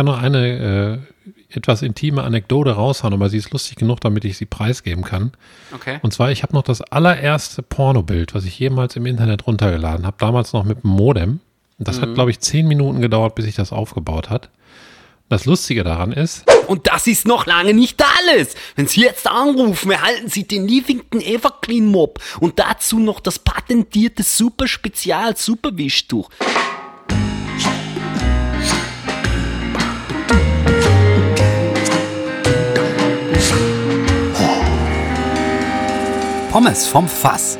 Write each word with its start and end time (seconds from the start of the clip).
kann 0.00 0.06
noch 0.06 0.22
eine 0.22 1.02
äh, 1.52 1.54
etwas 1.54 1.82
intime 1.82 2.22
Anekdote 2.22 2.70
raushauen, 2.70 3.12
aber 3.12 3.28
sie 3.28 3.36
ist 3.36 3.50
lustig 3.50 3.76
genug, 3.76 4.00
damit 4.00 4.24
ich 4.24 4.38
sie 4.38 4.46
preisgeben 4.46 5.04
kann. 5.04 5.32
Okay. 5.74 5.98
Und 6.00 6.14
zwar, 6.14 6.30
ich 6.30 6.42
habe 6.42 6.54
noch 6.54 6.62
das 6.62 6.80
allererste 6.80 7.60
Pornobild, 7.60 8.34
was 8.34 8.46
ich 8.46 8.58
jemals 8.58 8.96
im 8.96 9.04
Internet 9.04 9.46
runtergeladen 9.46 10.06
habe, 10.06 10.16
damals 10.18 10.54
noch 10.54 10.64
mit 10.64 10.84
dem 10.84 10.90
Modem. 10.92 11.40
Das 11.78 12.00
hat, 12.00 12.14
glaube 12.14 12.30
ich, 12.30 12.40
zehn 12.40 12.66
Minuten 12.66 13.02
gedauert, 13.02 13.34
bis 13.34 13.44
sich 13.44 13.56
das 13.56 13.72
aufgebaut 13.72 14.30
hat. 14.30 14.48
Das 15.28 15.44
Lustige 15.44 15.84
daran 15.84 16.12
ist, 16.12 16.44
Und 16.66 16.86
das 16.86 17.06
ist 17.06 17.26
noch 17.26 17.44
lange 17.44 17.74
nicht 17.74 18.02
alles. 18.02 18.54
Wenn 18.76 18.86
Sie 18.86 19.02
jetzt 19.02 19.26
anrufen, 19.26 19.90
erhalten 19.90 20.30
Sie 20.30 20.44
den 20.44 20.66
Livington 20.66 21.20
Everclean 21.20 21.86
Mob 21.86 22.20
und 22.40 22.58
dazu 22.58 22.98
noch 22.98 23.20
das 23.20 23.38
patentierte 23.38 24.22
Super 24.22 24.66
Spezial 24.66 25.36
Superwischtuch. 25.36 26.30
Pommes 36.50 36.88
vom 36.88 37.06
Fass. 37.06 37.56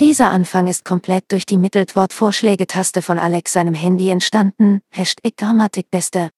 Dieser 0.00 0.30
Anfang 0.30 0.66
ist 0.66 0.86
komplett 0.86 1.24
durch 1.30 1.44
die 1.44 1.58
Mittelwort-Vorschlägetaste 1.58 3.02
von 3.02 3.18
Alex 3.18 3.52
seinem 3.52 3.74
Handy 3.74 4.08
entstanden. 4.08 4.80
Hashtag 4.88 5.36
Grammatikbeste. 5.36 6.30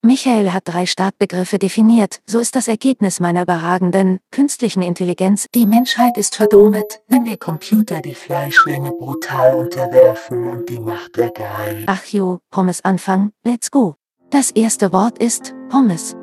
Michael 0.00 0.54
hat 0.54 0.62
drei 0.64 0.86
Startbegriffe 0.86 1.58
definiert. 1.58 2.20
So 2.26 2.38
ist 2.38 2.56
das 2.56 2.66
Ergebnis 2.66 3.20
meiner 3.20 3.42
überragenden 3.42 4.20
künstlichen 4.30 4.80
Intelligenz. 4.80 5.46
Die 5.54 5.66
Menschheit 5.66 6.16
ist 6.16 6.36
verdummt, 6.36 7.02
wenn 7.08 7.26
wir 7.26 7.36
Computer 7.36 8.00
die 8.00 8.14
Fleischmenge 8.14 8.92
brutal 8.92 9.54
unterwerfen 9.54 10.48
und 10.48 10.70
die 10.70 10.80
Macht 10.80 11.18
der 11.18 11.28
Geheim. 11.28 11.84
Ach 11.86 12.06
jo, 12.06 12.40
Pommes 12.50 12.82
Anfang. 12.86 13.32
Let's 13.44 13.70
go. 13.70 13.96
Das 14.30 14.50
erste 14.50 14.94
Wort 14.94 15.18
ist 15.18 15.54
Pommes. 15.68 16.16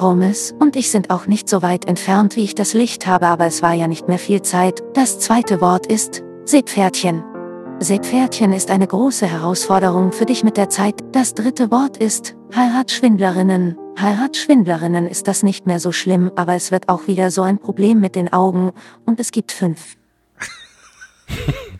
Pommes 0.00 0.54
und 0.58 0.76
ich 0.76 0.90
sind 0.90 1.10
auch 1.10 1.26
nicht 1.26 1.46
so 1.46 1.60
weit 1.60 1.84
entfernt, 1.84 2.34
wie 2.34 2.44
ich 2.44 2.54
das 2.54 2.72
Licht 2.72 3.06
habe, 3.06 3.26
aber 3.26 3.44
es 3.44 3.60
war 3.60 3.74
ja 3.74 3.86
nicht 3.86 4.08
mehr 4.08 4.18
viel 4.18 4.40
Zeit. 4.40 4.82
Das 4.94 5.20
zweite 5.20 5.60
Wort 5.60 5.86
ist 5.88 6.22
Seepferdchen. 6.46 7.22
Seepferdchen 7.80 8.54
ist 8.54 8.70
eine 8.70 8.86
große 8.86 9.26
Herausforderung 9.26 10.12
für 10.12 10.24
dich 10.24 10.42
mit 10.42 10.56
der 10.56 10.70
Zeit. 10.70 10.94
Das 11.12 11.34
dritte 11.34 11.70
Wort 11.70 11.98
ist 11.98 12.34
Heiratsschwindlerinnen. 12.56 13.76
Heiratsschwindlerinnen 14.00 15.06
ist 15.06 15.28
das 15.28 15.42
nicht 15.42 15.66
mehr 15.66 15.80
so 15.80 15.92
schlimm, 15.92 16.32
aber 16.34 16.54
es 16.54 16.70
wird 16.70 16.88
auch 16.88 17.06
wieder 17.06 17.30
so 17.30 17.42
ein 17.42 17.58
Problem 17.58 18.00
mit 18.00 18.14
den 18.14 18.32
Augen 18.32 18.72
und 19.04 19.20
es 19.20 19.32
gibt 19.32 19.52
fünf. 19.52 19.96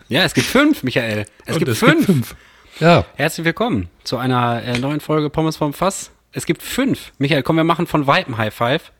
Ja, 0.09 0.21
es 0.25 0.35
gibt 0.35 0.45
fünf, 0.45 0.83
Michael. 0.83 1.25
Es 1.47 1.53
Und 1.53 1.59
gibt 1.59 1.71
es 1.71 1.79
fünf. 1.79 2.05
fünf. 2.05 2.35
Ja, 2.79 3.03
Herzlich 3.15 3.45
willkommen 3.45 3.89
zu 4.03 4.17
einer 4.17 4.61
äh, 4.61 4.77
neuen 4.77 4.99
Folge 4.99 5.31
Pommes 5.31 5.57
vom 5.57 5.73
Fass. 5.73 6.11
Es 6.33 6.45
gibt 6.45 6.61
fünf. 6.61 7.11
Michael, 7.17 7.43
komm, 7.43 7.57
wir 7.57 7.63
machen 7.63 7.87
von 7.87 8.07
Weitem 8.07 8.37
High 8.37 8.53
Five. 8.53 8.91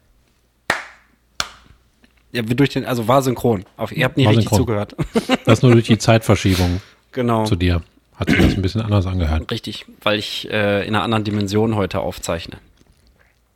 Ja, 2.33 2.47
wir 2.47 2.55
durch 2.55 2.69
den, 2.69 2.85
also 2.85 3.07
war 3.07 3.21
synchron. 3.21 3.65
Auf, 3.77 3.91
ihr 3.91 4.05
habt 4.05 4.17
nie 4.17 4.25
War 4.25 4.31
richtig 4.31 4.45
synchron. 4.49 4.59
zugehört. 4.59 4.95
das 5.45 5.61
nur 5.61 5.73
durch 5.73 5.87
die 5.87 5.97
Zeitverschiebung 5.97 6.81
genau. 7.11 7.43
zu 7.45 7.55
dir 7.55 7.81
hat 8.15 8.29
sich 8.29 8.39
das 8.39 8.53
ein 8.55 8.61
bisschen 8.61 8.81
anders 8.81 9.05
angehört. 9.07 9.51
Richtig, 9.51 9.85
weil 10.01 10.19
ich 10.19 10.49
äh, 10.49 10.87
in 10.87 10.95
einer 10.95 11.03
anderen 11.03 11.23
Dimension 11.23 11.75
heute 11.75 11.99
aufzeichne. 12.01 12.57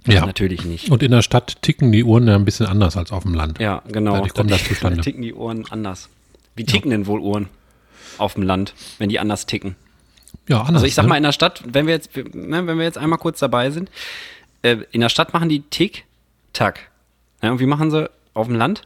Ja. 0.07 0.25
Natürlich 0.25 0.65
nicht. 0.65 0.89
Und 0.89 1.03
in 1.03 1.11
der 1.11 1.21
Stadt 1.21 1.61
ticken 1.61 1.91
die 1.91 2.03
Uhren 2.03 2.27
ja 2.27 2.35
ein 2.35 2.45
bisschen 2.45 2.65
anders 2.65 2.97
als 2.97 3.11
auf 3.11 3.23
dem 3.23 3.33
Land. 3.33 3.59
Ja, 3.59 3.81
genau. 3.87 4.13
Dadurch 4.13 4.33
kommt 4.33 4.51
das 4.51 4.61
Da 4.63 4.69
zustande. 4.69 5.01
ticken 5.01 5.21
die 5.21 5.33
Uhren 5.33 5.65
anders. 5.69 6.09
Wie 6.55 6.63
ticken 6.63 6.91
denn 6.91 7.07
wohl 7.07 7.19
Uhren 7.19 7.47
auf 8.17 8.35
dem 8.35 8.43
Land, 8.43 8.73
wenn 8.97 9.09
die 9.09 9.19
anders 9.19 9.45
ticken? 9.45 9.75
Ja, 10.47 10.59
anders. 10.59 10.75
Also 10.75 10.85
ich 10.85 10.95
sag 10.95 11.03
ne? 11.03 11.09
mal 11.09 11.17
in 11.17 11.23
der 11.23 11.31
Stadt, 11.31 11.63
wenn 11.65 11.87
wir 11.87 11.93
jetzt, 11.93 12.15
ne, 12.15 12.67
wenn 12.67 12.77
wir 12.77 12.83
jetzt 12.83 12.97
einmal 12.97 13.19
kurz 13.19 13.39
dabei 13.39 13.71
sind, 13.71 13.89
äh, 14.61 14.77
in 14.91 15.01
der 15.01 15.09
Stadt 15.09 15.33
machen 15.33 15.49
die 15.49 15.61
Tick, 15.61 16.05
Tack. 16.53 16.89
Ja, 17.41 17.51
und 17.51 17.59
wie 17.59 17.65
machen 17.65 17.91
sie 17.91 18.09
auf 18.33 18.47
dem 18.47 18.55
Land? 18.55 18.83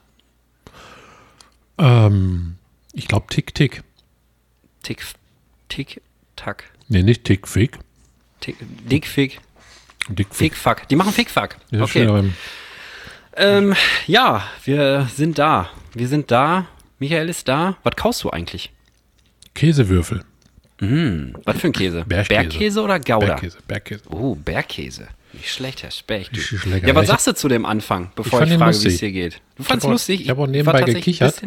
Ähm, 1.77 2.55
ich 2.93 3.07
glaube 3.07 3.27
Tick, 3.29 3.53
Tick. 3.53 3.83
Tick, 4.83 5.03
Tick, 5.67 6.01
Tack. 6.35 6.63
Nee, 6.87 7.03
nicht 7.03 7.23
Tick, 7.25 7.47
Fick. 7.47 7.77
Tick, 8.39 8.57
Dick, 8.59 9.05
Fick, 9.05 9.39
Dick, 10.07 10.27
Fick. 10.27 10.35
Fick, 10.35 10.55
Fuck. 10.55 10.87
Die 10.87 10.95
machen 10.95 11.13
Fick, 11.13 11.29
Fuck. 11.29 11.57
Ja, 11.71 11.87
steht 11.87 12.09
Okay. 12.09 12.31
Ähm, 13.33 13.75
ja, 14.07 14.43
wir 14.65 15.07
sind 15.15 15.39
da. 15.39 15.69
Wir 15.93 16.07
sind 16.07 16.31
da. 16.31 16.67
Michael 16.97 17.29
ist 17.29 17.47
da. 17.47 17.77
Was 17.83 17.95
kaust 17.95 18.23
du 18.23 18.31
eigentlich? 18.31 18.71
Käsewürfel. 19.53 20.25
Was 20.79 21.57
für 21.59 21.67
ein 21.67 21.73
Käse? 21.73 22.05
Bergkäse. 22.07 22.29
Bergkäse 22.41 22.81
oder 22.81 22.99
Gouda? 22.99 23.25
Bergkäse, 23.25 23.57
Bergkäse. 23.67 24.03
Oh, 24.09 24.35
Bergkäse. 24.35 25.07
Nicht 25.33 25.51
schlecht, 25.51 25.83
Herr 25.83 25.91
Specht. 25.91 26.31
Ja, 26.35 26.95
was 26.95 27.03
Ich- 27.03 27.09
sagst 27.09 27.27
du 27.27 27.33
zu 27.35 27.47
dem 27.47 27.65
Anfang, 27.65 28.11
bevor 28.15 28.41
ich, 28.43 28.51
ihn 28.51 28.57
frage, 28.59 28.81
wie 28.83 28.87
es 28.87 28.97
dir 28.97 29.11
geht? 29.11 29.41
Du 29.57 29.63
auch- 29.63 29.89
lustig? 29.91 30.21
ich 30.21 30.29
hab 30.29 30.39
auch 30.39 30.47
nebenbei 30.47 30.81
gekichert. 30.81 31.41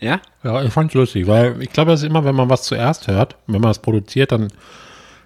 Ja? 0.00 0.20
Ja, 0.44 0.62
ich 0.62 0.72
fand's 0.72 0.92
lustig, 0.94 1.26
weil 1.26 1.62
ich 1.62 1.72
glaube, 1.72 1.92
das 1.92 2.00
ist 2.02 2.06
immer, 2.06 2.24
wenn 2.24 2.34
man 2.34 2.50
was 2.50 2.64
zuerst 2.64 3.06
hört, 3.06 3.36
wenn 3.46 3.60
man 3.62 3.70
es 3.70 3.78
produziert, 3.78 4.32
dann 4.32 4.48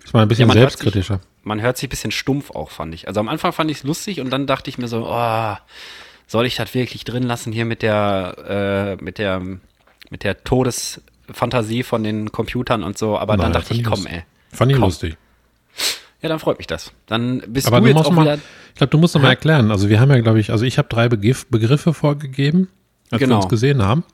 ist 0.04 0.12
man 0.12 0.22
ein 0.22 0.28
bisschen 0.28 0.46
man 0.46 0.56
hört 0.56 0.70
selbstkritischer. 0.70 1.20
Man 1.42 1.60
hört 1.60 1.76
sich 1.78 1.88
ein 1.88 1.90
bisschen 1.90 2.12
stumpf 2.12 2.50
auch, 2.52 2.70
fand 2.70 2.94
ich. 2.94 3.08
Also 3.08 3.18
am 3.18 3.28
Anfang 3.28 3.52
fand 3.52 3.70
ich 3.70 3.78
es 3.78 3.82
lustig 3.82 4.20
und 4.20 4.30
dann 4.30 4.46
dachte 4.46 4.70
ich 4.70 4.78
mir 4.78 4.86
so, 4.86 5.06
oh, 5.08 5.56
soll 6.28 6.46
ich 6.46 6.54
das 6.56 6.72
wirklich 6.74 7.02
drin 7.04 7.24
lassen 7.24 7.52
hier 7.52 7.64
mit 7.64 7.82
der, 7.82 8.96
äh, 9.00 9.02
mit 9.02 9.18
der, 9.18 9.40
mit 10.10 10.22
der 10.22 10.44
Todesfantasie 11.32 11.82
von 11.82 12.02
den 12.02 12.32
Computern 12.32 12.82
und 12.82 12.98
so. 12.98 13.18
Aber 13.18 13.36
dann 13.36 13.46
Nein, 13.46 13.52
dachte 13.54 13.68
fand 13.68 13.80
ich, 13.80 13.86
komm, 13.86 14.06
ey. 14.06 14.24
Fand 14.52 14.70
ich 14.72 14.76
Komm. 14.76 14.84
lustig. 14.84 15.16
Ja, 16.22 16.28
dann 16.28 16.38
freut 16.38 16.58
mich 16.58 16.66
das. 16.66 16.92
Dann 17.06 17.42
bist 17.46 17.66
Aber 17.66 17.78
du 17.78 17.84
du 17.84 17.88
jetzt 17.88 17.96
musst 17.96 18.08
auch 18.08 18.12
mal, 18.12 18.22
wieder. 18.24 18.34
ich 18.34 18.74
glaube, 18.74 18.90
du 18.90 18.98
musst 18.98 19.14
noch 19.14 19.22
mal 19.22 19.30
erklären. 19.30 19.70
Also 19.70 19.88
wir 19.88 20.00
haben 20.00 20.10
ja, 20.10 20.20
glaube 20.20 20.38
ich, 20.40 20.50
also 20.50 20.64
ich 20.64 20.76
habe 20.76 20.88
drei 20.88 21.08
Begriff, 21.08 21.46
Begriffe 21.46 21.94
vorgegeben, 21.94 22.68
als 23.10 23.20
Genau. 23.20 23.36
wir 23.36 23.42
uns 23.42 23.48
gesehen 23.48 23.82
haben. 23.82 24.04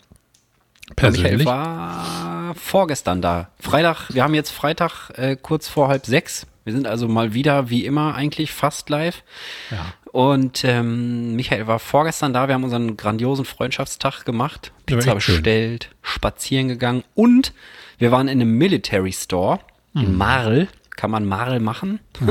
Michael 0.91 1.13
Persönlich. 1.13 1.47
war 1.47 2.55
vorgestern 2.55 3.21
da. 3.23 3.49
Freitag, 3.59 4.09
wir 4.15 4.23
haben 4.23 4.35
jetzt 4.35 4.51
Freitag 4.51 5.11
äh, 5.17 5.37
kurz 5.37 5.69
vor 5.69 5.89
halb 5.89 6.07
sechs. 6.07 6.47
Wir 6.67 6.73
sind 6.73 6.89
also 6.89 7.07
mal 7.07 7.33
wieder, 7.33 7.71
wie 7.71 7.87
immer, 7.87 8.17
eigentlich 8.17 8.51
fast 8.51 8.91
live. 8.91 9.23
Ja. 9.71 9.93
Und 10.11 10.65
ähm, 10.65 11.37
Michael 11.37 11.69
war 11.69 11.79
vorgestern 11.79 12.33
da. 12.33 12.49
Wir 12.49 12.55
haben 12.55 12.65
unseren 12.65 12.97
grandiosen 12.97 13.45
Freundschaftstag 13.45 14.25
gemacht. 14.25 14.73
Pizza 14.85 15.21
schön. 15.21 15.37
bestellt, 15.37 15.91
spazieren 16.03 16.67
gegangen 16.67 17.05
und 17.15 17.53
wir 17.99 18.11
waren 18.11 18.27
in 18.27 18.41
einem 18.41 18.59
Military 18.59 19.13
Store 19.13 19.61
in 19.95 20.11
Mhm. 20.13 20.19
Marl. 20.19 20.69
Kann 20.97 21.13
man 21.13 21.25
Marl 21.25 21.61
machen? 21.61 22.01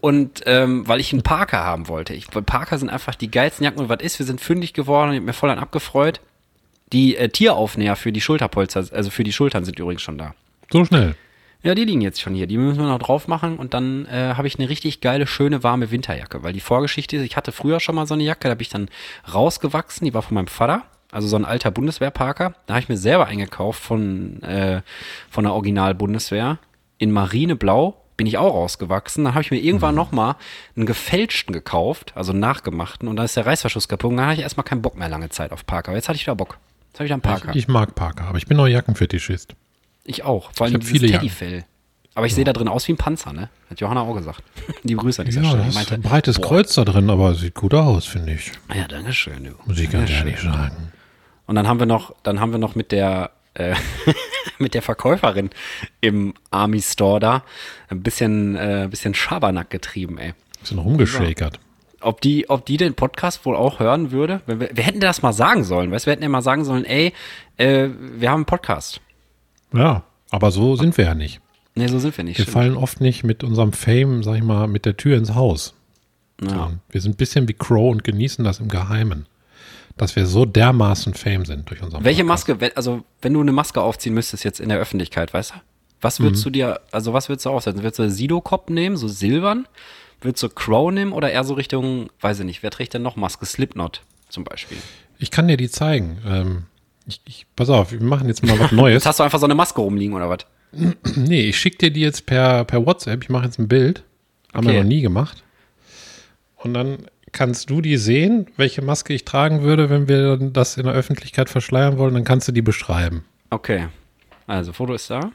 und 0.00 0.42
ähm, 0.46 0.88
weil 0.88 0.98
ich 0.98 1.12
einen 1.12 1.22
Parker 1.22 1.58
haben 1.58 1.86
wollte. 1.86 2.14
Ich, 2.14 2.28
Parker 2.30 2.78
sind 2.78 2.88
einfach 2.88 3.14
die 3.14 3.30
geilsten 3.30 3.64
Jacken. 3.64 3.80
Und 3.80 3.88
was 3.88 4.02
ist? 4.02 4.18
Wir 4.18 4.26
sind 4.26 4.40
fündig 4.40 4.72
geworden. 4.72 5.12
Ich 5.12 5.16
habe 5.18 5.26
mir 5.26 5.32
voll 5.34 5.50
an 5.50 5.58
abgefreut. 5.58 6.20
Die 6.92 7.16
äh, 7.16 7.28
Tieraufnäher 7.28 7.94
für 7.94 8.10
die 8.10 8.20
Schulterpolster, 8.20 8.86
also 8.90 9.10
für 9.10 9.22
die 9.22 9.32
Schultern 9.32 9.64
sind 9.64 9.78
übrigens 9.78 10.02
schon 10.02 10.18
da. 10.18 10.34
So 10.72 10.84
schnell. 10.84 11.14
Ja, 11.62 11.74
die 11.74 11.84
liegen 11.84 12.00
jetzt 12.00 12.20
schon 12.20 12.34
hier. 12.34 12.46
Die 12.46 12.56
müssen 12.56 12.78
wir 12.78 12.86
noch 12.86 13.00
drauf 13.00 13.26
machen 13.26 13.56
und 13.56 13.74
dann 13.74 14.06
äh, 14.06 14.34
habe 14.36 14.46
ich 14.46 14.58
eine 14.58 14.68
richtig 14.68 15.00
geile, 15.00 15.26
schöne, 15.26 15.64
warme 15.64 15.90
Winterjacke. 15.90 16.42
Weil 16.42 16.52
die 16.52 16.60
Vorgeschichte 16.60 17.16
ist, 17.16 17.24
ich 17.24 17.36
hatte 17.36 17.50
früher 17.50 17.80
schon 17.80 17.96
mal 17.96 18.06
so 18.06 18.14
eine 18.14 18.22
Jacke, 18.22 18.44
da 18.44 18.50
habe 18.50 18.62
ich 18.62 18.68
dann 18.68 18.88
rausgewachsen, 19.32 20.04
die 20.04 20.14
war 20.14 20.22
von 20.22 20.36
meinem 20.36 20.46
Vater, 20.46 20.84
also 21.10 21.26
so 21.26 21.36
ein 21.36 21.44
alter 21.44 21.72
Bundeswehrparker. 21.72 22.54
Da 22.66 22.74
habe 22.74 22.82
ich 22.82 22.88
mir 22.88 22.96
selber 22.96 23.26
eingekauft 23.26 23.82
von, 23.82 24.40
äh, 24.42 24.82
von 25.30 25.44
der 25.44 25.52
Original-Bundeswehr. 25.54 26.58
In 26.98 27.10
Marineblau 27.10 27.96
bin 28.16 28.28
ich 28.28 28.38
auch 28.38 28.54
rausgewachsen. 28.54 29.24
Dann 29.24 29.34
habe 29.34 29.42
ich 29.42 29.50
mir 29.50 29.58
irgendwann 29.58 29.96
noch 29.96 30.12
mal 30.12 30.36
einen 30.76 30.86
gefälschten 30.86 31.52
gekauft, 31.52 32.12
also 32.14 32.32
einen 32.32 32.40
nachgemachten. 32.40 33.08
Und 33.08 33.16
dann 33.16 33.24
ist 33.24 33.36
der 33.36 33.46
Reißverschluss 33.46 33.88
kaputt. 33.88 34.10
Und 34.10 34.18
dann 34.18 34.26
hatte 34.26 34.36
ich 34.36 34.42
erstmal 34.42 34.64
keinen 34.64 34.82
Bock 34.82 34.96
mehr 34.96 35.08
lange 35.08 35.28
Zeit 35.30 35.50
auf 35.50 35.66
Parker. 35.66 35.94
Jetzt 35.94 36.08
hatte 36.08 36.16
ich 36.16 36.26
wieder 36.26 36.36
Bock. 36.36 36.58
Jetzt 36.88 37.00
habe 37.00 37.04
ich 37.04 37.08
wieder 37.08 37.14
einen 37.14 37.22
Parker. 37.22 37.50
Ich, 37.50 37.56
ich 37.56 37.68
mag 37.68 37.94
Parker, 37.94 38.24
aber 38.24 38.38
ich 38.38 38.46
bin 38.46 38.60
auch 38.60 38.66
Jackenfetischist. 38.66 39.54
Ich 40.08 40.24
auch. 40.24 40.50
Vor 40.54 40.66
allem 40.66 40.80
dieses 40.80 40.90
viele 40.92 41.06
Jacken. 41.08 41.28
Teddyfell. 41.28 41.64
Aber 42.14 42.26
ich 42.26 42.34
sehe 42.34 42.44
da 42.44 42.52
drin 42.52 42.66
aus 42.66 42.88
wie 42.88 42.92
ein 42.92 42.96
Panzer, 42.96 43.32
ne? 43.32 43.48
Hat 43.70 43.78
Johanna 43.80 44.00
auch 44.00 44.14
gesagt. 44.14 44.42
Die 44.82 44.96
Grüße 44.96 45.22
an 45.22 45.26
dieser 45.26 45.42
Ja, 45.42 45.48
Stelle. 45.50 45.64
da 45.64 45.70
Die 45.70 45.76
ist 45.78 45.92
ein 45.92 46.02
breites 46.02 46.38
boah, 46.40 46.48
Kreuz 46.48 46.74
da 46.74 46.84
drin, 46.84 47.10
aber 47.10 47.34
sieht 47.34 47.54
gut 47.54 47.74
aus, 47.74 48.06
finde 48.06 48.32
ich. 48.32 48.50
Ja, 48.74 48.88
danke 48.88 49.12
schön, 49.12 49.44
du. 49.44 49.50
Muss 49.66 49.78
ich 49.78 49.90
ganz 49.90 50.10
ehrlich 50.10 50.40
sagen. 50.40 50.92
Und 51.46 51.54
dann 51.54 51.68
haben 51.68 51.78
wir 51.78 51.86
noch, 51.86 52.14
dann 52.24 52.40
haben 52.40 52.50
wir 52.52 52.58
noch 52.58 52.74
mit 52.74 52.90
der, 52.90 53.30
äh, 53.54 53.74
mit 54.58 54.74
der 54.74 54.82
Verkäuferin 54.82 55.50
im 56.00 56.34
Army 56.50 56.80
Store 56.82 57.20
da 57.20 57.44
ein 57.88 58.02
bisschen, 58.02 58.56
äh, 58.56 58.84
ein 58.84 58.90
bisschen 58.90 59.14
Schabernack 59.14 59.70
getrieben, 59.70 60.18
ey. 60.18 60.32
Bisschen 60.60 60.78
rumgeschakert. 60.78 61.60
Ob 62.00 62.20
die, 62.20 62.48
ob 62.48 62.64
die 62.66 62.76
den 62.78 62.94
Podcast 62.94 63.44
wohl 63.44 63.56
auch 63.56 63.78
hören 63.80 64.10
würde? 64.12 64.40
Wir, 64.46 64.58
wir 64.60 64.84
hätten 64.84 65.00
das 65.00 65.22
mal 65.22 65.32
sagen 65.32 65.64
sollen, 65.64 65.90
weißt 65.90 66.06
du? 66.06 66.08
Wir 66.08 66.12
hätten 66.12 66.22
ja 66.22 66.28
mal 66.28 66.42
sagen 66.42 66.64
sollen, 66.64 66.84
ey, 66.84 67.12
äh, 67.58 67.88
wir 68.16 68.30
haben 68.30 68.38
einen 68.38 68.44
Podcast. 68.46 69.00
Ja, 69.72 70.04
aber 70.30 70.50
so 70.50 70.76
sind 70.76 70.96
wir 70.96 71.04
ja 71.04 71.14
nicht. 71.14 71.40
Nee, 71.74 71.86
so 71.88 71.98
sind 71.98 72.16
wir 72.16 72.24
nicht. 72.24 72.38
Wir 72.38 72.44
stimmt. 72.44 72.54
fallen 72.54 72.76
oft 72.76 73.00
nicht 73.00 73.24
mit 73.24 73.44
unserem 73.44 73.72
Fame, 73.72 74.22
sag 74.22 74.36
ich 74.36 74.42
mal, 74.42 74.66
mit 74.66 74.84
der 74.84 74.96
Tür 74.96 75.16
ins 75.16 75.34
Haus. 75.34 75.74
Ja. 76.42 76.72
Wir 76.90 77.00
sind 77.00 77.12
ein 77.12 77.16
bisschen 77.16 77.48
wie 77.48 77.54
Crow 77.54 77.90
und 77.90 78.04
genießen 78.04 78.44
das 78.44 78.60
im 78.60 78.68
Geheimen. 78.68 79.26
dass 79.96 80.14
wir 80.14 80.26
so 80.26 80.44
dermaßen 80.44 81.14
Fame 81.14 81.44
sind 81.44 81.68
durch 81.68 81.82
unseren 81.82 82.04
Welche 82.04 82.24
Podcast. 82.24 82.48
Maske, 82.48 82.76
also 82.76 83.02
wenn 83.20 83.34
du 83.34 83.40
eine 83.40 83.50
Maske 83.52 83.80
aufziehen 83.82 84.14
müsstest 84.14 84.44
jetzt 84.44 84.60
in 84.60 84.68
der 84.68 84.78
Öffentlichkeit, 84.78 85.34
weißt 85.34 85.50
du? 85.50 85.54
Was 86.00 86.20
würdest 86.20 86.44
du 86.44 86.50
dir, 86.50 86.80
also 86.92 87.12
was 87.12 87.28
würdest 87.28 87.46
du 87.46 87.50
aufsetzen? 87.50 87.82
Würdest 87.82 87.98
du 87.98 88.08
Sido-Cop 88.08 88.70
nehmen, 88.70 88.96
so 88.96 89.08
silbern? 89.08 89.66
Würdest 90.20 90.44
du 90.44 90.48
Crow 90.48 90.92
nehmen 90.92 91.12
oder 91.12 91.32
eher 91.32 91.42
so 91.42 91.54
Richtung, 91.54 92.10
weiß 92.20 92.38
ich 92.38 92.44
nicht, 92.46 92.62
wer 92.62 92.70
trägt 92.70 92.94
denn 92.94 93.02
noch 93.02 93.16
Maske? 93.16 93.44
Slipknot 93.44 94.02
zum 94.28 94.44
Beispiel. 94.44 94.78
Ich 95.18 95.32
kann 95.32 95.48
dir 95.48 95.56
die 95.56 95.68
zeigen. 95.68 96.18
Ähm, 96.24 96.66
ich, 97.08 97.22
ich, 97.24 97.46
pass 97.56 97.70
auf, 97.70 97.90
wir 97.90 98.02
machen 98.02 98.28
jetzt 98.28 98.44
mal 98.44 98.58
was 98.58 98.70
Neues. 98.70 98.94
Jetzt 98.94 99.06
hast 99.06 99.18
du 99.18 99.24
einfach 99.24 99.38
so 99.38 99.46
eine 99.46 99.54
Maske 99.54 99.80
rumliegen 99.80 100.14
oder 100.14 100.28
was? 100.28 100.40
nee, 101.16 101.48
ich 101.48 101.58
schicke 101.58 101.78
dir 101.78 101.90
die 101.90 102.00
jetzt 102.02 102.26
per, 102.26 102.64
per 102.64 102.84
WhatsApp. 102.84 103.22
Ich 103.24 103.30
mache 103.30 103.46
jetzt 103.46 103.58
ein 103.58 103.66
Bild. 103.68 104.04
Haben 104.52 104.66
wir 104.66 104.74
Okay. 104.74 104.82
noch 104.82 104.88
nie 104.88 105.00
gemacht. 105.00 105.42
Und 106.56 106.74
dann 106.74 107.06
kannst 107.32 107.70
du 107.70 107.80
die 107.80 107.96
sehen, 107.96 108.48
welche 108.56 108.82
Maske 108.82 109.14
ich 109.14 109.24
tragen 109.24 109.62
würde, 109.62 109.88
wenn 109.90 110.08
wir 110.08 110.36
das 110.36 110.76
in 110.76 110.84
der 110.84 110.94
Öffentlichkeit 110.94 111.48
verschleiern 111.48 111.96
wollen. 111.98 112.14
Dann 112.14 112.24
kannst 112.24 112.46
du 112.48 112.52
die 112.52 112.62
beschreiben. 112.62 113.24
Okay. 113.50 113.88
Also, 114.46 114.72
Foto 114.72 114.94
ist 114.94 115.08
da. 115.10 115.30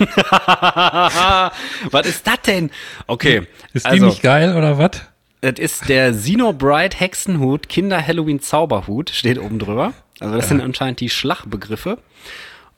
was 1.90 2.06
ist 2.06 2.26
das 2.26 2.40
denn? 2.46 2.70
Okay. 3.06 3.46
Ist 3.72 3.86
die 3.86 3.90
also, 3.90 4.06
nicht 4.06 4.22
geil 4.22 4.56
oder 4.56 4.78
was? 4.78 5.02
Das 5.42 5.54
ist 5.58 5.88
der 5.88 6.12
Xenobride 6.12 6.96
Hexenhut 6.96 7.68
Kinder 7.68 8.04
Halloween 8.06 8.40
Zauberhut, 8.40 9.10
steht 9.10 9.38
oben 9.38 9.58
drüber. 9.58 9.94
Also 10.18 10.36
das 10.36 10.48
sind 10.48 10.60
anscheinend 10.60 11.00
die 11.00 11.08
Schlachbegriffe. 11.08 11.98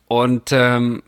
Und 0.06 0.50
ähm, 0.52 1.02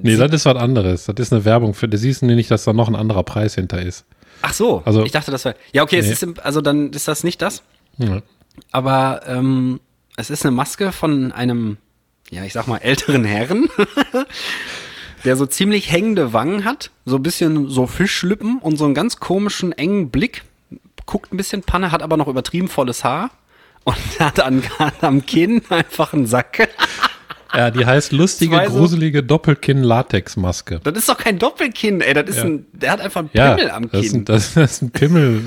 Nee, 0.00 0.16
das 0.16 0.32
ist 0.32 0.44
was 0.44 0.56
anderes. 0.56 1.06
Das 1.06 1.14
ist 1.18 1.32
eine 1.32 1.44
Werbung 1.44 1.74
für. 1.74 1.88
Du 1.88 1.98
siehst 1.98 2.22
nicht, 2.22 2.50
dass 2.50 2.64
da 2.64 2.72
noch 2.72 2.88
ein 2.88 2.94
anderer 2.96 3.22
Preis 3.24 3.54
hinter 3.56 3.80
ist. 3.82 4.04
ach 4.42 4.52
so, 4.52 4.82
Also- 4.84 5.04
ich 5.04 5.12
dachte, 5.12 5.30
das 5.30 5.44
war. 5.44 5.54
Ja, 5.72 5.82
okay, 5.82 5.98
es 5.98 6.06
Nee. 6.06 6.12
ist 6.12 6.38
also 6.44 6.60
dann 6.60 6.90
ist 6.92 7.06
das 7.08 7.24
nicht 7.24 7.42
das. 7.42 7.62
Ja. 7.98 8.22
Aber 8.72 9.22
ähm, 9.26 9.80
es 10.16 10.30
ist 10.30 10.44
eine 10.44 10.54
Maske 10.54 10.90
von 10.92 11.30
einem, 11.32 11.76
ja, 12.30 12.42
ich 12.44 12.52
sag 12.52 12.66
mal, 12.66 12.78
älteren 12.78 13.24
Herren, 13.24 13.68
der 15.24 15.36
so 15.36 15.46
ziemlich 15.46 15.90
hängende 15.90 16.32
Wangen 16.32 16.64
hat, 16.64 16.90
so 17.04 17.16
ein 17.16 17.22
bisschen 17.22 17.68
so 17.68 17.86
Fischlippen 17.86 18.58
und 18.58 18.76
so 18.76 18.84
einen 18.84 18.94
ganz 18.94 19.18
komischen, 19.18 19.72
engen 19.72 20.10
Blick. 20.10 20.42
Guckt 21.10 21.32
ein 21.32 21.38
bisschen 21.38 21.62
Panne, 21.62 21.90
hat 21.90 22.02
aber 22.02 22.18
noch 22.18 22.28
übertrieben 22.28 22.68
volles 22.68 23.02
Haar 23.02 23.30
und 23.84 23.96
hat 24.20 24.40
an, 24.40 24.62
am 25.00 25.24
Kinn 25.24 25.62
einfach 25.70 26.12
einen 26.12 26.26
Sack. 26.26 26.68
ja, 27.54 27.70
die 27.70 27.86
heißt 27.86 28.12
lustige, 28.12 28.60
so- 28.66 28.72
gruselige 28.76 29.22
Doppelkinn-Latex-Maske. 29.22 30.80
Das 30.84 30.94
ist 30.98 31.08
doch 31.08 31.16
kein 31.16 31.38
Doppelkinn, 31.38 32.02
ey. 32.02 32.12
Das 32.12 32.28
ist 32.28 32.36
Ja. 32.36 32.44
ein, 32.44 32.66
der 32.72 32.90
hat 32.92 33.00
einfach 33.00 33.20
einen 33.20 33.30
Ja, 33.32 33.54
Pimmel 33.54 33.70
am 33.70 33.90
das 33.90 34.04
ist, 34.04 34.10
Kinn. 34.12 34.20
ein, 34.20 34.24
das, 34.26 34.52
das 34.54 34.72
ist 34.72 34.82
ein 34.82 34.90
Pimmel. 34.90 35.44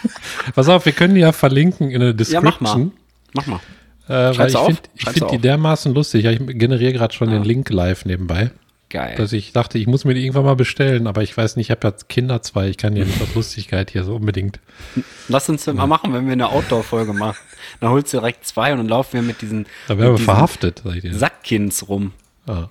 Pass 0.56 0.68
auf, 0.68 0.84
wir 0.84 0.92
können 0.92 1.14
die 1.14 1.20
ja 1.20 1.30
verlinken 1.30 1.90
in 1.92 2.00
der 2.00 2.14
ja, 2.26 2.40
mach 2.40 2.58
mal. 2.60 2.74
Description. 2.74 2.92
Mach 3.32 3.46
mal. 3.46 3.60
Äh, 4.08 4.38
weil 4.38 4.48
ich 4.48 4.56
finde 4.58 4.80
find 5.12 5.30
die 5.30 5.38
dermaßen 5.38 5.94
lustig. 5.94 6.24
Ja, 6.24 6.32
ich 6.32 6.40
generiere 6.44 6.92
gerade 6.92 7.14
schon 7.14 7.30
den 7.30 7.44
Link 7.44 7.70
live 7.70 8.04
nebenbei. 8.06 8.50
Geil. 8.88 9.16
Dass 9.16 9.32
ich 9.32 9.52
dachte, 9.52 9.78
ich 9.78 9.88
muss 9.88 10.04
mir 10.04 10.14
die 10.14 10.20
irgendwann 10.22 10.44
mal 10.44 10.54
bestellen, 10.54 11.08
aber 11.08 11.22
ich 11.22 11.36
weiß 11.36 11.56
nicht, 11.56 11.66
ich 11.66 11.70
habe 11.72 11.88
ja 11.88 11.94
Kinder 12.08 12.40
zwei, 12.42 12.68
ich 12.68 12.76
kann 12.76 12.94
ja 12.94 13.04
nicht 13.04 13.20
aus 13.20 13.34
Lustigkeit 13.34 13.90
hier 13.90 14.04
so 14.04 14.14
unbedingt. 14.14 14.60
Lass 15.28 15.48
uns 15.48 15.66
mal 15.66 15.88
machen, 15.88 16.12
wenn 16.14 16.26
wir 16.26 16.32
eine 16.34 16.48
Outdoor-Folge 16.50 17.12
machen. 17.12 17.36
Dann 17.80 17.90
holst 17.90 18.12
du 18.12 18.18
direkt 18.18 18.46
zwei 18.46 18.70
und 18.72 18.78
dann 18.78 18.88
laufen 18.88 19.14
wir 19.14 19.22
mit 19.22 19.42
diesen, 19.42 19.66
Da 19.88 19.98
wären 19.98 20.12
wir 20.12 20.18
verhaftet, 20.24 20.82
sag 20.84 20.94
ich 20.94 21.02
dir. 21.02 21.14
Sackkins 21.14 21.88
rum. 21.88 22.12
Ah. 22.46 22.68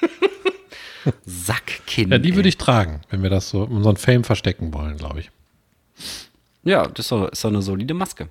Sackkinn. 1.26 2.10
Ja, 2.12 2.18
die 2.18 2.34
würde 2.36 2.48
ich 2.48 2.56
tragen, 2.56 3.00
wenn 3.10 3.22
wir 3.22 3.30
das 3.30 3.50
so 3.50 3.64
unseren 3.64 3.96
Fame 3.96 4.24
verstecken 4.24 4.72
wollen, 4.72 4.96
glaube 4.96 5.20
ich. 5.20 5.30
Ja, 6.62 6.86
das 6.86 7.06
ist 7.06 7.12
doch, 7.12 7.28
ist 7.28 7.44
doch 7.44 7.50
eine 7.50 7.60
solide 7.60 7.92
Maske. 7.92 8.28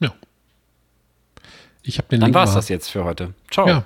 Ja. 0.00 0.14
Ich 1.82 1.98
habe 1.98 2.08
den 2.08 2.20
Dann 2.20 2.32
war's 2.32 2.50
mal- 2.50 2.56
das 2.56 2.68
jetzt 2.68 2.88
für 2.90 3.04
heute. 3.04 3.34
Ciao. 3.50 3.66
Ja. 3.68 3.84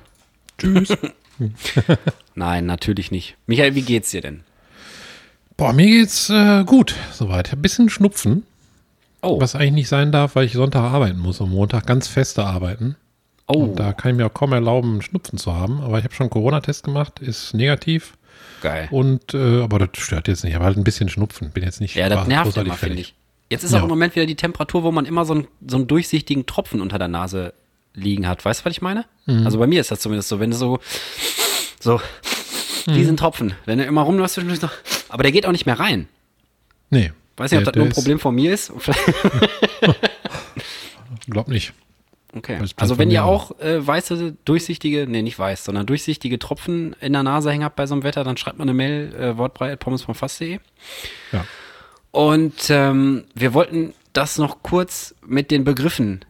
Tschüss. 0.59 0.91
Nein, 2.35 2.67
natürlich 2.67 3.11
nicht. 3.11 3.37
Michael, 3.47 3.75
wie 3.75 3.83
geht's 3.83 4.11
dir 4.11 4.21
denn? 4.21 4.41
Boah, 5.57 5.73
mir 5.73 5.87
geht's 5.87 6.31
äh, 6.31 6.65
gut 6.65 6.95
soweit. 7.13 7.53
Ein 7.53 7.63
bisschen 7.63 7.89
Schnupfen, 7.91 8.45
Oh, 9.21 9.41
was 9.41 9.57
eigentlich 9.57 9.73
nicht 9.73 9.89
sein 9.89 10.13
darf, 10.13 10.37
weil 10.37 10.45
ich 10.47 10.53
Sonntag 10.53 10.83
arbeiten 10.83 11.19
muss 11.19 11.41
und 11.41 11.51
Montag 11.51 11.87
ganz 11.87 12.07
feste 12.07 12.45
arbeiten. 12.45 12.95
oh, 13.49 13.65
Und 13.65 13.81
da 13.81 13.93
kann 13.93 14.13
ich 14.13 14.17
mir 14.17 14.27
auch 14.27 14.35
kaum 14.35 14.53
erlauben, 14.53 14.93
einen 14.93 15.03
Schnupfen 15.03 15.39
zu 15.39 15.53
haben. 15.55 15.81
Aber 15.81 15.99
ich 15.99 16.05
habe 16.05 16.15
schon 16.15 16.25
einen 16.27 16.31
Corona-Test 16.31 16.85
gemacht, 16.85 17.19
ist 17.19 17.53
negativ. 17.55 18.17
geil. 18.61 18.87
Und 18.93 19.35
äh, 19.35 19.63
aber 19.63 19.81
das 19.81 19.91
stört 20.05 20.29
jetzt 20.29 20.45
nicht. 20.45 20.55
Aber 20.55 20.67
halt 20.67 20.77
ein 20.77 20.85
bisschen 20.85 21.09
Schnupfen. 21.09 21.51
Bin 21.51 21.65
jetzt 21.65 21.81
nicht 21.81 21.97
Ja, 21.97 22.09
das 22.09 22.29
nervt 22.29 22.57
immer, 22.57 22.75
finde 22.75 23.01
ich. 23.01 23.15
Jetzt 23.51 23.65
ist 23.65 23.73
auch 23.75 23.79
Ja. 23.79 23.83
im 23.85 23.89
Moment 23.89 24.15
wieder 24.15 24.27
die 24.27 24.37
Temperatur, 24.37 24.85
wo 24.85 24.93
man 24.93 25.05
immer 25.07 25.25
so 25.25 25.33
einen, 25.35 25.49
so 25.67 25.79
einen 25.79 25.89
durchsichtigen 25.89 26.47
Tropfen 26.47 26.81
unter 26.81 26.99
der 26.99 27.09
Nase 27.09 27.55
liegen 27.99 28.27
hat. 28.29 28.45
Weißt 28.45 28.61
du, 28.61 28.65
was 28.65 28.73
ich 28.73 28.83
meine? 28.83 29.05
Mhm. 29.27 29.45
Also 29.45 29.59
bei 29.59 29.67
mir 29.67 29.81
ist 29.81 29.91
das 29.91 30.01
zumindest 30.01 30.29
so, 30.29 30.41
wenn 30.41 30.51
du 30.51 30.57
so, 30.57 30.79
so, 31.81 32.01
Mhm. 32.87 32.95
diesen 32.95 33.17
Tropfen, 33.17 33.55
wenn 33.67 33.79
du 33.79 33.85
immer 33.85 34.03
rumläufst, 34.03 34.35
zwischendurch 34.35 34.63
noch, 34.63 34.73
aber 35.09 35.23
der 35.23 35.33
geht 35.33 35.47
auch 35.47 35.53
nicht 35.53 35.67
mehr 35.67 35.79
rein. 35.79 36.09
Nee. 36.91 37.13
Weiß 37.37 37.51
nicht, 37.53 37.59
ob 37.59 37.65
Der- 37.65 37.73
das 37.73 37.79
nur 37.79 37.87
ein 37.87 37.93
Problem 37.93 38.19
von 38.19 38.35
mir 38.35 38.53
ist. 38.55 38.73
Glaub 41.29 41.49
nicht. 41.49 41.73
Okay. 42.37 42.59
Also 42.77 42.99
wenn 42.99 43.11
ihr 43.11 43.25
auch. 43.25 43.59
äh, 43.59 43.85
weiße, 43.87 44.37
durchsichtige, 44.45 45.07
nee, 45.09 45.23
nicht 45.23 45.39
weiß, 45.39 45.65
sondern 45.65 45.87
durchsichtige 45.87 46.39
Tropfen 46.39 46.95
in 47.01 47.13
der 47.15 47.23
Nase 47.23 47.51
hängen 47.51 47.65
habt 47.65 47.77
bei 47.77 47.87
so 47.87 47.95
einem 47.95 48.03
Wetter, 48.05 48.23
dann 48.25 48.37
schreibt 48.37 48.59
mal 48.59 48.65
eine 48.65 48.75
Mail, 48.75 49.15
äh, 49.15 49.37
wortbrei.pommes.fass.de. 49.39 50.59
Ja. 51.33 51.45
Und 52.11 52.69
ähm, 52.71 53.25
wir 53.35 53.55
wollten 53.55 53.95
das 54.13 54.37
noch 54.39 54.63
kurz 54.63 55.15
mit 55.27 55.51
den 55.51 55.65
Begriffen 55.65 56.25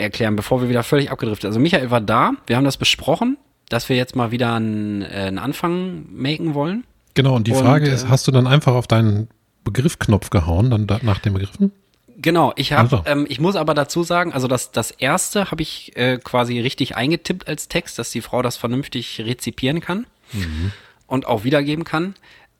erklären, 0.00 0.36
bevor 0.36 0.62
wir 0.62 0.68
wieder 0.68 0.82
völlig 0.82 1.10
abgedriftet. 1.10 1.46
Also 1.46 1.60
Michael 1.60 1.90
war 1.90 2.00
da, 2.00 2.32
wir 2.46 2.56
haben 2.56 2.64
das 2.64 2.76
besprochen, 2.76 3.36
dass 3.68 3.88
wir 3.88 3.96
jetzt 3.96 4.16
mal 4.16 4.30
wieder 4.30 4.54
einen, 4.54 5.02
äh, 5.02 5.06
einen 5.06 5.38
Anfang 5.38 6.06
machen 6.10 6.54
wollen. 6.54 6.84
Genau, 7.14 7.36
und 7.36 7.46
die 7.46 7.52
Und, 7.52 7.58
Frage 7.64 7.88
äh, 7.88 7.94
ist, 7.94 8.08
hast 8.08 8.26
du 8.26 8.32
dann 8.32 8.46
einfach 8.46 8.74
auf 8.74 8.86
deinen 8.86 9.28
Begriffknopf 9.64 10.30
gehauen, 10.30 10.70
dann 10.70 10.86
da, 10.86 11.00
nach 11.02 11.18
den 11.18 11.34
Begriffen? 11.34 11.72
Genau, 12.16 12.52
ich 12.56 12.72
habe, 12.72 12.98
Also. 12.98 13.02
ähm, 13.06 13.26
ich 13.28 13.40
muss 13.40 13.56
aber 13.56 13.74
dazu 13.74 14.02
sagen, 14.02 14.32
also 14.32 14.46
das, 14.46 14.72
das 14.72 14.90
erste 14.90 15.50
habe 15.50 15.62
ich 15.62 15.96
äh, 15.96 16.18
quasi 16.18 16.60
richtig 16.60 16.96
eingetippt 16.96 17.48
als 17.48 17.68
Text, 17.68 17.98
dass 17.98 18.10
die 18.10 18.20
Frau 18.20 18.42
das 18.42 18.56
vernünftig 18.58 19.20
rezipieren 19.20 19.80
kann 19.80 20.06
und 21.06 21.26
auch 21.26 21.44
wiedergeben 21.44 21.84
kann. 21.84 22.14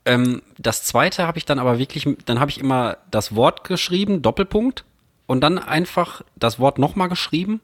Ähm, 0.07 0.43
das 0.59 0.85
zweite 0.85 1.27
habe 1.27 1.39
ich 1.39 1.45
dann 1.45 1.59
aber 1.59 1.79
wirklich, 1.79 2.09
dann 2.25 2.41
habe 2.41 2.51
ich 2.51 2.59
immer 2.59 2.97
das 3.11 3.35
Wort 3.35 3.65
geschrieben, 3.65 4.23
Doppelpunkt, 4.23 4.85
und 5.31 5.41
dann 5.43 5.59
einfach 5.59 6.23
das 6.35 6.59
Wort 6.59 6.79
nochmal 6.81 7.09
geschrieben 7.09 7.61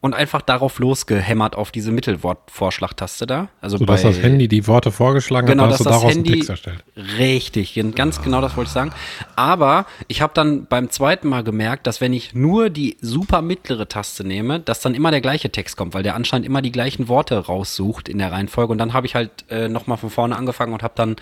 und 0.00 0.14
einfach 0.14 0.42
darauf 0.42 0.78
losgehämmert 0.80 1.54
auf 1.56 1.70
diese 1.70 1.90
Mittelwortvorschlagtaste 1.92 3.26
da. 3.26 3.48
Also 3.60 3.78
So 3.78 3.84
dass 3.84 4.02
bei- 4.02 4.08
das 4.10 4.22
Handy 4.22 4.46
die 4.48 4.66
Worte 4.66 4.92
vorgeschlagen 4.92 5.46
Genau, 5.46 5.64
hat, 5.64 5.70
dass 5.72 5.78
hast 5.80 5.86
du 5.86 5.90
das 5.90 6.00
daraus 6.00 6.14
Handy 6.14 6.28
einen 6.30 6.36
Text 6.40 6.50
erstellt. 6.50 6.84
richtig, 7.18 7.80
ganz 7.94 8.22
genau 8.22 8.40
das 8.40 8.56
wollte 8.56 8.68
ich 8.68 8.72
sagen. 8.72 8.90
Aber 9.36 9.86
ich 10.06 10.20
habe 10.22 10.32
dann 10.34 10.66
beim 10.66 10.90
zweiten 10.90 11.28
Mal 11.28 11.42
gemerkt, 11.44 11.86
dass 11.86 12.00
wenn 12.00 12.12
ich 12.12 12.34
nur 12.34 12.70
die 12.70 12.96
super 13.00 13.42
mittlere 13.42 13.88
Taste 13.88 14.24
nehme, 14.24 14.60
dass 14.60 14.80
dann 14.80 14.94
immer 14.94 15.10
der 15.10 15.20
gleiche 15.20 15.50
Text 15.50 15.76
kommt, 15.76 15.94
weil 15.94 16.02
der 16.04 16.14
anscheinend 16.14 16.46
immer 16.46 16.62
die 16.62 16.72
gleichen 16.72 17.08
Worte 17.08 17.36
raussucht 17.38 18.08
in 18.08 18.18
der 18.18 18.30
Reihenfolge. 18.32 18.72
Und 18.72 18.78
dann 18.78 18.92
habe 18.92 19.06
ich 19.06 19.14
halt 19.16 19.30
äh, 19.50 19.68
nochmal 19.68 19.98
von 19.98 20.10
vorne 20.10 20.36
angefangen 20.36 20.72
und 20.72 20.82
habe 20.84 20.94
dann 20.96 21.16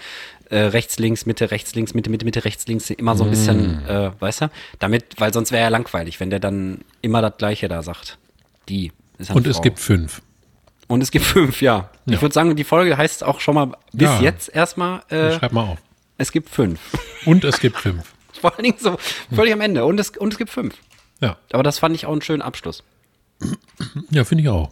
äh, 0.50 0.58
rechts, 0.58 0.98
links, 0.98 1.26
Mitte, 1.26 1.50
rechts, 1.50 1.74
links, 1.74 1.94
Mitte, 1.94 2.10
Mitte, 2.10 2.24
Mitte, 2.24 2.44
rechts, 2.44 2.66
links 2.66 2.90
immer 2.90 3.16
so 3.16 3.24
ein 3.24 3.30
bisschen, 3.30 3.82
Mm. 3.84 3.88
äh, 3.88 4.10
weißt 4.20 4.42
du, 4.42 4.50
damit, 4.78 5.04
weil 5.18 5.32
sonst 5.32 5.52
wäre 5.52 5.62
ja 5.62 5.68
langweilig, 5.68 6.20
wenn 6.20 6.30
der 6.30 6.40
dann 6.40 6.80
immer 7.02 7.20
das 7.22 7.36
gleiche 7.38 7.68
da 7.68 7.82
sagt. 7.82 8.18
Die. 8.68 8.92
Ist 9.18 9.30
Und 9.30 9.46
es 9.46 9.56
Frau. 9.56 9.62
gibt 9.62 9.78
fünf. 9.78 10.22
Und 10.88 11.02
es 11.02 11.10
gibt 11.10 11.24
fünf, 11.24 11.62
ja. 11.62 11.90
Ja. 12.06 12.14
Ich 12.14 12.22
würde 12.22 12.32
sagen, 12.32 12.54
die 12.54 12.62
Folge 12.64 12.96
heißt 12.96 13.24
auch 13.24 13.40
schon 13.40 13.54
mal 13.56 13.72
bis 13.92 14.08
Ja. 14.08 14.20
jetzt 14.20 14.54
erstmal, 14.54 15.02
äh, 15.08 15.32
Schreib 15.38 15.52
mal 15.52 15.62
auf. 15.64 15.78
es 16.18 16.30
gibt 16.30 16.48
fünf. 16.50 16.78
Und 17.26 17.44
es 17.44 17.58
gibt 17.58 17.76
fünf. 17.78 18.14
Vor 18.40 18.54
allen 18.54 18.62
Dingen 18.64 18.78
so 18.78 18.96
völlig 19.34 19.52
am 19.52 19.60
Ende. 19.62 19.84
Und 19.84 19.98
es, 19.98 20.10
und 20.10 20.32
es 20.32 20.38
gibt 20.38 20.50
fünf. 20.50 20.74
Ja, 21.20 21.38
Aber 21.52 21.62
das 21.62 21.78
fand 21.78 21.94
ich 21.96 22.04
auch 22.06 22.12
einen 22.12 22.20
schönen 22.22 22.42
Abschluss. 22.42 22.84
ja 24.10 24.24
finde 24.24 24.42
ich 24.44 24.48
auch. 24.50 24.70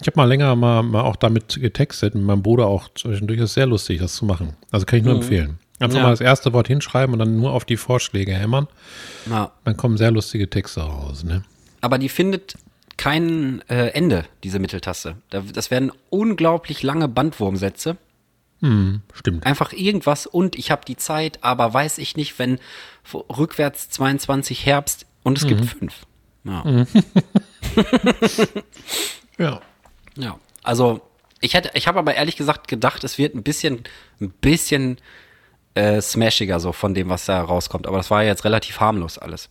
Ich 0.00 0.06
habe 0.06 0.16
mal 0.16 0.24
länger 0.24 0.54
mal, 0.56 0.82
mal 0.82 1.02
auch 1.02 1.16
damit 1.16 1.58
getextet, 1.60 2.14
mit 2.14 2.24
meinem 2.24 2.42
Bruder 2.42 2.66
auch 2.66 2.88
zwischendurch. 2.94 3.38
Das 3.38 3.50
ist 3.50 3.54
sehr 3.54 3.66
lustig, 3.66 4.00
das 4.00 4.14
zu 4.14 4.24
machen. 4.24 4.54
Also 4.70 4.86
kann 4.86 4.98
ich 4.98 5.04
nur 5.04 5.14
empfehlen. 5.14 5.58
Einfach 5.78 5.96
Ja. 5.98 6.02
mal 6.04 6.10
das 6.10 6.20
erste 6.20 6.52
Wort 6.52 6.66
hinschreiben 6.68 7.12
und 7.12 7.18
dann 7.18 7.36
nur 7.38 7.52
auf 7.52 7.64
die 7.64 7.76
Vorschläge 7.76 8.32
hämmern. 8.34 8.68
Ja. 9.30 9.52
Dann 9.64 9.76
kommen 9.76 9.96
sehr 9.96 10.10
lustige 10.10 10.48
Texte 10.50 10.80
raus. 10.82 11.24
Ne? 11.24 11.44
Aber 11.80 11.98
die 11.98 12.08
findet 12.08 12.56
kein 12.96 13.62
äh, 13.68 13.88
Ende, 13.88 14.24
diese 14.44 14.58
Mitteltaste. 14.58 15.16
Da, 15.30 15.40
das 15.52 15.70
werden 15.70 15.90
unglaublich 16.10 16.82
lange 16.82 17.08
Bandwurmsätze. 17.08 17.96
Stimmt. 19.12 19.44
Einfach 19.44 19.74
irgendwas 19.74 20.26
und 20.26 20.56
ich 20.56 20.70
habe 20.70 20.86
die 20.86 20.96
Zeit, 20.96 21.38
aber 21.44 21.74
weiß 21.74 21.98
ich 21.98 22.16
nicht, 22.16 22.38
wenn 22.38 22.58
rückwärts 23.12 23.90
22 23.90 24.64
Herbst 24.64 25.04
und 25.22 25.36
es 25.36 25.46
gibt 25.46 25.66
fünf. 25.66 26.06
Ja. 26.44 26.64
Ja. 29.38 29.60
Ja, 30.16 30.38
also 30.62 31.00
ich 31.40 31.54
hätte, 31.54 31.70
ich 31.74 31.86
habe 31.86 31.98
aber 31.98 32.14
ehrlich 32.14 32.36
gesagt 32.36 32.68
gedacht, 32.68 33.04
es 33.04 33.18
wird 33.18 33.34
ein 33.34 33.42
bisschen, 33.42 33.84
ein 34.20 34.30
bisschen 34.30 34.98
äh, 35.74 36.00
smashiger 36.00 36.60
so 36.60 36.72
von 36.72 36.94
dem, 36.94 37.08
was 37.08 37.26
da 37.26 37.42
rauskommt. 37.42 37.86
Aber 37.86 37.98
das 37.98 38.10
war 38.10 38.22
ja 38.22 38.28
jetzt 38.30 38.44
relativ 38.44 38.80
harmlos 38.80 39.18
alles. 39.18 39.50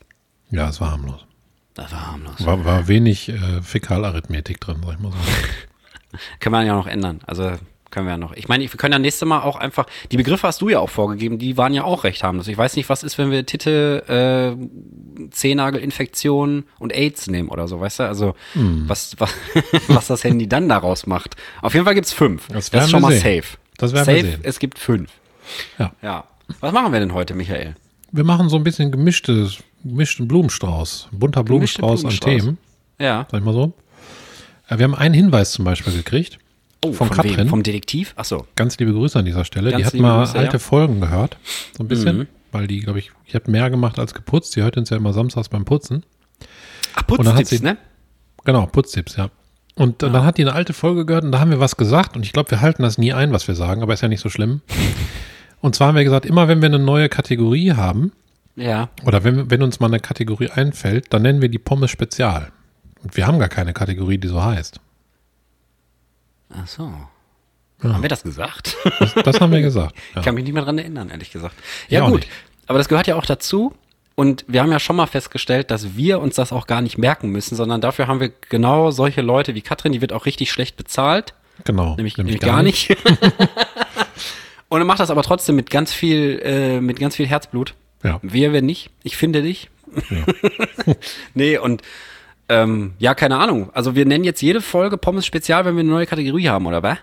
Ja, 0.50 0.70
es 0.70 0.82
war 0.82 0.92
harmlos. 0.92 1.26
Das 1.74 1.92
war 1.92 2.12
harmlos. 2.12 2.46
War, 2.46 2.66
war 2.66 2.88
wenig 2.88 3.30
äh, 3.30 3.62
Fäkalarithmetik 3.62 4.60
drin, 4.60 4.82
sag 4.84 4.94
ich 4.94 5.00
mal 5.00 5.12
so. 5.12 5.18
Können 6.40 6.54
wir 6.54 6.64
ja 6.64 6.76
noch 6.76 6.88
ändern. 6.88 7.22
Also 7.26 7.54
können 7.94 8.08
wir 8.08 8.12
ja 8.12 8.18
noch. 8.18 8.34
Ich 8.34 8.50
meine, 8.50 8.64
wir 8.64 8.70
können 8.78 8.92
ja 8.92 9.00
nächstes 9.00 9.26
Mal 9.26 9.42
auch 9.42 9.56
einfach, 9.56 9.86
die 10.12 10.18
Begriffe 10.18 10.46
hast 10.48 10.62
du 10.62 10.68
ja 10.68 10.80
auch 10.80 10.90
vorgegeben, 10.90 11.38
die 11.40 11.56
waren 11.56 11.74
ja 11.74 11.86
auch 11.86 12.04
recht 12.04 12.22
harmlos. 12.24 12.50
Ich 12.50 12.58
weiß 12.58 12.76
nicht, 12.76 12.90
was 12.90 13.04
ist, 13.04 13.18
wenn 13.18 13.32
wir 13.32 13.46
Titel, 13.46 14.02
äh, 14.10 15.30
Zehnagelinfektion 15.32 16.66
und 16.80 16.94
AIDS 16.94 17.28
nehmen 17.28 17.50
oder 17.50 17.68
so, 17.68 17.80
weißt 17.80 18.00
du? 18.00 18.04
Also, 18.08 18.36
Hm. 18.54 18.84
was, 18.88 19.16
was, 19.20 19.34
was 19.88 20.08
das 20.08 20.24
Handy 20.24 20.48
dann 20.48 20.68
daraus 20.70 21.06
macht. 21.06 21.36
Auf 21.62 21.74
jeden 21.74 21.86
Fall 21.86 21.96
gibt's 21.96 22.14
fünf. 22.14 22.48
Das 22.48 22.70
Das, 22.70 22.86
ist 22.86 22.92
schon 22.92 23.02
wir 23.02 23.10
mal 23.10 23.14
sehen. 23.18 23.42
safe. 23.42 23.58
Das 23.78 23.94
werden 23.94 24.08
wir 24.08 24.16
safe, 24.16 24.28
sehen. 24.32 24.40
es 24.44 24.60
gibt 24.60 24.80
fünf. 24.80 25.10
Ja. 25.80 25.92
Ja. 26.02 26.24
Was 26.60 26.72
machen 26.74 26.92
wir 26.92 27.00
denn 27.00 27.14
heute, 27.14 27.34
Michael? 27.36 27.76
Wir 28.12 28.24
machen 28.24 28.50
so 28.50 28.58
ein 28.58 28.64
bisschen 28.64 28.92
gemischtes, 28.92 29.58
gemischten 29.84 30.28
Blumenstrauß. 30.28 31.10
Bunter 31.12 31.44
Gemischte 31.44 31.80
Blumenstrauß, 31.82 32.06
an 32.06 32.18
Blumenstrauß. 32.20 32.32
Themen, 32.44 32.58
Ja. 33.00 33.28
sag 33.32 33.40
ich 33.40 33.46
mal 33.46 33.54
so. 33.54 33.74
Äh, 34.70 34.78
Wir 34.78 34.84
haben 34.86 34.96
einen 34.96 35.14
Hinweis 35.14 35.52
zum 35.52 35.66
Beispiel 35.66 35.94
gekriegt. 35.94 36.38
Von 36.92 37.08
von 37.08 37.10
Katrin. 37.18 37.38
wem? 37.38 37.48
Vom 37.48 37.64
Detektiv? 37.64 38.14
Ach 38.18 38.26
so. 38.26 38.46
Ganz 38.56 38.78
liebe 38.78 38.92
Grüße 38.94 39.18
an 39.18 39.26
dieser 39.26 39.46
Stelle. 39.46 39.68
die 39.70 39.74
Ganz 39.76 39.86
hat 39.88 39.94
liebe 39.94 40.06
mal 40.06 40.20
Grüße, 40.26 40.38
alte 40.38 40.54
ja. 40.54 40.60
Folgen 40.60 41.00
gehört. 41.02 41.38
So 41.78 41.84
ein 41.84 41.88
bisschen. 41.88 42.18
Mhm. 42.20 42.28
Weil 42.52 42.68
die, 42.68 42.82
glaube 42.82 43.00
ich, 43.00 43.12
die 43.32 43.36
hat 43.36 43.48
mehr 43.48 43.70
gemacht 43.70 43.98
als 43.98 44.14
geputzt. 44.14 44.56
Die 44.56 44.62
hört 44.62 44.78
uns 44.78 44.90
ja 44.90 44.98
immer 44.98 45.14
samstags 45.14 45.50
beim 45.50 45.66
Putzen. 45.66 46.04
Ach, 46.94 46.98
hat 46.98 47.08
Putztipps, 47.08 47.50
sie- 47.50 47.64
ne? 47.64 47.78
Genau, 48.46 48.66
Putztipps, 48.68 49.16
ja. 49.16 49.30
Und 49.76 50.04
äh, 50.04 50.12
dann 50.12 50.24
hat 50.24 50.38
die 50.38 50.44
eine 50.44 50.54
alte 50.54 50.74
Folge 50.74 51.06
gehört 51.06 51.24
und 51.24 51.32
da 51.32 51.40
haben 51.40 51.50
wir 51.50 51.60
was 51.60 51.78
gesagt. 51.78 52.16
Und 52.16 52.24
ich 52.24 52.32
glaube, 52.34 52.52
wir 52.52 52.62
halten 52.62 52.84
das 52.84 52.98
nie 53.00 53.12
ein, 53.14 53.32
was 53.32 53.48
wir 53.48 53.56
sagen, 53.56 53.82
aber 53.82 53.94
ist 53.94 54.02
ja 54.02 54.08
nicht 54.08 54.20
so 54.22 54.30
schlimm. 54.30 54.62
Und 55.62 55.76
zwar 55.76 55.88
haben 55.88 55.96
wir 55.96 56.04
gesagt, 56.04 56.26
immer 56.26 56.50
wenn 56.50 56.62
wir 56.62 56.68
eine 56.68 56.78
neue 56.78 57.08
Kategorie 57.08 57.72
haben, 57.72 58.12
Ja. 58.58 58.90
oder 59.06 59.24
wenn, 59.24 59.50
wenn 59.50 59.64
uns 59.64 59.80
mal 59.80 59.88
eine 59.88 60.02
Kategorie 60.02 60.50
einfällt, 60.50 61.06
dann 61.14 61.22
nennen 61.22 61.42
wir 61.42 61.48
die 61.48 61.58
Pommes 61.58 61.90
Spezial. 61.90 62.52
Und 63.02 63.16
wir 63.16 63.26
haben 63.28 63.40
gar 63.40 63.48
keine 63.48 63.72
Kategorie, 63.74 64.18
die 64.18 64.28
so 64.28 64.44
heißt. 64.44 64.82
Ach 66.54 66.68
so. 66.68 66.92
Haben 67.82 68.02
wir 68.02 68.10
das 68.10 68.24
gesagt? 68.24 68.78
Das, 69.00 69.14
das 69.16 69.42
haben 69.42 69.52
wir 69.52 69.62
gesagt. 69.62 69.96
Ja. 70.14 70.20
Ich 70.20 70.26
kann 70.26 70.36
mich 70.36 70.44
nicht 70.46 70.54
mehr 70.54 70.64
dran 70.64 70.78
erinnern, 70.78 71.10
ehrlich 71.10 71.32
gesagt. 71.32 71.56
Ja, 71.90 72.00
Ja, 72.00 72.10
gut. 72.10 72.22
nicht. 72.22 72.32
Aber 72.68 72.78
das 72.78 72.88
gehört 72.88 73.08
ja 73.08 73.16
auch 73.16 73.26
dazu. 73.26 73.74
Und 74.16 74.46
wir 74.48 74.62
haben 74.62 74.72
ja 74.72 74.80
schon 74.80 74.96
mal 74.96 75.08
festgestellt, 75.08 75.72
dass 75.72 75.96
wir 75.98 76.22
uns 76.22 76.36
das 76.36 76.54
auch 76.54 76.68
gar 76.68 76.82
nicht 76.82 76.98
merken 76.98 77.30
müssen, 77.30 77.56
sondern 77.56 77.82
dafür 77.82 78.08
haben 78.08 78.20
wir 78.20 78.30
genau 78.50 78.92
solche 78.92 79.22
Leute 79.22 79.56
wie 79.56 79.62
Katrin, 79.62 79.92
die 79.92 80.02
wird 80.02 80.14
auch 80.14 80.26
richtig 80.26 80.52
schlecht 80.52 80.78
bezahlt. 80.78 81.34
Genau. 81.66 81.96
Nämlich, 81.96 82.18
nämlich 82.18 82.40
gar 82.40 82.62
nicht. 82.64 82.96
Und 84.70 84.82
er 84.82 84.86
macht 84.86 85.00
das 85.00 85.10
aber 85.12 85.24
trotzdem 85.24 85.56
mit 85.56 85.70
ganz 85.70 85.94
viel, 85.94 86.40
äh, 86.44 86.80
mit 86.80 87.00
ganz 87.00 87.16
viel 87.16 87.28
Herzblut. 87.28 87.74
Ja. 88.04 88.20
Wer, 88.22 88.54
wenn 88.54 88.66
nicht? 88.66 88.90
Ich 89.04 89.18
finde 89.18 89.42
dich. 89.42 89.70
nee, 91.36 91.58
und 91.58 91.84
ähm, 92.50 92.94
ja, 93.00 93.14
keine 93.16 93.38
Ahnung. 93.38 93.70
Also 93.74 93.96
wir 93.96 94.06
nennen 94.06 94.24
jetzt 94.24 94.42
jede 94.42 94.62
Folge 94.62 94.98
Pommes 94.98 95.26
Spezial, 95.26 95.66
wenn 95.66 95.76
wir 95.76 95.82
eine 95.82 95.90
neue 95.90 96.06
Kategorie 96.06 96.50
haben, 96.50 96.66
oder 96.66 96.84
was? 96.84 96.98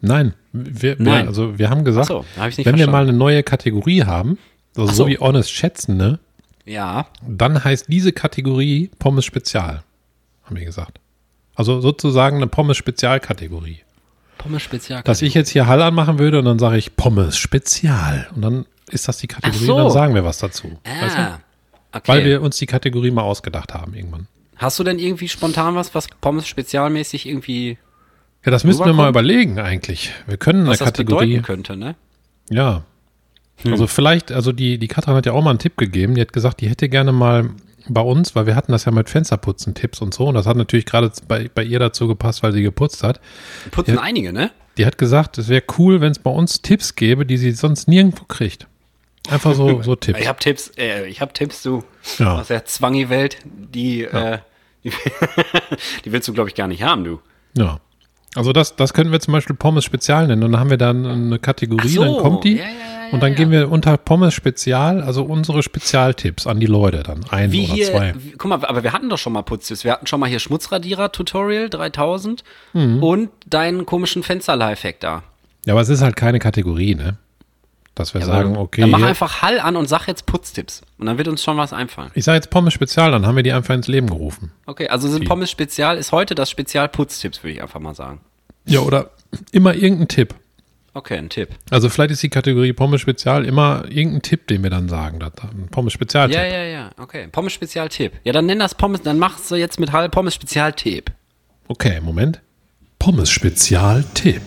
Nein, 0.00 0.34
wir, 0.52 0.96
Nein. 0.98 1.22
Wir, 1.22 1.28
also 1.28 1.58
wir 1.58 1.70
haben 1.70 1.84
gesagt, 1.84 2.08
so, 2.08 2.24
hab 2.36 2.46
wenn 2.46 2.56
wir 2.56 2.64
verstanden. 2.64 2.90
mal 2.90 3.02
eine 3.02 3.12
neue 3.12 3.42
Kategorie 3.42 4.02
haben, 4.04 4.38
also 4.76 4.88
so 4.88 4.94
so. 4.94 5.06
wie 5.06 5.18
Honest 5.18 5.52
Schätzen, 5.52 5.96
ne, 5.96 6.18
Ja. 6.64 7.06
dann 7.26 7.62
heißt 7.62 7.86
diese 7.88 8.12
Kategorie 8.12 8.90
Pommes 8.98 9.24
Spezial, 9.24 9.82
haben 10.44 10.56
wir 10.56 10.64
gesagt. 10.64 10.98
Also 11.54 11.80
sozusagen 11.80 12.38
eine 12.38 12.48
Pommes 12.48 12.76
Spezialkategorie. 12.78 13.78
Pommes 14.38 14.62
Spezial. 14.62 15.02
Dass 15.04 15.22
ich 15.22 15.34
jetzt 15.34 15.50
hier 15.50 15.68
Hall 15.68 15.80
anmachen 15.82 16.18
würde 16.18 16.40
und 16.40 16.46
dann 16.46 16.58
sage 16.58 16.78
ich 16.78 16.96
Pommes 16.96 17.36
Spezial 17.36 18.28
und 18.34 18.42
dann 18.42 18.66
ist 18.90 19.06
das 19.06 19.18
die 19.18 19.28
Kategorie 19.28 19.64
so. 19.66 19.76
und 19.76 19.84
dann 19.84 19.90
sagen 19.92 20.14
wir 20.14 20.24
was 20.24 20.38
dazu. 20.38 20.78
Weißt 20.84 21.16
du? 21.16 21.20
Ah, 21.20 21.38
okay. 21.92 22.02
Weil 22.08 22.24
wir 22.24 22.42
uns 22.42 22.56
die 22.56 22.66
Kategorie 22.66 23.12
mal 23.12 23.22
ausgedacht 23.22 23.72
haben 23.72 23.94
irgendwann. 23.94 24.26
Hast 24.62 24.78
du 24.78 24.84
denn 24.84 24.98
irgendwie 24.98 25.28
spontan 25.28 25.74
was, 25.74 25.94
was 25.94 26.06
Pommes 26.20 26.46
spezialmäßig 26.46 27.26
irgendwie, 27.26 27.78
Ja, 28.44 28.50
das 28.50 28.64
müssen 28.64 28.84
wir 28.84 28.92
mal 28.92 29.08
überlegen 29.08 29.58
eigentlich. 29.58 30.12
Wir 30.26 30.36
können 30.36 30.60
eine 30.60 30.70
was 30.70 30.78
das 30.78 30.86
Kategorie. 30.86 31.26
bedeuten 31.36 31.42
könnte, 31.44 31.76
ne? 31.76 31.96
Ja. 32.50 32.84
Hm. 33.62 33.72
Also 33.72 33.86
vielleicht, 33.86 34.32
also 34.32 34.52
die, 34.52 34.78
die 34.78 34.88
Katrin 34.88 35.14
hat 35.14 35.26
ja 35.26 35.32
auch 35.32 35.42
mal 35.42 35.50
einen 35.50 35.58
Tipp 35.58 35.76
gegeben. 35.76 36.14
Die 36.14 36.20
hat 36.20 36.32
gesagt, 36.32 36.60
die 36.60 36.68
hätte 36.68 36.88
gerne 36.88 37.12
mal 37.12 37.50
bei 37.88 38.00
uns, 38.00 38.34
weil 38.36 38.46
wir 38.46 38.54
hatten 38.54 38.72
das 38.72 38.84
ja 38.84 38.92
mit 38.92 39.08
Fensterputzen-Tipps 39.10 40.00
und 40.00 40.14
so. 40.14 40.26
Und 40.28 40.34
das 40.34 40.46
hat 40.46 40.56
natürlich 40.56 40.86
gerade 40.86 41.10
bei, 41.28 41.50
bei 41.52 41.64
ihr 41.64 41.78
dazu 41.78 42.06
gepasst, 42.08 42.42
weil 42.42 42.52
sie 42.52 42.62
geputzt 42.62 43.02
hat. 43.02 43.20
Putzen 43.70 43.96
Ja. 43.96 44.00
einige, 44.00 44.32
ne? 44.32 44.50
Die 44.78 44.86
hat 44.86 44.96
gesagt, 44.98 45.36
es 45.38 45.48
wäre 45.48 45.62
cool, 45.78 46.00
wenn 46.00 46.12
es 46.12 46.18
bei 46.18 46.30
uns 46.30 46.62
Tipps 46.62 46.94
gäbe, 46.94 47.26
die 47.26 47.36
sie 47.36 47.50
sonst 47.52 47.88
nirgendwo 47.88 48.24
kriegt. 48.24 48.66
Einfach 49.28 49.54
so, 49.54 49.82
so 49.82 49.96
Tipps. 49.96 50.20
Ich 50.20 50.28
hab 50.28 50.40
Tipps, 50.40 50.70
äh, 50.78 51.06
ich 51.06 51.20
hab 51.20 51.34
Tipps, 51.34 51.62
du. 51.62 51.84
Ja. 52.18 52.38
Aus 52.40 52.48
der 52.48 52.64
Zwangi-Welt, 52.64 53.38
die, 53.44 54.04
äh, 54.04 54.38
die, 54.84 54.92
die 56.04 56.12
willst 56.12 56.28
du, 56.28 56.32
glaube 56.32 56.48
ich, 56.48 56.54
gar 56.54 56.68
nicht 56.68 56.82
haben, 56.82 57.04
du. 57.04 57.20
Ja. 57.56 57.78
Also 58.34 58.52
das, 58.52 58.76
das 58.76 58.94
könnten 58.94 59.12
wir 59.12 59.20
zum 59.20 59.32
Beispiel 59.32 59.54
Pommes 59.54 59.84
Spezial 59.84 60.26
nennen. 60.26 60.42
Und 60.42 60.52
dann 60.52 60.60
haben 60.60 60.70
wir 60.70 60.78
dann 60.78 61.04
eine 61.06 61.38
Kategorie, 61.38 61.88
so. 61.88 62.02
dann 62.02 62.16
kommt 62.16 62.44
die. 62.44 62.56
Ja, 62.56 62.64
ja, 62.64 62.70
ja, 62.70 63.12
und 63.12 63.22
dann 63.22 63.34
gehen 63.34 63.50
wir 63.50 63.70
unter 63.70 63.98
Pommes 63.98 64.32
Spezial, 64.32 65.02
also 65.02 65.22
unsere 65.24 65.62
Spezialtipps 65.62 66.46
an 66.46 66.58
die 66.58 66.64
Leute 66.66 67.02
dann. 67.02 67.20
Ein 67.28 67.52
Wie 67.52 67.64
oder 67.66 67.74
hier, 67.74 67.86
zwei. 67.90 68.14
wie, 68.16 68.30
guck 68.38 68.48
mal, 68.48 68.64
aber 68.64 68.82
wir 68.82 68.94
hatten 68.94 69.10
doch 69.10 69.18
schon 69.18 69.34
mal 69.34 69.42
Putztipps. 69.42 69.84
Wir 69.84 69.92
hatten 69.92 70.06
schon 70.06 70.18
mal 70.18 70.30
hier 70.30 70.38
Schmutzradierer-Tutorial 70.38 71.68
3000 71.68 72.42
Mhm. 72.72 73.02
und 73.02 73.30
deinen 73.46 73.84
komischen 73.84 74.22
Fenster-Lifehack 74.22 74.98
da. 75.00 75.22
Ja, 75.66 75.74
aber 75.74 75.82
es 75.82 75.90
ist 75.90 76.00
halt 76.00 76.16
keine 76.16 76.38
Kategorie, 76.38 76.94
ne? 76.94 77.18
Dass 77.94 78.14
wir 78.14 78.22
Ja, 78.22 78.26
sagen, 78.26 78.56
okay, 78.56 78.80
Dann 78.80 78.90
mach 78.90 79.02
einfach 79.02 79.42
Hall 79.42 79.60
an 79.60 79.76
und 79.76 79.86
sag 79.86 80.06
jetzt 80.06 80.24
Putztipps. 80.24 80.80
Und 80.96 81.06
dann 81.06 81.18
wird 81.18 81.28
uns 81.28 81.42
schon 81.42 81.58
was 81.58 81.74
einfallen. 81.74 82.10
ich 82.14 82.24
sage 82.24 82.36
jetzt 82.36 82.48
Pommes 82.48 82.72
Spezial, 82.72 83.10
dann 83.10 83.26
haben 83.26 83.36
wir 83.36 83.42
die 83.42 83.52
einfach 83.52 83.74
ins 83.74 83.86
Leben 83.86 84.06
gerufen. 84.06 84.50
Okay, 84.64 84.88
also 84.88 85.08
sind 85.08 85.28
Pommes 85.28 85.50
Spezial, 85.50 85.98
ist 85.98 86.10
heute 86.10 86.34
das 86.34 86.48
Spezial 86.50 86.88
Putztipps, 86.88 87.42
würde 87.42 87.54
ich 87.54 87.62
einfach 87.62 87.80
mal 87.80 87.94
sagen. 87.94 88.20
Ja, 88.64 88.80
oder 88.80 89.10
immer 89.50 89.74
irgendein 89.74 90.08
Tipp. 90.08 90.34
Okay, 90.94 91.16
ein 91.16 91.28
Tipp. 91.30 91.48
Also 91.70 91.88
vielleicht 91.88 92.12
ist 92.12 92.22
die 92.22 92.28
Kategorie 92.28 92.72
Pommes 92.72 93.00
Spezial 93.00 93.44
immer 93.46 93.84
irgendein 93.88 94.22
Tipp, 94.22 94.46
den 94.46 94.62
wir 94.62 94.70
dann 94.70 94.88
sagen. 94.88 95.22
Ein 95.22 95.68
Pommes 95.70 95.92
Spezialtipp. 95.92 96.36
Ja, 96.36 96.44
ja, 96.44 96.64
ja, 96.64 96.90
okay. 96.98 97.28
Pommes 97.32 97.52
Spezial 97.52 97.88
Tipp. 97.88 98.12
Ja, 98.24 98.32
dann 98.32 98.46
nenn 98.46 98.58
das 98.58 98.74
Pommes, 98.74 99.02
dann 99.02 99.18
machst 99.18 99.50
du 99.50 99.54
jetzt 99.54 99.80
mit 99.80 99.92
Hall 99.92 100.08
Pommes 100.10 100.34
Spezial 100.34 100.72
Tipp. 100.74 101.10
Okay, 101.68 102.00
Moment. 102.00 102.40
Pommes 102.98 103.30
Spezialtipp. 103.30 104.42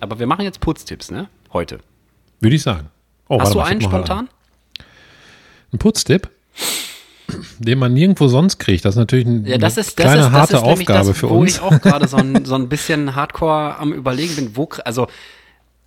Aber 0.00 0.18
wir 0.18 0.26
machen 0.26 0.44
jetzt 0.44 0.60
Putztipps, 0.60 1.10
ne? 1.10 1.28
Heute. 1.52 1.78
Würde 2.40 2.56
ich 2.56 2.62
sagen. 2.62 2.88
Oh, 3.28 3.40
Hast 3.40 3.48
warte 3.48 3.52
du 3.54 3.58
mal, 3.58 3.64
einen 3.66 3.80
spontan? 3.80 4.18
an. 4.18 4.28
Ein 5.72 5.78
Putztipp, 5.78 6.30
den 7.58 7.78
man 7.78 7.92
nirgendwo 7.92 8.28
sonst 8.28 8.58
kriegt. 8.58 8.84
Das 8.84 8.94
ist 8.94 8.98
natürlich 8.98 9.26
ein- 9.26 9.44
Ja, 9.44 9.58
das 9.58 9.74
eine 9.74 9.80
ist 9.82 9.98
das 9.98 10.04
kleine 10.04 10.20
ist, 10.22 10.26
das 10.26 10.32
harte 10.32 10.62
Aufgabe 10.62 11.08
das, 11.08 11.18
für 11.18 11.28
wo 11.28 11.38
uns. 11.40 11.56
ich 11.56 11.60
auch 11.60 11.80
gerade 11.80 12.08
so 12.08 12.16
ein, 12.16 12.44
so 12.44 12.54
ein 12.54 12.68
bisschen 12.68 13.14
Hardcore 13.14 13.76
am 13.76 13.92
überlegen 13.92 14.34
bin, 14.36 14.56
wo 14.56 14.68
also 14.84 15.08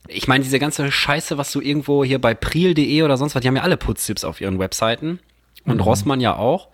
ich 0.07 0.27
meine 0.27 0.43
diese 0.43 0.59
ganze 0.59 0.91
Scheiße, 0.91 1.37
was 1.37 1.51
du 1.51 1.61
irgendwo 1.61 2.03
hier 2.03 2.19
bei 2.19 2.33
priel.de 2.33 3.01
oder 3.03 3.17
sonst 3.17 3.33
was, 3.35 3.41
die 3.41 3.47
haben 3.47 3.55
ja 3.55 3.63
alle 3.63 3.77
Putztipps 3.77 4.23
auf 4.23 4.41
ihren 4.41 4.59
Webseiten 4.59 5.19
und 5.65 5.75
Mhm. 5.75 5.81
Rossmann 5.81 6.19
ja 6.21 6.35
auch. 6.35 6.67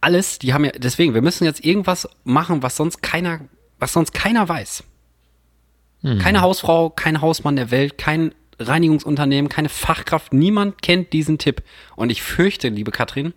Alles, 0.00 0.38
die 0.38 0.52
haben 0.54 0.64
ja 0.64 0.72
deswegen, 0.76 1.14
wir 1.14 1.22
müssen 1.22 1.44
jetzt 1.44 1.64
irgendwas 1.64 2.08
machen, 2.24 2.62
was 2.62 2.76
sonst 2.76 3.02
keiner 3.02 3.40
was 3.78 3.92
sonst 3.94 4.12
keiner 4.12 4.46
weiß. 4.48 4.84
Mhm. 6.02 6.18
Keine 6.18 6.40
Hausfrau, 6.40 6.90
kein 6.90 7.20
Hausmann 7.20 7.56
der 7.56 7.70
Welt, 7.70 7.98
kein 7.98 8.32
Reinigungsunternehmen, 8.58 9.48
keine 9.48 9.68
Fachkraft, 9.68 10.32
niemand 10.32 10.82
kennt 10.82 11.12
diesen 11.12 11.38
Tipp. 11.38 11.62
Und 11.96 12.10
ich 12.10 12.22
fürchte, 12.22 12.68
liebe 12.68 12.90
Katrin, 12.90 13.32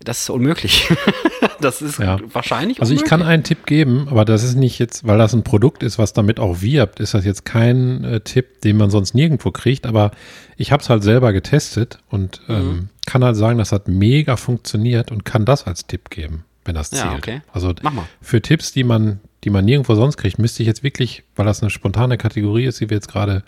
das 0.00 0.22
ist 0.22 0.30
unmöglich. 0.30 0.88
das 1.60 1.80
ist 1.80 1.98
Ja. 1.98 2.18
wahrscheinlich 2.32 2.80
Also 2.80 2.92
ich 2.92 2.98
unmöglich. 3.00 3.08
kann 3.10 3.22
einen 3.22 3.42
Tipp 3.44 3.64
geben, 3.64 4.08
aber 4.10 4.24
das 4.24 4.42
ist 4.42 4.56
nicht 4.56 4.78
jetzt, 4.78 5.06
weil 5.06 5.18
das 5.18 5.32
ein 5.34 5.44
Produkt 5.44 5.82
ist, 5.82 5.98
was 5.98 6.12
damit 6.12 6.40
auch 6.40 6.60
wirbt, 6.62 7.00
ist 7.00 7.14
das 7.14 7.24
jetzt 7.24 7.44
kein 7.44 8.04
äh, 8.04 8.20
Tipp, 8.20 8.60
den 8.62 8.76
man 8.76 8.90
sonst 8.90 9.14
nirgendwo 9.14 9.50
kriegt. 9.50 9.86
Aber 9.86 10.10
ich 10.56 10.72
habe 10.72 10.82
es 10.82 10.90
halt 10.90 11.02
selber 11.04 11.32
getestet 11.32 11.98
und 12.10 12.40
Mhm. 12.48 12.54
ähm, 12.54 12.88
kann 13.06 13.24
halt 13.24 13.36
sagen, 13.36 13.58
das 13.58 13.72
hat 13.72 13.86
mega 13.88 14.36
funktioniert 14.36 15.10
und 15.10 15.24
kann 15.24 15.44
das 15.44 15.66
als 15.66 15.86
Tipp 15.86 16.10
geben, 16.10 16.44
wenn 16.64 16.74
das 16.74 16.90
Ja, 16.90 16.98
zählt. 17.10 17.14
okay. 17.18 17.42
Also 17.52 17.72
für 18.20 18.42
Tipps, 18.42 18.72
die 18.72 18.84
man, 18.84 19.20
die 19.44 19.50
man 19.50 19.64
nirgendwo 19.64 19.94
sonst 19.94 20.16
kriegt, 20.16 20.38
müsste 20.38 20.62
ich 20.62 20.66
jetzt 20.66 20.82
wirklich, 20.82 21.22
weil 21.36 21.46
das 21.46 21.62
eine 21.62 21.70
spontane 21.70 22.16
Kategorie 22.18 22.64
ist, 22.64 22.80
die 22.80 22.90
wir 22.90 22.96
jetzt 22.96 23.08
gerade 23.10 23.42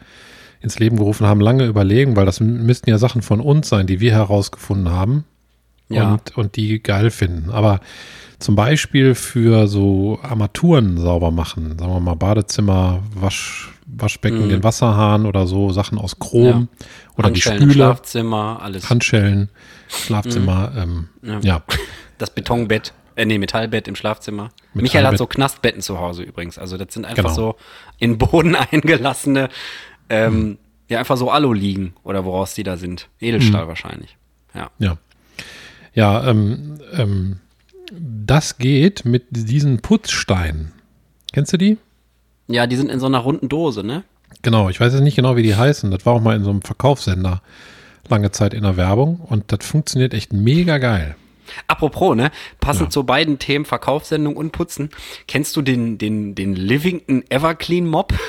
ins 0.61 0.79
Leben 0.79 0.97
gerufen 0.97 1.27
haben, 1.27 1.41
lange 1.41 1.65
überlegen, 1.67 2.17
weil 2.17 2.27
das 2.27 2.41
müssten 2.41 2.91
ja 2.91 2.99
Sachen 2.99 3.23
von 3.23 3.41
uns 3.41 3.69
sein, 3.69 3.87
die 3.87 4.01
wir 4.01 4.13
herausgefunden 4.13 4.91
haben 4.91 5.25
Ja. 5.89 6.13
und, 6.15 6.37
und 6.37 6.57
die 6.57 6.83
geil 6.83 7.11
finden. 7.11 7.51
Aber 7.51 7.81
zum 8.39 8.55
Beispiel 8.57 9.15
für 9.15 9.67
so 9.69 10.19
Armaturen 10.23 10.99
sauber 10.99 11.31
machen, 11.31 11.79
sagen 11.79 11.93
wir 11.93 12.01
mal 12.01 12.15
Badezimmer, 12.17 13.03
Wasch, 13.15 13.73
Waschbecken, 13.87 14.49
den 14.49 14.63
Wasserhahn 14.65 15.27
oder 15.27 15.47
so, 15.47 15.71
Sachen 15.71 15.97
aus 15.99 16.19
Chrom 16.19 16.69
oder 17.17 17.31
die 17.31 17.35
Handschellen 17.41 17.61
Spüle, 17.63 17.73
Schlafzimmer, 17.75 18.59
alles. 18.63 18.91
Handschellen, 18.91 19.49
Schlafzimmer, 19.89 20.73
ähm, 20.77 21.09
Ja. 21.23 21.39
ja. 21.41 21.63
das 22.19 22.31
Betonbett, 22.31 22.93
äh, 23.17 23.25
nee, 23.25 23.39
Metallbett 23.39 23.89
im 23.89 23.97
Schlafzimmer. 23.97 24.51
Michael 24.75 25.07
hat 25.07 25.19
so 25.19 25.27
Knastbetten 25.27 25.83
zu 25.83 25.99
Hause 25.99 26.23
übrigens. 26.23 26.59
Also 26.59 26.77
das 26.77 26.95
sind 26.95 27.05
einfach 27.05 27.23
Genau. 27.25 27.35
so 27.35 27.57
in 27.99 28.19
Boden 28.19 28.55
eingelassene, 28.71 29.49
ähm, 30.09 30.59
ja, 30.89 31.01
einfach 31.01 31.17
so 31.17 31.31
Alu 31.31 31.53
liegen 31.53 31.95
oder 32.05 32.25
woraus 32.25 32.55
die 32.55 32.63
da 32.63 32.77
sind. 32.77 33.09
Edelstahl 33.21 33.65
Mhm. 33.65 33.69
wahrscheinlich. 33.69 34.17
Ja. 34.55 34.71
Ja. 34.79 34.99
Ja, 35.95 36.29
ähm, 36.29 36.79
ähm, 36.93 37.41
das 37.91 38.59
geht 38.59 39.05
mit 39.05 39.25
diesen 39.31 39.81
Putzsteinen. 39.81 40.73
Kennst 41.33 41.53
du 41.53 41.57
die? 41.57 41.79
Ja, 42.49 42.67
die 42.67 42.77
sind 42.77 42.91
in 42.91 43.01
so 43.01 43.07
einer 43.07 43.19
runden 43.19 43.49
Dose, 43.49 43.83
ne? 43.83 44.05
Genau, 44.43 44.69
ich 44.69 44.79
weiß 44.79 44.93
jetzt 44.93 45.03
nicht 45.03 45.17
genau, 45.17 45.37
wie 45.37 45.43
die 45.43 45.57
heißen. 45.57 45.91
Das 45.91 46.05
war 46.07 46.13
auch 46.13 46.21
mal 46.21 46.37
in 46.37 46.45
so 46.45 46.51
einem 46.51 46.63
Verkaufssender 46.63 47.43
lange 48.09 48.31
Zeit 48.31 48.55
in 48.55 48.63
der 48.63 48.77
Werbung 48.77 49.17
und 49.21 49.51
das 49.51 49.67
funktioniert 49.67 50.15
echt 50.15 50.33
mega 50.33 50.79
geil. 50.79 51.17
Apropos, 51.67 52.17
ne? 52.17 52.31
Passend 52.61 52.87
Ja. 52.87 52.91
zu 52.91 53.05
beiden 53.05 53.39
Themen, 53.39 53.65
Verkaufssendung 53.65 54.37
und 54.37 54.53
Putzen. 54.53 54.91
Kennst 55.29 55.57
du 55.57 55.63
den, 55.63 55.99
den, 55.99 56.35
den 56.35 56.55
Livington 56.55 57.25
Everclean 57.31 57.87
Mob? 57.87 58.13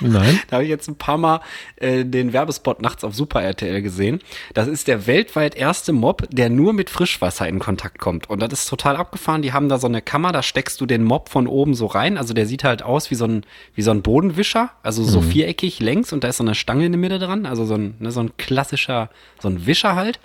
Nein? 0.00 0.40
Da 0.48 0.56
habe 0.56 0.64
ich 0.64 0.70
jetzt 0.70 0.88
ein 0.88 0.96
paar 0.96 1.18
Mal 1.18 1.40
äh, 1.76 2.04
den 2.04 2.32
Werbespot 2.32 2.82
nachts 2.82 3.04
auf 3.04 3.14
Super 3.14 3.42
RTL 3.42 3.80
gesehen. 3.80 4.18
Das 4.52 4.66
ist 4.66 4.88
der 4.88 5.06
weltweit 5.06 5.54
erste 5.54 5.92
Mob, 5.92 6.24
der 6.30 6.50
nur 6.50 6.72
mit 6.72 6.90
Frischwasser 6.90 7.46
in 7.48 7.60
Kontakt 7.60 8.00
kommt. 8.00 8.28
Und 8.28 8.42
das 8.42 8.52
ist 8.52 8.66
total 8.68 8.96
abgefahren. 8.96 9.40
Die 9.42 9.52
haben 9.52 9.68
da 9.68 9.78
so 9.78 9.86
eine 9.86 10.02
Kammer, 10.02 10.32
da 10.32 10.42
steckst 10.42 10.80
du 10.80 10.86
den 10.86 11.04
Mob 11.04 11.28
von 11.28 11.46
oben 11.46 11.74
so 11.74 11.86
rein. 11.86 12.18
Also 12.18 12.34
der 12.34 12.46
sieht 12.46 12.64
halt 12.64 12.82
aus 12.82 13.10
wie 13.12 13.14
so 13.14 13.24
ein, 13.24 13.46
wie 13.76 13.82
so 13.82 13.92
ein 13.92 14.02
Bodenwischer, 14.02 14.70
also 14.82 15.04
so 15.04 15.20
viereckig 15.22 15.78
längs 15.78 16.12
und 16.12 16.24
da 16.24 16.28
ist 16.28 16.38
so 16.38 16.44
eine 16.44 16.56
Stange 16.56 16.86
in 16.86 16.92
der 16.92 17.00
Mitte 17.00 17.20
dran. 17.20 17.46
Also 17.46 17.64
so 17.64 17.74
ein, 17.76 17.94
ne, 18.00 18.10
so 18.10 18.20
ein 18.20 18.36
klassischer, 18.36 19.10
so 19.40 19.48
ein 19.48 19.64
Wischer 19.64 19.94
halt. 19.94 20.18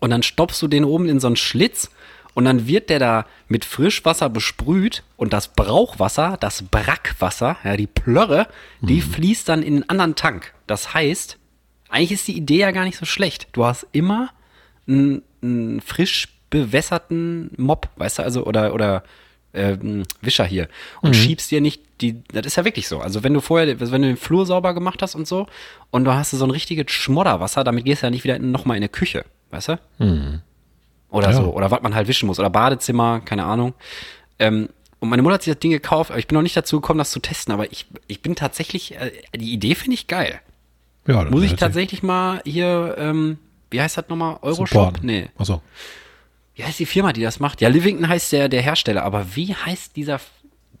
Und 0.00 0.10
dann 0.10 0.22
stopfst 0.22 0.60
du 0.62 0.68
den 0.68 0.84
oben 0.84 1.08
in 1.08 1.20
so 1.20 1.26
einen 1.26 1.36
Schlitz 1.36 1.90
und 2.34 2.44
dann 2.44 2.66
wird 2.66 2.90
der 2.90 2.98
da 2.98 3.26
mit 3.48 3.64
Frischwasser 3.64 4.28
besprüht 4.28 5.02
und 5.16 5.32
das 5.32 5.48
Brauchwasser, 5.48 6.36
das 6.40 6.62
Brackwasser, 6.62 7.56
ja, 7.64 7.76
die 7.76 7.86
Plörre, 7.86 8.48
die 8.80 9.00
fließt 9.00 9.48
dann 9.48 9.62
in 9.62 9.74
einen 9.74 9.88
anderen 9.88 10.14
Tank. 10.14 10.54
Das 10.66 10.94
heißt, 10.94 11.38
eigentlich 11.88 12.12
ist 12.12 12.28
die 12.28 12.36
Idee 12.36 12.58
ja 12.58 12.70
gar 12.70 12.84
nicht 12.84 12.98
so 12.98 13.04
schlecht. 13.04 13.48
Du 13.52 13.64
hast 13.64 13.86
immer 13.92 14.30
einen, 14.86 15.22
einen 15.42 15.80
frisch 15.80 16.28
bewässerten 16.50 17.50
Mob, 17.56 17.88
weißt 17.96 18.18
du, 18.18 18.22
also, 18.22 18.44
oder, 18.44 18.74
oder 18.74 19.02
ähm, 19.52 20.04
Wischer 20.20 20.44
hier 20.44 20.68
und 21.00 21.14
schiebst 21.16 21.50
dir 21.50 21.60
nicht 21.60 21.82
die, 22.00 22.22
das 22.28 22.46
ist 22.46 22.56
ja 22.56 22.64
wirklich 22.64 22.88
so. 22.88 23.00
Also 23.00 23.22
wenn 23.22 23.34
du 23.34 23.40
vorher, 23.40 23.80
wenn 23.80 24.02
du 24.02 24.08
den 24.08 24.16
Flur 24.16 24.46
sauber 24.46 24.74
gemacht 24.74 25.02
hast 25.02 25.14
und 25.14 25.26
so 25.26 25.46
und 25.90 26.04
du 26.04 26.14
hast 26.14 26.30
so 26.30 26.44
ein 26.44 26.50
richtiges 26.50 26.90
Schmodderwasser, 26.90 27.64
damit 27.64 27.84
gehst 27.84 28.02
du 28.02 28.06
ja 28.06 28.10
nicht 28.10 28.24
wieder 28.24 28.38
nochmal 28.38 28.76
in 28.76 28.82
eine 28.82 28.88
Küche, 28.88 29.24
weißt 29.50 29.68
du? 29.68 30.40
Oder 31.10 31.30
Ja. 31.30 31.36
so. 31.36 31.52
Oder 31.54 31.70
was 31.70 31.82
man 31.82 31.94
halt 31.94 32.08
wischen 32.08 32.26
muss. 32.26 32.38
Oder 32.38 32.50
Badezimmer, 32.50 33.20
keine 33.20 33.44
Ahnung. 33.44 33.74
Ähm, 34.38 34.68
und 35.00 35.08
meine 35.08 35.22
Mutter 35.22 35.34
hat 35.34 35.42
sich 35.42 35.52
das 35.54 35.60
Ding 35.60 35.70
gekauft, 35.70 36.10
aber 36.10 36.18
ich 36.20 36.26
bin 36.26 36.34
noch 36.36 36.42
nicht 36.42 36.56
dazu 36.56 36.80
gekommen, 36.80 36.98
das 36.98 37.10
zu 37.10 37.20
testen. 37.20 37.52
Aber 37.54 37.70
ich, 37.72 37.86
ich 38.06 38.20
bin 38.22 38.36
tatsächlich, 38.36 38.94
äh, 38.96 39.10
die 39.34 39.52
Idee 39.52 39.74
finde 39.74 39.94
ich 39.94 40.06
geil. 40.06 40.40
Ja, 41.06 41.22
das 41.24 41.30
Muss 41.32 41.42
ich 41.42 41.54
tatsächlich 41.56 42.02
mal 42.02 42.42
hier, 42.44 42.94
ähm, 42.98 43.38
wie 43.70 43.80
heißt 43.80 43.96
das 43.96 44.08
nochmal? 44.08 44.38
Euroshop? 44.42 45.02
Nee. 45.02 45.30
Achso. 45.38 45.62
Wie 46.54 46.64
heißt 46.64 46.78
die 46.78 46.86
Firma, 46.86 47.12
die 47.14 47.22
das 47.22 47.40
macht? 47.40 47.60
Ja, 47.62 47.68
Livington 47.70 48.06
heißt 48.08 48.32
der, 48.32 48.48
der 48.50 48.60
Hersteller, 48.60 49.02
aber 49.02 49.34
wie 49.34 49.54
heißt 49.54 49.96
dieser. 49.96 50.20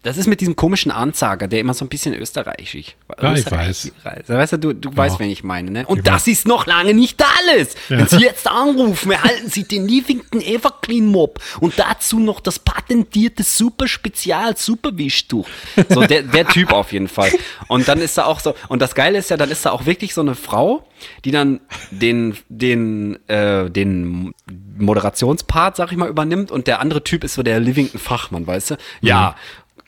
Das 0.02 0.16
ist 0.16 0.26
mit 0.26 0.40
diesem 0.40 0.56
komischen 0.56 0.90
Ansager, 0.90 1.46
der 1.46 1.60
immer 1.60 1.74
so 1.74 1.84
ein 1.84 1.88
bisschen 1.88 2.14
österreichisch. 2.14 2.96
Ja, 3.20 3.32
ich 3.34 3.40
Österreich- 3.40 3.92
Weißt 4.28 4.52
du, 4.54 4.58
du, 4.58 4.72
du 4.72 4.96
weißt, 4.96 5.18
wen 5.18 5.28
ich 5.28 5.44
meine, 5.44 5.70
ne? 5.70 5.86
Und 5.86 5.98
Ich 5.98 6.04
das 6.04 6.26
ist 6.26 6.48
noch 6.48 6.64
lange 6.66 6.94
nicht 6.94 7.22
alles. 7.22 7.74
Wenn 7.88 8.06
Sie 8.08 8.18
jetzt 8.20 8.48
anrufen, 8.48 9.10
erhalten 9.12 9.50
Sie 9.50 9.64
den 9.64 9.86
Livington 9.86 10.40
Everclean 10.40 11.04
Mob 11.06 11.38
und 11.60 11.78
dazu 11.78 12.18
noch 12.18 12.40
das 12.40 12.58
patentierte 12.58 13.42
Super 13.42 13.86
Spezial 13.88 14.56
Super 14.56 14.96
Wischtuch. 14.96 15.46
So, 15.90 16.00
der, 16.06 16.22
der 16.22 16.46
Typ 16.48 16.72
auf 16.72 16.92
jeden 16.92 17.08
Fall. 17.08 17.30
Und 17.68 17.86
dann 17.86 18.00
ist 18.00 18.16
da 18.16 18.24
auch 18.24 18.40
so, 18.40 18.54
und 18.68 18.80
das 18.80 18.94
Geile 18.94 19.18
ist 19.18 19.28
ja, 19.28 19.36
dann 19.36 19.50
ist 19.50 19.66
da 19.66 19.70
auch 19.72 19.84
wirklich 19.84 20.14
so 20.14 20.22
eine 20.22 20.34
Frau, 20.34 20.86
die 21.26 21.30
dann 21.30 21.60
den, 21.90 22.38
den, 22.48 23.18
äh, 23.28 23.68
den 23.70 24.32
Moderationspart, 24.78 25.76
sag 25.76 25.92
ich 25.92 25.98
mal, 25.98 26.08
übernimmt 26.08 26.50
und 26.50 26.66
der 26.66 26.80
andere 26.80 27.04
Typ 27.04 27.22
ist 27.24 27.34
so 27.34 27.42
der 27.42 27.60
Livington 27.60 28.00
Fachmann, 28.00 28.46
weißt 28.46 28.72
du? 28.72 28.76
Ja. 29.00 29.36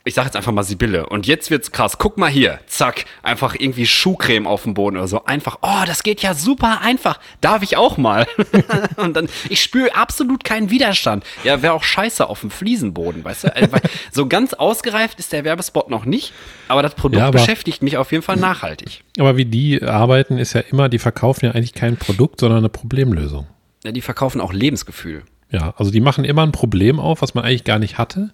Ich 0.05 0.15
sag 0.15 0.25
jetzt 0.25 0.35
einfach 0.35 0.51
mal 0.51 0.63
Sibylle. 0.63 1.05
Und 1.07 1.27
jetzt 1.27 1.49
wird's 1.49 1.71
krass. 1.71 1.97
Guck 1.97 2.17
mal 2.17 2.29
hier. 2.29 2.59
Zack. 2.67 3.05
Einfach 3.21 3.55
irgendwie 3.57 3.85
Schuhcreme 3.85 4.45
auf 4.47 4.63
dem 4.63 4.73
Boden 4.73 4.97
oder 4.97 5.07
so. 5.07 5.23
Einfach. 5.23 5.59
Oh, 5.61 5.83
das 5.85 6.03
geht 6.03 6.21
ja 6.21 6.33
super 6.33 6.81
einfach. 6.81 7.21
Darf 7.39 7.63
ich 7.63 7.77
auch 7.77 7.95
mal? 7.95 8.27
und 8.97 9.15
dann, 9.15 9.29
ich 9.47 9.61
spüre 9.63 9.95
absolut 9.95 10.43
keinen 10.43 10.69
Widerstand. 10.69 11.23
Ja, 11.45 11.61
wäre 11.61 11.71
auch 11.71 11.83
scheiße 11.85 12.27
auf 12.27 12.41
dem 12.41 12.51
Fliesenboden, 12.51 13.23
weißt 13.23 13.45
du? 13.45 13.55
Also, 13.55 13.77
so 14.11 14.27
ganz 14.27 14.53
ausgereift 14.53 15.19
ist 15.19 15.31
der 15.31 15.45
Werbespot 15.45 15.89
noch 15.89 16.03
nicht. 16.03 16.33
Aber 16.67 16.81
das 16.83 16.95
Produkt 16.95 17.19
Ja, 17.21 17.27
aber- 17.27 17.39
beschäftigt 17.39 17.81
mich 17.81 17.95
auf 17.95 18.11
jeden 18.11 18.23
Fall 18.23 18.35
nachhaltig. 18.35 19.05
Aber 19.19 19.37
wie 19.37 19.45
die 19.45 19.81
arbeiten, 19.83 20.37
ist 20.37 20.51
ja 20.51 20.61
immer, 20.69 20.89
die 20.89 20.99
verkaufen 20.99 21.45
ja 21.45 21.51
eigentlich 21.51 21.73
kein 21.73 21.95
Produkt, 21.95 22.41
sondern 22.41 22.57
eine 22.59 22.69
Problemlösung. 22.69 23.47
Ja, 23.85 23.93
die 23.93 24.01
verkaufen 24.01 24.41
auch 24.41 24.51
Lebensgefühl. 24.51 25.23
Ja, 25.49 25.73
also 25.77 25.91
die 25.91 26.01
machen 26.01 26.25
immer 26.25 26.41
ein 26.43 26.51
Problem 26.51 26.99
auf, 26.99 27.21
was 27.21 27.35
man 27.35 27.45
eigentlich 27.45 27.63
gar 27.63 27.79
nicht 27.79 27.97
hatte. 27.97 28.31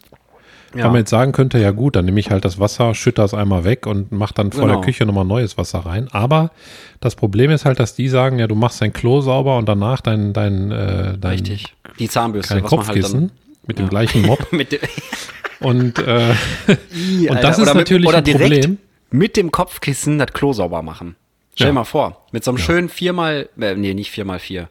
Ja. 0.76 0.84
Weil 0.84 0.92
man 0.92 1.00
jetzt 1.00 1.10
sagen 1.10 1.32
könnte, 1.32 1.58
ja 1.58 1.72
gut, 1.72 1.96
dann 1.96 2.06
nehme 2.06 2.20
ich 2.20 2.30
halt 2.30 2.46
das 2.46 2.60
Wasser, 2.60 2.94
schütte 2.94 3.22
das 3.24 3.34
einmal 3.34 3.64
weg 3.64 3.88
und 3.88 4.12
mache 4.12 4.34
dann 4.36 4.52
vor 4.52 4.66
Genau. 4.68 4.76
der 4.76 4.86
Küche 4.86 5.06
nochmal 5.06 5.26
neues 5.26 5.58
Wasser 5.58 5.80
rein. 5.80 6.08
Aber 6.12 6.52
das 7.00 7.16
Problem 7.16 7.50
ist 7.50 7.66
halt, 7.66 7.80
dass 7.80 7.96
die 7.96 8.08
sagen, 8.08 8.38
ja, 8.38 8.46
du 8.48 8.54
machst 8.56 8.80
dein 8.82 8.94
Klo 8.94 9.22
sauber 9.22 9.58
und 9.58 9.68
danach 9.68 10.02
dein, 10.02 10.32
dein, 10.34 10.72
äh, 10.72 11.18
dein 11.18 11.32
Richtig. 11.32 11.74
Die 11.98 12.08
Zahnbürste, 12.08 12.54
man 12.54 12.64
halt 12.64 12.70
Kopfkissen 12.70 13.20
dann. 13.30 13.32
mit 13.66 13.80
dem 13.80 13.90
gleichen 13.90 14.22
Mob. 14.24 14.48
mit 14.52 14.80
Und, 15.60 16.00
äh, 16.00 16.34
und 16.68 17.30
Alter, 17.32 17.42
das 17.42 17.58
ist 17.58 17.64
oder 17.64 17.74
mit- 17.74 17.76
natürlich 17.90 18.08
oder 18.08 18.18
ein 18.20 18.24
Problem. 18.24 18.78
Mit 19.12 19.36
dem 19.38 19.52
Kopfkissen 19.52 20.18
das 20.20 20.32
Klo 20.34 20.54
sauber 20.54 20.82
machen. 20.84 21.16
Stell 21.56 21.68
Ja. 21.68 21.74
mal 21.74 21.84
vor, 21.84 22.26
mit 22.32 22.44
so 22.46 22.52
einem 22.52 22.60
schönen 22.60 22.88
viermal, 22.90 23.50
äh, 23.60 23.76
nee, 23.76 23.94
nicht 23.94 24.12
viermal 24.12 24.40
vier. 24.40 24.70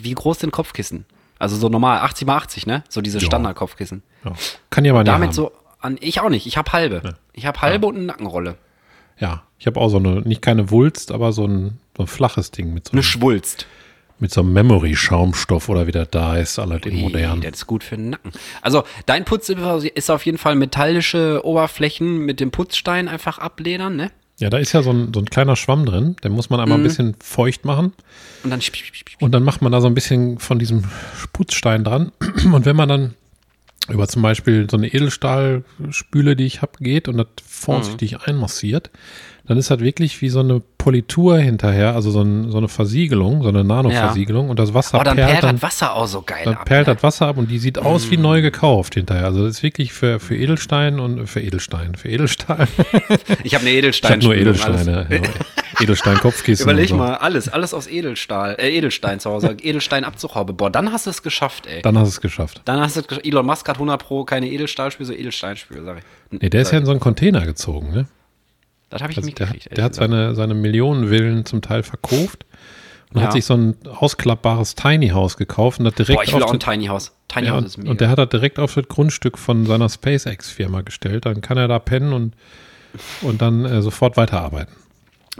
Wie 0.00 0.12
groß 0.14 0.38
sind 0.40 0.52
Kopfkissen? 0.52 1.06
Also 1.42 1.56
so 1.56 1.68
normal, 1.68 1.98
80 2.00 2.26
mal 2.26 2.36
80, 2.36 2.66
ne? 2.66 2.84
So 2.88 3.00
diese 3.00 3.18
Ja. 3.18 3.24
Standard-Kopfkissen. 3.26 4.02
Ja. 4.24 4.32
Kann 4.70 4.84
ja 4.84 4.92
mal 4.92 5.02
Damit 5.02 5.28
haben. 5.28 5.34
so 5.34 5.50
an, 5.80 5.98
ich 6.00 6.20
auch 6.20 6.28
nicht, 6.28 6.46
ich 6.46 6.56
habe 6.56 6.72
halbe. 6.72 7.16
Ich 7.32 7.46
habe 7.46 7.60
halbe 7.62 7.86
und 7.88 7.96
eine 7.96 8.04
Nackenrolle. 8.04 8.56
Ja, 9.18 9.42
ich 9.58 9.66
habe 9.66 9.80
auch 9.80 9.88
so 9.88 9.96
eine, 9.96 10.20
nicht 10.22 10.40
keine 10.42 10.70
Wulst, 10.70 11.10
aber 11.10 11.32
so 11.32 11.44
ein, 11.46 11.78
so 11.96 12.04
ein 12.04 12.06
flaches 12.06 12.52
Ding 12.52 12.72
mit 12.72 12.86
so, 12.86 12.92
Eine 12.92 13.00
einem- 13.00 13.02
Schwulst. 13.02 13.66
mit 14.20 14.32
so 14.32 14.40
einem 14.42 14.52
Memory-Schaumstoff 14.52 15.68
oder 15.68 15.88
wie 15.88 15.92
das 15.92 16.10
da 16.10 16.36
ist, 16.36 16.60
allerdings 16.60 17.00
modern. 17.00 17.40
Das 17.40 17.52
ist 17.54 17.66
gut 17.66 17.82
für 17.82 17.96
den 17.96 18.10
Nacken. 18.10 18.30
Also 18.60 18.84
dein 19.06 19.24
Putz 19.24 19.48
ist 19.48 20.10
auf 20.10 20.24
jeden 20.24 20.38
Fall 20.38 20.54
metallische 20.54 21.44
Oberflächen 21.44 22.18
mit 22.18 22.38
dem 22.38 22.52
Putzstein 22.52 23.08
einfach 23.08 23.38
abledern, 23.38 23.96
ne? 23.96 24.12
Ja, 24.38 24.50
da 24.50 24.58
ist 24.58 24.72
ja 24.72 24.82
so 24.82 24.90
ein, 24.90 25.12
so 25.14 25.20
ein 25.20 25.26
kleiner 25.26 25.56
Schwamm 25.56 25.86
drin, 25.86 26.16
den 26.24 26.32
muss 26.32 26.50
man 26.50 26.58
einmal 26.58 26.78
Mhm. 26.78 26.84
ein 26.84 26.88
bisschen 26.88 27.14
feucht 27.22 27.64
machen. 27.64 27.92
Und 28.44 28.50
dann 28.50 28.60
Und 29.20 29.32
dann 29.32 29.42
macht 29.44 29.62
man 29.62 29.70
da 29.72 29.80
so 29.80 29.86
ein 29.86 29.94
bisschen 29.94 30.38
von 30.38 30.58
diesem 30.58 30.84
Putzstein 31.32 31.84
dran. 31.84 32.12
Und 32.52 32.64
wenn 32.64 32.74
man 32.76 32.88
dann 32.88 33.14
über 33.88 34.08
zum 34.08 34.22
Beispiel 34.22 34.68
so 34.70 34.76
eine 34.76 34.88
Edelstahlspüle, 34.88 36.36
die 36.36 36.44
ich 36.46 36.62
habe, 36.62 36.72
geht 36.80 37.08
und 37.08 37.16
das 37.18 37.26
vorsichtig 37.46 38.12
Mhm. 38.12 38.18
einmassiert, 38.24 38.90
dann 39.52 39.58
ist 39.58 39.70
das 39.70 39.80
wirklich 39.80 40.22
wie 40.22 40.30
so 40.30 40.40
eine 40.40 40.62
Politur 40.78 41.38
hinterher, 41.38 41.94
also 41.94 42.10
so, 42.10 42.22
ein, 42.22 42.50
so 42.50 42.56
eine 42.56 42.68
Versiegelung, 42.68 43.42
so 43.42 43.50
eine 43.50 43.64
Nanoversiegelung 43.64 44.48
und 44.48 44.58
das 44.58 44.72
Wasser 44.72 44.98
Oh, 44.98 45.04
dann 45.04 45.16
perlt 45.18 45.42
dann, 45.42 45.56
das 45.56 45.62
Wasser 45.62 45.94
auch 45.94 46.06
so 46.06 46.22
geil 46.22 46.40
dann 46.46 46.54
ab. 46.54 46.64
perlt 46.64 46.86
ne? 46.86 46.94
das 46.94 47.02
Wasser 47.02 47.26
ab 47.26 47.36
und 47.36 47.50
die 47.50 47.58
sieht 47.58 47.78
aus 47.78 48.10
wie 48.10 48.16
neu 48.16 48.40
gekauft 48.40 48.94
hinterher. 48.94 49.26
Also 49.26 49.44
das 49.44 49.56
ist 49.56 49.62
wirklich 49.62 49.92
für, 49.92 50.20
für 50.20 50.34
Edelstein 50.34 50.98
und 50.98 51.26
für 51.26 51.42
Edelstein, 51.42 51.96
für 51.96 52.08
Edelstahl. 52.08 52.66
Ich 52.88 53.18
habe 53.18 53.26
eine 53.26 53.42
Ich 53.44 53.54
habe 53.54 53.68
Edelstein. 53.68 54.18
nur 54.20 54.34
Edelsteine. 54.34 55.06
Ja. 55.10 55.20
Edelstein-Kopfkissen. 55.82 56.62
Überleg 56.62 56.88
so. 56.88 56.96
mal, 56.96 57.16
alles, 57.16 57.50
alles 57.50 57.74
aus 57.74 57.86
Edelstahl, 57.88 58.56
äh, 58.58 58.74
Edelstein 58.74 59.20
zu 59.20 59.28
Hause, 59.30 59.48
Edelstein-Abzughaube. 59.62 60.54
Boah, 60.54 60.70
dann 60.70 60.92
hast 60.92 61.04
du 61.04 61.10
es 61.10 61.22
geschafft, 61.22 61.66
ey. 61.66 61.82
Dann 61.82 61.98
hast 61.98 62.08
du 62.08 62.12
es 62.12 62.20
geschafft. 62.22 62.62
Dann 62.64 62.80
hast 62.80 62.96
du 62.96 63.00
es 63.00 63.06
geschafft. 63.06 63.26
Elon 63.26 63.44
Musk 63.44 63.68
hat 63.68 63.76
100 63.76 64.02
Pro 64.02 64.24
keine 64.24 64.48
Edelstahlspüle, 64.48 65.06
so 65.06 65.12
Edelsteinspüle, 65.12 65.84
sag 65.84 65.98
ich. 65.98 66.40
Nee, 66.40 66.48
der 66.48 66.62
ist 66.62 66.72
ja 66.72 66.78
in 66.78 66.86
so 66.86 66.90
einen 66.92 67.00
Container 67.00 67.44
gezogen, 67.44 67.92
ne? 67.92 68.06
Das 68.92 69.02
habe 69.02 69.10
ich 69.12 69.18
Also 69.18 69.26
nicht 69.26 69.38
der, 69.38 69.46
mitgekriegt. 69.48 69.76
der 69.76 69.84
hat 69.84 69.94
seine, 69.94 70.34
seine 70.34 70.54
Millionenvillen 70.54 71.44
zum 71.46 71.62
Teil 71.62 71.82
verkauft 71.82 72.44
und 73.12 73.20
Ja. 73.20 73.26
hat 73.26 73.32
sich 73.32 73.44
so 73.44 73.54
ein 73.54 73.76
ausklappbares 73.88 74.74
Tiny 74.74 75.08
House 75.08 75.36
gekauft 75.36 75.80
und 75.80 75.86
hat 75.86 75.98
direkt 75.98 76.16
Boah, 76.18 76.24
ich 76.24 76.32
will 76.34 76.42
auf 76.42 76.50
auch 76.50 76.54
ein 76.54 76.60
Tiny 76.60 76.86
House. 76.86 77.12
Tiny 77.28 77.46
ja, 77.46 77.52
House 77.52 77.58
und, 77.60 77.66
ist 77.66 77.78
mega. 77.78 77.90
und 77.90 78.00
der 78.00 78.08
hat 78.10 78.18
das 78.18 78.28
direkt 78.28 78.58
auf 78.58 78.74
das 78.74 78.86
Grundstück 78.88 79.38
von 79.38 79.66
seiner 79.66 79.88
SpaceX-Firma 79.88 80.82
gestellt. 80.82 81.24
Dann 81.26 81.40
kann 81.40 81.56
er 81.58 81.68
da 81.68 81.78
pennen 81.78 82.12
und, 82.12 82.34
und 83.22 83.40
dann 83.42 83.64
äh, 83.64 83.80
sofort 83.82 84.16
weiterarbeiten. 84.16 84.74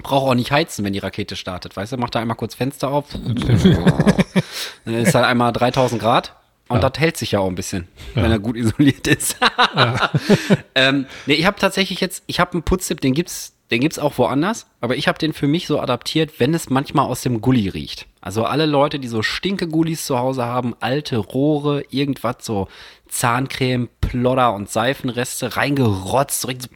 Braucht 0.02 0.30
auch 0.30 0.34
nicht 0.34 0.50
heizen, 0.50 0.84
wenn 0.86 0.94
die 0.94 1.00
Rakete 1.00 1.36
startet, 1.36 1.76
weißt 1.76 1.92
du? 1.92 1.96
Macht 1.98 2.14
da 2.14 2.20
einmal 2.20 2.36
kurz 2.38 2.54
Fenster 2.54 2.88
auf. 2.88 3.04
Dann 3.12 4.94
ist 4.94 5.14
halt 5.14 5.26
einmal 5.26 5.52
3000 5.52 6.00
Grad. 6.00 6.34
Und 6.72 6.82
Ja. 6.82 6.90
das 6.90 7.00
hält 7.00 7.16
sich 7.16 7.32
ja 7.32 7.40
auch 7.40 7.48
ein 7.48 7.54
bisschen, 7.54 7.86
wenn 8.14 8.30
er 8.30 8.38
gut 8.38 8.56
isoliert 8.56 9.06
ist. 9.06 9.36
ähm, 10.74 11.06
nee, 11.26 11.34
ich 11.34 11.46
habe 11.46 11.58
tatsächlich 11.58 12.00
jetzt, 12.00 12.22
ich 12.26 12.40
habe 12.40 12.52
einen 12.52 12.62
Putztipp, 12.62 13.00
den 13.00 13.14
gibt's, 13.14 13.54
den 13.70 13.80
gibt's 13.80 13.98
auch 13.98 14.16
woanders, 14.18 14.66
aber 14.80 14.96
ich 14.96 15.08
habe 15.08 15.18
den 15.18 15.32
für 15.32 15.46
mich 15.46 15.66
so 15.66 15.80
adaptiert, 15.80 16.38
wenn 16.40 16.54
es 16.54 16.70
manchmal 16.70 17.06
aus 17.06 17.22
dem 17.22 17.40
Gully 17.40 17.68
riecht. 17.68 18.06
Also 18.20 18.44
alle 18.44 18.66
Leute, 18.66 18.98
die 18.98 19.08
so 19.08 19.22
stinke 19.22 19.66
Gullis 19.68 20.04
zu 20.06 20.18
Hause 20.18 20.44
haben, 20.44 20.74
alte 20.80 21.16
Rohre, 21.16 21.84
irgendwas 21.90 22.36
so 22.40 22.68
Zahncreme, 23.08 23.88
Plodder 24.00 24.54
und 24.54 24.70
Seifenreste 24.70 25.56
reingerotzt, 25.56 26.44
direkt 26.44 26.62
so 26.62 26.68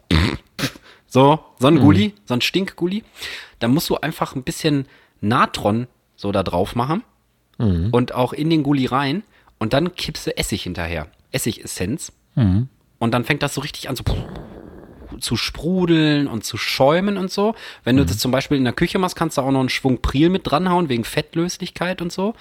so, 1.07 1.39
so 1.59 1.67
ein 1.67 1.79
Gulli, 1.79 2.13
so 2.25 2.33
ein 2.33 2.41
Stinkgulli. 2.41 3.03
Da 3.59 3.67
musst 3.67 3.89
du 3.89 3.95
einfach 3.97 4.35
ein 4.35 4.43
bisschen 4.43 4.87
Natron 5.21 5.87
so 6.15 6.31
da 6.31 6.43
drauf 6.43 6.75
machen. 6.75 7.03
Mhm. 7.59 7.89
und 7.91 8.13
auch 8.13 8.33
in 8.33 8.51
den 8.51 8.61
Gulli 8.61 8.85
rein 8.85 9.23
und 9.59 9.73
dann 9.73 9.95
kippst 9.95 10.27
du 10.27 10.37
Essig 10.37 10.63
hinterher. 10.63 11.07
Essigessenz. 11.31 12.11
Mhm. 12.35 12.69
Und 12.99 13.11
dann 13.13 13.23
fängt 13.25 13.43
das 13.43 13.53
so 13.53 13.61
richtig 13.61 13.89
an 13.89 13.95
so 13.95 14.03
zu 15.19 15.37
sprudeln 15.37 16.27
und 16.27 16.43
zu 16.43 16.57
schäumen 16.57 17.17
und 17.17 17.31
so. 17.31 17.55
Wenn 17.83 17.95
Mhm. 17.95 17.99
du 17.99 18.05
das 18.07 18.17
zum 18.17 18.31
Beispiel 18.31 18.57
in 18.57 18.63
der 18.65 18.73
Küche 18.73 18.99
machst, 18.99 19.15
kannst 19.15 19.37
du 19.37 19.41
auch 19.41 19.51
noch 19.51 19.59
einen 19.61 19.69
Schwung 19.69 20.01
Priel 20.01 20.29
mit 20.29 20.49
dranhauen, 20.49 20.89
wegen 20.89 21.03
Fettlöslichkeit 21.03 22.01
und 22.01 22.11
so. 22.11 22.33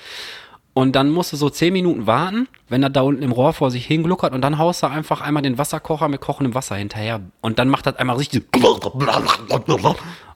Und 0.75 0.95
dann 0.95 1.09
musst 1.11 1.33
du 1.33 1.37
so 1.39 1.49
10 1.49 1.73
Minuten 1.73 2.07
warten, 2.07 2.49
wenn 2.69 2.83
er 2.83 2.91
da 2.91 3.01
unten 3.01 3.23
im 3.23 3.33
Rohr 3.33 3.55
vor 3.55 3.71
sich 3.71 3.87
hingluckert 3.87 4.35
und 4.35 4.43
dann 4.43 4.59
haust 4.59 4.83
du 4.83 4.89
einfach 4.89 5.23
einmal 5.23 5.43
den 5.43 5.57
Wasserkocher 5.57 6.09
mit 6.09 6.21
kochendem 6.21 6.55
Wasser 6.55 6.77
hinterher. 6.77 7.23
Und 7.41 7.59
dann 7.59 7.69
macht 7.71 7.87
das 7.87 7.97
einmal 7.97 8.17
richtig 8.17 8.45
und 8.53 8.95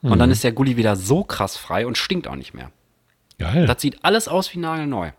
Mhm. 0.02 0.18
dann 0.18 0.30
ist 0.30 0.42
der 0.44 0.52
Gulli 0.52 0.76
wieder 0.78 0.96
so 0.96 1.24
krass 1.24 1.56
frei 1.58 1.86
und 1.86 1.98
stinkt 1.98 2.26
auch 2.26 2.36
nicht 2.36 2.54
mehr. 2.54 2.70
Geil. 3.38 3.66
Das 3.66 3.82
sieht 3.82 4.02
alles 4.02 4.28
aus 4.28 4.54
wie 4.54 4.58
nagelneu. 4.58 5.10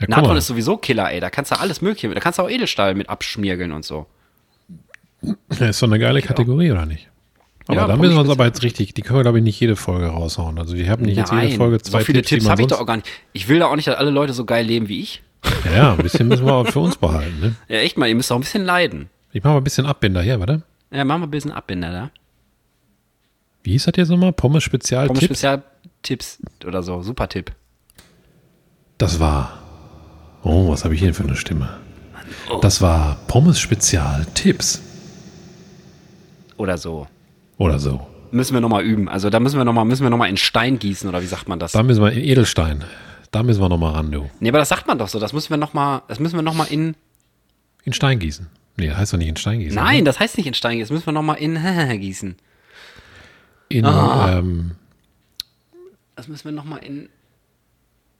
Ja, 0.00 0.06
Natron 0.08 0.36
ist 0.36 0.46
sowieso 0.46 0.76
Killer, 0.76 1.10
ey. 1.10 1.20
Da 1.20 1.30
kannst 1.30 1.50
du 1.50 1.58
alles 1.58 1.80
mögliche, 1.80 2.08
da 2.08 2.20
kannst 2.20 2.38
du 2.38 2.42
auch 2.42 2.50
Edelstahl 2.50 2.94
mit 2.94 3.08
abschmiergeln 3.08 3.72
und 3.72 3.84
so. 3.84 4.06
Ja, 5.22 5.66
ist 5.68 5.82
doch 5.82 5.88
eine 5.88 5.98
geile 5.98 6.22
Kategorie, 6.22 6.70
oder 6.70 6.86
nicht? 6.86 7.08
Aber 7.66 7.76
Ja, 7.76 7.86
da 7.86 7.96
müssen 7.96 8.14
wir 8.14 8.20
uns 8.20 8.30
aber 8.30 8.46
jetzt 8.46 8.62
richtig, 8.62 8.94
die 8.94 9.02
können 9.02 9.18
wir, 9.18 9.22
glaube 9.24 9.38
ich, 9.38 9.44
nicht 9.44 9.60
jede 9.60 9.76
Folge 9.76 10.06
raushauen. 10.06 10.58
Also 10.58 10.76
wir 10.76 10.88
haben 10.88 11.02
nicht 11.04 11.16
jetzt 11.16 11.32
jede 11.32 11.48
Nein, 11.48 11.56
Folge 11.56 11.80
zwei 11.82 11.98
so 11.98 12.04
viele 12.04 12.22
Tipps, 12.22 12.44
Tipps 12.44 12.48
habe 12.48 12.62
ich 12.62 12.68
doch 12.68 12.80
auch 12.80 12.86
gar 12.86 12.96
nicht. 12.96 13.08
Ich 13.32 13.48
will 13.48 13.58
da 13.58 13.66
auch 13.66 13.76
nicht, 13.76 13.88
dass 13.88 13.96
alle 13.96 14.10
Leute 14.10 14.32
so 14.32 14.44
geil 14.44 14.64
leben 14.64 14.88
wie 14.88 15.00
ich. 15.00 15.22
Ja, 15.66 15.72
ja, 15.72 15.92
ein 15.92 15.98
bisschen 15.98 16.28
müssen 16.28 16.46
wir 16.46 16.54
auch 16.54 16.66
für 16.66 16.80
uns 16.80 16.96
behalten. 16.96 17.40
Ne? 17.40 17.54
Ja, 17.68 17.78
echt 17.78 17.98
mal, 17.98 18.08
ihr 18.08 18.14
müsst 18.14 18.32
auch 18.32 18.36
ein 18.36 18.40
bisschen 18.40 18.64
leiden. 18.64 19.10
Ich 19.32 19.42
mache 19.42 19.52
mal 19.52 19.58
ein 19.58 19.64
bisschen 19.64 19.86
Abbinder 19.86 20.22
hier, 20.22 20.40
warte. 20.40 20.62
Ja, 20.90 21.04
machen 21.04 21.22
wir 21.22 21.26
ein 21.26 21.30
bisschen 21.30 21.52
Abbinder 21.52 21.92
da. 21.92 22.10
Wie 23.62 23.72
hieß 23.72 23.84
das 23.84 23.94
jetzt 23.96 24.08
nochmal? 24.08 24.32
Pommes 24.32 24.62
Spezial 24.64 25.06
Pommes 25.06 25.20
Tipps? 25.20 25.40
Spezialtipps 25.40 26.38
oder 26.64 26.82
so. 26.82 27.02
Super 27.02 27.28
Tipp. 27.28 27.52
Das 28.96 29.20
war. 29.20 29.58
Oh, 30.42 30.70
was 30.70 30.84
habe 30.84 30.94
ich 30.94 31.00
hier 31.00 31.14
für 31.14 31.24
eine 31.24 31.36
Stimme? 31.36 31.68
Das 32.62 32.80
war 32.80 33.16
Pommes 33.26 33.58
Spezial 33.60 34.26
Tipps. 34.34 34.80
Oder 36.56 36.78
so. 36.78 37.06
Oder 37.58 37.78
so. 37.78 38.06
Müssen 38.30 38.54
wir 38.54 38.60
nochmal 38.60 38.82
üben. 38.84 39.08
Also 39.08 39.30
da 39.30 39.40
müssen 39.40 39.56
wir 39.58 39.64
nochmal, 39.64 39.84
müssen 39.84 40.02
wir 40.02 40.10
noch 40.10 40.16
mal 40.18 40.28
in 40.28 40.36
Stein 40.36 40.78
gießen 40.78 41.08
oder 41.08 41.22
wie 41.22 41.26
sagt 41.26 41.48
man 41.48 41.58
das? 41.58 41.72
Da 41.72 41.82
müssen 41.82 42.02
wir 42.02 42.12
in 42.12 42.22
Edelstein. 42.22 42.84
Da 43.30 43.42
müssen 43.42 43.60
wir 43.60 43.68
nochmal 43.68 43.92
ran, 43.94 44.10
du. 44.10 44.28
Nee, 44.40 44.48
aber 44.50 44.58
das 44.58 44.68
sagt 44.68 44.86
man 44.86 44.98
doch 44.98 45.08
so. 45.08 45.18
Das 45.18 45.32
müssen 45.32 45.50
wir 45.50 45.56
nochmal, 45.56 46.02
das 46.08 46.18
müssen 46.20 46.36
wir 46.36 46.42
noch 46.42 46.54
mal 46.54 46.64
in. 46.64 46.94
In 47.84 47.92
Stein 47.92 48.18
gießen. 48.18 48.46
Nee, 48.76 48.90
heißt 48.90 49.12
doch 49.12 49.18
nicht 49.18 49.28
in 49.28 49.36
Stein 49.36 49.58
gießen. 49.60 49.74
Nein, 49.74 49.98
ne? 49.98 50.04
das 50.04 50.20
heißt 50.20 50.36
nicht 50.36 50.46
in 50.46 50.54
Stein 50.54 50.78
gießen. 50.78 50.88
Das 50.88 50.90
müssen 50.94 51.06
wir 51.06 51.12
nochmal 51.12 51.36
in 51.38 51.58
gießen. 52.00 52.36
In 53.70 53.84
Ah. 53.84 54.38
ähm, 54.38 54.72
Das 56.16 56.28
müssen 56.28 56.44
wir 56.44 56.52
nochmal 56.52 56.80
in. 56.84 57.08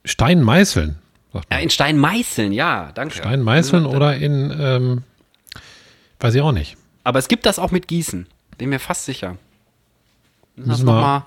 Stein 0.04 0.42
meißeln. 0.42 0.96
Sagt 1.38 1.51
Ja, 1.53 1.57
man. 1.57 1.62
in 1.64 1.70
Stein 1.70 1.98
meißeln, 1.98 2.53
ja, 2.53 2.90
danke. 2.94 3.14
Stein 3.16 3.42
meißeln 3.42 3.87
oder 3.87 4.16
in, 4.16 4.55
ähm, 4.59 5.03
weiß 6.20 6.35
ich 6.35 6.40
auch 6.42 6.53
nicht. 6.53 6.77
Aber 7.05 7.18
es 7.18 7.29
gibt 7.29 7.46
das 7.46 7.59
auch 7.59 7.70
mit 7.70 7.88
Gießen. 7.88 8.27
Bin 8.59 8.68
mir 8.70 8.79
fast 8.81 9.05
sicher. 9.05 9.37
Müssen 10.57 10.87
wir- 10.87 10.92
mal 10.92 11.27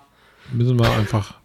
Müssen 0.51 0.77
wir 0.77 0.91
einfach, 0.91 1.35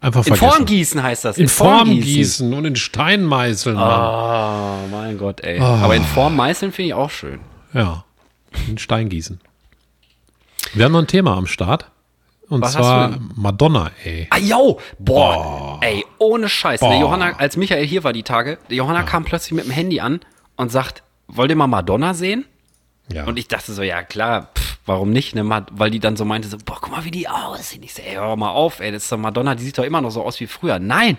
einfach 0.00 0.24
in 0.26 0.34
vergessen. 0.36 0.56
Form 0.56 0.66
gießen 0.66 1.02
heißt 1.02 1.24
das. 1.24 1.38
In 1.38 1.48
Form 1.48 1.90
gießen 2.00 2.52
und 2.54 2.64
in 2.64 2.76
Stein 2.76 3.24
meißeln. 3.24 3.74
Mann. 3.74 4.00
Oh, 4.00 4.88
mein 4.92 5.18
Gott, 5.18 5.40
ey. 5.40 5.58
Ah. 5.58 5.82
Aber 5.82 5.96
in 5.96 6.04
Form 6.04 6.36
meißeln 6.36 6.70
finde 6.70 6.88
ich 6.88 6.94
auch 6.94 7.10
schön. 7.10 7.40
Ja, 7.72 8.04
in 8.68 8.78
Stein 8.78 9.08
gießen. 9.08 9.40
Wir 10.74 10.84
haben 10.84 10.92
noch 10.92 11.00
ein 11.00 11.06
Thema 11.08 11.36
am 11.36 11.46
Start. 11.46 11.90
Und 12.48 12.62
Was 12.62 12.72
zwar 12.72 13.18
Madonna, 13.34 13.90
ey. 14.04 14.26
Ah, 14.30 14.38
yo, 14.38 14.80
boah, 14.98 15.78
ey, 15.82 16.04
ohne 16.18 16.48
Scheiß. 16.48 16.80
Boah. 16.80 16.98
Johanna, 16.98 17.36
als 17.36 17.56
Michael 17.56 17.86
hier 17.86 18.04
war 18.04 18.12
die 18.12 18.22
Tage, 18.22 18.58
Johanna 18.68 19.02
kam 19.02 19.24
plötzlich 19.24 19.52
mit 19.52 19.66
dem 19.66 19.70
Handy 19.70 20.00
an 20.00 20.20
und 20.56 20.72
sagt, 20.72 21.02
wollt 21.26 21.50
ihr 21.50 21.56
mal 21.56 21.66
Madonna 21.66 22.14
sehen? 22.14 22.46
Ja. 23.12 23.24
Und 23.24 23.38
ich 23.38 23.48
dachte 23.48 23.72
so, 23.72 23.82
ja 23.82 24.02
klar, 24.02 24.50
pff, 24.54 24.78
warum 24.86 25.10
nicht, 25.10 25.34
ne? 25.34 25.66
Weil 25.72 25.90
die 25.90 26.00
dann 26.00 26.16
so 26.16 26.24
meinte, 26.24 26.48
so, 26.48 26.56
boah, 26.62 26.78
guck 26.80 26.90
mal, 26.90 27.04
wie 27.04 27.10
die 27.10 27.28
aussehen. 27.28 27.82
Ich 27.82 27.94
so, 27.94 28.02
ey, 28.02 28.14
hör 28.14 28.36
mal 28.36 28.50
auf, 28.50 28.80
ey, 28.80 28.92
das 28.92 29.04
ist 29.04 29.12
doch 29.12 29.18
Madonna, 29.18 29.54
die 29.54 29.64
sieht 29.64 29.78
doch 29.78 29.84
immer 29.84 30.00
noch 30.00 30.10
so 30.10 30.22
aus 30.22 30.40
wie 30.40 30.46
früher. 30.46 30.78
Nein, 30.78 31.18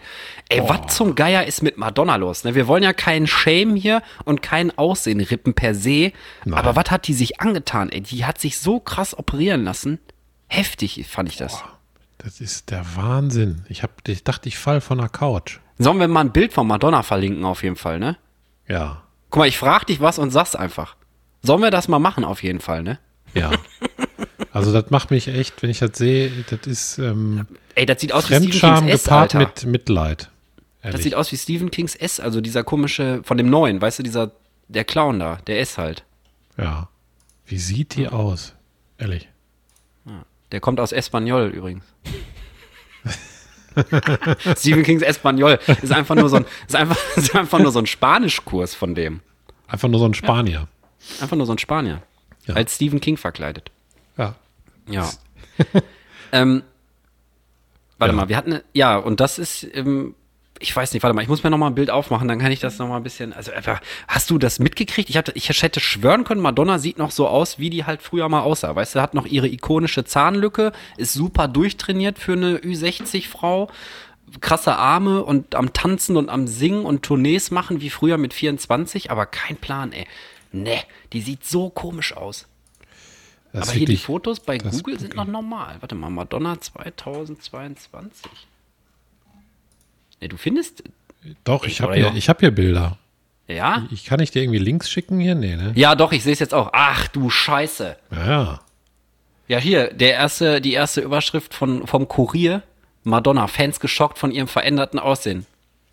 ey, 0.50 0.62
was 0.68 0.96
zum 0.96 1.15
Geier 1.15 1.46
ist 1.46 1.62
mit 1.63 1.78
Madonna 1.78 2.15
los? 2.15 2.44
Ne? 2.44 2.56
Wir 2.56 2.68
wollen 2.68 2.84
ja 2.84 2.94
keinen 2.94 3.28
Shame 3.28 3.76
hier 3.76 4.02
und 4.26 4.42
keinen 4.42 4.76
Aussehen-Rippen 4.78 5.54
per 5.54 5.74
se. 5.76 6.12
Nein. 6.46 6.60
Aber 6.60 6.76
was 6.76 6.92
hat 6.92 7.08
die 7.08 7.13
sich 7.13 7.39
angetan, 7.39 7.89
ey? 7.89 8.02
Die 8.02 8.26
hat 8.26 8.39
sich 8.39 8.58
so 8.58 8.80
krass 8.80 9.18
operieren 9.18 9.63
lassen. 9.63 10.00
Heftig 10.50 11.06
fand 11.08 11.30
ich 11.30 11.38
das. 11.38 11.64
das 12.18 12.42
ist 12.42 12.70
der 12.72 12.86
Wahnsinn. 12.96 13.64
Ich, 13.70 13.84
hab, 13.84 14.08
ich 14.08 14.24
dachte, 14.24 14.50
ich 14.50 14.58
fall 14.58 14.82
von 14.82 14.98
der 14.98 15.10
Couch. 15.10 15.60
Sollen 15.78 16.00
wir 16.00 16.08
mal 16.10 16.22
ein 16.22 16.34
Bild 16.34 16.52
von 16.52 16.68
Madonna 16.68 17.04
verlinken, 17.04 17.46
auf 17.46 17.64
jeden 17.64 17.78
Fall, 17.78 18.00
ne? 18.00 18.18
Ja, 18.68 19.04
Guck 19.30 19.40
mal, 19.40 19.48
ich 19.48 19.58
frag 19.58 19.86
dich 19.86 20.02
was 20.02 20.18
und 20.18 20.32
sag's 20.32 20.56
einfach. 20.56 20.96
Sollen 21.44 21.62
wir 21.62 21.72
das 21.72 21.88
mal 21.88 22.00
machen, 22.00 22.26
auf 22.26 22.44
jeden 22.44 22.60
Fall, 22.60 22.84
ne? 22.84 23.00
ja. 23.34 23.52
Also 24.52 24.74
das 24.74 24.90
macht 24.90 25.12
mich 25.12 25.28
echt, 25.28 25.62
wenn 25.62 25.70
ich 25.70 25.78
das 25.78 25.92
sehe, 25.96 26.32
das 26.50 26.66
ist 26.66 26.98
ähm, 26.98 27.46
Ey, 27.76 27.86
das 27.86 28.02
sieht 28.02 28.14
aus 28.14 28.24
wie 28.32 28.34
Stephen 28.34 28.52
Fremdscham 28.52 28.80
Kings 28.80 28.94
S, 28.94 29.04
gepaart 29.04 29.36
Alter. 29.36 29.40
mit 29.40 29.66
Mitleid. 29.68 30.32
Das 30.82 30.86
Ehrlich. 30.94 31.04
sieht 31.04 31.16
aus 31.16 31.32
wie 31.32 31.38
Stephen 31.38 31.70
Kings 31.70 31.96
S, 31.96 32.20
also 32.20 32.42
dieser 32.42 32.64
komische, 32.64 33.22
von 33.24 33.38
dem 33.38 33.48
neuen, 33.48 33.80
weißt 33.80 34.00
du, 34.00 34.04
dieser, 34.04 34.32
der 34.68 34.86
Clown 34.86 35.20
da, 35.20 35.36
der 35.46 35.60
S 35.60 35.78
halt. 35.78 36.04
Ja. 36.58 36.90
Wie 37.46 37.60
sieht 37.60 37.96
die 37.96 38.08
aus? 38.08 38.56
Ehrlich. 38.98 39.30
Der 40.52 40.60
kommt 40.60 40.80
aus 40.80 40.92
Espanol 40.92 41.48
übrigens. 41.48 41.84
Stephen 44.58 44.84
Kings 44.84 45.02
Espanol 45.02 45.60
ist 45.82 45.92
einfach 45.92 46.16
nur 46.16 46.30
so 46.30 46.38
ein, 46.38 46.46
ist 46.68 46.76
einfach, 46.76 46.98
ist 47.16 47.36
einfach 47.36 47.60
nur 47.60 47.72
so 47.72 47.80
ein 47.80 47.86
Spanischkurs 47.86 48.74
von 48.76 48.96
dem. 48.96 49.22
Einfach 49.68 49.88
nur 49.88 50.00
so 50.00 50.06
ein 50.08 50.14
Spanier. 50.14 50.68
Einfach 51.22 51.38
nur 51.38 51.46
so 51.46 51.54
ein 51.54 51.60
Spanier. 51.60 52.02
Ja. 52.46 52.56
Als 52.56 52.76
Stephen 52.76 53.00
King 53.00 53.18
verkleidet. 53.18 53.72
Ja. 54.18 54.36
Ja. 54.88 55.10
ähm, 56.32 56.64
warte 58.00 58.14
Ja. 58.14 58.18
mal, 58.18 58.30
wir 58.30 58.38
hatten, 58.38 58.60
ja, 58.74 58.98
und 58.98 59.20
das 59.20 59.38
ist, 59.38 59.68
ähm, 59.74 60.16
ich 60.60 60.76
weiß 60.76 60.93
nicht, 60.93 61.04
warte 61.04 61.15
mal, 61.15 61.22
ich 61.22 61.28
muss 61.28 61.43
mir 61.43 61.50
noch 61.50 61.58
mal 61.58 61.67
ein 61.67 61.76
Bild 61.76 61.89
aufmachen, 61.89 62.28
dann 62.28 62.39
kann 62.39 62.52
ich 62.52 62.60
das 62.60 62.78
noch 62.78 62.88
mal 62.88 62.98
ein 62.98 63.04
bisschen, 63.04 63.34
also 63.34 63.52
einfach, 63.52 63.82
hast 64.08 64.30
du 64.30 64.38
das 64.38 64.60
mitgekriegt? 64.60 65.10
Ich, 65.10 65.17
hab, 65.17 65.34
ich 65.36 65.50
hätte 65.50 65.80
schwören 65.80 66.26
können, 66.26 66.41
Madonna 66.41 66.80
sieht 66.80 66.98
noch 66.98 67.12
so 67.12 67.28
aus, 67.28 67.60
wie 67.60 67.69
die 67.69 67.86
halt 67.86 68.02
früher 68.02 68.28
mal 68.30 68.41
aussah. 68.41 68.76
Weißt 68.76 68.95
du, 68.95 69.02
hat 69.02 69.13
noch 69.13 69.26
ihre 69.26 69.48
ikonische 69.48 70.04
Zahnlücke, 70.04 70.74
ist 70.98 71.13
super 71.13 71.48
durchtrainiert 71.48 72.19
für 72.19 72.34
eine 72.34 72.58
Ü60-Frau, 72.58 73.69
krasse 74.41 74.76
Arme 74.76 75.24
und 75.24 75.56
am 75.56 75.74
Tanzen 75.74 76.17
und 76.17 76.30
am 76.30 76.48
Singen 76.48 76.86
und 76.86 77.04
Tournees 77.04 77.52
machen 77.52 77.82
wie 77.82 77.89
früher 77.89 78.17
mit 78.17 78.34
24, 78.34 79.12
aber 79.12 79.26
kein 79.26 79.56
Plan, 79.56 79.93
ey. 79.93 80.06
Ne, 80.52 80.80
die 81.13 81.22
sieht 81.22 81.45
so 81.45 81.69
komisch 81.69 82.15
aus. 82.15 82.48
Das 83.54 83.69
Aber 83.69 83.78
hier 83.78 83.88
die 83.88 83.98
Fotos 83.98 84.39
bei 84.39 84.58
Google 84.58 85.00
sind 85.00 85.15
noch 85.15 85.26
normal. 85.26 85.78
Warte 85.80 85.95
mal, 85.95 86.10
Madonna 86.10 86.60
2022. 86.60 88.30
Ne, 90.22 90.30
du 90.30 90.38
findest. 90.38 90.84
Doch, 91.44 91.66
ich 91.66 91.82
habe 91.82 91.94
oder 91.94 92.10
hier, 92.10 92.18
ich 92.18 92.30
hab 92.30 92.40
hier 92.40 92.52
Bilder. 92.52 92.98
Ja? 93.48 93.86
Ich 93.92 94.06
kann 94.06 94.20
ich 94.20 94.32
dir 94.32 94.42
irgendwie 94.44 94.60
Links 94.60 94.90
schicken 94.90 95.20
hier? 95.20 95.36
Nee, 95.36 95.56
ne? 95.56 95.72
Ja, 95.76 95.96
doch, 95.96 96.12
ich 96.12 96.24
sehe 96.24 96.34
es 96.34 96.40
jetzt 96.40 96.54
auch. 96.54 96.70
Ach 96.74 97.08
du 97.08 97.30
Scheiße. 97.30 97.98
Ja, 98.12 98.60
ja. 99.48 99.58
Hier, 99.58 99.92
der 99.94 100.14
erste, 100.14 100.62
die 100.62 100.74
erste 100.74 101.02
Überschrift 101.02 101.54
von, 101.54 101.88
vom 101.88 102.08
Kurier. 102.08 102.62
Madonna, 103.04 103.48
Fans 103.48 103.80
geschockt 103.80 104.20
von 104.20 104.32
ihrem 104.32 104.48
veränderten 104.48 105.00
Aussehen. 105.00 105.46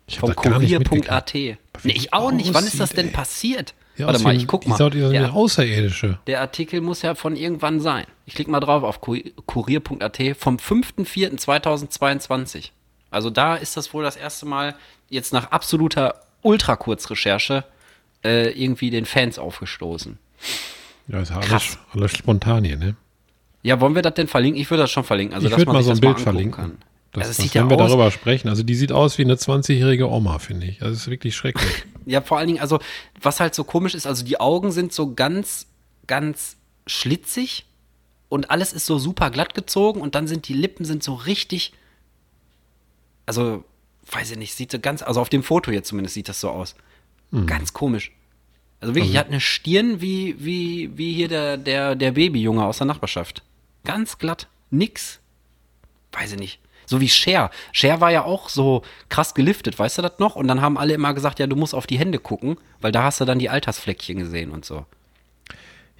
Ich 0.05 0.19
Vom 0.19 0.35
Kurier.at. 0.35 1.33
Nee, 1.33 1.57
ich 1.83 2.01
die 2.03 2.13
auch 2.13 2.31
nicht. 2.31 2.53
Wann 2.53 2.65
ist 2.65 2.79
das 2.79 2.91
denn 2.91 3.07
ey. 3.07 3.13
passiert? 3.13 3.73
Ja, 3.97 4.05
Warte 4.07 4.21
mal, 4.21 4.35
ich 4.35 4.45
guck 4.47 4.61
die 4.61 4.69
mal. 4.69 4.79
eine 4.79 5.09
Der, 5.09 5.33
Außerirdische. 5.33 6.19
der 6.27 6.41
Artikel 6.41 6.81
muss 6.81 7.01
ja 7.01 7.15
von 7.15 7.35
irgendwann 7.35 7.79
sein. 7.79 8.05
Ich 8.27 8.35
klicke 8.35 8.51
mal 8.51 8.59
drauf 8.59 8.83
auf 8.83 9.01
Ku- 9.01 9.17
kurier.at 9.47 10.21
vom 10.37 10.57
5.4.2022. 10.57 12.69
Also 13.17 13.31
da 13.31 13.55
ist 13.55 13.75
das 13.75 13.95
wohl 13.95 14.03
das 14.03 14.15
erste 14.15 14.45
Mal 14.45 14.75
jetzt 15.09 15.33
nach 15.33 15.49
absoluter 15.49 16.21
Ultrakurzrecherche 16.43 17.63
äh, 18.23 18.51
irgendwie 18.51 18.91
den 18.91 19.05
Fans 19.05 19.39
aufgestoßen. 19.39 20.19
Ja, 21.07 21.19
ist 21.21 21.29
ja 21.29 21.37
alles, 21.37 21.49
Krass. 21.49 21.79
alles 21.93 22.11
spontan 22.11 22.63
hier, 22.63 22.77
ne? 22.77 22.95
Ja, 23.63 23.79
wollen 23.81 23.95
wir 23.95 24.03
das 24.03 24.13
denn 24.13 24.27
verlinken? 24.27 24.61
Ich 24.61 24.69
würde 24.69 24.83
das 24.83 24.91
schon 24.91 25.03
verlinken. 25.03 25.33
Also, 25.33 25.47
ich 25.47 25.57
würde 25.57 25.71
mal 25.71 25.81
so 25.81 25.89
ein 25.89 25.95
das 25.95 26.01
Bild 26.01 26.19
verlinken. 26.19 26.53
Kann. 26.53 26.77
Das, 27.13 27.21
also, 27.21 27.29
das 27.29 27.37
sieht 27.37 27.53
ja 27.55 27.63
wenn 27.63 27.71
wir 27.71 27.77
darüber 27.77 28.11
sprechen. 28.11 28.49
Also 28.49 28.61
die 28.61 28.75
sieht 28.75 28.91
aus 28.91 29.17
wie 29.17 29.23
eine 29.23 29.33
20-jährige 29.33 30.07
Oma, 30.11 30.37
finde 30.37 30.67
ich. 30.67 30.81
Also 30.83 30.93
es 30.93 31.01
ist 31.01 31.09
wirklich 31.09 31.35
schrecklich. 31.35 31.85
Ja, 32.05 32.21
vor 32.21 32.37
allen 32.37 32.47
Dingen, 32.47 32.61
also, 32.61 32.79
was 33.21 33.41
halt 33.41 33.53
so 33.53 33.65
komisch 33.65 33.93
ist, 33.93 34.07
also 34.07 34.23
die 34.23 34.39
Augen 34.39 34.71
sind 34.71 34.93
so 34.93 35.13
ganz, 35.13 35.67
ganz 36.05 36.55
schlitzig 36.85 37.65
und 38.29 38.49
alles 38.49 38.71
ist 38.71 38.85
so 38.85 38.97
super 38.97 39.29
glatt 39.29 39.53
gezogen 39.55 39.99
und 39.99 40.15
dann 40.15 40.25
sind 40.25 40.47
die 40.47 40.53
Lippen 40.53 40.85
sind 40.85 41.03
so 41.03 41.15
richtig, 41.15 41.73
also, 43.27 43.63
weiß 44.11 44.31
ich 44.31 44.37
nicht, 44.37 44.55
sieht 44.55 44.71
so 44.71 44.79
ganz, 44.79 45.03
also 45.03 45.21
auf 45.21 45.29
dem 45.29 45.43
Foto 45.43 45.69
jetzt 45.69 45.89
zumindest 45.89 46.15
sieht 46.15 46.29
das 46.29 46.41
so 46.41 46.49
aus. 46.49 46.75
Ganz 47.45 47.73
komisch. 47.73 48.13
Also 48.79 48.95
wirklich, 48.95 49.11
die 49.11 49.19
hat 49.19 49.27
eine 49.27 49.41
Stirn 49.41 50.01
wie, 50.01 50.35
wie, 50.39 50.97
wie 50.97 51.13
hier 51.13 51.27
der, 51.27 51.57
der, 51.57 51.95
der 51.95 52.11
Babyjunge 52.11 52.63
aus 52.65 52.77
der 52.77 52.87
Nachbarschaft. 52.87 53.43
Ganz 53.83 54.17
glatt, 54.17 54.47
nix. 54.69 55.19
Weiß 56.11 56.31
ich 56.31 56.39
nicht. 56.39 56.59
So 56.85 57.01
wie 57.01 57.09
Cher. 57.09 57.51
Cher 57.73 57.99
war 57.99 58.11
ja 58.11 58.23
auch 58.23 58.49
so 58.49 58.83
krass 59.09 59.33
geliftet, 59.33 59.77
weißt 59.77 59.97
du 59.97 60.01
das 60.03 60.19
noch? 60.19 60.35
Und 60.35 60.47
dann 60.47 60.61
haben 60.61 60.77
alle 60.77 60.93
immer 60.93 61.13
gesagt, 61.13 61.39
ja, 61.39 61.47
du 61.47 61.55
musst 61.55 61.75
auf 61.75 61.85
die 61.85 61.99
Hände 61.99 62.19
gucken, 62.19 62.57
weil 62.79 62.93
da 62.93 63.03
hast 63.03 63.19
du 63.19 63.25
dann 63.25 63.39
die 63.39 63.49
Altersfleckchen 63.49 64.17
gesehen 64.19 64.51
und 64.51 64.63
so. 64.63 64.85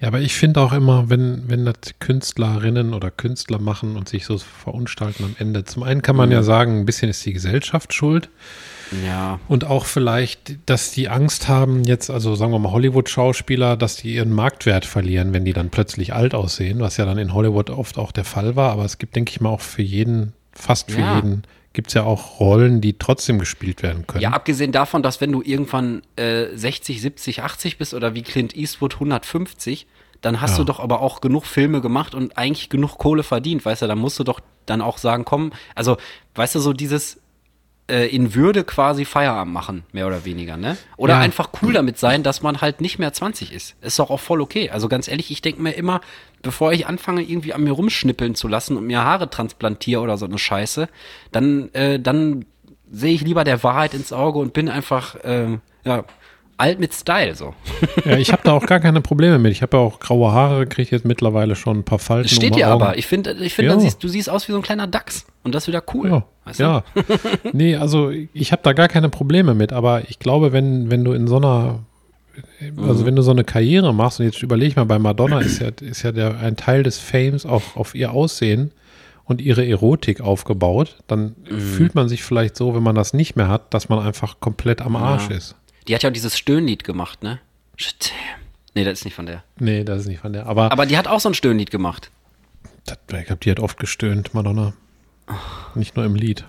Ja, 0.00 0.08
aber 0.08 0.20
ich 0.20 0.34
finde 0.34 0.60
auch 0.60 0.72
immer, 0.72 1.10
wenn, 1.10 1.44
wenn 1.48 1.64
das 1.64 1.74
Künstlerinnen 1.98 2.94
oder 2.94 3.10
Künstler 3.10 3.58
machen 3.58 3.96
und 3.96 4.08
sich 4.08 4.26
so 4.26 4.38
verunstalten 4.38 5.24
am 5.24 5.34
Ende. 5.38 5.64
Zum 5.64 5.82
einen 5.82 6.02
kann 6.02 6.14
man 6.14 6.30
ja 6.30 6.44
sagen, 6.44 6.78
ein 6.80 6.86
bisschen 6.86 7.08
ist 7.10 7.26
die 7.26 7.32
Gesellschaft 7.32 7.92
schuld. 7.92 8.28
Ja. 9.04 9.40
Und 9.48 9.64
auch 9.64 9.86
vielleicht, 9.86 10.56
dass 10.70 10.92
die 10.92 11.08
Angst 11.08 11.48
haben, 11.48 11.82
jetzt, 11.82 12.10
also 12.10 12.36
sagen 12.36 12.52
wir 12.52 12.60
mal 12.60 12.70
Hollywood-Schauspieler, 12.70 13.76
dass 13.76 13.96
die 13.96 14.14
ihren 14.14 14.32
Marktwert 14.32 14.86
verlieren, 14.86 15.32
wenn 15.32 15.44
die 15.44 15.52
dann 15.52 15.70
plötzlich 15.70 16.14
alt 16.14 16.32
aussehen, 16.34 16.78
was 16.78 16.96
ja 16.96 17.04
dann 17.04 17.18
in 17.18 17.34
Hollywood 17.34 17.68
oft 17.70 17.98
auch 17.98 18.12
der 18.12 18.24
Fall 18.24 18.54
war. 18.54 18.70
Aber 18.70 18.84
es 18.84 18.98
gibt, 18.98 19.16
denke 19.16 19.30
ich 19.32 19.40
mal, 19.40 19.50
auch 19.50 19.60
für 19.60 19.82
jeden, 19.82 20.32
fast 20.52 20.92
für 20.92 21.00
Ja. 21.00 21.16
jeden, 21.16 21.42
gibt 21.72 21.88
es 21.88 21.94
ja 21.94 22.02
auch 22.04 22.40
Rollen, 22.40 22.80
die 22.80 22.98
trotzdem 22.98 23.38
gespielt 23.38 23.82
werden 23.82 24.06
können. 24.06 24.22
Ja, 24.22 24.30
abgesehen 24.30 24.72
davon, 24.72 25.02
dass 25.02 25.20
wenn 25.20 25.30
du 25.32 25.42
irgendwann 25.42 26.02
äh, 26.16 26.46
60, 26.54 27.00
70, 27.00 27.42
80 27.42 27.78
bist 27.78 27.94
oder 27.94 28.14
wie 28.14 28.22
Clint 28.22 28.56
Eastwood 28.56 28.94
150, 28.94 29.86
dann 30.20 30.40
hast 30.40 30.52
Ja. 30.52 30.56
du 30.58 30.64
doch 30.64 30.80
aber 30.80 31.00
auch 31.00 31.20
genug 31.20 31.44
Filme 31.46 31.80
gemacht 31.80 32.14
und 32.14 32.36
eigentlich 32.36 32.68
genug 32.70 32.98
Kohle 32.98 33.22
verdient, 33.22 33.64
weißt 33.64 33.82
du, 33.82 33.86
dann 33.86 33.98
musst 33.98 34.18
du 34.18 34.24
doch 34.24 34.40
dann 34.66 34.80
auch 34.80 34.98
sagen, 34.98 35.24
komm, 35.24 35.52
also, 35.74 35.96
weißt 36.34 36.56
du, 36.56 36.60
so 36.60 36.72
dieses 36.72 37.20
in 37.88 38.34
Würde 38.34 38.64
quasi 38.64 39.04
Feierabend 39.04 39.52
machen, 39.54 39.82
mehr 39.92 40.06
oder 40.06 40.24
weniger, 40.24 40.56
ne? 40.56 40.76
Oder 40.96 41.14
Ja. 41.14 41.20
einfach 41.20 41.50
cool 41.62 41.72
damit 41.72 41.98
sein, 41.98 42.22
dass 42.22 42.42
man 42.42 42.60
halt 42.60 42.80
nicht 42.80 42.98
mehr 42.98 43.12
20 43.12 43.52
ist. 43.52 43.76
Ist 43.80 43.98
doch 43.98 44.10
auch 44.10 44.20
voll 44.20 44.40
okay. 44.40 44.70
Also 44.70 44.88
ganz 44.88 45.08
ehrlich, 45.08 45.30
ich 45.30 45.40
denke 45.42 45.62
mir 45.62 45.72
immer, 45.72 46.00
bevor 46.42 46.72
ich 46.72 46.86
anfange, 46.86 47.22
irgendwie 47.22 47.54
an 47.54 47.62
mir 47.64 47.72
rumschnippeln 47.72 48.34
zu 48.34 48.46
lassen 48.48 48.76
und 48.76 48.86
mir 48.86 49.02
Haare 49.04 49.30
transplantiere 49.30 50.00
oder 50.02 50.16
so 50.18 50.26
eine 50.26 50.38
Scheiße, 50.38 50.88
dann, 51.32 51.72
äh, 51.74 51.98
dann 51.98 52.44
sehe 52.90 53.14
ich 53.14 53.22
lieber 53.22 53.44
der 53.44 53.62
Wahrheit 53.62 53.94
ins 53.94 54.12
Auge 54.12 54.38
und 54.38 54.52
bin 54.52 54.68
einfach, 54.68 55.16
ähm, 55.24 55.60
ja, 55.84 56.04
alt 56.56 56.80
mit 56.80 56.92
Style, 56.92 57.34
so. 57.36 57.54
Ja, 58.04 58.16
ich 58.16 58.32
habe 58.32 58.42
da 58.44 58.52
auch 58.52 58.66
gar 58.66 58.80
keine 58.80 59.00
Probleme 59.00 59.38
mit. 59.38 59.52
Ich 59.52 59.62
habe 59.62 59.76
ja 59.76 59.82
auch 59.82 60.00
graue 60.00 60.32
Haare, 60.32 60.66
kriege 60.66 60.90
jetzt 60.90 61.04
mittlerweile 61.04 61.54
schon 61.54 61.78
ein 61.78 61.84
paar 61.84 61.98
Falten. 62.00 62.24
Das 62.28 62.32
steht 62.36 62.50
um 62.52 62.56
dir 62.56 62.68
aber. 62.68 62.98
Ich 62.98 63.06
finde, 63.06 63.32
ich 63.40 63.54
find, 63.54 63.68
Ja. 63.68 63.78
siehst, 63.78 64.02
du 64.02 64.08
siehst 64.08 64.28
aus 64.28 64.48
wie 64.48 64.52
so 64.52 64.58
ein 64.58 64.62
kleiner 64.62 64.86
Dachs. 64.86 65.24
Und 65.48 65.54
das 65.54 65.64
ist 65.64 65.68
wieder 65.68 65.82
cool. 65.94 66.10
Ja, 66.10 66.24
weißt 66.44 66.60
du? 66.60 66.64
ja. 66.64 66.84
nee, 67.52 67.76
also 67.76 68.10
ich 68.10 68.52
habe 68.52 68.62
da 68.62 68.74
gar 68.74 68.88
keine 68.88 69.08
Probleme 69.08 69.54
mit, 69.54 69.72
aber 69.72 70.08
ich 70.08 70.18
glaube, 70.18 70.52
wenn, 70.52 70.90
wenn 70.90 71.04
du 71.04 71.12
in 71.12 71.26
so 71.26 71.36
einer, 71.36 71.80
also 72.76 73.06
wenn 73.06 73.16
du 73.16 73.22
so 73.22 73.30
eine 73.30 73.44
Karriere 73.44 73.94
machst, 73.94 74.20
und 74.20 74.26
jetzt 74.26 74.42
überleg 74.42 74.76
mal, 74.76 74.84
bei 74.84 74.98
Madonna 74.98 75.40
ist 75.40 75.60
ja, 75.60 75.68
ist 75.80 76.02
ja 76.02 76.12
der, 76.12 76.38
ein 76.38 76.56
Teil 76.56 76.82
des 76.82 76.98
Fames 76.98 77.46
auch 77.46 77.76
auf 77.76 77.94
ihr 77.94 78.12
Aussehen 78.12 78.72
und 79.24 79.40
ihre 79.40 79.66
Erotik 79.66 80.20
aufgebaut, 80.20 80.96
dann 81.06 81.34
fühlt 81.44 81.94
man 81.94 82.08
sich 82.08 82.22
vielleicht 82.22 82.56
so, 82.56 82.74
wenn 82.74 82.82
man 82.82 82.94
das 82.94 83.14
nicht 83.14 83.36
mehr 83.36 83.48
hat, 83.48 83.72
dass 83.72 83.88
man 83.88 83.98
einfach 84.00 84.40
komplett 84.40 84.82
am 84.82 84.96
Arsch 84.96 85.30
ist. 85.30 85.56
Die 85.86 85.94
hat 85.94 86.02
ja 86.02 86.10
auch 86.10 86.14
dieses 86.14 86.36
Stöhnlied 86.36 86.84
gemacht, 86.84 87.22
ne? 87.22 87.40
Shit. 87.76 88.12
Nee, 88.74 88.84
das 88.84 88.98
ist 88.98 89.04
nicht 89.06 89.14
von 89.14 89.26
der. 89.26 89.44
Nee, 89.58 89.84
das 89.84 90.02
ist 90.02 90.06
nicht 90.06 90.20
von 90.20 90.32
der. 90.32 90.46
Aber, 90.46 90.70
Aber 90.70 90.86
die 90.86 90.98
hat 90.98 91.08
auch 91.08 91.20
so 91.20 91.30
ein 91.30 91.34
Stöhnlied 91.34 91.70
gemacht. 91.70 92.10
das, 92.84 92.98
ich 93.18 93.26
glaube, 93.26 93.40
die 93.42 93.50
hat 93.50 93.60
oft 93.60 93.78
gestöhnt, 93.78 94.34
Madonna. 94.34 94.74
Nicht 95.74 95.96
nur 95.96 96.04
im 96.04 96.14
Lied. 96.14 96.44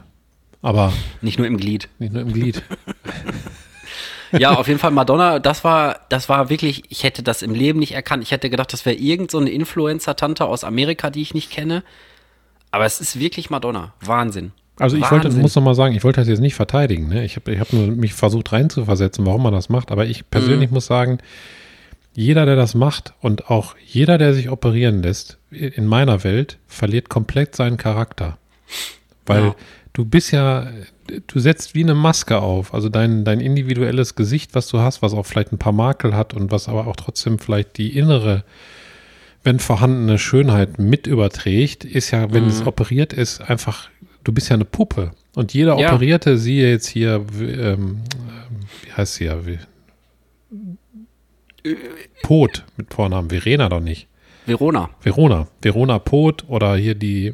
Aber 0.62 0.92
Nicht 1.22 1.38
nur 1.38 1.48
im 1.48 1.58
Glied. 1.58 1.88
nicht 2.00 2.14
nur 2.14 2.22
im 2.22 2.30
Lied. 2.30 2.62
Ja, 4.32 4.52
auf 4.54 4.68
jeden 4.68 4.80
Fall 4.80 4.92
Madonna, 4.92 5.40
das 5.40 5.64
war, 5.64 6.02
das 6.10 6.30
war 6.30 6.52
wirklich, 6.52 6.84
ich 6.90 7.04
hätte 7.04 7.24
das 7.24 7.42
im 7.42 7.56
Leben 7.56 7.80
nicht 7.80 7.94
erkannt. 7.94 8.22
Ich 8.22 8.30
hätte 8.30 8.52
gedacht, 8.52 8.72
das 8.72 8.86
wäre 8.86 8.96
irgend 8.96 9.32
so 9.32 9.40
eine 9.40 9.50
Influencer-Tante 9.50 10.46
aus 10.46 10.64
Amerika, 10.64 11.10
die 11.10 11.24
ich 11.24 11.34
nicht 11.34 11.50
kenne. 11.50 11.84
Aber 12.70 12.86
es 12.86 13.02
ist 13.02 13.20
wirklich 13.20 13.50
Madonna. 13.50 13.94
Wahnsinn. 14.02 14.52
Also 14.78 14.98
ich 14.98 15.10
wollte, 15.10 15.26
Wahnsinn. 15.26 15.42
muss 15.42 15.56
noch 15.56 15.64
mal 15.64 15.74
sagen, 15.74 15.96
ich 15.96 16.04
wollte 16.04 16.22
das 16.22 16.28
jetzt 16.28 16.42
nicht 16.42 16.54
verteidigen. 16.54 17.08
Ne? 17.10 17.26
Ich 17.26 17.38
habe 17.38 17.52
ich 17.52 17.60
hab 17.60 17.74
nur 17.74 17.88
mich 17.88 18.14
versucht 18.14 18.52
reinzuversetzen, 18.52 19.26
warum 19.26 19.42
man 19.42 19.52
das 19.54 19.68
macht. 19.70 19.92
Aber 19.92 20.06
ich 20.06 20.22
Mhm. 20.22 20.26
persönlich 20.30 20.70
muss 20.70 20.86
sagen, 20.86 21.18
jeder, 22.14 22.46
der 22.46 22.56
das 22.56 22.76
macht 22.76 23.14
und 23.22 23.50
auch 23.50 23.76
jeder, 23.84 24.20
der 24.20 24.36
sich 24.36 24.52
operieren 24.52 25.02
lässt, 25.02 25.40
in 25.50 25.88
meiner 25.88 26.24
Welt, 26.24 26.60
verliert 26.68 27.10
komplett 27.10 27.56
seinen 27.56 27.78
Charakter. 27.78 28.38
Weil 29.26 29.44
Ja. 29.44 29.56
du 29.94 30.06
bist 30.06 30.32
ja, 30.32 30.68
du 31.28 31.40
setzt 31.40 31.76
wie 31.76 31.84
eine 31.84 31.96
Maske 31.96 32.40
auf. 32.42 32.74
Also 32.74 32.90
dein, 32.90 33.24
dein 33.26 33.40
individuelles 33.40 34.16
Gesicht, 34.16 34.56
was 34.56 34.68
du 34.68 34.80
hast, 34.80 35.02
was 35.02 35.14
auch 35.14 35.26
vielleicht 35.26 35.52
ein 35.52 35.58
paar 35.60 35.72
Makel 35.74 36.16
hat 36.16 36.34
und 36.34 36.52
was 36.52 36.68
aber 36.70 36.88
auch 36.88 36.96
trotzdem 36.96 37.40
vielleicht 37.40 37.78
die 37.78 37.98
innere, 37.98 38.44
wenn 39.44 39.60
vorhandene 39.60 40.18
Schönheit 40.20 40.80
mit 40.80 41.08
überträgt, 41.08 41.86
ist 41.86 42.12
ja, 42.12 42.32
wenn 42.34 42.44
Mhm. 42.44 42.50
es 42.50 42.66
operiert 42.68 43.14
ist, 43.14 43.42
einfach, 43.42 43.90
du 44.24 44.32
bist 44.34 44.50
ja 44.50 44.56
eine 44.56 44.66
Puppe. 44.66 45.12
Und 45.36 45.54
jeder 45.54 45.78
Ja. 45.80 45.90
Operierte, 45.94 46.38
siehe 46.38 46.70
jetzt 46.70 46.88
hier, 46.88 47.24
ähm, 47.40 48.02
wie 48.84 48.92
heißt 48.92 49.16
sie 49.16 49.26
ja? 49.26 49.46
Wie, 49.46 49.60
Pot 52.24 52.64
mit 52.78 52.94
Vornamen, 52.94 53.30
Verena 53.30 53.70
doch 53.70 53.80
nicht. 53.80 54.08
Verona. 54.46 54.90
Verona. 55.02 55.48
Verona 55.62 56.00
Pot 56.00 56.46
oder 56.48 56.76
hier 56.76 56.96
die 56.96 57.34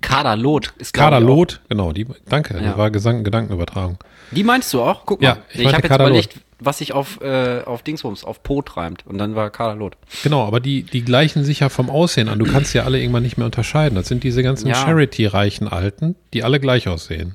Kader 0.00 0.36
Loth 0.36 0.72
ist 0.78 0.92
glaub 0.92 1.06
Kader 1.06 1.18
ich, 1.18 1.24
auch- 1.24 1.28
Loth, 1.28 1.60
genau, 1.68 1.92
die, 1.92 2.06
danke, 2.28 2.54
Ja. 2.54 2.60
das 2.62 2.76
war 2.78 2.90
Gesang, 2.90 3.24
Gedankenübertragung. 3.24 3.98
Die 4.30 4.44
meinst 4.44 4.72
du 4.72 4.82
auch? 4.82 5.04
Guck 5.06 5.20
mal. 5.20 5.28
Ja, 5.28 5.38
ich 5.52 5.60
ich 5.60 5.66
habe 5.72 5.82
jetzt 5.86 5.94
überlegt, 5.94 6.40
was 6.58 6.78
sich 6.78 6.92
auf, 6.92 7.20
äh, 7.20 7.62
auf 7.64 7.82
Dingsbums, 7.82 8.22
auf 8.24 8.42
Pot 8.42 8.76
reimt. 8.76 9.04
Und 9.06 9.18
dann 9.18 9.34
war 9.34 9.50
Kader 9.50 9.74
Loth. 9.74 9.96
Genau, 10.22 10.46
aber 10.46 10.60
die, 10.60 10.84
die 10.84 11.02
gleichen 11.04 11.44
sich 11.44 11.60
ja 11.60 11.68
vom 11.68 11.90
Aussehen 11.90 12.28
an. 12.28 12.38
Du 12.38 12.44
kannst 12.44 12.72
ja 12.74 12.84
alle 12.84 13.00
irgendwann 13.00 13.24
nicht 13.24 13.36
mehr 13.36 13.46
unterscheiden. 13.46 13.96
Das 13.96 14.06
sind 14.08 14.22
diese 14.22 14.42
ganzen 14.42 14.68
Ja. 14.68 14.74
Charity-reichen 14.74 15.66
Alten, 15.68 16.14
die 16.34 16.44
alle 16.44 16.60
gleich 16.60 16.86
aussehen. 16.88 17.34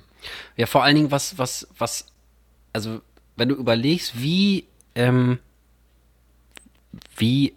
Ja, 0.56 0.65
vor 0.65 0.84
allen 0.84 0.96
Dingen, 0.96 1.12
was, 1.12 1.38
was, 1.38 1.67
was, 1.78 2.06
also, 2.74 3.02
wenn 3.36 3.50
du 3.50 3.56
überlegst, 3.56 4.22
wie, 4.22 4.65
ähm, 4.96 5.39
wie, 7.17 7.54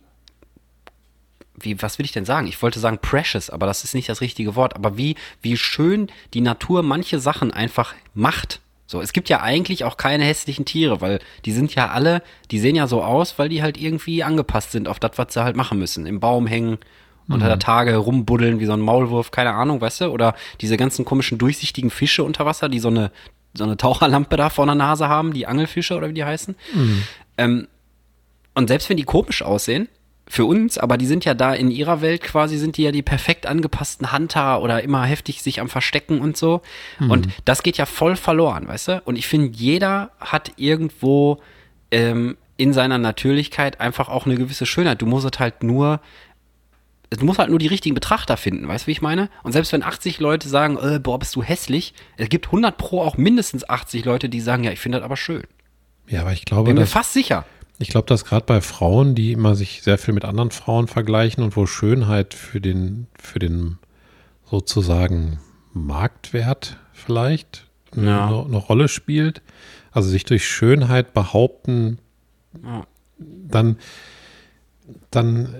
wie, 1.60 1.80
was 1.82 1.98
will 1.98 2.04
ich 2.04 2.12
denn 2.12 2.24
sagen? 2.24 2.46
Ich 2.46 2.60
wollte 2.62 2.80
sagen 2.80 2.98
precious, 3.00 3.50
aber 3.50 3.66
das 3.66 3.84
ist 3.84 3.94
nicht 3.94 4.08
das 4.08 4.20
richtige 4.20 4.56
Wort. 4.56 4.74
Aber 4.74 4.96
wie, 4.96 5.16
wie 5.42 5.56
schön 5.56 6.08
die 6.34 6.40
Natur 6.40 6.82
manche 6.82 7.20
Sachen 7.20 7.52
einfach 7.52 7.94
macht. 8.14 8.60
So, 8.86 9.00
es 9.00 9.12
gibt 9.12 9.28
ja 9.28 9.40
eigentlich 9.40 9.84
auch 9.84 9.96
keine 9.96 10.24
hässlichen 10.24 10.64
Tiere, 10.64 11.00
weil 11.00 11.20
die 11.44 11.52
sind 11.52 11.74
ja 11.74 11.90
alle, 11.90 12.22
die 12.50 12.58
sehen 12.58 12.74
ja 12.74 12.86
so 12.86 13.02
aus, 13.02 13.38
weil 13.38 13.48
die 13.48 13.62
halt 13.62 13.80
irgendwie 13.80 14.24
angepasst 14.24 14.72
sind 14.72 14.88
auf 14.88 14.98
das, 14.98 15.12
was 15.16 15.32
sie 15.32 15.44
halt 15.44 15.54
machen 15.54 15.78
müssen. 15.78 16.06
Im 16.06 16.18
Baum 16.18 16.46
hängen, 16.46 16.78
unter 17.28 17.46
der 17.46 17.58
Tage 17.60 17.96
rumbuddeln 17.96 18.58
wie 18.58 18.66
so 18.66 18.72
ein 18.72 18.80
Maulwurf, 18.80 19.30
keine 19.30 19.52
Ahnung, 19.54 19.80
weißt 19.80 20.00
du? 20.00 20.04
Oder 20.06 20.34
diese 20.60 20.76
ganzen 20.76 21.04
komischen 21.04 21.38
durchsichtigen 21.38 21.90
Fische 21.90 22.24
unter 22.24 22.44
Wasser, 22.44 22.68
die 22.68 22.80
so 22.80 22.88
eine, 22.88 23.12
so 23.54 23.62
eine 23.62 23.76
Taucherlampe 23.76 24.36
da 24.36 24.50
vor 24.50 24.66
der 24.66 24.74
Nase 24.74 25.08
haben, 25.08 25.32
die 25.32 25.46
Angelfische 25.46 25.96
oder 25.96 26.08
wie 26.08 26.14
die 26.14 26.24
heißen. 26.24 26.56
Ähm, 27.38 27.68
und 28.54 28.66
selbst 28.66 28.90
wenn 28.90 28.96
die 28.96 29.04
komisch 29.04 29.42
aussehen, 29.42 29.88
für 30.30 30.44
uns, 30.44 30.78
aber 30.78 30.96
die 30.96 31.06
sind 31.06 31.24
ja 31.24 31.34
da 31.34 31.52
in 31.52 31.72
ihrer 31.72 32.02
Welt 32.02 32.22
quasi, 32.22 32.56
sind 32.56 32.76
die 32.76 32.84
ja 32.84 32.92
die 32.92 33.02
perfekt 33.02 33.46
angepassten 33.46 34.12
Hunter 34.12 34.62
oder 34.62 34.80
immer 34.80 35.04
heftig 35.04 35.42
sich 35.42 35.60
am 35.60 35.68
Verstecken 35.68 36.20
und 36.20 36.36
so. 36.36 36.62
Und 37.00 37.26
das 37.44 37.64
geht 37.64 37.78
ja 37.78 37.84
voll 37.84 38.14
verloren, 38.14 38.68
weißt 38.68 38.88
du? 38.88 39.02
Und 39.04 39.16
ich 39.16 39.26
finde, 39.26 39.58
jeder 39.58 40.12
hat 40.20 40.52
irgendwo 40.54 41.40
ähm, 41.90 42.36
in 42.56 42.72
seiner 42.72 42.98
Natürlichkeit 42.98 43.80
einfach 43.80 44.08
auch 44.08 44.24
eine 44.24 44.36
gewisse 44.36 44.66
Schönheit. 44.66 45.02
Du 45.02 45.06
musst 45.06 45.26
es 45.26 45.40
halt 45.40 45.64
nur, 45.64 46.00
du 47.10 47.24
musst 47.24 47.40
halt 47.40 47.50
nur 47.50 47.58
die 47.58 47.66
richtigen 47.66 47.96
Betrachter 47.96 48.36
finden, 48.36 48.68
weißt 48.68 48.84
du, 48.84 48.86
wie 48.86 48.92
ich 48.92 49.02
meine? 49.02 49.30
Und 49.42 49.50
selbst 49.50 49.72
wenn 49.72 49.82
80 49.82 50.20
Leute 50.20 50.48
sagen, 50.48 50.78
äh, 50.80 51.00
boah, 51.00 51.18
bist 51.18 51.34
du 51.34 51.42
hässlich, 51.42 51.92
es 52.18 52.28
gibt 52.28 52.46
100 52.46 52.76
pro 52.76 53.02
auch 53.02 53.16
mindestens 53.16 53.68
80 53.68 54.04
Leute, 54.04 54.28
die 54.28 54.40
sagen, 54.40 54.62
ja, 54.62 54.70
ich 54.70 54.78
finde 54.78 54.98
das 54.98 55.04
aber 55.04 55.16
schön. 55.16 55.42
Ja, 56.06 56.20
aber 56.20 56.32
ich 56.32 56.44
glaube, 56.44 56.68
Bin 56.70 56.76
mir 56.76 56.86
fast 56.86 57.14
sicher. 57.14 57.44
Ich 57.80 57.88
glaube, 57.88 58.06
dass 58.06 58.24
gerade 58.24 58.44
bei 58.46 58.60
Frauen, 58.60 59.14
die 59.14 59.32
immer 59.32 59.54
sich 59.56 59.82
sehr 59.82 59.98
viel 59.98 60.14
mit 60.14 60.24
anderen 60.24 60.50
Frauen 60.50 60.86
vergleichen 60.86 61.42
und 61.42 61.56
wo 61.56 61.66
Schönheit 61.66 62.34
für 62.34 62.60
den, 62.60 63.06
für 63.18 63.38
den 63.38 63.78
sozusagen 64.44 65.40
Marktwert 65.72 66.76
vielleicht 66.92 67.66
Ja. 67.96 68.26
eine, 68.28 68.44
eine 68.44 68.56
Rolle 68.58 68.88
spielt, 68.88 69.42
also 69.92 70.08
sich 70.08 70.24
durch 70.24 70.46
Schönheit 70.46 71.14
behaupten, 71.14 71.98
Ja. 72.62 72.86
dann, 73.18 73.76
dann 75.10 75.54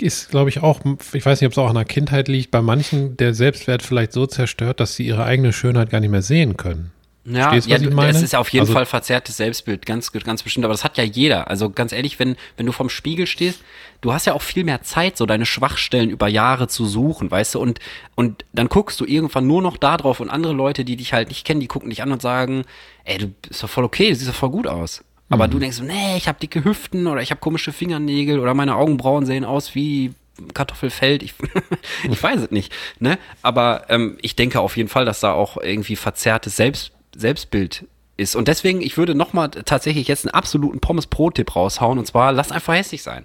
ist, 0.00 0.30
glaube 0.30 0.48
ich, 0.48 0.62
auch, 0.62 0.80
ich 1.12 1.24
weiß 1.24 1.40
nicht, 1.40 1.46
ob 1.46 1.52
es 1.52 1.58
auch 1.58 1.68
an 1.68 1.74
der 1.76 1.84
Kindheit 1.84 2.26
liegt, 2.28 2.50
bei 2.50 2.62
manchen 2.62 3.16
der 3.18 3.34
Selbstwert 3.34 3.82
vielleicht 3.82 4.12
so 4.12 4.26
zerstört, 4.26 4.80
dass 4.80 4.94
sie 4.96 5.06
ihre 5.06 5.24
eigene 5.24 5.52
Schönheit 5.52 5.90
gar 5.90 6.00
nicht 6.00 6.10
mehr 6.10 6.22
sehen 6.22 6.56
können. 6.56 6.90
Ja, 7.26 7.50
Verstehst 7.50 7.82
du, 7.84 7.90
ja 7.90 8.08
es 8.08 8.20
ist 8.22 8.34
auf 8.34 8.50
jeden 8.50 8.64
Also- 8.64 8.74
Fall 8.74 8.84
verzerrtes 8.84 9.38
Selbstbild, 9.38 9.86
ganz, 9.86 10.12
ganz 10.12 10.42
bestimmt. 10.42 10.64
Aber 10.66 10.74
das 10.74 10.84
hat 10.84 10.98
ja 10.98 11.04
jeder. 11.04 11.48
Also 11.48 11.70
ganz 11.70 11.92
ehrlich, 11.92 12.18
wenn, 12.18 12.36
wenn 12.58 12.66
du 12.66 12.72
vorm 12.72 12.90
Spiegel 12.90 13.26
stehst, 13.26 13.60
du 14.02 14.12
hast 14.12 14.26
ja 14.26 14.34
auch 14.34 14.42
viel 14.42 14.64
mehr 14.64 14.82
Zeit, 14.82 15.16
so 15.16 15.24
deine 15.24 15.46
Schwachstellen 15.46 16.10
über 16.10 16.28
Jahre 16.28 16.68
zu 16.68 16.84
suchen, 16.84 17.30
weißt 17.30 17.54
du? 17.54 17.60
Und, 17.60 17.80
und 18.14 18.44
dann 18.52 18.68
guckst 18.68 19.00
du 19.00 19.06
irgendwann 19.06 19.46
nur 19.46 19.62
noch 19.62 19.78
da 19.78 19.96
drauf 19.96 20.20
und 20.20 20.28
andere 20.28 20.52
Leute, 20.52 20.84
die 20.84 20.96
dich 20.96 21.14
halt 21.14 21.28
nicht 21.28 21.46
kennen, 21.46 21.60
die 21.60 21.66
gucken 21.66 21.88
dich 21.88 22.02
an 22.02 22.12
und 22.12 22.20
sagen, 22.20 22.64
ey, 23.04 23.16
du 23.16 23.28
bist 23.28 23.62
doch 23.62 23.70
voll 23.70 23.84
okay, 23.84 24.10
du 24.10 24.14
siehst 24.16 24.28
doch 24.28 24.34
voll 24.34 24.50
gut 24.50 24.66
aus. 24.66 25.02
Aber 25.30 25.46
Mhm. 25.46 25.52
du 25.52 25.58
denkst 25.60 25.78
so, 25.78 25.84
nee, 25.84 26.18
ich 26.18 26.28
habe 26.28 26.38
dicke 26.38 26.62
Hüften 26.62 27.06
oder 27.06 27.22
ich 27.22 27.30
habe 27.30 27.40
komische 27.40 27.72
Fingernägel 27.72 28.38
oder 28.38 28.52
meine 28.52 28.76
Augenbrauen 28.76 29.24
sehen 29.24 29.46
aus 29.46 29.74
wie 29.74 30.12
Kartoffelfeld, 30.52 31.22
ich, 31.22 31.32
ich 32.10 32.22
weiß 32.22 32.40
es 32.42 32.50
nicht, 32.50 32.72
ne? 32.98 33.18
Aber 33.40 33.86
ähm, 33.88 34.18
ich 34.20 34.36
denke 34.36 34.60
auf 34.60 34.76
jeden 34.76 34.88
Fall, 34.88 35.04
dass 35.04 35.20
da 35.20 35.32
auch 35.32 35.56
irgendwie 35.56 35.96
verzerrtes 35.96 36.56
Selbst, 36.56 36.90
Selbstbild 37.16 37.84
ist. 38.16 38.36
Und 38.36 38.48
deswegen, 38.48 38.80
ich 38.80 38.96
würde 38.96 39.14
nochmal 39.14 39.50
tatsächlich 39.50 40.08
jetzt 40.08 40.24
einen 40.26 40.34
absoluten 40.34 40.80
Pommes-Pro-Tipp 40.80 41.54
raushauen 41.56 41.98
und 41.98 42.06
zwar, 42.06 42.32
lass 42.32 42.52
einfach 42.52 42.74
hässlich 42.74 43.02
sein. 43.02 43.24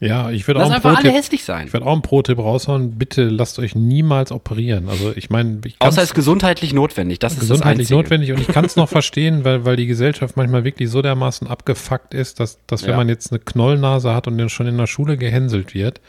Ja, 0.00 0.30
ich 0.30 0.46
würde 0.46 0.62
auch, 0.62 0.82
Pro-Tipp- 0.82 1.12
hässlich 1.12 1.44
sein. 1.44 1.68
ich 1.68 1.72
würd 1.72 1.84
auch 1.84 1.92
einen 1.92 2.02
Pro-Tipp 2.02 2.38
raushauen. 2.38 2.98
Bitte 2.98 3.24
lasst 3.24 3.58
euch 3.58 3.74
niemals 3.74 4.32
operieren. 4.32 4.88
Also 4.88 5.12
ich 5.14 5.30
meine, 5.30 5.60
Außer 5.78 6.02
es 6.02 6.10
ist 6.10 6.14
gesundheitlich 6.14 6.74
notwendig. 6.74 7.20
Das 7.20 7.34
ist 7.34 7.40
gesundheitlich 7.40 7.88
das 7.88 7.96
notwendig 7.96 8.32
und 8.32 8.40
ich 8.40 8.48
kann 8.48 8.64
es 8.64 8.76
noch 8.76 8.88
verstehen, 8.88 9.44
weil, 9.44 9.64
weil 9.64 9.76
die 9.76 9.86
Gesellschaft 9.86 10.36
manchmal 10.36 10.64
wirklich 10.64 10.90
so 10.90 11.00
dermaßen 11.00 11.46
abgefuckt 11.46 12.12
ist, 12.12 12.40
dass, 12.40 12.58
dass 12.66 12.82
wenn 12.82 12.90
Ja. 12.90 12.96
man 12.96 13.08
jetzt 13.08 13.30
eine 13.32 13.38
Knollnase 13.38 14.12
hat 14.14 14.26
und 14.26 14.36
dann 14.36 14.48
schon 14.50 14.66
in 14.66 14.76
der 14.76 14.88
Schule 14.88 15.16
gehänselt 15.16 15.74
wird 15.74 16.00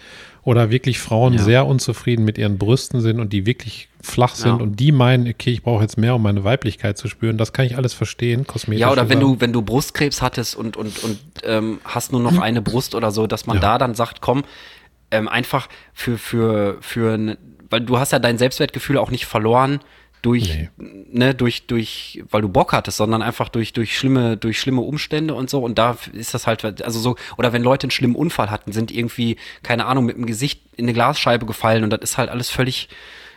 oder 0.46 0.70
wirklich 0.70 1.00
Frauen 1.00 1.34
Ja. 1.34 1.42
sehr 1.44 1.66
unzufrieden 1.66 2.24
mit 2.24 2.38
ihren 2.38 2.58
Brüsten 2.58 3.02
sind 3.02 3.20
und 3.20 3.34
die 3.34 3.46
wirklich 3.46 3.90
flach 4.02 4.36
sind 4.36 4.58
Ja. 4.58 4.64
und 4.64 4.80
die 4.80 4.92
meinen, 4.94 5.28
okay, 5.28 5.50
ich 5.52 5.64
brauche 5.64 5.82
jetzt 5.82 5.98
mehr, 5.98 6.16
um 6.16 6.22
meine 6.22 6.44
Weiblichkeit 6.44 6.98
zu 6.98 7.08
spüren, 7.08 7.38
das 7.38 7.52
kann 7.52 7.66
ich 7.66 7.76
alles 7.76 7.94
verstehen, 7.94 8.46
kosmetisch. 8.48 8.82
Ja, 8.82 8.92
oder 8.92 9.10
wenn 9.10 9.20
du, 9.20 9.42
wenn 9.42 9.52
du 9.52 9.62
Brustkrebs 9.64 10.22
hattest 10.22 10.56
und, 10.56 10.78
und, 10.78 11.04
und 11.04 11.18
ähm, 11.44 11.80
hast 11.84 12.12
nur 12.12 12.22
noch 12.22 12.38
eine 12.38 12.62
Brust 12.62 12.94
oder 12.96 13.10
so, 13.12 13.26
dass 13.28 13.48
man 13.48 13.58
Ja. 13.58 13.62
da 13.62 13.78
dann 13.80 13.96
sagt, 13.96 14.22
komm, 14.22 14.44
ähm, 15.12 15.28
einfach 15.28 15.68
für, 15.94 16.18
für, 16.20 16.78
für, 16.80 17.38
weil 17.72 17.82
du 17.82 17.98
hast 17.98 18.12
ja 18.12 18.20
dein 18.20 18.38
Selbstwertgefühl 18.38 18.98
auch 19.00 19.10
nicht 19.12 19.26
verloren 19.26 19.80
durch, 20.26 20.50
Nee. 20.50 20.70
ne, 20.78 21.36
durch, 21.36 21.68
durch, 21.68 22.24
weil 22.32 22.42
du 22.42 22.50
Bock 22.50 22.74
hattest, 22.74 22.98
sondern 22.98 23.22
einfach 23.22 23.50
durch, 23.50 23.74
durch 23.74 23.96
schlimme, 23.98 24.38
durch 24.38 24.60
schlimme 24.60 24.82
Umstände 24.82 25.36
und 25.36 25.50
so. 25.50 25.64
Und 25.64 25.78
da 25.78 25.98
ist 26.14 26.34
das 26.34 26.48
halt, 26.48 26.82
also 26.84 27.00
so, 27.00 27.16
oder 27.38 27.54
wenn 27.54 27.62
Leute 27.62 27.86
einen 27.86 27.92
schlimmen 27.92 28.16
Unfall 28.16 28.50
hatten, 28.50 28.72
sind 28.72 28.92
irgendwie, 28.92 29.38
keine 29.62 29.86
Ahnung, 29.86 30.06
mit 30.06 30.18
dem 30.18 30.26
Gesicht 30.26 30.62
in 30.76 30.86
eine 30.86 30.94
Glasscheibe 30.94 31.46
gefallen 31.46 31.84
und 31.84 31.92
das 31.92 32.02
ist 32.02 32.18
halt 32.18 32.30
alles 32.30 32.50
völlig, 32.50 32.90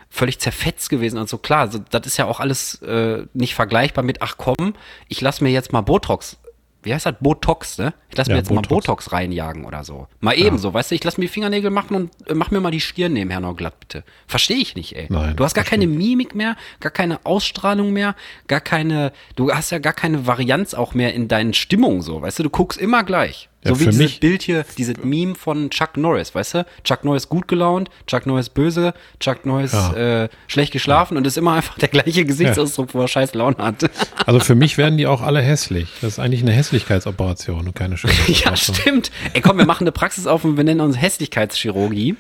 völlig 0.09 0.38
zerfetzt 0.38 0.88
gewesen 0.88 1.18
und 1.18 1.29
so. 1.29 1.37
Klar, 1.37 1.70
so, 1.70 1.79
das 1.90 2.07
ist 2.07 2.16
ja 2.16 2.24
auch 2.24 2.40
alles 2.40 2.81
äh, 2.81 3.24
nicht 3.35 3.55
vergleichbar 3.55 4.03
mit, 4.03 4.22
ach 4.22 4.37
komm, 4.38 4.74
ich 5.09 5.20
lass 5.20 5.42
mir 5.42 5.51
jetzt 5.51 5.72
mal 5.74 5.83
Botox. 5.83 6.38
Wie 6.82 6.94
heißt 6.94 7.06
das? 7.06 7.14
Botox, 7.20 7.78
ne? 7.78 7.92
Ich 8.10 8.16
lass 8.16 8.28
mir 8.28 8.34
Ja, 8.34 8.38
jetzt 8.38 8.50
mal 8.50 8.62
Botox. 8.62 8.86
Botox 8.86 9.12
reinjagen 9.12 9.64
oder 9.64 9.82
so. 9.84 10.06
Mal 10.20 10.38
ebenso, 10.38 10.72
weißt 10.72 10.90
du, 10.90 10.94
ich 10.94 11.04
lass 11.04 11.18
mir 11.18 11.24
die 11.24 11.28
Fingernägel 11.32 11.70
machen 11.70 11.96
und 11.96 12.10
äh, 12.28 12.34
mach 12.34 12.50
mir 12.50 12.60
mal 12.60 12.70
die 12.70 12.80
Stirn 12.80 13.12
nebenher 13.12 13.40
noch 13.40 13.56
glatt, 13.56 13.80
bitte. 13.80 14.04
Verstehe 14.26 14.58
ich 14.58 14.76
nicht, 14.76 14.94
ey. 14.96 15.06
Nein, 15.08 15.34
du 15.36 15.44
hast 15.44 15.54
gar 15.54 15.64
keine 15.64 15.86
Mimik 15.86 16.34
mehr, 16.34 16.56
gar 16.80 16.92
keine 16.92 17.24
Ausstrahlung 17.24 17.92
mehr, 17.92 18.14
gar 18.46 18.60
keine, 18.60 19.12
du 19.34 19.52
hast 19.52 19.70
ja 19.70 19.78
gar 19.78 19.92
keine 19.92 20.26
Varianz 20.26 20.74
auch 20.74 20.94
mehr 20.94 21.14
in 21.14 21.28
deinen 21.28 21.52
Stimmungen 21.52 22.02
so, 22.02 22.22
weißt 22.22 22.38
du, 22.38 22.44
du 22.44 22.50
guckst 22.50 22.80
immer 22.80 23.02
gleich. 23.02 23.48
Ja, 23.64 23.75
so 23.75 23.81
wie 23.81 23.87
dieses 23.87 23.99
mich- 23.99 24.21
Bild 24.21 24.42
hier, 24.42 24.64
dieses 24.79 24.99
Meme 25.03 25.35
von 25.35 25.68
Chuck 25.71 25.97
Norris, 25.97 26.33
weißt 26.33 26.55
du? 26.55 26.66
Chuck 26.85 27.03
Norris 27.05 27.29
gut 27.29 27.49
gelaunt, 27.49 27.90
Chuck 28.07 28.25
Norris 28.25 28.51
böse, 28.51 28.94
Chuck 29.18 29.44
Norris 29.44 29.73
Ja. 29.73 30.23
äh, 30.25 30.29
schlecht 30.47 30.73
geschlafen 30.73 31.16
und 31.16 31.27
ist 31.27 31.37
immer 31.37 31.55
einfach 31.55 31.77
der 31.77 31.88
gleiche 31.88 32.25
Gesichtsausdruck, 32.25 32.94
wo 32.94 33.01
er 33.03 33.09
scheiß 33.09 33.35
Laune 33.35 33.57
hat. 33.59 33.90
Also 34.27 34.40
für 34.40 34.55
mich 34.55 34.77
werden 34.79 34.97
die 34.99 35.07
auch 35.07 35.23
alle 35.23 35.40
hässlich. 35.40 35.88
Das 36.03 36.12
ist 36.12 36.18
eigentlich 36.18 36.42
eine 36.42 36.53
Hässlichkeitsoperation 36.53 37.66
und 37.66 37.75
keine 37.75 37.94
Ja, 37.94 37.97
Schönheitsoperation. 37.99 38.77
stimmt. 38.77 39.11
Ey, 39.33 39.40
komm, 39.40 39.59
wir 39.59 39.66
machen 39.66 39.85
eine 39.85 39.92
Praxis 39.92 40.27
auf 40.27 40.44
und 40.44 40.57
wir 40.57 40.64
nennen 40.64 40.81
uns 40.83 41.01
Hässlichkeitschirurgie. 41.01 42.16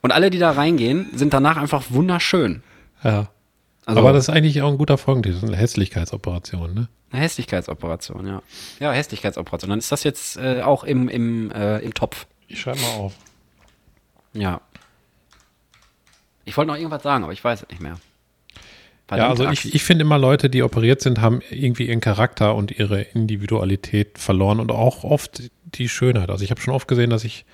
Und 0.00 0.12
alle, 0.12 0.30
die 0.30 0.38
da 0.38 0.52
reingehen, 0.52 1.06
sind 1.14 1.34
danach 1.34 1.56
einfach 1.56 1.84
wunderschön. 1.90 2.62
ja. 3.04 3.28
Also 3.88 4.00
Aber 4.00 4.12
das 4.12 4.24
ist 4.24 4.28
eigentlich 4.28 4.60
auch 4.60 4.70
ein 4.70 4.76
guter 4.76 4.98
Folgentitel, 4.98 5.46
eine 5.46 5.56
Hässlichkeitsoperation, 5.56 6.74
ne? 6.74 6.88
eine 7.10 7.22
Hässlichkeitsoperation, 7.22 8.26
ja. 8.26 8.42
Ja, 8.80 8.92
Hässlichkeitsoperation. 8.92 9.70
Dann 9.70 9.78
ist 9.78 9.90
das 9.90 10.04
jetzt 10.04 10.36
äh, 10.36 10.60
auch 10.60 10.84
im, 10.84 11.08
im, 11.08 11.50
äh, 11.52 11.78
im 11.78 11.94
Topf. 11.94 12.26
Ich 12.48 12.60
schreibe 12.60 12.78
mal 12.80 12.96
auf. 12.98 13.14
Ja. 14.34 14.60
Ich 16.44 16.54
wollte 16.58 16.70
noch 16.70 16.76
irgendwas 16.76 17.02
sagen, 17.02 17.24
aber 17.24 17.32
ich 17.32 17.42
weiß 17.42 17.62
es 17.62 17.68
nicht 17.70 17.80
mehr. 17.80 17.92
Ja, 17.94 18.58
Verdammte 19.06 19.48
also 19.48 19.68
ich, 19.68 19.74
ich 19.74 19.82
finde 19.82 20.02
immer 20.02 20.18
Leute, 20.18 20.50
die 20.50 20.62
operiert 20.62 21.00
sind, 21.00 21.22
haben 21.22 21.40
irgendwie 21.48 21.86
ihren 21.86 22.02
Charakter 22.02 22.56
und 22.56 22.78
ihre 22.78 23.00
Individualität 23.00 24.18
verloren 24.18 24.60
und 24.60 24.70
auch 24.70 25.02
oft 25.02 25.44
die 25.64 25.88
Schönheit. 25.88 26.28
Also 26.28 26.44
ich 26.44 26.50
habe 26.50 26.60
schon 26.60 26.74
oft 26.74 26.88
gesehen, 26.88 27.08
dass 27.08 27.24
ich 27.24 27.46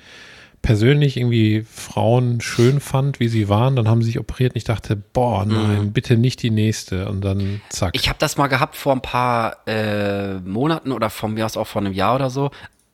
persönlich 0.64 1.18
irgendwie 1.18 1.64
Frauen 1.70 2.40
schön 2.40 2.81
fand, 2.81 3.20
wie 3.20 3.29
sie 3.29 3.48
waren. 3.50 3.77
Dann 3.77 3.87
haben 3.87 4.00
sie 4.00 4.07
sich 4.07 4.18
operiert 4.18 4.55
und 4.55 4.57
ich 4.57 4.64
dachte, 4.64 4.96
boah, 4.96 5.44
nein, 5.44 5.92
bitte 5.92 6.16
nicht 6.16 6.42
die 6.42 6.50
nächste. 6.50 7.09
Und 7.09 7.20
dann 7.20 7.61
zack. 7.68 7.94
Mhm. 7.94 8.00
Ich 8.00 8.09
habe 8.09 8.18
das 8.18 8.37
mal 8.38 8.46
gehabt 8.48 8.74
vor 8.74 8.92
ein 8.94 9.03
paar 9.03 9.59
äh, 9.68 10.35
Monaten 10.40 10.90
oder 10.90 11.11
von 11.11 11.35
mir 11.35 11.44
aus 11.44 11.57
auch 11.59 11.66
vor 11.66 11.83
einem 11.83 11.92
Jahr 11.92 12.14
oder 12.14 12.31
so. 12.31 12.50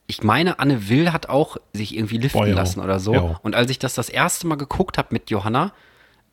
Ich 0.09 0.25
meine, 0.25 0.59
Anne 0.59 0.89
Will 0.89 1.13
hat 1.13 1.29
auch 1.29 1.57
sich 1.73 1.97
irgendwie 1.97 2.19
liften 2.19 2.41
Boah, 2.41 2.49
ja. 2.49 2.55
lassen 2.57 2.81
oder 2.81 2.99
so. 2.99 3.15
Ja. 3.15 3.41
Und 3.43 3.55
als 3.55 3.71
ich 3.71 3.79
das 3.79 3.95
das 3.95 4.09
erste 4.09 4.49
Mal 4.49 4.57
geguckt 4.57 4.99
habe 4.99 5.09
mit 5.13 5.31
Johanna, 5.31 5.73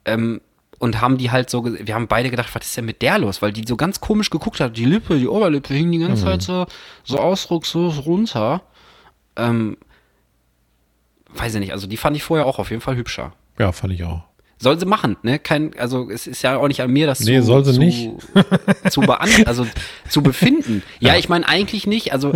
ähm, 0.06 0.42
und 0.80 1.02
haben 1.02 1.18
die 1.18 1.32
halt 1.32 1.50
so, 1.50 1.66
wir 1.66 1.96
haben 1.96 2.08
beide 2.08 2.30
gedacht, 2.30 2.54
was 2.54 2.66
ist 2.66 2.78
denn 2.78 2.86
mit 2.86 3.02
der 3.02 3.18
los? 3.20 3.42
Weil 3.42 3.52
die 3.52 3.64
so 3.68 3.78
ganz 3.78 4.00
komisch 4.00 4.30
geguckt 4.30 4.60
hat. 4.60 4.78
Die 4.78 4.86
Lippe, 4.86 5.18
die 5.18 5.28
Oberlippe 5.28 5.74
hing 5.74 5.92
die 5.92 5.98
Mhm. 5.98 6.08
ganze 6.08 6.24
Zeit 6.26 6.42
so, 6.44 6.66
so 7.04 7.18
ausdruckslos 7.20 8.06
runter. 8.06 8.62
Ähm, 9.36 9.78
weiß 11.38 11.54
ich 11.56 11.60
nicht, 11.60 11.72
also 11.74 11.88
die 11.88 11.98
fand 11.98 12.16
ich 12.16 12.24
vorher 12.24 12.46
auch 12.46 12.60
auf 12.60 12.70
jeden 12.70 12.82
Fall 12.82 12.96
hübscher. 12.96 13.34
ja, 13.60 13.72
fand 13.72 13.94
ich 13.94 14.04
auch. 14.04 14.24
Soll 14.60 14.80
sie 14.80 14.88
machen, 14.88 15.18
ne? 15.22 15.38
Kein, 15.38 15.78
also 15.78 16.10
es 16.10 16.26
ist 16.26 16.42
ja 16.42 16.58
auch 16.58 16.68
nicht 16.68 16.82
an 16.82 16.90
mir, 16.92 17.06
das 17.06 17.20
Nee, 17.20 17.42
zu, 17.42 17.46
soll 17.46 17.64
sie 17.64 17.74
zu, 17.74 17.80
nicht. 17.80 18.10
zu 18.90 19.02
also 19.04 19.68
zu 20.10 20.24
befinden. 20.24 20.82
Ja, 21.00 21.16
ich 21.16 21.30
meine 21.30 21.48
eigentlich 21.48 21.86
nicht. 21.86 22.12
Also 22.12 22.34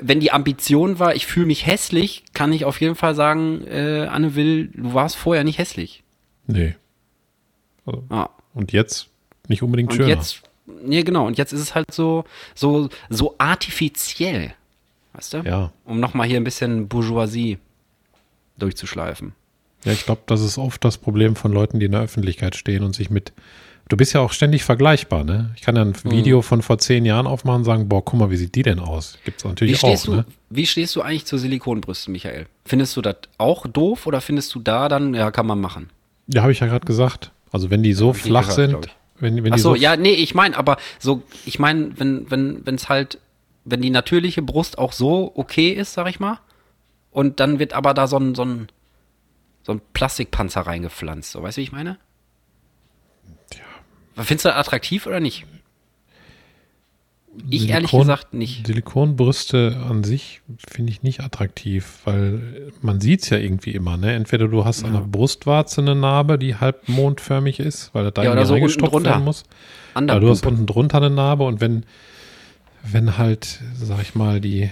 wenn 0.00 0.20
die 0.20 0.30
Ambition 0.30 1.00
war, 1.00 1.16
ich 1.16 1.26
fühle 1.26 1.46
mich 1.46 1.66
hässlich, 1.66 2.22
kann 2.34 2.52
ich 2.52 2.64
auf 2.64 2.80
jeden 2.80 2.94
Fall 2.94 3.16
sagen, 3.16 3.66
äh, 3.66 4.06
Anne 4.08 4.36
Will, 4.36 4.68
du 4.68 4.94
warst 4.94 5.16
vorher 5.16 5.42
nicht 5.42 5.58
hässlich. 5.58 6.04
Nee. 6.46 6.76
Ja. 8.10 8.30
Und 8.54 8.70
jetzt 8.70 9.08
nicht 9.48 9.62
unbedingt 9.64 9.90
Und 9.90 9.96
schöner. 9.96 10.08
jetzt, 10.08 10.42
nee, 10.84 11.02
genau. 11.02 11.26
Und 11.26 11.36
jetzt 11.36 11.52
ist 11.52 11.60
es 11.60 11.74
halt 11.74 11.92
so, 11.92 12.22
so, 12.54 12.88
so 13.08 13.34
artifiziell, 13.38 14.54
weißt 15.14 15.34
du? 15.34 15.38
Ja. 15.38 15.72
Um 15.84 15.98
nochmal 15.98 16.28
hier 16.28 16.36
ein 16.36 16.44
bisschen 16.44 16.86
Bourgeoisie 16.86 17.58
durchzuschleifen. 18.58 19.32
Ja, 19.84 19.92
ich 19.92 20.04
glaube, 20.04 20.22
das 20.26 20.40
ist 20.42 20.58
oft 20.58 20.84
das 20.84 20.98
Problem 20.98 21.36
von 21.36 21.52
Leuten, 21.52 21.78
die 21.78 21.86
in 21.86 21.92
der 21.92 22.00
Öffentlichkeit 22.02 22.56
stehen 22.56 22.82
und 22.82 22.94
sich 22.94 23.10
mit. 23.10 23.32
Du 23.88 23.96
bist 23.96 24.12
ja 24.14 24.20
auch 24.20 24.32
ständig 24.32 24.64
vergleichbar, 24.64 25.22
ne? 25.22 25.52
Ich 25.54 25.62
kann 25.62 25.76
ja 25.76 25.82
ein 25.82 25.94
Mhm. 26.02 26.10
Video 26.10 26.42
von 26.42 26.60
vor 26.62 26.78
zehn 26.78 27.04
Jahren 27.06 27.28
aufmachen 27.28 27.58
und 27.60 27.64
sagen, 27.64 27.88
boah, 27.88 28.04
guck 28.04 28.18
mal, 28.18 28.30
wie 28.32 28.36
sieht 28.36 28.56
die 28.56 28.64
denn 28.64 28.80
aus? 28.80 29.16
Gibt's 29.24 29.44
natürlich 29.44 29.80
auch, 29.84 30.02
du, 30.02 30.14
ne? 30.16 30.24
wie 30.50 30.66
stehst 30.66 30.96
du 30.96 31.02
eigentlich 31.02 31.24
zu 31.24 31.38
Silikonbrüsten, 31.38 32.10
Michael? 32.10 32.46
Findest 32.64 32.96
du 32.96 33.02
das 33.02 33.16
auch 33.38 33.64
doof 33.68 34.08
oder 34.08 34.20
findest 34.20 34.52
du 34.56 34.58
da 34.58 34.88
dann, 34.88 35.14
ja, 35.14 35.30
kann 35.30 35.46
man 35.46 35.60
machen? 35.60 35.90
Ja, 36.26 36.42
habe 36.42 36.50
ich 36.50 36.58
ja 36.58 36.66
gerade 36.66 36.84
gesagt. 36.84 37.30
Also 37.52 37.70
wenn 37.70 37.84
die 37.84 37.92
so 37.92 38.08
hab 38.08 38.16
flach 38.16 38.48
gehört, 38.48 38.70
sind, 38.82 38.96
wenn, 39.20 39.44
wenn 39.44 39.52
Ach 39.52 39.56
die 39.56 39.62
so, 39.62 39.70
so, 39.70 39.74
ja, 39.76 39.96
nee, 39.96 40.10
ich 40.14 40.34
meine, 40.34 40.56
aber 40.58 40.78
so, 40.98 41.22
ich 41.44 41.60
meine, 41.60 41.92
wenn, 41.96 42.28
wenn, 42.28 42.66
wenn 42.66 42.74
es 42.74 42.88
halt, 42.88 43.18
wenn 43.64 43.82
die 43.82 43.90
natürliche 43.90 44.42
Brust 44.42 44.78
auch 44.78 44.92
so 44.92 45.30
okay 45.36 45.70
ist, 45.70 45.92
sag 45.94 46.08
ich 46.08 46.18
mal, 46.18 46.40
und 47.16 47.40
dann 47.40 47.58
wird 47.58 47.72
aber 47.72 47.94
da 47.94 48.06
so 48.08 48.18
ein, 48.18 48.34
so 48.34 48.44
ein, 48.44 48.68
so 49.62 49.72
ein 49.72 49.80
Plastikpanzer 49.94 50.60
reingepflanzt, 50.60 51.32
so, 51.32 51.42
weißt 51.42 51.56
du, 51.56 51.60
wie 51.60 51.64
ich 51.64 51.72
meine? 51.72 51.96
Ja. 53.54 54.22
Findest 54.22 54.44
du 54.44 54.48
das 54.50 54.58
attraktiv 54.58 55.06
oder 55.06 55.18
nicht? 55.18 55.46
Ich 57.48 57.68
ehrlich 57.70 57.90
Silikon- 57.90 58.00
gesagt 58.00 58.34
nicht. 58.34 58.66
Silikonbrüste 58.66 59.82
an 59.88 60.04
sich 60.04 60.42
finde 60.58 60.92
ich 60.92 61.02
nicht 61.02 61.20
attraktiv, 61.20 62.00
weil 62.04 62.70
man 62.82 63.00
sieht 63.00 63.22
es 63.22 63.30
ja 63.30 63.38
irgendwie 63.38 63.70
immer, 63.72 63.96
ne? 63.96 64.12
Entweder 64.12 64.48
du 64.48 64.66
hast 64.66 64.84
an 64.84 64.92
der 64.92 65.00
Brustwarze 65.00 65.80
eine 65.80 65.94
Narbe, 65.94 66.38
die 66.38 66.56
halb 66.56 66.86
mondförmig 66.88 67.60
ist, 67.60 67.94
weil 67.94 68.10
da 68.10 68.22
Ja, 68.24 68.32
oder 68.32 68.40
irgendwie 68.42 68.46
so 68.48 68.54
reingestopft 68.54 69.04
werden 69.04 69.24
muss. 69.24 69.44
An 69.94 70.06
der 70.06 70.16
Ja, 70.16 70.20
du 70.20 70.28
hast 70.28 70.44
unten 70.44 70.66
drunter 70.66 70.98
eine 70.98 71.10
Narbe 71.10 71.44
und 71.44 71.60
wenn, 71.62 71.84
wenn 72.82 73.16
halt, 73.18 73.60
sag 73.74 74.02
ich 74.02 74.14
mal, 74.14 74.40
die, 74.40 74.70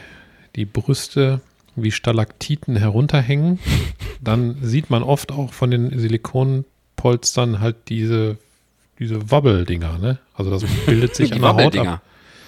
die 0.57 0.67
Brüste 0.67 1.41
wie 1.77 1.91
Stalaktiten 1.91 2.77
herunterhängen, 2.77 3.59
dann 4.21 4.57
sieht 4.63 4.91
man 4.91 5.03
oft 5.03 5.33
auch 5.33 5.53
von 5.53 5.71
den 5.71 5.99
Silikonpolstern 5.99 7.61
halt 7.61 7.77
diese, 7.89 8.39
diese 8.99 9.31
Wabbeldinger, 9.31 9.99
ne? 9.99 10.19
Also 10.35 10.51
das 10.51 10.65
bildet 10.87 11.15
sich 11.15 11.33
an 11.35 11.41
der 11.43 11.55
Haut 11.57 11.77
ab. 11.77 12.03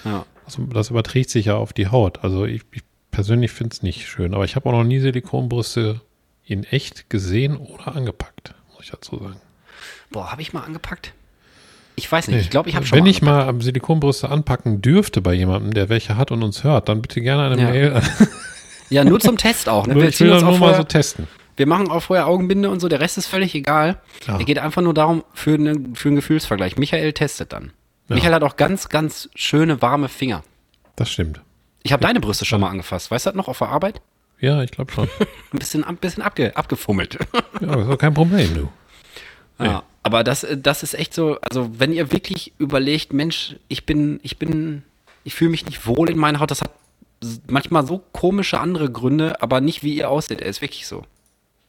Ja. 0.05 0.25
Also 0.45 0.63
das 0.65 0.91
überträgt 0.91 1.31
sich 1.31 1.47
ja 1.47 1.57
auf 1.57 1.73
die 1.73 1.89
Haut. 1.89 2.23
Also 2.23 2.45
ich, 2.45 2.63
ich 2.73 2.83
persönlich 3.11 3.51
finde 3.51 3.75
es 3.75 3.83
nicht 3.83 4.07
schön, 4.07 4.35
aber 4.35 4.45
ich 4.45 4.55
habe 4.57 4.69
auch 4.69 4.73
noch 4.73 4.85
nie 4.85 5.01
Silikonbrüste 5.01 6.01
in 6.45 6.63
echt 6.65 7.11
gesehen 7.11 7.57
oder 7.57 7.97
angepackt, 7.97 8.55
muss 8.75 8.85
ich 8.85 8.91
dazu 8.91 9.19
sagen. 9.19 9.41
Boah, 10.11 10.31
habe 10.31 10.43
ich 10.43 10.53
mal 10.53 10.61
angepackt? 10.63 11.13
Ich 11.97 12.13
weiß 12.13 12.29
nicht, 12.29 12.37
Nee. 12.37 12.43
ich 12.43 12.51
glaube, 12.51 12.69
ich 12.69 12.77
habe 12.77 12.85
schon 12.87 12.97
Wenn 12.99 13.05
mal 13.05 13.11
ich 13.11 13.23
mal 13.23 13.61
Silikonbrüste 13.61 14.29
anpacken 14.29 14.83
dürfte 14.83 15.21
bei 15.23 15.33
jemandem, 15.35 15.73
der 15.73 15.89
welche 15.89 16.17
hat 16.17 16.31
und 16.31 16.43
uns 16.43 16.63
hört, 16.63 16.89
dann 16.89 17.01
bitte 17.03 17.21
gerne 17.23 17.45
eine 17.51 17.61
Ja. 17.63 17.71
Mail. 17.71 18.03
Ja, 18.91 19.05
nur 19.05 19.21
zum 19.21 19.37
Test 19.37 19.69
auch. 19.69 19.87
Ne? 19.87 19.95
Wir, 19.97 20.09
ich 20.09 20.21
will 20.21 20.31
das 20.31 20.43
auch 20.43 20.51
nur 20.51 20.59
mal 20.59 20.75
so 20.75 20.85
testen. 20.85 21.27
wir 21.57 21.67
machen 21.67 21.91
auch 21.91 22.03
vorher 22.03 22.27
Augenbinde 22.27 22.71
und 22.71 22.81
so, 22.81 22.89
der 22.89 23.01
Rest 23.01 23.19
ist 23.19 23.27
völlig 23.27 23.55
egal. 23.55 24.01
Ja. 24.27 24.39
Es 24.39 24.47
geht 24.47 24.59
einfach 24.59 24.83
nur 24.83 24.95
darum, 24.95 25.25
für, 25.33 25.55
eine, 25.55 25.75
für 25.95 26.09
einen 26.09 26.17
Gefühlsvergleich. 26.17 26.77
Michael 26.77 27.13
testet 27.13 27.53
dann. 27.53 27.73
Ja. 28.09 28.17
Michael 28.17 28.35
hat 28.35 28.43
auch 28.43 28.57
ganz, 28.57 28.89
ganz 28.89 29.29
schöne, 29.35 29.83
warme 29.83 30.09
Finger. 30.09 30.43
Das 30.95 31.11
stimmt. 31.11 31.41
Ich 31.83 31.93
habe 31.93 32.03
deine 32.03 32.21
Brüste 32.21 32.45
schon 32.45 32.61
mal 32.61 32.71
angefasst. 32.71 33.11
Weißt 33.11 33.27
du 33.27 33.31
das 33.31 33.37
noch 33.37 33.49
auf 33.49 33.59
der 33.59 33.69
Arbeit? 33.69 34.01
Ja, 34.41 34.63
ich 34.63 34.71
glaube 34.71 34.93
schon. 34.93 35.09
Ein 35.53 35.59
bisschen, 35.59 35.85
ein 35.85 35.97
bisschen 35.97 36.23
abge, 36.23 36.57
abgefummelt. 36.57 37.19
ja, 37.61 37.81
ist 37.81 37.89
doch 37.89 37.99
kein 37.99 38.13
Problem, 38.13 38.55
du. 38.55 38.69
Ja, 39.65 39.85
aber 40.03 40.23
das, 40.23 40.47
das 40.57 40.83
ist 40.83 40.95
echt 40.95 41.15
so, 41.15 41.39
also 41.41 41.71
wenn 41.79 41.93
ihr 41.93 42.13
wirklich 42.13 42.53
überlegt, 42.59 43.13
Mensch, 43.13 43.57
ich 43.69 43.87
bin, 43.87 44.21
ich 44.23 44.39
bin, 44.39 44.83
ich 45.25 45.35
fühle 45.35 45.51
mich 45.51 45.65
nicht 45.65 45.87
wohl 45.87 46.11
in 46.11 46.19
meiner 46.19 46.41
Haut, 46.41 46.51
das 46.51 46.61
hat 46.61 46.73
manchmal 47.49 47.87
so 47.87 48.03
komische 48.13 48.61
andere 48.61 48.91
Gründe, 48.91 49.41
aber 49.43 49.61
nicht 49.61 49.83
wie 49.83 49.95
ihr 49.97 50.11
aussieht. 50.11 50.41
Er 50.41 50.49
ist 50.49 50.61
wirklich 50.61 50.87
so. 50.87 51.05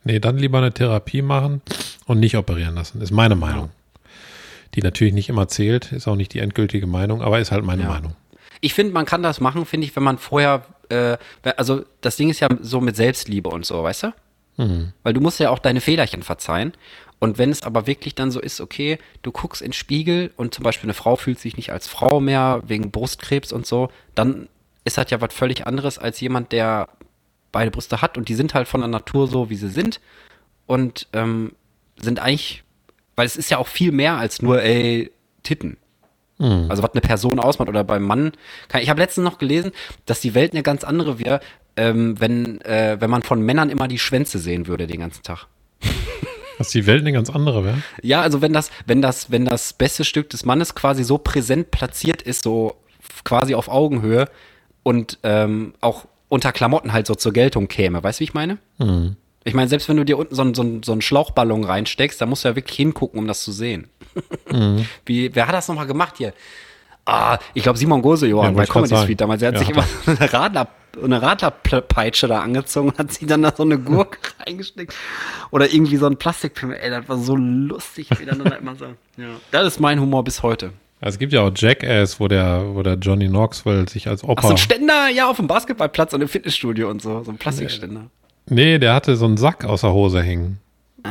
Nee, 0.04 0.20
dann 0.20 0.38
lieber 0.38 0.60
eine 0.60 0.72
Therapie 0.74 1.22
machen 1.22 1.62
und 2.06 2.20
nicht 2.20 2.38
operieren 2.38 2.76
lassen, 2.76 3.02
ist 3.02 3.12
meine 3.12 3.36
Meinung. 3.36 3.70
Die 4.76 4.82
natürlich 4.82 5.14
nicht 5.14 5.30
immer 5.30 5.48
zählt, 5.48 5.92
ist 5.92 6.08
auch 6.08 6.16
nicht 6.16 6.34
die 6.34 6.40
endgültige 6.40 6.88
Meinung, 6.88 7.22
aber 7.22 7.40
ist 7.40 7.52
halt 7.52 7.64
meine 7.64 7.84
Ja. 7.84 7.90
Meinung. 7.90 8.16
Ich 8.62 8.74
finde, 8.74 8.94
man 8.94 9.06
kann 9.06 9.22
das 9.24 9.40
machen, 9.40 9.66
finde 9.66 9.86
ich, 9.86 9.96
wenn 9.96 10.04
man 10.04 10.18
vorher, 10.18 10.64
äh, 10.90 11.18
also 11.58 11.84
das 12.02 12.16
Ding 12.16 12.30
ist 12.30 12.40
ja 12.40 12.48
so 12.62 12.82
mit 12.82 12.96
Selbstliebe 12.96 13.50
und 13.50 13.66
so, 13.66 13.84
weißt 13.84 14.04
du? 14.04 14.14
Weil 15.04 15.14
du 15.14 15.22
musst 15.22 15.40
ja 15.40 15.52
auch 15.52 15.60
deine 15.60 15.82
Fehlerchen 15.82 16.24
verzeihen. 16.24 16.74
Und 17.20 17.38
wenn 17.38 17.52
es 17.52 17.62
aber 17.62 17.86
wirklich 17.86 18.16
dann 18.16 18.32
so 18.32 18.40
ist, 18.40 18.60
okay, 18.60 18.98
du 19.22 19.32
guckst 19.32 19.62
in 19.62 19.68
den 19.68 19.74
Spiegel 19.74 20.32
und 20.36 20.56
zum 20.56 20.64
Beispiel 20.64 20.88
eine 20.88 20.96
Frau 20.96 21.16
fühlt 21.16 21.40
sich 21.40 21.58
nicht 21.58 21.72
als 21.72 21.88
Frau 21.88 22.20
mehr 22.20 22.64
wegen 22.66 22.90
Brustkrebs 22.90 23.52
und 23.54 23.68
so, 23.68 23.92
dann 24.16 24.48
ist 24.88 24.98
das 24.98 25.12
ja 25.12 25.22
was 25.22 25.34
völlig 25.34 25.68
anderes 25.68 26.00
als 26.00 26.20
jemand, 26.20 26.52
der 26.52 26.90
beide 27.52 27.72
Brüste 27.72 28.02
hat 28.02 28.18
und 28.18 28.30
die 28.30 28.36
sind 28.36 28.54
halt 28.54 28.68
von 28.68 28.82
der 28.82 28.90
Natur 28.90 29.28
so, 29.28 29.50
wie 29.50 29.56
sie 29.56 29.70
sind 29.70 30.00
und 30.66 31.08
ähm, 31.14 31.54
sind 32.00 32.20
eigentlich, 32.20 32.64
weil 33.16 33.26
es 33.26 33.36
ist 33.36 33.52
ja 33.52 33.58
auch 33.58 33.68
viel 33.68 33.92
mehr 33.92 34.18
als 34.18 34.42
nur, 34.42 34.62
ey, 34.62 35.12
Titten. 35.44 35.78
Also 36.40 36.84
was 36.84 36.92
eine 36.92 37.02
Person 37.02 37.40
ausmacht 37.40 37.68
oder 37.68 37.84
beim 37.84 38.04
Mann. 38.04 38.32
Kann, 38.68 38.82
ich 38.84 38.90
habe 38.92 39.02
letztens 39.02 39.24
noch 39.24 39.40
gelesen, 39.40 39.72
dass 40.06 40.22
die 40.22 40.36
Welt 40.36 40.54
eine 40.54 40.62
ganz 40.62 40.84
andere 40.84 41.18
wäre, 41.18 41.40
ähm, 41.76 42.20
wenn, 42.20 42.62
äh, 42.62 42.98
wenn 43.00 43.10
man 43.10 43.24
von 43.24 43.42
Männern 43.42 43.70
immer 43.70 43.88
die 43.88 43.98
Schwänze 43.98 44.38
sehen 44.38 44.68
würde 44.68 44.86
den 44.86 45.00
ganzen 45.00 45.24
Tag. 45.24 45.48
Dass 46.60 46.70
die 46.70 46.86
Welt 46.86 47.02
eine 47.02 47.12
ganz 47.12 47.32
andere 47.32 47.66
wäre. 47.66 47.82
Ja, 48.04 48.22
also 48.22 48.42
wenn 48.42 48.54
das, 48.54 48.70
wenn 48.86 49.02
das, 49.02 49.32
wenn 49.32 49.46
das 49.46 49.74
beste 49.74 50.04
Stück 50.04 50.30
des 50.30 50.46
Mannes 50.46 50.76
quasi 50.76 51.04
so 51.04 51.18
präsent 51.18 51.72
platziert 51.72 52.22
ist, 52.22 52.44
so 52.44 52.76
quasi 53.24 53.56
auf 53.56 53.68
Augenhöhe 53.68 54.28
und 54.88 55.20
ähm, 55.24 55.74
auch 55.82 56.06
unter 56.30 56.52
Klamotten 56.52 56.94
halt 56.94 57.08
so 57.08 57.16
zur 57.16 57.34
Geltung 57.34 57.68
käme, 57.68 58.02
weißt 58.04 58.20
du, 58.20 58.22
wie 58.22 58.24
ich 58.26 58.34
meine? 58.34 58.58
Ich 59.44 59.54
meine, 59.54 59.68
selbst 59.70 59.88
wenn 59.90 59.98
du 59.98 60.04
dir 60.06 60.18
unten 60.18 60.36
so, 60.36 60.42
einen- 60.42 60.54
so, 60.56 60.64
so 60.84 60.92
einen 60.94 61.02
Schlauchballon 61.02 61.64
reinsteckst, 61.64 62.20
da 62.22 62.26
musst 62.26 62.44
du 62.44 62.50
ja 62.50 62.56
wirklich 62.56 62.76
hingucken, 62.78 63.20
um 63.20 63.28
das 63.28 63.44
zu 63.44 63.52
sehen. 63.52 63.90
Wie, 65.06 65.34
wer 65.36 65.48
hat 65.48 65.54
das 65.56 65.68
nochmal 65.68 65.88
gemacht 65.88 66.16
hier? 66.18 66.34
Ah, 67.06 67.38
ich 67.54 67.64
glaube 67.64 67.78
Simon 67.80 68.02
Gosejohann 68.02 68.52
Ja, 68.54 68.58
bei 68.58 68.66
Comedy 68.66 68.90
sagen. 68.96 69.06
Suite 69.08 69.22
damals. 69.22 69.42
Er 69.42 69.48
hat 69.50 69.54
Ja, 69.56 69.60
sich 69.60 69.70
immer 69.70 69.86
eine 70.06 70.34
Radler, 70.34 70.68
eine 71.02 71.22
Radlerpeitsche 71.22 72.28
da 72.28 72.42
angezogen 72.42 72.90
und 72.90 72.98
hat 72.98 73.12
sich 73.14 73.26
dann 73.28 73.42
da 73.44 73.54
so 73.56 73.64
eine 73.64 73.80
Gurke 73.80 74.18
reingesteckt. 74.46 74.94
Oder 75.52 75.72
irgendwie 75.74 75.96
so 75.98 76.06
ein 76.08 76.18
Plastikfilm. 76.18 76.74
Ey, 76.74 76.90
das 76.90 77.08
war 77.08 77.18
so 77.18 77.36
lustig, 77.38 78.10
wie 78.20 78.26
dann, 78.26 78.40
dann 78.40 78.52
immer 78.60 78.76
so. 78.76 78.86
Ja. 79.18 79.28
Das 79.52 79.66
ist 79.68 79.80
mein 79.80 80.02
Humor 80.02 80.24
bis 80.26 80.44
heute. 80.44 80.72
Also 81.00 81.16
es 81.16 81.20
gibt 81.20 81.32
ja 81.34 81.42
auch 81.42 81.52
Jackass, 81.56 82.20
wo 82.20 82.28
der, 82.28 82.64
wo 82.74 82.82
der 82.82 82.96
Johnny 82.96 83.28
Knoxville 83.28 83.88
sich 83.88 84.08
als 84.08 84.24
Ach, 84.24 84.42
so 84.42 84.50
ein 84.50 84.58
Ständer, 84.58 85.10
ja, 85.10 85.30
auf 85.30 85.38
dem 85.38 85.48
Basketballplatz 85.48 86.14
und 86.14 86.22
im 86.22 86.28
Fitnessstudio 86.28 86.90
und 86.90 87.02
so. 87.02 87.24
So 87.24 87.32
ein 87.32 87.38
Plastikständer. 87.38 88.08
nee, 88.48 88.80
der 88.80 88.94
hatte 88.96 89.16
so 89.16 89.26
einen 89.26 89.38
Sack 89.38 89.64
aus 89.66 89.82
der 89.82 89.94
Hose 89.94 90.22
hängen. 90.24 90.60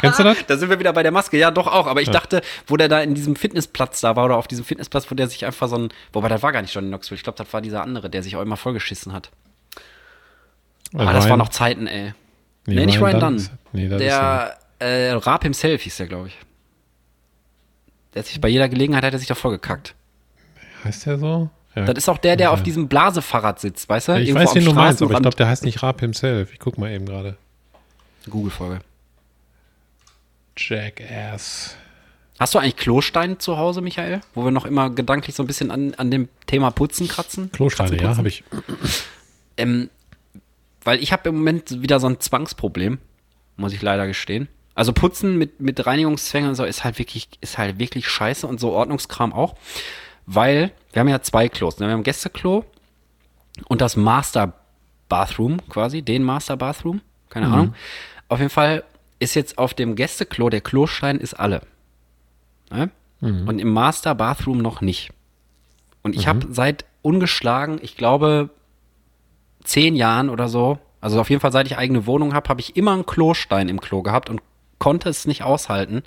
Kennst 0.00 0.18
du 0.18 0.22
das? 0.24 0.36
Da 0.46 0.56
sind 0.56 0.70
wir 0.70 0.78
wieder 0.78 0.92
bei 0.92 1.02
der 1.02 1.12
Maske. 1.12 1.36
Ja, 1.38 1.50
doch 1.50 1.66
auch. 1.66 1.86
Aber 1.86 2.00
ich 2.02 2.08
dachte, 2.10 2.40
wo 2.66 2.76
der 2.76 2.88
da 2.88 3.00
in 3.00 3.14
diesem 3.14 3.36
Fitnessplatz 3.36 4.00
da 4.00 4.16
war 4.16 4.24
oder 4.24 4.36
auf 4.36 4.48
diesem 4.48 4.64
Fitnessplatz, 4.64 5.10
wo 5.10 5.14
der 5.14 5.28
sich 5.28 5.44
einfach 5.44 5.68
so 5.68 5.76
ein. 5.76 5.88
Wobei, 6.12 6.28
das 6.28 6.42
war 6.42 6.52
gar 6.52 6.62
nicht 6.62 6.74
Johnny 6.74 6.88
Knoxville. 6.88 7.16
Ich 7.16 7.22
glaube, 7.24 7.38
das 7.38 7.52
war 7.52 7.60
dieser 7.60 7.82
andere, 7.82 8.10
der 8.10 8.22
sich 8.22 8.36
auch 8.36 8.42
immer 8.42 8.56
vollgeschissen 8.56 9.12
hat. 9.12 9.30
Ah, 10.94 11.12
das 11.12 11.24
Ryan- 11.24 11.30
war 11.30 11.36
noch 11.36 11.48
Zeiten, 11.50 11.86
ey. 11.86 12.14
Nee, 12.66 12.86
nicht 12.86 13.00
Ryan 13.00 13.20
Dunn. 13.20 13.36
ist- 13.36 13.50
Nee, 13.72 13.88
das 13.88 14.00
ist 14.00 14.06
Der 14.08 14.58
äh, 14.78 15.12
Raab 15.12 15.42
himself 15.42 15.82
hieß 15.82 15.96
der, 15.96 16.06
glaube 16.06 16.28
ich. 16.28 16.38
Der 18.14 18.22
sich 18.22 18.40
bei 18.40 18.48
jeder 18.48 18.68
Gelegenheit 18.68 19.04
hat 19.04 19.12
er 19.12 19.18
sich 19.18 19.28
da 19.28 19.34
vollgekackt. 19.34 19.94
heißt 20.84 21.06
der 21.06 21.18
so? 21.18 21.50
Ja. 21.74 21.86
Das 21.86 21.96
ist 21.96 22.08
auch 22.08 22.18
der, 22.18 22.36
der 22.36 22.52
auf 22.52 22.62
diesem 22.62 22.88
Blasefahrrad 22.88 23.58
sitzt, 23.58 23.88
weißt 23.88 24.08
du? 24.08 24.12
ich 24.20 24.28
Irgendwo 24.28 24.44
weiß, 24.44 24.54
wen 24.54 24.64
du 24.64 24.74
meinst, 24.74 25.00
aber 25.00 25.14
ich 25.14 25.20
glaube, 25.20 25.36
der 25.36 25.48
heißt 25.48 25.64
nicht 25.64 25.82
Raab 25.82 26.00
himself. 26.00 26.52
Ich 26.52 26.58
guck 26.58 26.76
mal 26.76 26.90
eben 26.90 27.06
gerade. 27.06 27.36
Google-Folge. 28.28 28.80
Jackass. 30.56 31.76
Hast 32.38 32.54
du 32.54 32.58
eigentlich 32.58 32.76
Klostein 32.76 33.38
zu 33.38 33.56
Hause, 33.56 33.80
Michael? 33.80 34.20
Wo 34.34 34.44
wir 34.44 34.50
noch 34.50 34.66
immer 34.66 34.90
gedanklich 34.90 35.34
so 35.34 35.42
ein 35.42 35.46
bisschen 35.46 35.70
an, 35.70 35.94
an 35.94 36.10
dem 36.10 36.28
Thema 36.46 36.70
Putzen 36.70 37.08
kratzen? 37.08 37.50
Klosteine, 37.52 37.96
Kratzen, 37.96 38.04
ja, 38.04 38.16
habe 38.16 38.28
ich. 38.28 38.44
Ähm, 39.56 39.90
weil 40.82 41.02
ich 41.02 41.12
habe 41.12 41.28
im 41.28 41.36
Moment 41.36 41.82
wieder 41.82 42.00
so 42.00 42.08
ein 42.08 42.20
Zwangsproblem, 42.20 42.98
muss 43.56 43.72
ich 43.72 43.80
leider 43.80 44.06
gestehen. 44.06 44.48
Also 44.74 44.92
Putzen 44.92 45.36
mit, 45.36 45.60
mit 45.60 45.84
Reinigungszwängen 45.84 46.50
und 46.50 46.54
so 46.54 46.64
ist 46.64 46.84
halt 46.84 46.98
wirklich, 46.98 47.28
ist 47.40 47.58
halt 47.58 47.78
wirklich 47.78 48.08
scheiße 48.08 48.46
und 48.46 48.58
so 48.58 48.72
Ordnungskram 48.72 49.32
auch. 49.32 49.54
Weil 50.26 50.72
wir 50.92 51.00
haben 51.00 51.08
ja 51.08 51.20
zwei 51.20 51.48
Klos. 51.48 51.78
Ne? 51.78 51.86
Wir 51.86 51.92
haben 51.92 52.02
Gästeklo 52.04 52.64
und 53.68 53.80
das 53.80 53.96
Master 53.96 54.54
Bathroom 55.08 55.58
quasi, 55.68 56.02
den 56.02 56.22
Master 56.22 56.56
Bathroom. 56.56 57.02
Keine 57.28 57.46
Ahnung. 57.54 57.74
Auf 58.28 58.38
jeden 58.38 58.50
Fall 58.50 58.84
ist 59.18 59.34
jetzt 59.34 59.58
auf 59.58 59.74
dem 59.74 59.94
Gästeklo, 59.94 60.48
der 60.48 60.60
Klostein 60.60 61.18
ist 61.18 61.34
alle. 61.34 61.62
Ne? 62.70 62.90
Und 63.46 63.58
im 63.58 63.72
Master 63.72 64.14
Bathroom 64.14 64.58
noch 64.58 64.80
nicht. 64.80 65.12
Und 66.02 66.14
ich 66.16 66.26
habe 66.26 66.46
seit 66.50 66.84
ungeschlagen, 67.02 67.78
ich 67.82 67.96
glaube, 67.96 68.50
zehn 69.62 69.94
Jahren 69.94 70.30
oder 70.30 70.48
so, 70.48 70.78
also 71.00 71.20
auf 71.20 71.30
jeden 71.30 71.40
Fall 71.40 71.52
seit 71.52 71.66
ich 71.66 71.78
eigene 71.78 72.06
Wohnung 72.06 72.34
habe, 72.34 72.48
habe 72.48 72.60
ich 72.60 72.76
immer 72.76 72.92
einen 72.92 73.06
Klostein 73.06 73.68
im 73.68 73.80
Klo 73.80 74.02
gehabt 74.02 74.30
und 74.30 74.40
konnte 74.82 75.08
es 75.08 75.28
nicht 75.28 75.44
aushalten, 75.44 76.02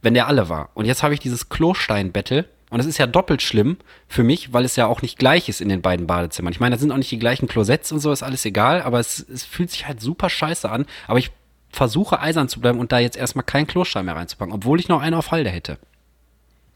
wenn 0.00 0.14
der 0.14 0.26
alle 0.26 0.48
war. 0.48 0.70
Und 0.72 0.86
jetzt 0.86 1.02
habe 1.02 1.12
ich 1.12 1.20
dieses 1.20 1.50
Klostein-Battle 1.50 2.46
und 2.70 2.80
es 2.80 2.86
ist 2.86 2.96
ja 2.96 3.06
doppelt 3.06 3.42
schlimm 3.42 3.76
für 4.08 4.22
mich, 4.22 4.54
weil 4.54 4.64
es 4.64 4.74
ja 4.76 4.86
auch 4.86 5.02
nicht 5.02 5.18
gleich 5.18 5.50
ist 5.50 5.60
in 5.60 5.68
den 5.68 5.82
beiden 5.82 6.06
Badezimmern. 6.06 6.50
Ich 6.50 6.60
meine, 6.60 6.76
da 6.76 6.80
sind 6.80 6.92
auch 6.92 6.96
nicht 6.96 7.10
die 7.10 7.18
gleichen 7.18 7.46
Klosetts 7.46 7.92
und 7.92 7.98
so, 7.98 8.10
ist 8.10 8.22
alles 8.22 8.46
egal, 8.46 8.80
aber 8.80 9.00
es, 9.00 9.18
es 9.18 9.44
fühlt 9.44 9.70
sich 9.70 9.86
halt 9.86 10.00
super 10.00 10.30
scheiße 10.30 10.70
an. 10.70 10.86
Aber 11.08 11.18
ich 11.18 11.30
versuche 11.68 12.20
eisern 12.20 12.48
zu 12.48 12.58
bleiben 12.60 12.78
und 12.80 12.90
da 12.90 13.00
jetzt 13.00 13.18
erstmal 13.18 13.44
keinen 13.44 13.66
Klostein 13.66 14.06
mehr 14.06 14.16
reinzupacken, 14.16 14.54
obwohl 14.54 14.80
ich 14.80 14.88
noch 14.88 15.02
einen 15.02 15.14
auf 15.14 15.30
Halde 15.30 15.50
hätte. 15.50 15.76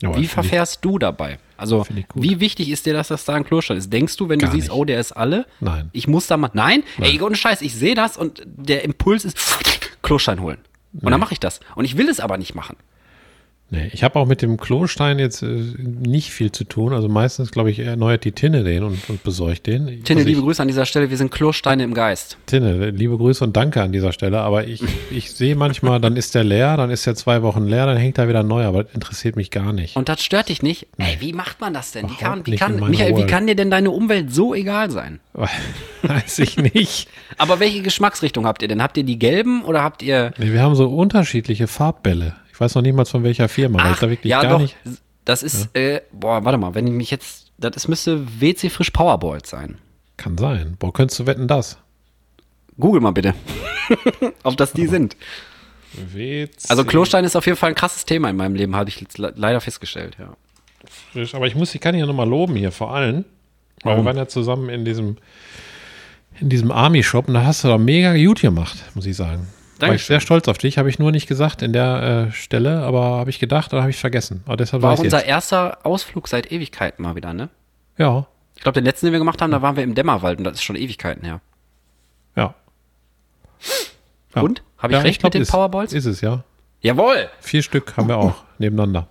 Ja, 0.03 0.15
Wie 0.15 0.27
verfährst 0.27 0.85
du 0.85 0.99
dabei? 0.99 1.39
Also, 1.57 1.87
ich 1.97 2.05
wie 2.15 2.39
wichtig 2.39 2.69
ist 2.69 2.85
dir, 2.85 2.93
dass 2.93 3.09
das 3.09 3.25
da 3.25 3.33
ein 3.33 3.45
Klostein 3.45 3.79
ist? 3.79 3.91
Denkst 3.91 4.19
du, 4.19 4.29
wenn 4.29 4.41
du 4.41 4.45
Gar 4.45 4.53
siehst, 4.53 4.69
nicht. 4.69 4.77
oh, 4.77 4.85
der 4.85 5.01
ist 5.01 5.13
alle? 5.13 5.47
Nein. 5.61 5.89
Ich 5.95 6.07
muss 6.07 6.27
da 6.27 6.37
mal. 6.37 6.51
Nein? 6.53 6.83
Ey, 7.01 7.19
ohne 7.23 7.35
Scheiß, 7.35 7.63
ich 7.63 7.75
sehe 7.75 7.95
das 7.95 8.19
und 8.19 8.43
der 8.45 8.85
Impuls 8.85 9.25
ist 9.25 9.39
Klostein 10.03 10.41
holen. 10.43 10.59
Und 11.01 11.11
dann 11.11 11.21
mache 11.21 11.33
ich 11.33 11.41
das. 11.41 11.61
Und 11.75 11.85
ich 11.85 11.97
will 11.97 12.09
es 12.09 12.21
aber 12.21 12.39
nicht 12.39 12.55
machen. 12.55 12.77
Nee, 13.75 13.91
ich 13.93 14.05
habe 14.05 14.19
auch 14.19 14.27
mit 14.27 14.41
dem 14.43 14.57
Klostein 14.57 15.19
jetzt 15.19 15.43
äh, 15.43 15.47
nicht 15.47 16.31
viel 16.31 16.53
zu 16.53 16.65
tun. 16.65 16.93
Also 16.93 17.09
meistens, 17.09 17.51
glaube 17.51 17.71
ich, 17.71 17.79
erneuert 17.81 18.25
die 18.25 18.33
Tinne 18.33 18.65
den 18.65 18.83
und, 18.85 18.99
und 19.09 19.23
besorgt 19.23 19.67
den. 19.67 19.87
Tinne, 20.05 20.21
Also 20.21 20.21
ich- 20.21 20.27
liebe 20.27 20.41
Grüße 20.43 20.63
an 20.63 20.69
dieser 20.69 20.87
Stelle. 20.87 21.11
Wir 21.11 21.17
sind 21.17 21.31
Klosteine 21.31 21.83
im 21.85 21.95
Geist. 21.95 22.37
Tinne, 22.47 22.91
liebe 22.91 23.17
Grüße 23.17 23.43
und 23.45 23.57
danke 23.57 23.83
an 23.83 23.93
dieser 23.93 24.13
Stelle. 24.13 24.41
Aber 24.41 24.67
ich, 24.67 24.83
ich 25.11 25.33
sehe 25.33 25.57
manchmal, 25.57 26.01
dann 26.01 26.17
ist 26.17 26.35
der 26.35 26.45
leer, 26.45 26.77
dann 26.77 26.91
ist 26.91 27.07
der 27.07 27.15
zwei 27.15 27.43
Wochen 27.43 27.65
leer, 27.65 27.87
dann 27.87 27.97
hängt 27.97 28.19
da 28.19 28.29
wieder 28.29 28.43
neu, 28.43 28.65
aber 28.65 28.85
das 28.85 28.95
interessiert 28.95 29.37
mich 29.37 29.51
gar 29.51 29.73
nicht. 29.73 29.97
Und 29.97 30.09
das 30.09 30.23
stört 30.23 30.49
dich 30.49 30.63
nicht? 30.63 30.87
Ey, 30.99 31.17
wie 31.21 31.33
macht 31.33 31.61
man 31.61 31.75
das 31.75 31.93
denn? 31.93 32.09
Wie 32.11 32.15
kann, 32.15 32.47
wie 32.47 32.57
kann, 32.57 32.79
Michael, 32.89 33.17
wie 33.17 33.27
kann 33.27 33.47
dir 33.47 33.57
denn 33.57 33.71
deine 33.71 33.91
Umwelt 33.91 34.33
so 34.33 34.55
egal 34.55 34.91
sein? 34.91 35.21
Weiß 36.03 36.39
ich 36.39 36.57
nicht. 36.59 37.09
Aber 37.39 37.61
welche 37.61 37.83
Geschmacksrichtung 37.83 38.47
habt 38.47 38.63
ihr 38.63 38.69
denn? 38.69 38.83
Habt 38.83 38.97
ihr 38.97 39.05
die 39.05 39.19
gelben 39.19 39.65
oder 39.65 39.83
habt 39.83 40.03
ihr. 40.03 40.33
Nee, 40.39 40.53
wir 40.53 40.63
haben 40.63 40.75
so 40.75 40.89
unterschiedliche 40.89 41.67
Farbbälle. 41.67 42.35
Ich 42.55 42.61
weiß 42.61 42.77
noch 42.77 42.83
nicht 42.83 42.95
mal 42.95 43.05
von 43.05 43.25
welcher 43.25 43.49
Firma. 43.49 43.83
weil 43.83 43.93
ich 43.93 43.99
da 43.99 44.09
wirklich 44.09 44.31
ja, 44.31 44.41
gar 44.41 44.53
doch. 44.53 44.61
nicht. 44.61 44.77
Das 45.25 45.43
ist, 45.43 45.75
äh, 45.75 46.03
boah, 46.13 46.45
warte 46.45 46.57
mal, 46.57 46.73
wenn 46.77 46.87
ich 46.87 46.93
mich 46.93 47.11
jetzt. 47.11 47.51
Das 47.59 47.89
müsste 47.89 48.41
WC 48.41 48.71
Frisch 48.71 48.91
Powerballs 48.91 49.51
sein. 49.51 49.79
Kann 50.17 50.39
sein. 50.39 50.77
Boah, 50.79 50.93
könntest 50.93 51.19
du 51.19 51.27
wetten, 51.27 51.49
das? 51.49 51.79
Google 52.79 53.01
mal 53.01 53.11
bitte. 53.11 53.35
Ob 54.45 54.57
das 54.57 54.73
die 54.73 54.87
sind. 54.87 55.17
WC 55.95 56.51
Also 56.69 56.85
Klostein 56.85 57.25
ist 57.25 57.35
auf 57.35 57.45
jeden 57.47 57.59
Fall 57.59 57.71
ein 57.71 57.75
krasses 57.75 58.05
Thema 58.05 58.31
in 58.31 58.37
meinem 58.37 58.55
Leben, 58.55 58.77
habe 58.77 58.89
ich 58.89 59.05
leider 59.17 59.61
festgestellt, 59.61 60.17
ja. 60.21 60.37
frisch. 61.13 61.35
Aber 61.35 61.49
ich 61.49 61.57
muss, 61.57 61.75
ich 61.75 61.81
kann 61.81 61.97
ja 61.97 62.07
nochmal 62.07 62.29
loben 62.29 62.55
hier 62.55 62.71
vor 62.71 62.95
allen. 62.95 63.25
Weil 63.83 63.97
wir 63.97 64.05
waren 64.05 64.17
ja 64.17 64.29
zusammen 64.29 64.69
in 64.69 64.85
diesem, 64.85 65.17
in 66.41 66.51
diesem 66.51 66.71
Army-Shop 66.71 67.27
und 67.27 67.35
da 67.35 67.45
hast 67.45 67.65
du 67.65 67.69
doch 67.69 67.79
mega 67.79 68.17
gut 68.17 68.41
gemacht, 68.41 68.77
muss 68.95 69.07
ich 69.07 69.17
sagen. 69.17 69.49
War 69.89 69.95
ich 69.95 70.01
Dankeschön. 70.03 70.15
sehr 70.15 70.21
stolz 70.21 70.49
auf 70.49 70.59
dich, 70.59 70.79
habe 70.79 70.89
ich 70.89 70.99
nur 70.99 71.11
nicht 71.13 71.27
gesagt 71.27 71.63
in 71.63 71.73
der 71.73 72.27
äh, 72.29 72.33
Stelle, 72.33 72.81
aber 72.83 73.03
habe 73.19 73.31
ich 73.31 73.39
gedacht 73.39 73.73
oder 73.73 73.83
habe 73.83 73.91
ich 73.91 73.97
vergessen. 73.99 74.43
Aber 74.47 74.57
deshalb 74.57 74.83
War 74.83 74.95
ich 74.95 75.01
unser 75.01 75.19
jetzt. 75.19 75.29
erster 75.29 75.79
Ausflug 75.85 76.29
seit 76.29 76.51
Ewigkeiten 76.53 77.03
mal 77.03 77.15
wieder, 77.17 77.33
ne? 77.35 77.49
Ja, 77.99 78.27
Ich 78.57 78.63
glaube, 78.63 78.75
den 78.81 78.85
letzten, 78.85 79.07
den 79.07 79.13
wir 79.13 79.19
gemacht 79.21 79.41
haben, 79.43 79.51
da 79.51 79.63
waren 79.63 79.77
wir 79.77 79.83
im 79.85 79.95
Dämmerwald 79.95 80.39
und 80.39 80.45
das 80.45 80.55
ist 80.55 80.63
schon 80.65 80.77
Ewigkeiten 80.77 81.25
her. 81.25 81.41
ja. 82.37 82.55
ja. 84.35 84.43
Und? 84.43 84.63
Habe 84.79 84.93
ich 84.93 84.99
Ja, 84.99 85.03
recht 85.03 85.21
glaub, 85.21 85.29
mit 85.29 85.35
den 85.35 85.43
ist, 85.43 85.51
Powerballs? 85.53 85.93
Ist 85.93 86.07
es, 86.07 86.21
ja. 86.21 86.43
Jawohl! 86.81 87.29
Vier 87.41 87.63
Stück 87.63 87.97
haben 87.97 88.09
wir 88.09 88.19
auch 88.19 88.35
nebeneinander. 88.59 89.07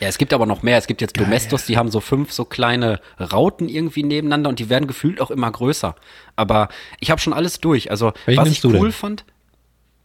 Ja, 0.00 0.08
es 0.08 0.18
gibt 0.18 0.32
aber 0.34 0.44
noch 0.46 0.62
mehr. 0.62 0.76
Es 0.78 0.86
gibt 0.86 1.00
jetzt 1.00 1.14
Geil. 1.14 1.24
Domestos, 1.24 1.64
die 1.66 1.76
haben 1.78 1.90
so 1.90 2.00
fünf 2.00 2.32
so 2.32 2.44
kleine 2.44 3.00
Rauten 3.18 3.68
irgendwie 3.68 4.02
nebeneinander 4.02 4.48
und 4.50 4.58
die 4.58 4.68
werden 4.68 4.86
gefühlt 4.86 5.20
auch 5.20 5.30
immer 5.30 5.50
größer. 5.50 5.94
Aber 6.36 6.68
ich 7.00 7.10
habe 7.10 7.20
schon 7.20 7.32
alles 7.32 7.60
durch. 7.60 7.90
Also, 7.90 8.12
Welchen 8.26 8.40
was 8.42 8.50
ich 8.50 8.64
cool 8.64 8.72
denn? 8.72 8.92
fand, 8.92 9.24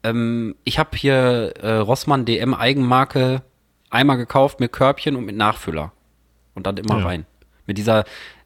ähm, 0.04 0.56
ich 0.64 0.80
habe 0.80 0.96
hier 0.98 1.54
äh, 1.62 1.76
Rossmann 1.78 2.26
DM 2.26 2.54
Eigenmarke 2.54 3.42
einmal 3.90 4.18
gekauft 4.18 4.60
mit 4.60 4.72
Körbchen 4.72 5.16
und 5.16 5.26
mit 5.26 5.36
Nachfüller. 5.36 5.92
Und 6.56 6.68
dann 6.68 6.78
immer 6.78 7.00
Ja. 7.00 7.06
rein. 7.06 7.26
Mit 7.66 7.78
dieser, 7.78 8.04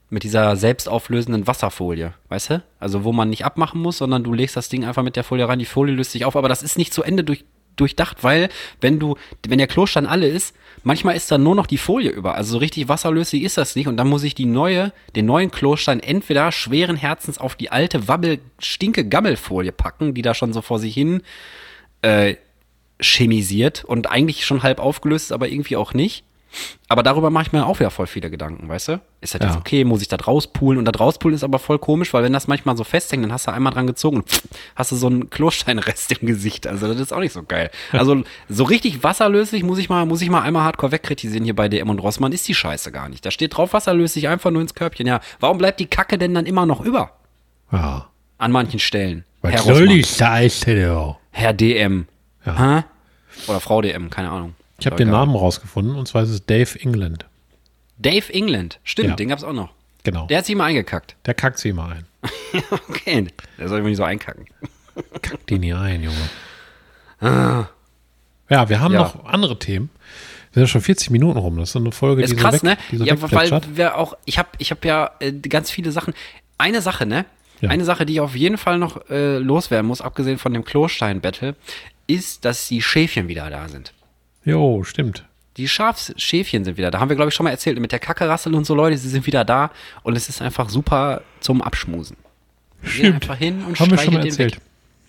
mit 0.10 0.24
dieser 0.24 0.56
selbstauflösenden 0.56 1.48
Wasserfolie, 1.48 2.14
weißt 2.30 2.50
du? 2.52 2.64
Also 2.80 3.04
wo 3.04 3.12
man 3.12 3.30
nicht 3.30 3.44
abmachen 3.46 3.82
muss, 3.82 3.98
sondern 3.98 4.24
du 4.24 4.32
legst 4.34 4.56
das 4.56 4.70
Ding 4.70 4.86
einfach 4.86 5.04
mit 5.04 5.16
der 5.16 5.24
Folie 5.24 5.48
rein, 5.48 5.60
die 5.60 5.66
Folie 5.66 5.94
löst 5.96 6.12
sich 6.12 6.24
auf, 6.26 6.36
aber 6.36 6.48
das 6.50 6.64
ist 6.64 6.78
nicht 6.78 6.94
zu 6.94 7.04
Ende 7.04 7.24
durch, 7.24 7.44
durchdacht, 7.80 8.24
weil 8.24 8.50
wenn 8.82 9.00
du, 9.00 9.16
wenn 9.48 9.58
der 9.58 9.68
Klostein 9.68 10.06
alle 10.06 10.28
ist, 10.28 10.56
manchmal 10.84 11.16
ist 11.16 11.32
da 11.32 11.38
nur 11.38 11.56
noch 11.56 11.68
die 11.68 11.78
Folie 11.78 12.12
über. 12.12 12.36
Also 12.36 12.54
so 12.54 12.58
richtig 12.58 12.88
wasserlöslich 12.88 13.44
ist 13.44 13.58
das 13.58 13.76
nicht 13.76 13.88
und 13.88 13.98
dann 13.98 14.08
muss 14.08 14.24
ich 14.24 14.36
die 14.36 14.46
neue, 14.46 14.92
den 15.16 15.26
neuen 15.26 15.52
Klostein 15.52 16.00
entweder 16.00 16.52
schweren 16.52 16.96
Herzens 16.96 17.38
auf 17.38 17.56
die 17.56 17.72
alte 17.72 18.08
Wabbel, 18.08 18.40
stinke 18.60 19.08
Gammelfolie 19.08 19.72
packen, 19.72 20.14
die 20.14 20.22
da 20.22 20.34
schon 20.34 20.54
so 20.54 20.62
vor 20.62 20.80
sich 20.80 20.94
hin 20.94 21.22
äh, 22.02 22.36
chemisiert 23.00 23.84
und 23.86 24.10
eigentlich 24.10 24.46
schon 24.46 24.64
halb 24.64 24.80
aufgelöst 24.80 25.28
ist, 25.28 25.32
aber 25.32 25.50
irgendwie 25.50 25.76
auch 25.76 25.94
nicht. 25.94 26.24
Aber 26.88 27.04
darüber 27.04 27.30
mache 27.30 27.44
ich 27.48 27.52
mir 27.52 27.66
auch 27.66 27.80
wieder 27.80 27.92
voll 27.92 28.08
viele 28.08 28.30
Gedanken, 28.30 28.70
weißt 28.70 28.88
du? 28.88 29.02
Ist 29.22 29.34
das 29.36 29.42
Ja. 29.42 29.48
jetzt 29.48 29.58
okay? 29.58 29.84
Muss 29.84 30.02
ich 30.02 30.08
das 30.08 30.26
rauspulen? 30.26 30.80
Und 30.80 30.86
das 30.86 31.00
rauspulen 31.00 31.36
ist 31.36 31.44
aber 31.44 31.60
voll 31.60 31.78
komisch, 31.80 32.14
weil 32.14 32.24
wenn 32.24 32.32
das 32.34 32.48
manchmal 32.48 32.78
so 32.78 32.84
festhängt, 32.84 33.24
dann 33.26 33.32
hast 33.34 33.48
du 33.48 33.52
einmal 33.52 33.74
dran 33.74 33.86
gezogen 33.88 34.18
und 34.18 34.42
hast 34.76 34.92
du 34.92 34.96
so 34.96 35.08
einen 35.08 35.30
Klosteinrest 35.30 36.12
im 36.22 36.28
Gesicht. 36.28 36.66
Also 36.66 36.88
das 36.88 37.00
ist 37.00 37.12
auch 37.14 37.20
nicht 37.20 37.34
so 37.34 37.44
geil. 37.44 37.70
Also 37.92 38.24
so 38.48 38.64
richtig 38.64 39.04
wasserlöslich 39.04 39.64
muss 39.64 39.78
ich 39.78 39.90
mal, 39.90 40.06
muss 40.06 40.22
ich 40.22 40.30
mal 40.30 40.42
einmal 40.42 40.64
hardcore 40.64 40.94
wegkritisieren 40.94 41.44
hier 41.44 41.56
bei 41.56 41.68
DM 41.70 41.90
und 41.90 42.00
Rossmann, 42.00 42.32
ist 42.32 42.48
die 42.48 42.56
Scheiße 42.56 42.92
gar 42.92 43.10
nicht. 43.10 43.26
Da 43.26 43.32
steht 43.32 43.58
drauf 43.58 43.74
wasserlöslich 43.74 44.28
einfach 44.30 44.52
nur 44.52 44.62
ins 44.62 44.74
Körbchen. 44.74 45.06
Ja, 45.08 45.20
warum 45.40 45.58
bleibt 45.58 45.80
die 45.80 45.88
Kacke 45.88 46.18
denn 46.18 46.34
dann 46.34 46.46
immer 46.46 46.66
noch 46.66 46.80
über? 46.82 47.12
Ja. 47.72 48.08
An 48.38 48.52
manchen 48.52 48.80
Stellen. 48.80 49.26
Was 49.42 49.52
Herr 49.52 49.62
soll 49.62 49.74
Rossmann. 49.74 49.96
die 49.96 50.04
Scheiße? 50.04 51.16
Herr 51.32 51.54
DM. 51.54 52.08
Ja. 52.46 52.58
Hä? 52.78 52.84
Oder 53.48 53.60
Frau 53.60 53.82
DM, 53.82 54.10
keine 54.10 54.30
Ahnung. 54.30 54.56
Ich 54.80 54.86
habe 54.86 54.96
den. 54.96 55.10
Namen 55.10 55.36
rausgefunden 55.36 55.96
und 55.96 56.08
zwar 56.08 56.24
ist 56.24 56.30
es 56.30 56.46
Dave 56.46 56.80
England. 56.80 57.26
Dave 57.98 58.32
England. 58.34 58.80
Stimmt, 58.84 59.10
Ja. 59.10 59.16
den 59.16 59.30
gab's 59.30 59.44
auch 59.44 59.54
noch. 59.54 59.70
Genau. 60.04 60.28
Der 60.28 60.38
hat 60.40 60.46
sich 60.46 60.56
mal 60.56 60.66
eingekackt. 60.66 61.16
Der 61.26 61.34
kackt 61.34 61.58
sie 61.60 61.70
immer 61.70 61.90
ein. 61.90 62.06
Okay. 62.90 63.28
Der 63.58 63.68
soll 63.70 63.80
mich 63.82 63.90
nicht 63.90 63.98
so 63.98 64.04
einkacken. 64.04 64.46
Kackt 65.22 65.50
die 65.50 65.60
nie 65.60 65.74
ein, 65.74 66.02
Junge. 66.04 66.16
Ja, 68.50 68.70
wir 68.70 68.80
haben 68.80 68.94
Ja. 68.94 69.00
noch 69.02 69.26
andere 69.26 69.60
Themen. 69.60 69.90
Wir 70.54 70.62
sind 70.62 70.70
schon 70.70 70.82
40 70.82 71.10
Minuten 71.12 71.38
rum. 71.38 71.58
Das 71.58 71.70
ist 71.70 71.74
so 71.74 71.80
eine 71.80 71.92
Folge, 71.92 72.24
Ist 72.24 72.32
die 72.32 72.36
krass, 72.38 72.62
so 72.62 72.68
weg, 72.68 72.78
ne? 72.78 72.84
die 72.92 72.98
so 72.98 73.04
ja, 73.06 73.32
weil 73.32 73.62
wir 73.76 73.98
auch, 73.98 74.18
ich 74.26 74.38
habe 74.40 74.50
ich 74.58 74.72
hab 74.72 74.84
ja 74.86 75.12
äh, 75.20 75.32
ganz 75.34 75.70
viele 75.70 75.92
Sachen. 75.92 76.14
Eine 76.58 76.82
Sache, 76.82 77.06
ne? 77.06 77.26
Ja. 77.62 77.70
Eine 77.70 77.84
Sache, 77.86 78.06
die 78.06 78.14
ich 78.14 78.20
auf 78.22 78.36
jeden 78.36 78.58
Fall 78.58 78.78
noch 78.80 79.10
äh, 79.10 79.38
loswerden 79.38 79.88
muss, 79.88 80.02
abgesehen 80.02 80.38
von 80.38 80.54
dem 80.54 80.64
Klostein-Battle, 80.64 81.56
ist, 82.08 82.46
dass 82.46 82.68
die 82.68 82.82
Schäfchen 82.82 83.28
wieder 83.28 83.50
da 83.50 83.68
sind. 83.68 83.94
Jo, 84.48 84.84
stimmt. 84.84 85.26
Die 85.58 85.68
Schafschäfchen 85.68 86.64
sind 86.64 86.78
wieder 86.78 86.90
da. 86.90 87.00
Haben 87.00 87.10
wir, 87.10 87.16
glaube 87.18 87.30
ich, 87.30 87.36
schon 87.36 87.44
mal 87.44 87.50
erzählt. 87.50 87.80
Mit 87.80 87.92
der 87.92 88.00
Kackerassel 88.00 88.56
und 88.56 88.66
so, 88.66 88.76
Leute, 88.76 88.98
sie 88.98 89.10
sind 89.10 89.26
wieder 89.26 89.44
da. 89.44 89.72
Und 90.04 90.16
es 90.16 90.30
ist 90.30 90.42
einfach 90.42 90.70
super 90.70 91.22
zum 91.42 91.62
Abschmusen. 91.62 92.16
Wir 92.82 92.90
gehen 92.90 93.00
Stimmt. 93.00 93.24
einfach 93.24 93.38
hin 93.38 93.66
und 93.68 93.80
Haben 93.80 93.92
wir 93.92 93.98
schon 93.98 94.14
mal 94.14 94.26
erzählt. 94.26 94.56
Weg. 94.56 94.62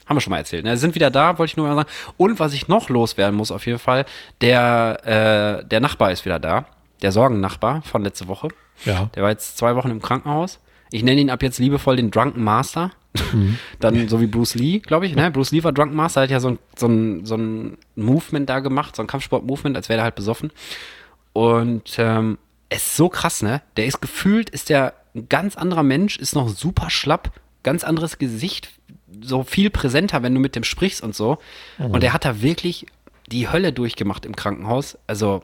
Haben 0.07 0.17
wir 0.17 0.21
schon 0.23 0.31
mal 0.33 0.39
erzählt. 0.39 0.65
Ne? 0.65 0.77
Sind 0.77 0.95
wieder 0.97 1.11
da, 1.11 1.39
wollte 1.39 1.53
ich 1.53 1.57
nur 1.57 1.69
mal 1.69 1.77
sagen. 1.77 1.89
Und 2.17 2.41
was 2.41 2.53
ich 2.53 2.67
noch 2.67 2.89
loswerden 2.89 3.37
muss, 3.37 3.53
auf 3.53 3.67
jeden 3.67 3.79
Fall, 3.79 4.07
der, 4.41 5.61
äh, 5.63 5.69
der 5.69 5.81
Nachbar 5.81 6.11
ist 6.11 6.25
wieder 6.25 6.41
da. 6.41 6.65
Der 7.03 7.13
Sorgennachbar 7.13 7.83
von 7.83 8.03
letzte 8.03 8.27
Woche. 8.27 8.49
Ja. 8.85 9.11
Der 9.15 9.23
war 9.23 9.31
jetzt 9.31 9.57
zwei 9.57 9.77
Wochen 9.77 9.91
im 9.91 10.03
Krankenhaus. 10.03 10.59
Ich 10.91 11.05
nenne 11.05 11.21
ihn 11.21 11.31
ab 11.31 11.43
jetzt 11.43 11.59
liebevoll 11.59 11.97
den 11.97 12.11
Drunken 12.11 12.43
Master. 12.43 12.91
Mhm. 13.33 13.59
Dann 13.81 14.09
so 14.09 14.21
wie 14.21 14.27
Bruce 14.27 14.55
Lee, 14.55 14.79
glaube 14.79 15.07
ich. 15.07 15.15
Ne? 15.15 15.31
Bruce 15.31 15.53
Lee 15.53 15.65
war 15.65 15.73
Drunken 15.73 15.97
Master, 15.97 16.23
hat 16.23 16.31
ja 16.31 16.41
so 16.41 16.51
ein, 16.51 16.59
so 16.77 16.87
ein, 16.87 17.25
so 17.27 17.37
ein 17.37 17.79
Movement 17.97 18.49
da 18.49 18.61
gemacht, 18.61 18.97
so 18.97 19.03
ein 19.03 19.07
Kampfsport-Movement, 19.07 19.77
als 19.77 19.89
wäre 19.89 20.01
er 20.01 20.05
halt 20.05 20.15
besoffen. 20.15 20.51
Und 21.33 21.97
ähm, 21.99 22.39
es 22.69 22.87
ist 22.87 22.97
so 22.97 23.09
krass, 23.09 23.43
ne? 23.43 23.63
Der 23.77 23.87
ist 23.87 24.01
gefühlt, 24.01 24.51
ist 24.51 24.69
der 24.69 24.95
ein 25.15 25.29
ganz 25.29 25.57
anderer 25.57 25.83
Mensch, 25.83 26.19
ist 26.19 26.35
noch 26.35 26.49
super 26.49 26.91
schlapp, 26.91 27.33
ganz 27.63 27.85
anderes 27.85 28.19
Gesicht, 28.19 28.71
so 29.21 29.43
viel 29.43 29.71
präsenter, 29.71 30.23
wenn 30.23 30.35
du 30.35 30.41
mit 30.41 30.55
dem 30.55 30.65
sprichst 30.65 31.03
und 31.03 31.15
so. 31.15 31.39
Und 31.79 32.03
der 32.03 32.13
hat 32.13 32.25
da 32.25 32.43
wirklich 32.43 32.87
die 33.27 33.49
Hölle 33.49 33.73
durchgemacht 33.73 34.25
im 34.27 34.37
Krankenhaus. 34.37 34.99
Also 35.07 35.43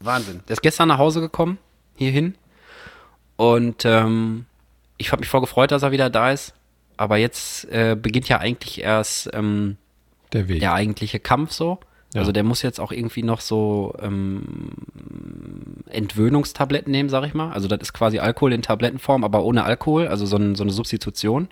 Wahnsinn. 0.00 0.40
Der 0.48 0.54
ist 0.54 0.62
gestern 0.62 0.88
nach 0.88 0.98
Hause 0.98 1.20
gekommen, 1.20 1.58
hierhin. 1.96 2.34
Und 3.36 3.84
ähm, 3.84 4.46
ich 4.98 5.12
habe 5.12 5.20
mich 5.20 5.28
voll 5.28 5.40
gefreut, 5.40 5.70
dass 5.70 5.82
er 5.82 5.92
wieder 5.92 6.10
da 6.10 6.30
ist. 6.30 6.54
Aber 6.96 7.16
jetzt 7.16 7.64
äh, 7.70 7.96
beginnt 8.00 8.28
ja 8.28 8.38
eigentlich 8.38 8.80
erst 8.82 9.30
ähm, 9.32 9.76
Der 10.32 10.48
Weg. 10.48 10.60
der 10.60 10.74
eigentliche 10.74 11.18
Kampf 11.18 11.52
so. 11.52 11.78
Ja. 12.14 12.20
Also 12.20 12.30
der 12.30 12.44
muss 12.44 12.62
jetzt 12.62 12.78
auch 12.78 12.92
irgendwie 12.92 13.24
noch 13.24 13.40
so 13.40 13.94
ähm, 14.00 14.42
Entwöhnungstabletten 15.90 16.90
nehmen, 16.90 17.08
sag 17.08 17.26
ich 17.26 17.34
mal. 17.34 17.52
Also 17.52 17.66
das 17.68 17.80
ist 17.80 17.92
quasi 17.92 18.20
Alkohol 18.20 18.52
in 18.52 18.62
Tablettenform, 18.62 19.24
aber 19.24 19.42
ohne 19.44 19.64
Alkohol, 19.64 20.06
also 20.08 20.24
so, 20.24 20.36
ein, 20.36 20.54
so 20.54 20.62
eine 20.62 20.72
Substitution. 20.72 21.48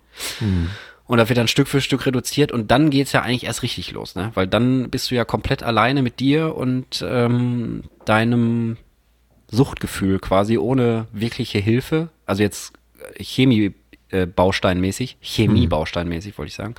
Und 1.07 1.19
da 1.19 1.29
wird 1.29 1.37
dann 1.37 1.49
Stück 1.49 1.67
für 1.67 1.81
Stück 1.81 2.07
reduziert 2.07 2.53
und 2.53 2.71
dann 2.71 2.91
geht's 2.91 3.11
ja 3.13 3.23
eigentlich 3.23 3.45
erst 3.45 3.65
richtig 3.65 3.91
los, 3.91 4.15
ne? 4.15 4.31
Weil 4.35 4.47
dann 4.47 4.89
bist 4.89 5.11
du 5.11 5.17
ja 5.17 5.25
komplett 5.25 5.65
alleine 5.65 6.01
mit 6.01 6.21
dir 6.21 6.55
und 6.55 7.05
ähm, 7.07 7.83
deinem 8.05 8.77
Suchtgefühl 9.51 10.21
quasi 10.21 10.59
ohne 10.59 11.07
wirkliche 11.13 11.59
Hilfe. 11.59 12.09
Also 12.25 12.43
jetzt 12.45 12.73
äh, 13.17 13.23
Chemie 13.25 13.75
äh, 14.13 14.27
bausteinmäßig, 14.27 15.17
Chemie 15.21 15.67
bausteinmäßig 15.67 16.37
wollte 16.39 16.49
ich 16.49 16.55
sagen. 16.55 16.75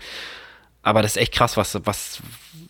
Aber 0.82 1.02
das 1.02 1.16
ist 1.16 1.22
echt 1.22 1.34
krass, 1.34 1.58
was, 1.58 1.80
was, 1.86 2.22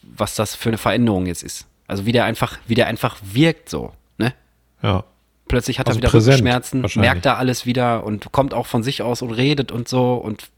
was 0.02 0.36
das 0.36 0.56
für 0.56 0.70
eine 0.70 0.78
Veränderung 0.78 1.26
jetzt 1.26 1.44
ist. 1.44 1.68
Also 1.88 2.06
wie 2.06 2.12
der 2.12 2.26
einfach, 2.26 2.60
wie 2.68 2.76
der 2.76 2.88
einfach 2.88 3.18
wirkt 3.24 3.70
so, 3.70 3.92
ne? 4.18 4.34
Ja. 4.82 5.04
Plötzlich 5.48 5.80
hat 5.80 5.88
Also 5.88 6.00
er 6.00 6.04
wieder 6.04 6.10
präsent, 6.10 6.36
Rückenschmerzen, 6.40 6.86
merkt 6.96 7.26
er 7.26 7.38
alles 7.38 7.66
wieder 7.66 8.04
und 8.06 8.32
kommt 8.32 8.54
auch 8.54 8.66
von 8.66 8.82
sich 8.82 9.02
aus 9.02 9.22
und 9.22 9.32
redet 9.32 9.72
und 9.72 9.88
so 9.88 10.16
und 10.16 10.50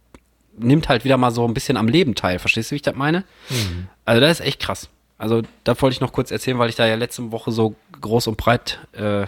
nimmt 0.58 0.90
halt 0.90 1.04
wieder 1.04 1.18
mal 1.18 1.32
so 1.32 1.46
ein 1.48 1.54
bisschen 1.54 1.78
am 1.78 1.88
Leben 1.88 2.16
teil. 2.16 2.40
Verstehst 2.40 2.70
du, 2.70 2.74
wie 2.74 2.78
ich 2.78 2.82
das 2.82 2.96
meine? 2.96 3.24
Mhm. 3.50 3.88
Also 4.06 4.22
das 4.22 4.40
ist 4.40 4.46
echt 4.46 4.62
krass. 4.62 4.90
Also 5.18 5.42
da 5.64 5.80
wollte 5.82 5.96
ich 5.96 6.02
noch 6.02 6.12
kurz 6.12 6.32
erzählen, 6.32 6.60
weil 6.60 6.70
ich 6.70 6.76
da 6.76 6.86
ja 6.86 6.96
letzte 6.96 7.32
Woche 7.32 7.52
so 7.52 7.76
groß 8.00 8.28
und 8.28 8.38
breit 8.38 8.80
äh, 8.94 9.28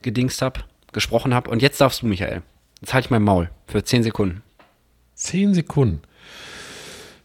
gedingst 0.00 0.42
hab, 0.42 0.64
gesprochen 0.92 1.34
habe. 1.34 1.50
Und 1.50 1.60
jetzt 1.60 1.80
darfst 1.80 2.02
du, 2.02 2.06
Michael. 2.06 2.42
Jetzt 2.82 2.92
halte 2.92 3.06
ich 3.06 3.10
mein 3.10 3.22
Maul 3.22 3.48
für 3.66 3.82
10 3.82 4.02
Sekunden. 4.02 4.42
Zehn 5.14 5.54
Sekunden. 5.54 6.02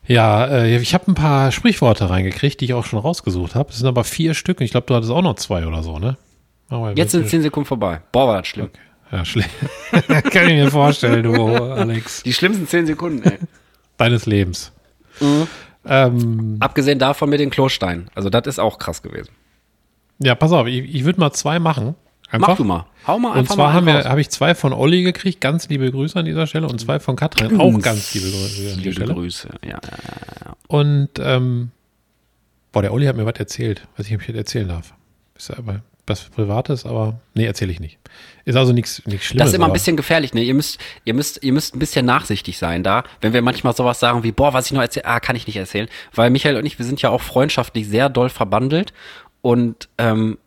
Ja, 0.05 0.45
äh, 0.45 0.77
ich 0.77 0.93
habe 0.93 1.11
ein 1.11 1.15
paar 1.15 1.51
Sprichworte 1.51 2.09
reingekriegt, 2.09 2.61
die 2.61 2.65
ich 2.65 2.73
auch 2.73 2.85
schon 2.85 2.99
rausgesucht 2.99 3.55
habe. 3.55 3.69
Es 3.71 3.77
sind 3.79 3.87
aber 3.87 4.03
vier 4.05 4.33
Stück. 4.33 4.59
und 4.59 4.65
Ich 4.65 4.71
glaube, 4.71 4.87
du 4.87 4.95
hattest 4.95 5.11
auch 5.11 5.21
noch 5.21 5.35
zwei 5.35 5.67
oder 5.67 5.83
so, 5.83 5.99
ne? 5.99 6.15
Aber 6.69 6.93
Jetzt 6.95 7.11
sind 7.11 7.27
10 7.27 7.41
Sekunden 7.41 7.67
vorbei. 7.67 8.01
Boah, 8.11 8.27
war 8.27 8.37
das 8.37 8.47
schlimm. 8.47 8.69
Ja, 9.11 9.25
schlecht. 9.25 9.49
Kann 9.91 10.47
ich 10.47 10.55
mir 10.55 10.71
vorstellen, 10.71 11.23
du, 11.23 11.33
Alex. 11.55 12.23
Die 12.23 12.33
schlimmsten 12.33 12.67
10 12.67 12.87
Sekunden, 12.87 13.23
ey. 13.23 13.37
Deines 13.97 14.25
Lebens. 14.25 14.71
Mhm. 15.19 15.47
Ähm, 15.85 16.57
Abgesehen 16.59 16.99
davon 16.99 17.29
mit 17.29 17.39
den 17.39 17.49
Klosteinen. 17.49 18.09
Also 18.13 18.29
das 18.29 18.45
ist 18.47 18.59
auch 18.59 18.77
krass 18.77 19.01
gewesen. 19.01 19.29
ja, 20.19 20.35
pass 20.35 20.51
auf, 20.51 20.67
ich, 20.67 20.93
ich 20.93 21.03
würde 21.05 21.19
mal 21.19 21.31
zwei 21.31 21.57
machen. 21.59 21.95
Einfach. 22.29 22.49
Mach 22.49 22.57
du 22.57 22.63
mal. 22.65 22.85
Hau 23.05 23.19
mal 23.19 23.31
Und 23.31 23.37
einfach 23.37 23.55
zwar 23.55 23.85
wir, 23.85 23.95
raus. 23.95 24.05
habe 24.05 24.19
ich 24.19 24.29
zwei 24.29 24.53
von 24.53 24.73
Olli 24.73 25.03
gekriegt, 25.03 25.39
ganz 25.39 25.69
liebe 25.69 25.89
Grüße 25.91 26.19
an 26.19 26.25
dieser 26.25 26.45
Stelle, 26.45 26.67
und 26.67 26.79
zwei 26.79 26.99
von 26.99 27.15
Katrin, 27.15 27.59
auch 27.59 27.79
ganz 27.79 28.13
liebe 28.13 28.29
Grüße 28.29 28.45
an 28.45 28.63
dieser 28.63 28.75
Liebe 28.75 28.93
Stelle. 28.93 29.13
Grüße. 29.13 29.49
Ja, 29.63 29.69
ja. 29.69 30.55
Und 30.67 31.09
ähm, 31.19 31.71
boah, 32.73 32.81
der 32.81 32.91
Olli 32.91 33.05
hat 33.05 33.15
mir 33.15 33.25
was 33.25 33.39
erzählt, 33.39 33.87
was 33.95 34.07
ich 34.07 34.11
nicht 34.11 34.29
erzählen 34.29 34.67
darf. 34.67 34.93
Ist 35.35 35.49
ja 35.49 35.57
aber 35.57 35.81
was 36.05 36.23
Privates, 36.23 36.85
aber 36.85 37.19
nee, 37.33 37.45
erzähle 37.45 37.71
ich 37.71 37.79
nicht. 37.79 37.97
Ist 38.45 38.55
also 38.55 38.71
nichts 38.73 39.01
nichts 39.05 39.25
Schlimmes. 39.25 39.43
Das 39.43 39.49
ist 39.49 39.55
immer 39.55 39.67
ein 39.67 39.73
bisschen 39.73 39.97
gefährlich, 39.97 40.33
ne? 40.33 40.41
Ihr 40.41 40.53
müsst, 40.53 40.79
ihr 41.03 41.13
müsst, 41.13 41.43
ihr 41.43 41.51
müsst 41.51 41.75
ein 41.75 41.79
bisschen 41.79 42.05
nachsichtig 42.05 42.57
sein 42.57 42.83
da, 42.83 43.03
wenn 43.21 43.33
wir 43.33 43.41
manchmal 43.41 43.75
sowas 43.75 43.99
sagen 43.99 44.23
wie, 44.23 44.31
boah, 44.31 44.53
was 44.53 44.67
ich 44.67 44.71
noch 44.71 44.81
erzähle, 44.81 45.05
ah, 45.05 45.19
kann 45.19 45.35
ich 45.35 45.47
nicht 45.47 45.57
erzählen. 45.57 45.87
Weil 46.13 46.29
Michael 46.29 46.55
und 46.57 46.65
ich, 46.65 46.77
wir 46.79 46.85
sind 46.85 47.01
ja 47.01 47.09
auch 47.09 47.21
freundschaftlich 47.21 47.87
sehr 47.87 48.09
doll 48.09 48.29
verbandelt 48.29 48.93
und 49.41 49.89
ähm, 49.97 50.37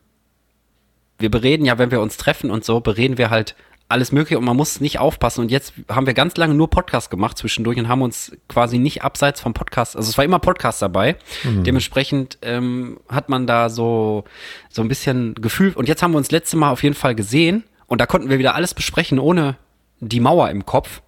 wir 1.20 1.30
bereden 1.30 1.64
ja, 1.64 1.78
wenn 1.78 1.90
wir 1.90 2.00
uns 2.00 2.16
treffen 2.16 2.50
und 2.50 2.64
so, 2.64 2.80
bereden 2.80 3.18
wir 3.18 3.30
halt 3.30 3.54
alles 3.90 4.12
Mögliche 4.12 4.38
und 4.38 4.44
man 4.44 4.56
muss 4.56 4.80
nicht 4.80 5.00
aufpassen. 5.00 5.40
Und 5.40 5.50
jetzt 5.50 5.72
haben 5.88 6.06
wir 6.06 6.14
ganz 6.14 6.36
lange 6.36 6.54
nur 6.54 6.70
Podcast 6.70 7.10
gemacht 7.10 7.36
zwischendurch 7.36 7.76
und 7.78 7.88
haben 7.88 8.02
uns 8.02 8.32
quasi 8.48 8.78
nicht 8.78 9.02
abseits 9.02 9.40
vom 9.40 9.52
Podcast, 9.52 9.96
also 9.96 10.08
es 10.08 10.16
war 10.16 10.24
immer 10.24 10.38
Podcast 10.38 10.80
dabei. 10.80 11.16
Dementsprechend 11.64 12.38
ähm, 12.42 13.00
hat 13.08 13.28
man 13.28 13.46
da 13.46 13.68
so, 13.68 14.24
so 14.68 14.82
ein 14.82 14.88
bisschen 14.88 15.34
Gefühl. 15.34 15.72
Und 15.72 15.88
jetzt 15.88 16.02
haben 16.02 16.12
wir 16.12 16.18
uns 16.18 16.30
letzte 16.30 16.56
Mal 16.56 16.70
auf 16.70 16.82
jeden 16.82 16.94
Fall 16.94 17.14
gesehen 17.14 17.64
und 17.86 18.00
da 18.00 18.06
konnten 18.06 18.30
wir 18.30 18.38
wieder 18.38 18.54
alles 18.54 18.74
besprechen 18.74 19.18
ohne 19.18 19.56
die 19.98 20.20
Mauer 20.20 20.50
im 20.50 20.64
Kopf 20.64 21.02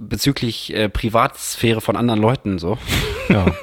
bezüglich 0.00 0.74
äh, 0.74 0.88
Privatsphäre 0.88 1.80
von 1.80 1.94
anderen 1.96 2.20
Leuten 2.20 2.58
so. 2.58 2.78
Ja. 3.28 3.44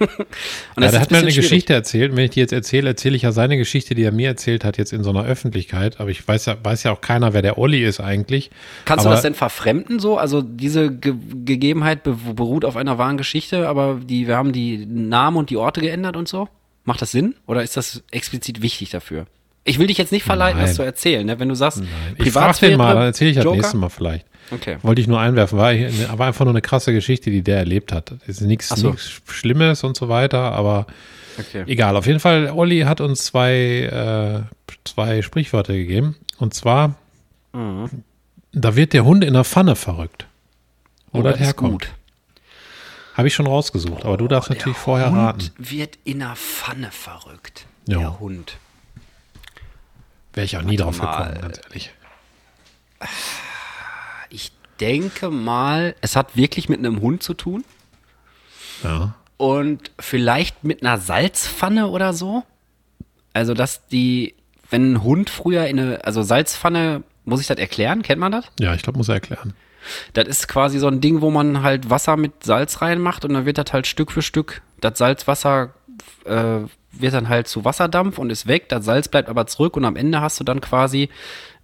Und 0.75 0.83
ja, 0.83 0.89
ist 0.89 0.99
hat 0.99 1.11
mir 1.11 1.17
eine 1.17 1.31
schwierig. 1.31 1.35
Geschichte 1.49 1.73
erzählt. 1.73 2.15
Wenn 2.15 2.25
ich 2.25 2.31
die 2.31 2.39
jetzt 2.39 2.53
erzähle, 2.53 2.89
erzähle 2.89 3.15
ich 3.15 3.23
ja 3.23 3.31
seine 3.31 3.57
Geschichte, 3.57 3.95
die 3.95 4.03
er 4.03 4.11
mir 4.11 4.29
erzählt 4.29 4.63
hat, 4.63 4.77
jetzt 4.77 4.93
in 4.93 5.03
so 5.03 5.09
einer 5.09 5.25
Öffentlichkeit. 5.25 5.99
Aber 5.99 6.09
ich 6.09 6.25
weiß 6.25 6.45
ja, 6.45 6.55
weiß 6.61 6.83
ja 6.83 6.91
auch 6.91 7.01
keiner, 7.01 7.33
wer 7.33 7.41
der 7.41 7.57
Olli 7.57 7.83
ist 7.83 7.99
eigentlich. 7.99 8.51
Kannst 8.85 9.05
aber 9.05 9.13
du 9.13 9.15
das 9.15 9.23
denn 9.23 9.33
verfremden 9.33 9.99
so? 9.99 10.17
Also 10.17 10.41
diese 10.41 10.91
Ge 10.91 11.15
Gegebenheit 11.43 12.03
be 12.03 12.13
beruht 12.35 12.65
auf 12.65 12.77
einer 12.77 12.97
wahren 12.97 13.17
Geschichte, 13.17 13.67
aber 13.67 13.99
die, 14.03 14.27
wir 14.27 14.37
haben 14.37 14.51
die 14.53 14.85
Namen 14.85 15.37
und 15.37 15.49
die 15.49 15.57
Orte 15.57 15.81
geändert 15.81 16.15
und 16.15 16.27
so? 16.27 16.47
Macht 16.85 17.01
das 17.01 17.11
Sinn? 17.11 17.35
Oder 17.47 17.63
ist 17.63 17.75
das 17.75 18.03
explizit 18.11 18.61
wichtig 18.61 18.91
dafür? 18.91 19.25
Ich 19.65 19.79
will 19.79 19.87
dich 19.87 19.97
jetzt 19.97 20.13
nicht 20.13 20.23
verleiten, 20.23 20.59
Nein. 20.59 20.67
das 20.67 20.75
zu 20.77 20.83
erzählen, 20.83 21.25
ne? 21.25 21.39
Wenn 21.39 21.49
du 21.49 21.55
sagst, 21.55 21.83
Ich 22.23 22.31
frage 22.31 22.57
den 22.61 22.77
mal, 22.77 22.93
dann 22.93 23.03
erzähle 23.03 23.31
ich 23.31 23.35
das 23.35 23.43
Joker? 23.43 23.57
nächste 23.57 23.75
Mal 23.75 23.89
vielleicht. 23.89 24.25
Okay. 24.51 24.77
Wollte 24.81 25.01
ich 25.01 25.07
nur 25.07 25.19
einwerfen. 25.19 25.57
War 25.57 25.71
aber 26.09 26.25
einfach 26.25 26.45
nur 26.45 26.53
eine 26.53 26.61
krasse 26.61 26.93
Geschichte, 26.93 27.29
die 27.31 27.41
der 27.41 27.57
erlebt 27.57 27.91
hat. 27.91 28.13
Es 28.27 28.39
ist 28.39 28.41
nichts 28.41 28.69
so. 28.69 28.91
nichts 28.91 29.21
Schlimmes 29.27 29.83
und 29.83 29.97
so 29.97 30.07
weiter, 30.09 30.53
aber 30.53 30.87
Okay. 31.39 31.63
egal. 31.67 31.95
Auf 31.97 32.07
jeden 32.07 32.19
Fall, 32.19 32.49
Olli 32.51 32.79
hat 32.81 32.99
uns 33.01 33.25
zwei, 33.25 34.47
äh, 34.47 34.73
zwei 34.85 35.21
Sprichwörter 35.21 35.73
gegeben. 35.73 36.15
Und 36.39 36.53
zwar, 36.53 36.95
Mhm. 37.53 37.89
da 38.53 38.75
wird 38.75 38.93
der 38.93 39.03
Hund 39.05 39.23
in 39.23 39.33
der 39.33 39.43
Pfanne 39.43 39.75
verrückt. 39.75 40.27
Wo 41.11 41.19
Oh, 41.19 41.21
das 41.23 41.39
herkommt. 41.39 41.89
Habe 43.15 43.27
ich 43.27 43.33
schon 43.35 43.47
rausgesucht, 43.47 44.05
aber 44.05 44.17
du 44.17 44.27
darfst 44.27 44.49
Der 44.49 44.57
natürlich 44.57 44.77
vorher 44.77 45.07
Hund 45.11 45.17
raten. 45.17 45.51
wird 45.57 45.97
in 46.05 46.19
der 46.19 46.35
Pfanne 46.35 46.89
verrückt. 46.91 47.65
Ja. 47.87 47.99
Der 47.99 48.19
Hund. 48.19 48.57
Wäre 50.33 50.45
ich 50.45 50.55
auch 50.57 50.61
nie 50.61 50.75
drauf 50.77 50.97
mal. 51.01 51.17
gekommen, 51.25 51.41
ganz 51.41 51.59
ehrlich. 51.67 51.91
Denke 54.79 55.29
mal, 55.29 55.95
es 56.01 56.15
hat 56.15 56.35
wirklich 56.35 56.69
mit 56.69 56.79
einem 56.79 57.01
Hund 57.01 57.23
zu 57.23 57.33
tun. 57.33 57.63
Ja. 58.83 59.15
Und 59.37 59.91
vielleicht 59.99 60.63
mit 60.63 60.81
einer 60.81 60.97
Salzpfanne 60.97 61.87
oder 61.87 62.13
so. 62.13 62.43
Also, 63.33 63.53
dass 63.53 63.87
die, 63.87 64.35
wenn 64.69 64.93
ein 64.93 65.03
Hund 65.03 65.29
früher 65.29 65.67
in 65.67 65.79
eine, 65.79 66.05
also 66.05 66.23
Salzpfanne, 66.23 67.03
muss 67.25 67.41
ich 67.41 67.47
das 67.47 67.57
erklären? 67.57 68.01
Kennt 68.01 68.19
man 68.19 68.31
das? 68.31 68.45
Ja, 68.59 68.73
ich 68.73 68.81
glaube, 68.81 68.97
muss 68.97 69.09
er 69.09 69.15
erklären. 69.15 69.53
Das 70.13 70.27
ist 70.27 70.47
quasi 70.47 70.79
so 70.79 70.87
ein 70.87 71.01
Ding, 71.01 71.21
wo 71.21 71.31
man 71.31 71.61
halt 71.61 71.89
Wasser 71.89 72.17
mit 72.17 72.43
Salz 72.43 72.81
reinmacht 72.81 73.25
und 73.25 73.33
dann 73.33 73.45
wird 73.45 73.57
das 73.57 73.71
halt 73.71 73.87
Stück 73.87 74.11
für 74.11 74.21
Stück, 74.21 74.61
das 74.81 74.97
Salzwasser 74.97 75.73
äh, 76.25 76.59
wird 76.91 77.13
dann 77.13 77.29
halt 77.29 77.47
zu 77.47 77.65
Wasserdampf 77.65 78.17
und 78.17 78.29
ist 78.29 78.47
weg, 78.47 78.69
das 78.69 78.85
Salz 78.85 79.07
bleibt 79.07 79.29
aber 79.29 79.47
zurück 79.47 79.77
und 79.77 79.85
am 79.85 79.95
Ende 79.95 80.21
hast 80.21 80.39
du 80.39 80.43
dann 80.43 80.61
quasi 80.61 81.09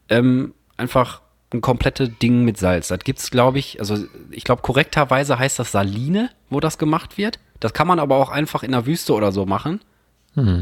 ähm, 0.09 0.53
einfach 0.78 1.22
ein 1.54 1.62
komplette 1.62 2.10
Ding 2.10 2.43
mit 2.43 2.58
Salz. 2.58 2.88
Das 2.88 2.99
gibt's, 2.99 3.32
glaube 3.32 3.60
ich, 3.60 3.80
also 3.80 3.97
ich 4.32 4.43
glaube 4.43 4.62
korrekterweise 4.62 5.39
heißt 5.39 5.60
das 5.60 5.72
Saline, 5.72 6.30
wo 6.49 6.60
das 6.60 6.78
gemacht 6.78 7.18
wird. 7.18 7.39
Das 7.60 7.74
kann 7.74 7.88
man 7.88 7.99
aber 7.99 8.18
auch 8.18 8.30
einfach 8.30 8.64
in 8.64 8.72
der 8.72 8.86
Wüste 8.86 9.14
oder 9.14 9.32
so 9.32 9.45
machen, 9.45 9.80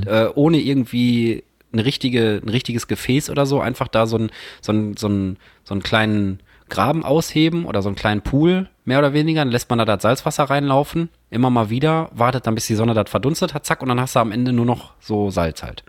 äh, 0.06 0.28
ohne 0.36 0.58
irgendwie 0.60 1.44
eine 1.74 1.86
richtige, 1.86 2.42
ein 2.44 2.50
richtiges 2.50 2.88
Gefäß 2.88 3.30
oder 3.30 3.46
so, 3.46 3.60
einfach 3.62 3.88
da 3.88 4.06
so, 4.06 4.18
ein, 4.18 4.32
so, 4.62 4.72
ein, 4.74 4.98
so, 4.98 5.08
ein, 5.08 5.38
so 5.64 5.74
einen 5.74 5.84
kleinen 5.84 6.40
Graben 6.70 7.04
ausheben 7.04 7.66
oder 7.66 7.82
so 7.82 7.90
einen 7.90 7.96
kleinen 7.96 8.22
Pool, 8.22 8.70
mehr 8.86 9.00
oder 9.00 9.14
weniger. 9.14 9.42
Dann 9.42 9.52
lässt 9.52 9.70
man 9.70 9.80
da 9.80 9.86
das 9.86 10.02
Salzwasser 10.02 10.44
reinlaufen, 10.46 11.10
immer 11.30 11.50
mal 11.50 11.70
wieder, 11.70 12.10
wartet 12.14 12.48
dann, 12.48 12.56
bis 12.56 12.68
die 12.68 12.76
Sonne 12.76 12.94
das 12.94 13.10
verdunstet 13.10 13.54
hat, 13.54 13.66
zack, 13.66 13.82
und 13.82 13.90
dann 13.90 14.00
hast 14.00 14.16
du 14.16 14.20
am 14.20 14.32
Ende 14.32 14.54
nur 14.54 14.66
noch 14.66 14.94
so 15.00 15.30
Salz 15.32 15.64
halt. 15.64 15.84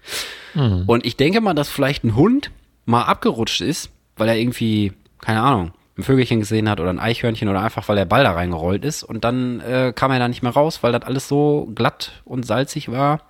Und 0.87 1.05
ich 1.07 1.17
denke 1.17 1.41
mal, 1.41 1.55
dass 1.55 1.69
vielleicht 1.69 2.05
ein 2.05 2.17
Hund 2.17 2.51
mal 2.85 3.03
abgerutscht 3.05 3.61
ist, 3.61 3.91
weil 4.23 4.29
er 4.29 4.39
irgendwie, 4.39 4.93
keine 5.21 5.43
Ahnung, 5.43 5.73
ein 5.99 6.05
Vögelchen 6.05 6.39
gesehen 6.39 6.69
hat 6.69 6.79
oder 6.79 6.91
ein 6.91 7.01
Eichhörnchen 7.01 7.49
oder 7.49 7.61
einfach, 7.61 7.89
weil 7.89 7.97
der 7.97 8.05
Ball 8.05 8.23
da 8.23 8.31
reingerollt 8.31 8.85
ist. 8.85 9.03
Und 9.03 9.25
dann 9.25 9.59
äh, 9.59 9.93
kam 9.93 10.13
er 10.13 10.21
da 10.21 10.29
nicht 10.29 10.45
mehr 10.45 10.53
raus, 10.53 10.85
weil 10.85 10.93
das 10.93 11.03
alles 11.03 11.27
so 11.27 11.69
glatt 11.75 12.23
und 12.25 12.47
salzig 12.47 12.93
war. 12.93 13.23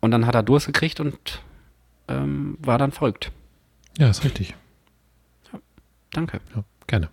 Und 0.00 0.10
dann 0.10 0.26
hat 0.26 0.34
er 0.34 0.42
Durst 0.42 0.66
gekriegt 0.66 1.00
und 1.00 1.40
ähm, 2.06 2.58
war 2.60 2.76
dann 2.76 2.92
verrückt. 2.92 3.32
Ja, 3.96 4.10
ist 4.10 4.24
richtig. 4.24 4.54
Danke. 6.10 6.40
Ja, 6.54 6.62
gerne. 6.86 7.08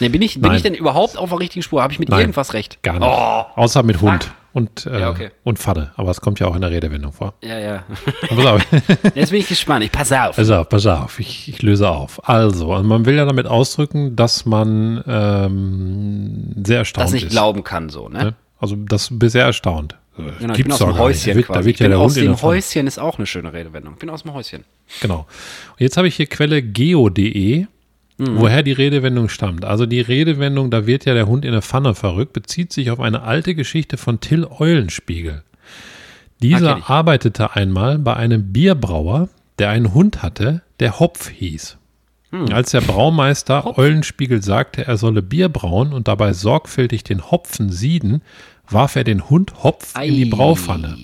Nee, 0.00 0.08
bin 0.08 0.22
ich, 0.22 0.40
bin 0.40 0.44
Nein. 0.44 0.56
ich 0.56 0.62
denn 0.62 0.74
überhaupt 0.74 1.18
auf 1.18 1.28
der 1.28 1.40
richtigen 1.40 1.62
Spur? 1.62 1.82
Habe 1.82 1.92
ich 1.92 1.98
mit 1.98 2.08
Nein. 2.08 2.20
irgendwas 2.20 2.54
recht? 2.54 2.82
Gar 2.82 3.00
nicht. 3.00 3.02
Oh, 3.06 3.44
Außer 3.54 3.82
mit 3.82 4.00
Hund 4.00 4.32
und, 4.56 4.86
äh, 4.86 5.00
Ja, 5.00 5.10
okay. 5.10 5.30
und 5.44 5.58
Pfanne. 5.58 5.92
Aber 5.96 6.10
es 6.10 6.22
kommt 6.22 6.40
ja 6.40 6.46
auch 6.46 6.54
in 6.54 6.62
der 6.62 6.70
Redewendung 6.70 7.12
vor. 7.12 7.34
ja, 7.42 7.58
ja. 7.58 7.84
Pass 8.28 8.46
auf. 8.46 8.66
Jetzt 9.14 9.30
bin 9.30 9.40
ich 9.40 9.48
gespannt. 9.48 9.84
Ich 9.84 9.92
pass 9.92 10.10
auf. 10.12 10.36
Pass 10.36 10.48
auf, 10.50 10.68
pass 10.70 10.86
auf, 10.86 11.20
ich, 11.20 11.48
ich 11.48 11.60
löse 11.60 11.88
auf. 11.90 12.26
Also, 12.26 12.74
und 12.74 12.86
man 12.86 13.04
will 13.04 13.16
ja 13.16 13.26
damit 13.26 13.46
ausdrücken, 13.46 14.16
dass 14.16 14.46
man 14.46 15.04
ähm, 15.06 16.54
sehr 16.64 16.78
erstaunt 16.78 17.04
das 17.04 17.12
nicht 17.12 17.24
ist. 17.26 17.32
glauben 17.32 17.64
kann, 17.64 17.90
so, 17.90 18.08
ne? 18.08 18.18
Ne? 18.18 18.34
Also, 18.58 18.76
das 18.76 19.10
bist 19.12 19.32
sehr 19.32 19.44
erstaunt. 19.44 19.96
Genau, 20.16 20.30
ich 20.30 20.38
bin 20.38 20.52
Gibt's 20.54 20.72
aus 20.72 20.78
dem 20.78 20.88
nicht. 20.88 20.98
Häuschen 20.98 21.42
quasi. 21.42 21.58
da 21.58 21.64
wird 21.66 21.74
ich 21.74 21.80
ja 21.80 21.84
bin 21.84 21.90
der 21.90 21.98
aus 22.00 22.16
Hund 22.16 22.24
dem. 22.24 22.40
Häuschen 22.42 22.86
ist 22.86 22.98
auch 22.98 23.18
eine 23.18 23.26
schöne 23.26 23.52
Redewendung. 23.52 23.92
Ich 23.92 23.98
bin 23.98 24.08
aus 24.08 24.22
dem 24.22 24.32
Häuschen. 24.32 24.64
Genau. 25.02 25.26
Und 25.72 25.80
jetzt 25.80 25.98
habe 25.98 26.08
ich 26.08 26.16
hier 26.16 26.26
Quelle 26.26 26.62
geo.de, 26.62 27.66
Mhm. 28.18 28.38
woher 28.38 28.62
die 28.62 28.72
Redewendung 28.72 29.28
stammt. 29.28 29.64
Also 29.64 29.84
die 29.84 30.00
Redewendung, 30.00 30.70
da 30.70 30.86
wird 30.86 31.04
ja 31.04 31.12
der 31.14 31.26
Hund 31.26 31.44
in 31.44 31.52
der 31.52 31.60
Pfanne 31.62 31.94
verrückt, 31.94 32.32
bezieht 32.32 32.72
sich 32.72 32.90
auf 32.90 32.98
eine 33.00 33.22
alte 33.22 33.54
Geschichte 33.54 33.98
von 33.98 34.20
Till 34.20 34.46
Eulenspiegel. 34.46 35.42
Ah, 35.42 36.38
Dieser 36.42 36.68
kenn 36.74 36.78
ich. 36.78 36.84
arbeitete 36.86 37.54
einmal 37.56 37.98
bei 37.98 38.14
einem 38.14 38.52
Bierbrauer, 38.52 39.28
der 39.58 39.70
einen 39.70 39.92
Hund 39.94 40.22
hatte, 40.22 40.62
der 40.80 40.98
Hopf 40.98 41.28
hieß. 41.30 41.76
Hm. 42.30 42.52
Als 42.52 42.70
der 42.72 42.80
Braumeister 42.80 43.78
Eulenspiegel 43.78 44.42
sagte, 44.42 44.86
er 44.86 44.96
solle 44.96 45.22
Bier 45.22 45.48
brauen 45.48 45.92
und 45.92 46.08
dabei 46.08 46.32
sorgfältig 46.32 47.04
den 47.04 47.30
Hopfen 47.30 47.70
sieden, 47.70 48.22
warf 48.68 48.96
er 48.96 49.04
den 49.04 49.28
Hund 49.30 49.62
Hopf 49.62 49.94
in 50.02 50.14
die 50.14 50.24
Ei. 50.26 50.30
Braupfanne. 50.30 50.96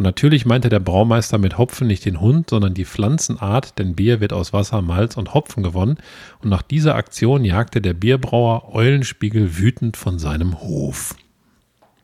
Und 0.00 0.04
natürlich 0.04 0.46
meinte 0.46 0.70
der 0.70 0.80
Braumeister 0.80 1.36
mit 1.36 1.58
Hopfen 1.58 1.86
nicht 1.86 2.06
den 2.06 2.22
Hund, 2.22 2.48
sondern 2.48 2.72
die 2.72 2.86
Pflanzenart, 2.86 3.78
denn 3.78 3.96
Bier 3.96 4.18
wird 4.18 4.32
aus 4.32 4.54
Wasser, 4.54 4.80
Malz 4.80 5.18
und 5.18 5.34
Hopfen 5.34 5.62
gewonnen. 5.62 5.98
Und 6.42 6.48
nach 6.48 6.62
dieser 6.62 6.94
Aktion 6.94 7.44
jagte 7.44 7.82
der 7.82 7.92
Bierbrauer 7.92 8.74
Eulenspiegel 8.74 9.58
wütend 9.58 9.98
von 9.98 10.18
seinem 10.18 10.62
Hof. 10.62 11.16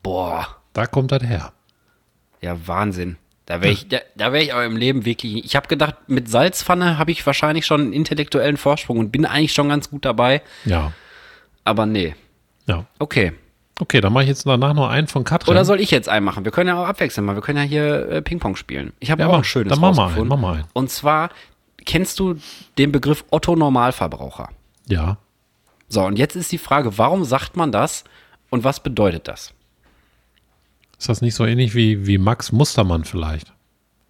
Boah. 0.03 0.47
Da 0.73 0.85
kommt 0.85 1.11
das 1.11 1.23
her. 1.23 1.53
Ja, 2.39 2.67
Wahnsinn. 2.67 3.17
Da 3.47 3.63
wäre 3.63 3.73
ich, 3.73 3.87
da, 3.87 3.97
da 4.15 4.31
wäre 4.31 4.43
ich 4.43 4.53
aber 4.53 4.65
im 4.65 4.77
Leben 4.77 5.03
wirklich. 5.03 5.43
Ich 5.43 5.55
habe 5.55 5.67
gedacht, 5.67 5.95
mit 6.05 6.29
Salzpfanne 6.29 6.99
habe 6.99 7.09
ich 7.09 7.25
wahrscheinlich 7.25 7.65
schon 7.65 7.81
einen 7.81 7.93
intellektuellen 7.93 8.57
Vorsprung 8.57 8.99
und 8.99 9.11
bin 9.11 9.25
eigentlich 9.25 9.53
schon 9.53 9.69
ganz 9.69 9.89
gut 9.89 10.05
dabei. 10.05 10.43
Ja. 10.65 10.93
Aber 11.63 11.87
nee. 11.87 12.13
Ja. 12.67 12.85
Okay. 12.99 13.33
Okay, 13.79 14.01
dann 14.01 14.11
mache 14.11 14.23
ich 14.23 14.29
jetzt 14.29 14.45
danach 14.45 14.73
noch 14.73 14.89
einen 14.89 15.07
von 15.07 15.23
Katrin. 15.23 15.51
Oder 15.51 15.63
soll 15.63 15.79
ich 15.79 15.91
jetzt 15.91 16.09
einen 16.09 16.25
machen? 16.25 16.43
Wir 16.45 16.51
können 16.51 16.67
ja 16.69 16.81
auch 16.81 16.87
abwechseln 16.87 17.25
mal. 17.25 17.35
Wir 17.35 17.41
können 17.43 17.59
ja 17.59 17.63
hier 17.63 18.09
äh, 18.09 18.21
Ping-Pong 18.23 18.55
spielen. 18.55 18.93
Ich 18.99 19.11
habe 19.11 19.21
Ja, 19.21 19.27
auch 19.27 19.31
mach. 19.33 19.37
ein 19.39 19.43
schönes 19.43 19.69
Dann 19.71 19.79
mach 19.79 19.95
mal 19.95 20.11
einen, 20.13 20.27
mach 20.27 20.37
mal 20.37 20.53
einen. 20.55 20.63
Und 20.73 20.89
zwar, 20.89 21.29
kennst 21.85 22.19
du 22.19 22.37
den 22.79 22.91
Begriff 22.91 23.23
Otto 23.29 23.55
Normalverbraucher? 23.55 24.49
Ja. 24.87 25.17
So, 25.89 26.03
und 26.03 26.17
jetzt 26.17 26.35
ist 26.35 26.51
die 26.51 26.57
Frage, 26.57 26.97
warum 26.97 27.23
sagt 27.23 27.55
man 27.55 27.71
das 27.71 28.03
und 28.49 28.63
was 28.63 28.81
bedeutet 28.81 29.27
das? 29.27 29.53
Ist 30.97 31.09
das 31.09 31.21
nicht 31.21 31.35
so 31.35 31.45
ähnlich 31.45 31.75
wie, 31.75 32.07
wie 32.07 32.17
Max 32.17 32.51
Mustermann 32.51 33.03
vielleicht? 33.05 33.53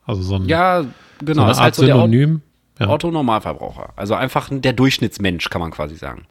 Also 0.05 0.21
so 0.21 0.35
ein, 0.35 0.45
Ja, 0.47 0.83
so 0.83 0.89
genau. 1.25 1.41
eine 1.43 1.51
ist 1.51 1.57
Art 1.57 1.63
halt 1.65 1.75
so 1.75 1.85
Synonym. 1.85 2.41
Ja. 2.79 2.87
Otto 2.87 3.11
Normalverbraucher. 3.11 3.89
Also 3.97 4.13
einfach 4.15 4.47
der 4.51 4.71
Durchschnittsmensch, 4.71 5.49
kann 5.49 5.59
man 5.59 5.71
quasi 5.71 5.95
sagen. 5.95 6.25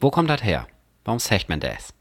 Wo 0.00 0.10
kommt 0.10 0.30
das 0.30 0.44
her? 0.44 0.66
Warum 1.08 1.20
sagt 1.20 1.48
man 1.48 1.58
das? 1.58 1.94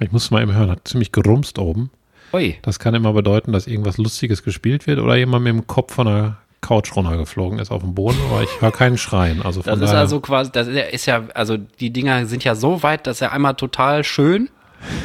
Ich 0.00 0.10
muss 0.10 0.30
mal 0.30 0.40
eben 0.42 0.54
hören, 0.54 0.70
hat 0.70 0.88
ziemlich 0.88 1.12
gerumst 1.12 1.58
oben. 1.58 1.90
Ui. 2.32 2.56
Das 2.62 2.78
kann 2.78 2.94
immer 2.94 3.12
bedeuten, 3.12 3.52
dass 3.52 3.66
irgendwas 3.66 3.98
Lustiges 3.98 4.42
gespielt 4.42 4.86
wird 4.86 5.00
oder 5.00 5.16
jemand 5.16 5.44
mit 5.44 5.52
dem 5.52 5.66
Kopf 5.66 5.92
von 5.92 6.06
der 6.06 6.38
Couch 6.62 6.96
runtergeflogen 6.96 7.58
ist 7.58 7.70
auf 7.70 7.82
dem 7.82 7.94
Boden, 7.94 8.16
aber 8.30 8.42
ich 8.42 8.48
höre 8.62 8.72
keinen 8.72 8.96
Schreien. 8.96 9.42
Also 9.42 9.60
Das 9.60 9.78
ist 9.78 9.90
also 9.90 10.20
quasi, 10.20 10.50
das 10.50 10.66
ist 10.66 11.04
ja- 11.04 11.18
ja, 11.18 11.28
also 11.34 11.58
die 11.58 11.90
Dinger 11.92 12.24
sind 12.24 12.42
ja 12.42 12.54
so 12.54 12.82
weit, 12.82 13.06
dass 13.06 13.20
er 13.20 13.32
einmal 13.32 13.54
total 13.54 14.02
schön 14.02 14.48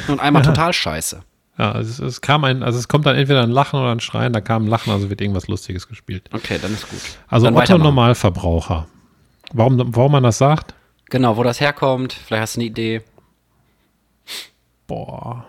und 0.08 0.22
einmal 0.22 0.42
total 0.44 0.72
scheiße. 0.72 1.20
ja, 1.58 1.78
es, 1.80 2.00
es 2.00 2.22
kam 2.22 2.46
ein, 2.46 2.64
also 2.64 2.80
es 2.80 2.88
kommt 2.88 3.06
dann 3.08 3.18
entweder 3.18 3.44
ein 3.44 3.52
Lachen 3.52 3.78
oder 3.78 3.92
ein 3.92 4.00
Schreien, 4.00 4.32
da 4.32 4.40
kam 4.40 4.64
ein 4.64 4.68
Lachen, 4.70 4.94
also 4.94 5.10
wird 5.10 5.20
irgendwas 5.20 5.50
Lustiges 5.50 5.90
gespielt. 5.90 6.30
Okay, 6.32 6.60
dann 6.62 6.72
ist 6.72 6.90
gut. 6.90 7.02
Also 7.28 7.48
dann 7.48 7.56
Otto. 7.58 7.78
Normalverbraucher. 7.78 8.88
Warum, 9.52 9.84
warum 9.94 10.14
man 10.14 10.24
das 10.24 10.38
sagt? 10.38 10.76
Genau, 11.10 11.36
wo 11.36 11.44
das 11.44 11.60
herkommt, 11.60 12.14
vielleicht 12.14 12.42
hast 12.42 12.56
du 12.56 12.62
eine 12.62 12.70
Idee. 12.70 13.02
Boah. 14.88 15.46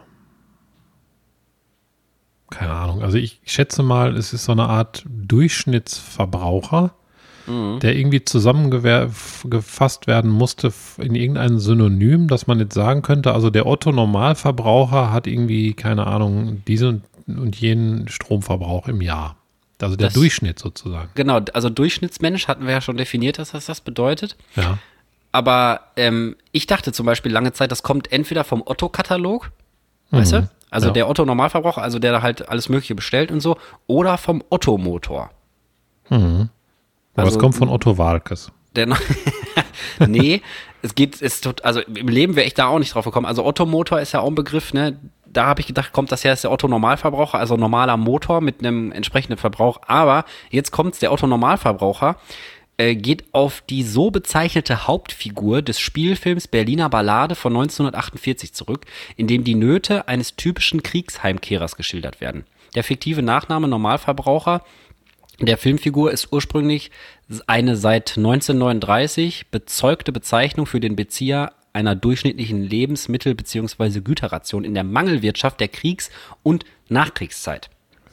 Keine 2.51 2.73
Ahnung. 2.73 3.03
Also 3.03 3.19
ich 3.19 3.41
schätze 3.45 3.83
mal, 3.83 4.17
es 4.17 4.33
ist 4.33 4.45
so 4.45 4.53
eine 4.53 4.65
Art 4.69 5.05
Durchschnittsverbraucher, 5.09 6.93
Mhm. 7.47 7.81
der 7.81 7.97
irgendwie 7.97 8.25
zusammengefasst 8.25 10.07
werden 10.07 10.31
musste 10.31 10.73
in 10.99 11.15
irgendein 11.15 11.59
Synonym, 11.59 12.27
dass 12.29 12.47
man 12.47 12.59
jetzt 12.59 12.75
sagen 12.75 13.03
könnte, 13.03 13.33
also 13.33 13.51
der 13.51 13.67
Otto 13.67 13.93
Normalverbraucher 13.93 15.13
hat 15.13 15.27
irgendwie, 15.27 15.75
keine 15.75 16.07
Ahnung, 16.07 16.63
diesen 16.67 17.03
und 17.27 17.57
jenen 17.61 18.09
Stromverbrauch 18.09 18.89
im 18.89 19.01
Jahr. 19.03 19.37
Also 19.81 19.97
der 19.97 20.09
Das- 20.09 20.15
Durchschnitt 20.15 20.59
sozusagen. 20.59 21.11
Genau, 21.15 21.41
also 21.53 21.69
Durchschnittsmensch 21.71 22.49
hatten 22.49 22.65
wir 22.65 22.73
ja 22.73 22.81
schon 22.81 22.97
definiert, 22.97 23.39
dass 23.39 23.53
das 23.53 23.67
das 23.67 23.81
bedeutet. 23.83 24.37
Ja. 24.57 24.79
Aber 25.33 25.81
ähm, 25.97 26.37
ich 26.53 26.67
dachte 26.67 26.93
zum 26.93 27.07
Beispiel 27.07 27.31
lange 27.33 27.53
Zeit, 27.53 27.71
das 27.71 27.83
kommt 27.83 28.11
entweder 28.13 28.45
vom 28.45 28.63
Otto-Katalog, 28.65 29.51
weißt 30.11 30.33
du? 30.33 30.51
Also 30.71 30.89
Ja. 30.89 30.93
der 30.93 31.09
Otto-Normalverbraucher, 31.09 31.83
also 31.83 31.99
der 31.99 32.13
da 32.13 32.23
halt 32.23 32.49
alles 32.49 32.69
Mögliche 32.69 32.95
bestellt 32.95 33.31
und 33.31 33.41
so, 33.41 33.57
oder 33.87 34.19
vom 34.19 34.43
Otto-Motor. 34.51 35.31
Aber 36.11 36.49
Also- 37.17 37.33
es 37.33 37.39
kommt 37.39 37.55
von 37.57 37.69
Otto 37.69 37.99
Walkes. 37.99 38.51
Der 38.77 38.87
nee, 40.07 40.43
es 40.83 40.95
geht, 40.95 41.21
es 41.21 41.41
tut, 41.41 41.65
also 41.65 41.81
im 41.81 42.09
Leben 42.09 42.37
wäre 42.37 42.47
ich 42.47 42.55
da 42.55 42.67
auch 42.67 42.79
nicht 42.79 42.95
drauf 42.95 43.05
gekommen. 43.05 43.27
Also 43.27 43.45
Otto-Motor 43.45 44.01
ist 44.01 44.13
ja 44.13 44.21
auch 44.21 44.29
ein 44.29 44.35
Begriff, 44.35 44.73
ne? 44.73 44.99
Da 45.31 45.45
habe 45.47 45.61
ich 45.61 45.67
gedacht, 45.67 45.93
kommt 45.93 46.11
das 46.11 46.25
her, 46.25 46.33
ist 46.33 46.45
der 46.45 46.53
Otto-Normalverbraucher, 46.53 47.39
also 47.39 47.57
normaler 47.57 47.97
Motor 47.99 48.41
mit 48.41 48.61
einem 48.61 48.93
entsprechenden 48.93 49.37
Verbrauch. 49.37 49.81
Aber 49.87 50.25
jetzt 50.51 50.71
kommt's, 50.71 51.01
der 51.01 51.13
Otto-Normalverbraucher 51.13 52.17
äh, 52.79 52.95
geht 52.97 53.25
auf 53.33 53.63
die 53.69 53.83
so 53.83 54.11
bezeichnete 54.11 54.87
Hauptfigur 54.87 55.61
des 55.63 55.79
Spielfilms 55.79 56.49
Berliner 56.49 56.89
Ballade 56.89 57.35
von 57.35 57.53
1948 57.53 58.55
zurück, 58.55 58.87
in 59.17 59.27
dem 59.27 59.45
die 59.45 59.55
Nöte 59.55 60.09
eines 60.09 60.37
typischen 60.37 60.83
Kriegsheimkehrers 60.83 61.77
geschildert 61.77 62.21
werden. 62.21 62.45
Der 62.75 62.85
fiktive 62.85 63.23
Nachname 63.23 63.69
Normalverbraucher 63.69 64.63
der 65.41 65.59
Filmfigur 65.59 66.11
ist 66.11 66.33
ursprünglich 66.33 66.91
eine 67.47 67.77
seit 67.77 68.17
1939 68.17 69.51
bezeugte 69.51 70.11
Bezeichnung 70.11 70.67
für 70.67 70.81
den 70.81 70.97
Bezieher 70.97 71.53
einer 71.73 71.95
durchschnittlichen 71.95 72.69
Lebensmittel- 72.69 73.35
bzw. 73.35 74.01
Güterration 74.01 74.65
in 74.65 74.75
der 74.75 74.85
Mangelwirtschaft 74.85 75.61
der 75.61 75.69
Kriegs- 75.69 76.11
und 76.43 76.65
Nachkriegszeit. 76.89 77.71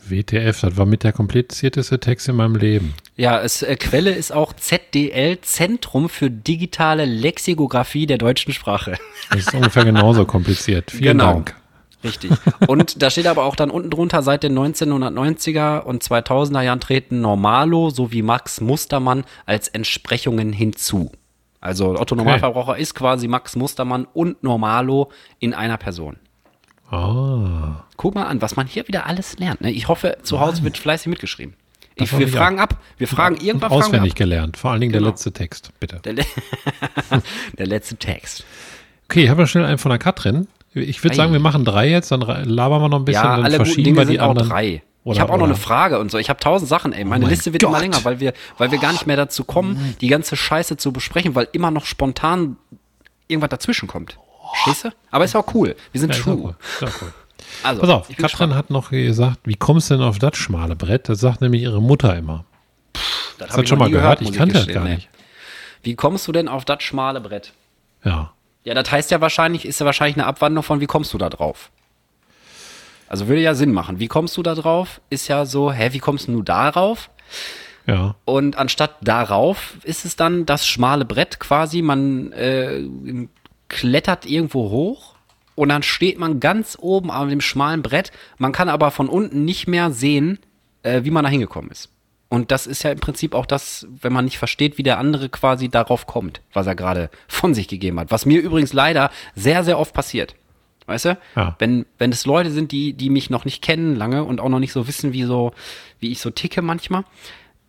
WTF, 0.09 0.61
das 0.61 0.77
war 0.77 0.85
mit 0.85 1.03
der 1.03 1.11
komplizierteste 1.13 1.99
Text 1.99 2.27
in 2.27 2.35
meinem 2.35 2.55
Leben. 2.55 2.93
Ja, 3.15 3.41
es, 3.41 3.61
äh, 3.61 3.75
Quelle 3.75 4.11
ist 4.11 4.31
auch 4.31 4.53
ZDL, 4.53 5.39
Zentrum 5.41 6.09
für 6.09 6.29
digitale 6.31 7.05
Lexikographie 7.05 8.05
der 8.05 8.17
deutschen 8.17 8.53
Sprache. 8.53 8.97
Das 9.31 9.39
ist 9.39 9.53
ungefähr 9.55 9.85
genauso 9.85 10.25
kompliziert. 10.25 10.91
Vielen 10.91 11.17
Genau. 11.17 11.33
Dank. 11.33 11.55
Richtig. 12.03 12.31
Und 12.67 13.01
da 13.01 13.09
steht 13.09 13.25
aber 13.25 13.43
auch 13.43 13.55
dann 13.55 13.71
unten 13.71 13.89
drunter, 13.89 14.21
seit 14.21 14.43
den 14.43 14.55
1990er 14.57 15.79
und 15.81 16.03
2000er 16.03 16.61
Jahren 16.61 16.79
treten 16.79 17.21
Normalo 17.21 17.89
sowie 17.89 18.21
Max 18.21 18.61
Mustermann 18.61 19.23
als 19.47 19.67
Entsprechungen 19.67 20.53
hinzu. 20.53 21.11
Also 21.59 21.99
Otto 21.99 22.13
Normalverbraucher 22.13 22.77
ist 22.77 22.93
quasi 22.93 23.27
Max 23.27 23.55
Mustermann 23.55 24.05
und 24.13 24.43
Normalo 24.43 25.09
in 25.39 25.55
einer 25.55 25.77
Person. 25.77 26.17
Ah. 26.95 27.85
Guck 27.97 28.15
mal 28.15 28.23
an, 28.25 28.41
was 28.41 28.55
man 28.55 28.67
hier 28.67 28.87
wieder 28.87 29.05
alles 29.05 29.37
lernt. 29.39 29.61
Ne? 29.61 29.71
Ich 29.71 29.87
hoffe, 29.87 30.17
zu 30.23 30.39
Hause 30.39 30.63
wird 30.63 30.77
fleißig 30.77 31.07
mitgeschrieben. 31.07 31.55
Ich, 31.95 32.17
wir 32.17 32.27
fragen 32.27 32.59
ab. 32.59 32.77
Wir 32.97 33.07
fragen 33.07 33.37
irgendwann 33.37 33.69
fragen 33.69 33.81
wir 33.81 33.85
Auswendig 33.87 34.11
ab. 34.13 34.17
gelernt. 34.17 34.57
Vor 34.57 34.71
allen 34.71 34.81
Dingen 34.81 34.91
der 34.91 34.99
Genau. 34.99 35.11
letzte 35.11 35.31
Text, 35.31 35.71
bitte. 35.79 36.01
Der, 36.03 36.13
le 36.13 36.23
der 37.57 37.67
letzte 37.67 37.95
Text. 37.95 38.43
Okay, 39.09 39.23
ich 39.23 39.29
habe 39.29 39.41
noch 39.41 39.47
schnell 39.47 39.65
einen 39.65 39.77
von 39.77 39.89
der 39.89 39.99
Katrin. 39.99 40.47
Ich 40.73 41.01
würde 41.03 41.15
sagen, 41.15 41.31
wir 41.31 41.39
machen 41.39 41.63
drei 41.63 41.89
jetzt, 41.89 42.11
dann 42.11 42.19
labern 42.21 42.81
wir 42.81 42.89
noch 42.89 42.99
ein 42.99 43.05
bisschen, 43.05 43.23
Ja, 43.23 43.35
alle 43.35 43.57
guten 43.59 43.83
Dinge 43.83 44.01
die 44.01 44.07
sind 44.13 44.19
auch 44.19 44.31
anderen. 44.31 44.49
drei. 44.49 44.83
Oder- 45.05 45.15
ich 45.15 45.21
habe 45.21 45.31
auch 45.31 45.37
noch 45.37 45.45
eine 45.45 45.55
Frage 45.55 45.99
und 45.99 46.11
so. 46.11 46.17
Ich 46.17 46.29
habe 46.29 46.39
tausend 46.39 46.67
Sachen, 46.67 46.91
ey. 46.91 47.05
Meine 47.05 47.21
mein 47.25 47.29
Liste 47.29 47.53
wird 47.53 47.63
immer 47.63 47.73
Gott. 47.73 47.81
länger, 47.81 48.03
weil 48.03 48.19
wir, 48.19 48.33
weil 48.57 48.71
wir 48.71 48.79
gar 48.79 48.91
nicht 48.91 49.05
mehr 49.07 49.15
dazu 49.15 49.43
kommen, 49.45 49.95
die 50.01 50.07
ganze 50.07 50.35
Scheiße 50.35 50.75
zu 50.77 50.91
besprechen, 50.91 51.33
weil 51.35 51.47
immer 51.53 51.71
noch 51.71 51.85
spontan 51.85 52.57
irgendwas 53.27 53.49
dazwischen 53.51 53.87
kommt. 53.87 54.17
Du? 54.65 54.89
Aber 55.11 55.25
ist 55.25 55.35
auch 55.35 55.53
cool. 55.53 55.75
Wir 55.91 56.01
sind 56.01 56.11
Ja, 56.11 56.15
ist 56.15 56.21
auch 56.21 56.25
true. 56.25 56.41
cool. 56.43 56.55
Ist 56.79 56.83
auch 56.83 57.01
cool. 57.01 57.13
Also, 57.63 57.81
Pass 57.81 57.89
auf, 57.89 58.07
Katrin 58.07 58.23
gespannt. 58.23 58.55
hat 58.55 58.69
noch 58.69 58.89
gesagt, 58.89 59.39
wie 59.43 59.55
kommst 59.55 59.89
du 59.89 59.95
denn 59.95 60.03
auf 60.03 60.19
das 60.19 60.37
schmale 60.37 60.75
Brett? 60.75 61.09
Das 61.09 61.19
sagt 61.19 61.41
nämlich 61.41 61.61
ihre 61.61 61.81
Mutter 61.81 62.15
immer. 62.15 62.45
das 63.37 63.49
Hast 63.49 63.49
hab 63.51 63.55
du 63.57 63.61
ich 63.63 63.69
schon 63.69 63.79
mal 63.79 63.89
gehört? 63.89 64.21
Ich 64.21 64.33
kannte 64.33 64.55
das 64.55 64.67
gar 64.67 64.83
nee. 64.83 64.95
nicht. 64.95 65.09
Wie 65.83 65.95
kommst 65.95 66.27
du 66.27 66.31
denn 66.31 66.47
auf 66.47 66.65
das 66.65 66.81
schmale 66.83 67.21
Brett? 67.21 67.53
Ja. 68.03 68.31
Ja, 68.63 68.73
das 68.73 68.91
heißt 68.91 69.11
ja 69.11 69.21
wahrscheinlich, 69.21 69.65
ist 69.65 69.79
ja 69.79 69.85
wahrscheinlich 69.85 70.15
eine 70.15 70.25
Abwandlung 70.25 70.63
von, 70.63 70.79
wie 70.81 70.87
kommst 70.87 71.13
du 71.13 71.17
da 71.17 71.29
drauf? 71.29 71.69
Also 73.07 73.27
würde 73.27 73.41
ja 73.41 73.53
Sinn 73.53 73.71
machen. 73.71 73.99
Wie 73.99 74.07
kommst 74.07 74.35
du 74.37 74.41
da 74.43 74.55
drauf? 74.55 74.99
Ist 75.11 75.27
ja 75.27 75.45
so, 75.45 75.71
hä, 75.71 75.89
wie 75.91 75.99
kommst 75.99 76.27
du 76.27 76.41
darauf? 76.41 77.09
Ja. 77.85 78.15
Und 78.25 78.57
anstatt 78.57 78.95
darauf 79.01 79.73
ist 79.83 80.05
es 80.05 80.15
dann 80.15 80.47
das 80.47 80.65
schmale 80.67 81.05
Brett 81.05 81.39
quasi, 81.39 81.83
man 81.83 82.31
äh, 82.31 82.81
klettert 83.75 84.25
irgendwo 84.25 84.69
hoch 84.69 85.15
und 85.55 85.69
dann 85.69 85.83
steht 85.83 86.17
man 86.17 86.39
ganz 86.39 86.77
oben 86.79 87.11
an 87.11 87.29
dem 87.29 87.41
schmalen 87.41 87.81
Brett. 87.81 88.11
Man 88.37 88.51
kann 88.53 88.69
aber 88.69 88.89
von 88.91 89.09
unten 89.09 89.43
nicht 89.43 89.67
mehr 89.67 89.91
sehen, 89.91 90.39
äh, 90.83 91.03
wie 91.03 91.11
man 91.11 91.23
da 91.25 91.29
hingekommen 91.29 91.71
ist. 91.71 91.89
Und 92.29 92.51
das 92.51 92.67
ist 92.67 92.83
ja 92.83 92.91
im 92.91 92.99
Prinzip 92.99 93.35
auch 93.35 93.45
das, 93.45 93.85
wenn 94.01 94.13
man 94.13 94.25
nicht 94.25 94.37
versteht, 94.37 94.77
wie 94.77 94.83
der 94.83 94.97
andere 94.97 95.29
quasi 95.29 95.69
darauf 95.69 96.07
kommt, 96.07 96.41
was 96.53 96.67
er 96.67 96.75
gerade 96.75 97.09
von 97.27 97.53
sich 97.53 97.67
gegeben 97.67 97.99
hat. 97.99 98.11
Was 98.11 98.25
mir 98.25 98.41
übrigens 98.41 98.73
leider 98.73 99.11
sehr, 99.35 99.63
sehr 99.63 99.77
oft 99.77 99.93
passiert. 99.93 100.35
Weißt 100.87 101.05
du? 101.05 101.17
Ja. 101.35 101.55
Wenn, 101.59 101.85
wenn 101.97 102.11
es 102.11 102.25
Leute 102.25 102.51
sind, 102.51 102.71
die, 102.71 102.93
die 102.93 103.09
mich 103.09 103.29
noch 103.29 103.43
nicht 103.45 103.61
kennen 103.61 103.95
lange 103.95 104.23
und 104.23 104.39
auch 104.39 104.49
noch 104.49 104.59
nicht 104.59 104.71
so 104.73 104.87
wissen, 104.87 105.13
wie 105.13 105.23
so, 105.23 105.51
wie 105.99 106.11
ich 106.11 106.19
so 106.19 106.29
ticke 106.29 106.61
manchmal, 106.61 107.03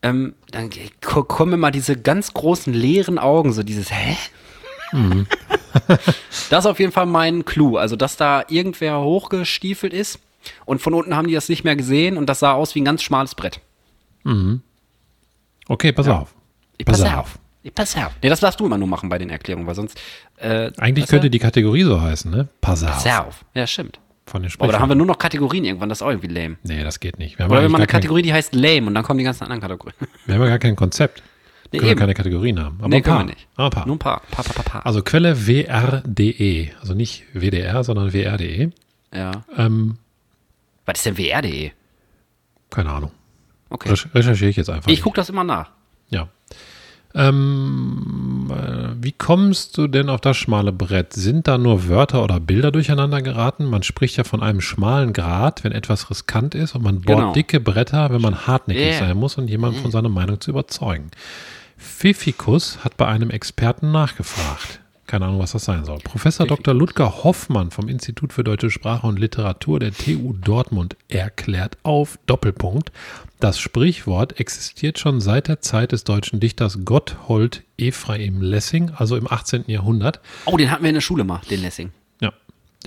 ähm, 0.02 0.34
dann 0.50 0.70
ko- 1.00 1.24
kommen 1.24 1.54
immer 1.54 1.70
diese 1.70 1.96
ganz 1.96 2.32
großen 2.34 2.72
leeren 2.72 3.18
Augen, 3.18 3.52
so 3.52 3.62
dieses, 3.62 3.90
hä? 3.90 4.16
das 6.51 6.64
ist 6.64 6.66
auf 6.66 6.78
jeden 6.78 6.92
Fall 6.92 7.07
mein 7.07 7.44
Clou. 7.44 7.76
Also, 7.76 7.97
dass 7.97 8.16
da 8.16 8.44
irgendwer 8.49 9.01
hochgestiefelt 9.01 9.92
ist 9.92 10.20
und 10.64 10.80
von 10.80 10.94
unten 10.94 11.16
haben 11.16 11.28
die 11.28 11.34
das 11.34 11.49
nicht 11.49 11.64
mehr 11.64 11.76
gesehen 11.76 12.16
und 12.16 12.26
das 12.26 12.40
sah 12.40 12.53
aus 12.53 12.74
wie 12.74 12.80
ein 12.80 12.84
ganz 12.84 13.03
schmales 13.03 13.34
Brett. 13.34 13.61
Okay, 15.68 15.92
pass 15.92 16.09
auf. 16.09 16.34
Ich 16.78 16.86
pass 16.86 17.03
auf. 17.03 17.38
Ich 17.62 17.74
pass 17.74 17.97
auf. 17.97 18.12
Nee, 18.22 18.28
das 18.28 18.40
darfst 18.40 18.61
du 18.61 18.66
immer 18.66 18.78
nur 18.78 18.86
machen 18.86 19.09
bei 19.09 19.18
den 19.18 19.28
Erklärungen, 19.30 19.66
weil 19.66 19.74
sonst. 19.74 20.01
Äh, 20.36 20.70
Eigentlich 20.78 21.09
könnte 21.09 21.30
die 21.30 21.38
Kategorie 21.40 21.82
so 21.82 22.01
heißen, 22.01 22.30
ne? 22.30 22.49
Pass 22.61 22.84
auf. 22.84 23.03
Pass 23.03 23.07
auf. 23.07 23.44
Ja, 23.55 23.66
stimmt. 23.66 23.99
Von 24.26 24.42
den 24.42 24.53
Aber 24.59 24.72
da 24.72 24.80
haben 24.80 24.88
wir 24.88 24.97
nur 24.97 25.07
noch 25.07 25.18
Kategorien 25.18 25.64
irgendwann, 25.64 25.88
das 25.88 25.99
ist 25.99 26.03
auch 26.03 26.11
irgendwie 26.11 26.28
lame. 26.28 26.57
nee, 26.64 26.82
das 26.82 26.99
geht 26.99 27.18
nicht. 27.18 27.38
Wir 27.38 27.44
haben, 27.44 27.51
Oder 27.51 27.59
wenn 27.61 27.64
eigentlich 27.66 27.72
man 27.72 27.80
eine 27.82 27.86
Kategorie, 27.86 28.22
die 28.22 28.32
heißt 28.32 28.55
lame 28.55 28.86
und 28.88 28.94
dann 28.94 29.05
kommen 29.05 29.18
die 29.18 29.24
ganzen 29.24 29.44
anderen 29.44 29.61
Kategorien. 29.61 29.94
wir 30.26 30.34
haben 30.34 30.42
ja 30.42 30.49
gar 30.49 30.59
kein 30.59 30.74
Konzept. 30.74 31.22
Nee, 31.73 31.79
können 31.79 31.91
wir 31.91 31.97
keine 31.97 32.14
Kategorien 32.14 32.59
haben. 32.62 32.77
Aber 32.79 32.89
nee, 32.89 32.97
ein 32.97 33.03
paar. 33.03 33.17
können 33.19 33.29
wir 33.29 33.35
nicht. 33.35 33.49
Aber 33.57 33.67
ein 33.67 33.71
paar. 33.71 33.87
Nur 33.87 33.97
ein 33.97 33.99
paar. 33.99 34.21
paar, 34.31 34.45
paar, 34.45 34.55
paar, 34.55 34.64
paar. 34.64 34.87
Also 34.87 35.03
Quelle 35.03 35.47
wr.de. 35.47 36.71
Also 36.81 36.95
nicht 36.95 37.25
WDR, 37.35 37.83
sondern 37.85 38.12
wr.de. 38.12 38.71
ja. 39.12 39.31
Ähm, 39.57 39.97
Was 40.85 40.99
ist 40.99 41.07
denn 41.07 41.19
wr.de? 41.19 41.71
keine 42.71 42.91
Ahnung. 42.91 43.12
Okay. 43.71 43.89
Recher- 43.91 44.14
Recherchiere 44.14 44.51
ich 44.51 44.57
jetzt 44.57 44.71
einfach. 44.71 44.91
Ich 44.91 45.01
gucke 45.03 45.17
das 45.17 45.29
immer 45.31 45.45
nach. 45.45 45.71
Ja. 46.11 46.29
Ähm, 47.17 48.51
äh, 48.51 48.89
wie 49.03 49.12
kommst 49.12 49.77
du 49.79 49.87
denn 49.89 50.09
auf 50.11 50.21
das 50.21 50.37
schmale 50.37 50.73
Brett? 50.73 51.12
Sind 51.14 51.49
da 51.49 51.57
nur 51.59 51.89
Wörter 51.89 52.23
oder 52.23 52.41
Bilder 52.41 52.71
durcheinander 52.71 53.23
geraten? 53.23 53.64
Man 53.64 53.83
spricht 53.83 54.17
ja 54.17 54.25
von 54.25 54.43
einem 54.43 54.61
schmalen 54.61 55.12
Grat, 55.12 55.64
wenn 55.64 55.73
etwas 55.73 56.11
riskant 56.11 56.55
ist 56.55 56.75
und 56.75 56.83
man 56.85 57.01
bohrt 57.01 57.19
Genau. 57.19 57.33
dicke 57.33 57.59
Bretter, 57.61 58.11
wenn 58.11 58.21
man 58.21 58.47
hartnäckig 58.47 58.85
Yeah. 58.87 58.99
sein 59.09 59.17
muss 59.17 59.37
und 59.39 59.49
jemanden 59.49 59.81
von 59.81 59.91
seiner 59.91 60.09
Meinung 60.11 60.41
zu 60.41 60.51
überzeugen. 60.51 61.11
Pfiffikus 61.79 62.79
hat 62.85 62.97
bei 62.97 63.07
einem 63.07 63.31
Experten 63.31 63.91
nachgefragt. 63.93 64.81
Keine 65.07 65.27
Ahnung, 65.27 65.39
was 65.39 65.53
das 65.53 65.64
sein 65.64 65.85
soll. 65.85 65.99
Professor 65.99 66.47
Dr. 66.49 66.75
Ludger 66.75 67.23
Hoffmann 67.23 67.71
vom 67.71 67.89
Institut 67.89 68.33
für 68.33 68.43
Deutsche 68.43 68.71
Sprache 68.71 69.07
und 69.07 69.21
Literatur 69.21 69.79
der 69.79 69.93
TU 69.93 70.33
Dortmund 70.33 70.97
erklärt 71.09 71.79
auf 71.85 72.19
Doppelpunkt. 72.27 72.91
Das 73.39 73.59
Sprichwort 73.59 74.41
existiert 74.41 74.99
schon 74.99 75.20
seit 75.20 75.49
der 75.49 75.61
Zeit 75.61 75.93
des 75.93 76.05
deutschen 76.05 76.41
Dichters 76.41 76.78
Gotthold 76.87 77.64
Ephraim 77.76 78.41
Lessing, 78.41 78.91
also 78.97 79.16
im 79.16 79.30
18. 79.30 79.64
Jahrhundert. 79.66 80.20
Oh, 80.47 80.57
den 80.57 80.70
hatten 80.70 80.82
wir 80.84 80.89
in 80.89 80.95
der 80.95 81.03
Schule 81.03 81.22
mal, 81.22 81.43
den 81.51 81.61
Lessing. 81.61 81.93
Ja, 82.20 82.32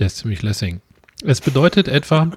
der 0.00 0.08
ist 0.08 0.16
ziemlich 0.16 0.42
Lessing. 0.42 0.80
Es 1.22 1.40
bedeutet 1.40 1.86
etwa, 1.86 2.32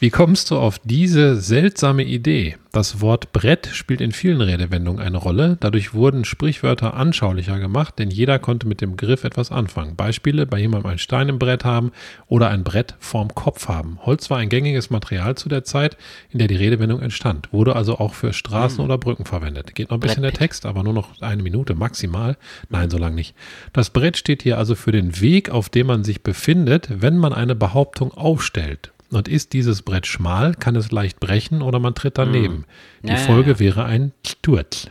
wie 0.00 0.10
kommst 0.10 0.50
du 0.52 0.58
auf 0.58 0.78
diese 0.78 1.40
seltsame 1.40 2.04
Idee? 2.04 2.56
Das 2.70 3.00
Wort 3.00 3.32
Brett 3.32 3.66
spielt 3.72 4.00
in 4.00 4.12
vielen 4.12 4.40
Redewendungen 4.40 5.04
eine 5.04 5.16
Rolle. 5.16 5.56
Dadurch 5.58 5.94
wurden 5.94 6.24
Sprichwörter 6.24 6.94
anschaulicher 6.94 7.58
gemacht, 7.58 7.98
denn 7.98 8.08
jeder 8.08 8.38
konnte 8.38 8.68
mit 8.68 8.80
dem 8.80 8.92
Begriff 8.92 9.24
etwas 9.24 9.50
anfangen. 9.50 9.96
Beispiele, 9.96 10.46
bei 10.46 10.60
jemandem 10.60 10.92
ein 10.92 10.98
Stein 10.98 11.28
im 11.28 11.40
Brett 11.40 11.64
haben 11.64 11.90
oder 12.28 12.50
ein 12.50 12.62
Brett 12.62 12.94
vorm 13.00 13.34
Kopf 13.34 13.66
haben. 13.66 13.98
Holz 14.06 14.30
war 14.30 14.38
ein 14.38 14.48
gängiges 14.48 14.90
Material 14.90 15.34
zu 15.34 15.48
der 15.48 15.64
Zeit, 15.64 15.96
in 16.30 16.38
der 16.38 16.46
die 16.46 16.54
Redewendung 16.54 17.00
entstand, 17.00 17.52
wurde 17.52 17.74
also 17.74 17.98
auch 17.98 18.14
für 18.14 18.32
Straßen 18.32 18.84
oder 18.84 18.98
Brücken 18.98 19.24
verwendet. 19.24 19.74
Geht 19.74 19.90
noch 19.90 19.96
ein 19.96 20.00
bisschen 20.00 20.22
der. 20.22 20.32
Text, 20.32 20.66
aber 20.66 20.84
nur 20.84 20.92
noch 20.92 21.20
eine 21.20 21.42
Minute 21.42 21.74
maximal. 21.74 22.36
Nein, 22.68 22.90
so 22.90 22.98
lange 22.98 23.16
nicht. 23.16 23.34
Das 23.72 23.90
Brett 23.90 24.16
steht 24.16 24.42
hier 24.42 24.58
also 24.58 24.76
für 24.76 24.92
den 24.92 25.20
Weg, 25.20 25.50
auf 25.50 25.68
dem 25.70 25.88
man 25.88 26.04
sich 26.04 26.22
befindet, 26.22 26.88
wenn 27.02 27.18
man 27.18 27.32
eine 27.32 27.56
Behauptung 27.56 28.12
aufstellt. 28.12 28.92
Und 29.10 29.26
ist 29.28 29.52
dieses 29.54 29.82
Brett 29.82 30.06
schmal, 30.06 30.54
kann 30.54 30.76
es 30.76 30.92
leicht 30.92 31.18
brechen 31.20 31.62
oder 31.62 31.78
man 31.78 31.94
tritt 31.94 32.18
daneben. 32.18 32.64
Die 33.02 33.08
Ja, 33.08 33.16
Folge 33.16 33.52
ja. 33.52 33.58
wäre 33.58 33.84
ein 33.84 34.12
Sturz. 34.26 34.88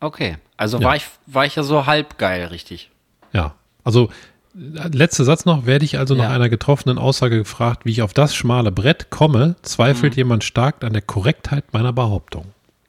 Okay. 0.00 0.38
Also 0.56 0.82
war, 0.82 0.96
ich, 0.96 1.06
war 1.26 1.44
ich 1.46 1.56
ja 1.56 1.62
so 1.62 1.86
halb 1.86 2.18
geil, 2.18 2.46
richtig. 2.46 2.90
Ja, 3.32 3.54
also 3.84 4.08
äh, 4.56 4.88
letzter 4.88 5.24
Satz 5.24 5.44
noch, 5.44 5.66
werde 5.66 5.84
ich 5.84 5.98
also 5.98 6.14
nach 6.14 6.30
einer 6.30 6.48
getroffenen 6.48 6.98
Aussage 6.98 7.38
gefragt, 7.38 7.84
wie 7.84 7.90
ich 7.92 8.02
auf 8.02 8.12
das 8.12 8.34
schmale 8.34 8.70
Brett 8.72 9.10
komme, 9.10 9.56
zweifelt 9.62 10.14
Mhm. 10.14 10.18
jemand 10.18 10.44
stark 10.44 10.82
an 10.84 10.92
der 10.92 11.02
Korrektheit 11.02 11.72
meiner 11.72 11.92
Behauptung. 11.92 12.46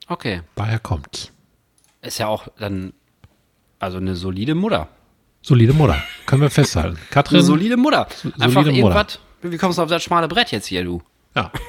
Okay. 0.07 0.41
Daher 0.55 0.79
kommt's. 0.79 1.31
Ist 2.01 2.19
ja 2.19 2.27
auch 2.27 2.47
dann, 2.59 2.93
also 3.79 3.97
eine 3.97 4.15
solide 4.15 4.53
Mutter. 4.55 4.87
Solide 5.41 5.73
Mutter. 5.73 6.01
Können 6.25 6.41
wir 6.43 6.49
festhalten. 6.51 6.97
Katrin. 7.11 7.37
Eine 7.37 7.45
solide 7.45 7.77
Mutter. 7.77 8.07
solide 8.15 8.41
Einfach 8.43 8.61
Mutter. 8.63 8.75
irgendwas. 8.75 9.19
Wie 9.51 9.57
kommst 9.57 9.77
du 9.77 9.81
auf 9.83 9.89
das 9.89 10.03
schmale 10.03 10.27
Brett 10.27 10.51
jetzt 10.51 10.67
hier, 10.67 10.83
du? 10.83 11.01
Ja. 11.35 11.51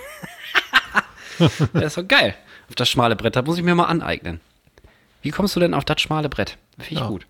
Das 1.38 1.84
ist 1.84 1.98
doch 1.98 2.08
geil. 2.08 2.34
Auf 2.68 2.74
das 2.76 2.88
schmale 2.88 3.14
Brett, 3.14 3.36
das 3.36 3.44
muss 3.44 3.58
ich 3.58 3.62
mir 3.64 3.74
mal 3.74 3.84
aneignen. 3.84 4.40
Wie 5.22 5.30
kommst 5.30 5.54
du 5.54 5.60
denn 5.60 5.74
auf 5.74 5.84
das 5.84 6.00
schmale 6.00 6.28
Brett? 6.30 6.56
Finde 6.78 6.92
ich 6.92 6.98
Ja. 7.00 7.08
gut. 7.08 7.26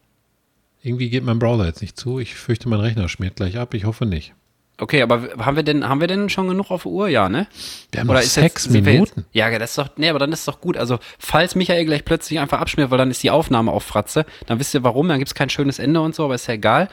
Irgendwie 0.82 1.10
geht 1.10 1.24
mein 1.24 1.40
Browser 1.40 1.66
jetzt 1.66 1.80
nicht 1.82 1.98
zu. 1.98 2.20
Ich 2.20 2.36
fürchte, 2.36 2.68
mein 2.68 2.78
Rechner 2.78 3.08
schmiert 3.08 3.34
gleich 3.36 3.58
ab. 3.58 3.74
Ich 3.74 3.84
hoffe 3.84 4.06
nicht. 4.06 4.32
Okay, 4.78 5.02
aber 5.02 5.30
haben 5.44 5.56
wir 5.56 5.62
denn, 5.62 5.88
haben 5.88 6.00
wir 6.00 6.06
denn 6.06 6.28
schon 6.28 6.46
genug 6.48 6.70
auf 6.70 6.84
Uhr? 6.86 7.08
Ja, 7.08 7.28
ne? 7.28 7.48
Wir 7.90 8.00
haben 8.02 8.06
noch 8.08 8.20
ist 8.20 8.34
sechs 8.34 8.72
wir 8.72 8.82
Minuten. 8.82 9.20
Jetzt, 9.32 9.34
ja, 9.34 9.58
das 9.58 9.70
ist 9.70 9.78
doch, 9.78 9.88
nee, 9.96 10.08
aber 10.10 10.18
dann 10.18 10.30
ist 10.32 10.46
doch 10.46 10.60
gut. 10.60 10.76
Also, 10.76 10.98
falls 11.18 11.54
Michael 11.54 11.86
gleich 11.86 12.04
plötzlich 12.04 12.38
einfach 12.38 12.60
abschmiert, 12.60 12.90
weil 12.90 12.98
dann 12.98 13.10
ist 13.10 13.22
die 13.22 13.30
Aufnahme 13.30 13.72
auf 13.72 13.82
Fratze, 13.84 14.26
dann 14.46 14.60
wisst 14.60 14.74
ihr 14.74 14.84
warum, 14.84 15.08
dann 15.08 15.18
gibt 15.18 15.28
es 15.30 15.34
kein 15.34 15.48
schönes 15.48 15.78
Ende 15.78 16.00
und 16.02 16.14
so, 16.14 16.24
aber 16.26 16.34
ist 16.34 16.46
ja 16.46 16.54
egal. 16.54 16.88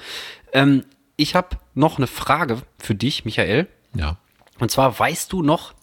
Ähm, 0.54 0.86
ich 1.24 1.36
habe 1.36 1.58
noch 1.74 1.98
eine 1.98 2.08
Frage 2.08 2.62
für 2.78 2.96
dich, 2.96 3.26
Michael. 3.26 3.68
Ja. 3.96 4.18
Und 4.60 4.70
zwar, 4.72 4.98
weißt 4.98 5.32
du 5.34 5.42
noch 5.42 5.74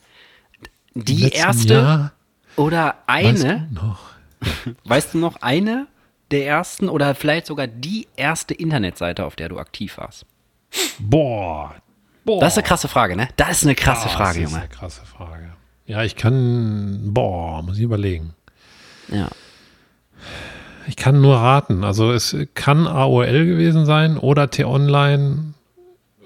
die 0.94 1.30
erste 1.30 1.74
Jahr, 1.74 2.12
oder 2.56 2.96
weißt 3.06 3.44
eine, 3.44 3.68
du 3.72 3.74
noch? 3.74 4.00
weißt 4.84 5.14
du 5.14 5.18
noch 5.18 5.42
eine 5.42 5.86
der 6.30 6.46
ersten 6.46 6.88
oder 6.88 7.14
vielleicht 7.14 7.46
sogar 7.46 7.66
die 7.66 8.06
erste 8.16 8.54
Internetseite, 8.54 9.24
auf 9.24 9.34
der 9.34 9.48
du 9.48 9.58
aktiv 9.58 9.98
warst? 9.98 10.26
Boah. 10.98 11.74
Boah. 12.24 12.40
Das 12.40 12.52
ist 12.52 12.58
eine 12.58 12.66
krasse 12.66 12.88
Frage, 12.88 13.16
ne? 13.16 13.28
Das 13.36 13.50
ist 13.58 13.64
eine 13.64 13.74
krasse 13.74 14.04
Das 14.04 14.12
Frage, 14.12 14.40
ist 14.40 14.50
Junge. 14.50 14.60
eine 14.62 14.68
krasse 14.68 15.04
Frage. 15.04 15.52
Ja, 15.86 16.04
ich 16.04 16.14
kann, 16.16 17.12
boah, 17.12 17.62
muss 17.62 17.78
ich 17.78 17.82
überlegen. 17.82 18.34
Ja. 19.08 19.28
Ich 20.90 20.96
kann 20.96 21.20
nur 21.20 21.36
raten. 21.36 21.84
Also 21.84 22.10
es 22.10 22.36
kann 22.54 22.88
AOL 22.88 23.46
gewesen 23.46 23.86
sein 23.86 24.18
oder 24.18 24.50
T-Online, 24.50 25.54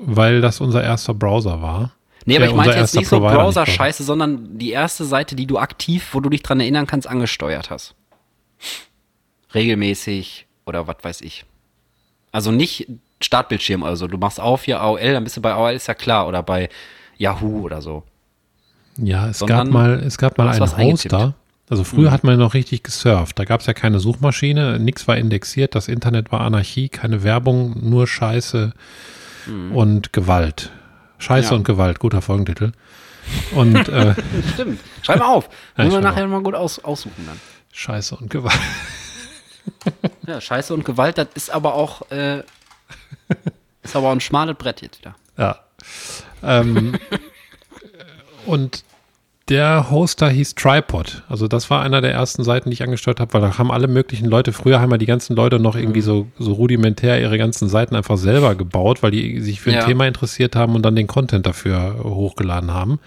weil 0.01 0.41
das 0.41 0.63
unser 0.63 0.83
erster 0.83 1.13
Browser 1.13 1.61
war. 1.61 1.91
Nee, 2.25 2.37
aber 2.37 2.47
Äh, 2.47 2.49
ich 2.49 2.55
meinte 2.55 2.79
jetzt 2.79 2.95
nicht 2.95 3.09
so 3.09 3.21
Browser-Scheiße, 3.21 4.05
sondern 4.05 4.57
die 4.57 4.71
erste 4.71 5.05
Seite, 5.05 5.37
die 5.37 5.47
du 5.47 5.59
aktiv, 5.59 6.09
wo 6.13 6.21
du 6.21 6.31
dich 6.31 6.43
dran 6.43 6.61
erinnern 6.61 6.87
kannst, 6.87 7.07
angesteuert 7.07 7.69
hast. 7.69 7.95
Regelmäßig 9.55 10.47
oder 10.65 10.87
was 10.87 10.97
weiß 11.03 11.21
ich. 11.21 11.45
Also 12.33 12.51
nicht 12.51 12.89
Startbildschirm, 13.21 13.83
also 13.83 14.07
du 14.09 14.17
machst 14.17 14.41
auf 14.41 14.65
hier 14.65 14.81
AOL, 14.81 15.13
dann 15.13 15.25
bist 15.25 15.37
du 15.37 15.43
bei 15.43 15.53
AOL, 15.53 15.75
ist 15.75 15.89
ja 15.89 15.95
klar, 15.95 16.27
oder 16.27 16.43
bei 16.43 16.71
Yahoo 17.19 17.61
oder 17.67 17.83
so. 17.83 18.03
Ja, 18.97 19.29
es 19.29 19.41
Sondern 19.41 19.67
gab 19.67 19.75
mal, 19.75 20.03
es 20.07 20.17
gab 20.17 20.39
mal 20.39 20.49
einen. 20.49 20.79
Hoster. 20.79 21.35
Also 21.71 21.83
früher 21.83 22.11
hat 22.11 22.25
man 22.25 22.39
noch 22.39 22.53
richtig 22.55 22.83
gesurft. 22.83 23.39
Da 23.39 23.45
gab 23.45 23.61
es 23.61 23.67
ja 23.67 23.73
keine 23.73 23.99
Suchmaschine, 23.99 24.79
nichts 24.79 25.09
war 25.09 25.17
indexiert, 25.17 25.75
das 25.75 25.89
Internet 25.89 26.31
war 26.31 26.41
Anarchie, 26.43 26.89
keine 26.91 27.23
Werbung, 27.23 27.89
nur 27.89 28.07
Scheiße 28.07 28.73
und 29.73 30.13
Gewalt. 30.13 30.71
Scheiße 31.19 31.51
Ja. 31.51 31.57
und 31.57 31.65
Gewalt, 31.65 32.01
guter 32.01 32.21
Folgentitel. 32.23 32.73
Und 33.55 33.89
äh, 33.89 34.15
Stimmt. 34.53 34.81
Schreib 35.03 35.21
mal 35.21 35.27
auf. 35.27 35.49
Ja, 35.77 35.85
Müssen 35.85 35.93
wir 35.95 35.99
ich 36.01 36.05
schreib 36.05 36.15
nachher 36.15 36.27
mal 36.29 36.43
gut 36.43 36.55
aus, 36.55 36.79
aussuchen 36.85 37.25
dann. 37.27 37.41
Scheiße 37.73 38.17
und 38.17 38.31
Gewalt. 38.31 38.59
Ja, 40.27 40.43
Scheiße 40.43 40.75
und 40.75 40.85
Gewalt, 40.85 41.17
das 41.17 41.29
ist 41.35 41.51
aber 41.51 41.73
auch, 41.75 42.11
äh, 42.11 42.41
ist 43.83 43.97
aber 43.97 44.09
auch 44.09 44.13
ein 44.13 44.21
schmales 44.21 44.57
Brett 44.59 44.83
jetzt 44.83 44.99
wieder. 45.01 45.15
Ja. 45.39 45.59
Ähm, 46.43 46.99
und 48.47 48.85
der 49.49 49.91
Hoster 49.91 50.31
hieß 50.31 50.55
Tripod. 50.55 51.23
Also 51.29 51.49
das 51.49 51.69
war 51.69 51.83
einer 51.83 52.01
der 52.01 52.13
ersten 52.13 52.45
Seiten, 52.45 52.71
die 52.71 52.75
ich 52.75 52.83
angesteuert 52.83 53.21
habe, 53.21 53.35
weil 53.35 53.41
da 53.43 53.59
haben 53.59 53.71
alle 53.71 53.89
möglichen 53.89 54.27
Leute, 54.27 54.53
früher 54.53 54.81
haben 54.81 54.91
ja 54.91 54.97
die 54.97 55.07
ganzen 55.07 55.37
Leute 55.37 55.59
noch 55.59 55.77
irgendwie 55.77 56.01
so, 56.01 56.29
so 56.39 56.53
rudimentär 56.55 57.21
ihre 57.21 57.37
ganzen 57.37 57.69
Seiten 57.69 57.95
einfach 57.95 58.17
selber 58.17 58.55
gebaut, 58.55 59.03
weil 59.03 59.11
die 59.11 59.41
sich 59.41 59.61
für 59.61 59.71
ein 59.71 59.77
Ja. 59.77 59.85
Thema 59.85 60.07
interessiert 60.07 60.57
haben 60.57 60.75
und 60.75 60.83
dann 60.83 60.97
den 60.97 61.07
Content 61.07 61.47
dafür 61.47 61.97
hochgeladen 62.03 62.73
haben. 62.73 63.01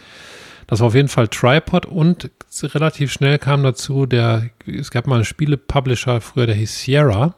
Das 0.68 0.82
war 0.82 0.88
auf 0.88 0.96
jeden 0.96 1.08
Fall 1.08 1.28
Tripod 1.30 1.86
und 1.86 2.30
relativ 2.62 3.12
schnell 3.12 3.40
kam 3.40 3.64
dazu, 3.64 4.06
der, 4.06 4.50
es 4.68 4.92
gab 4.92 5.08
mal 5.08 5.16
einen 5.16 5.26
Spiele-Publisher 5.26 6.22
früher, 6.22 6.46
der 6.46 6.56
hieß 6.56 6.82
Sierra. 6.82 7.34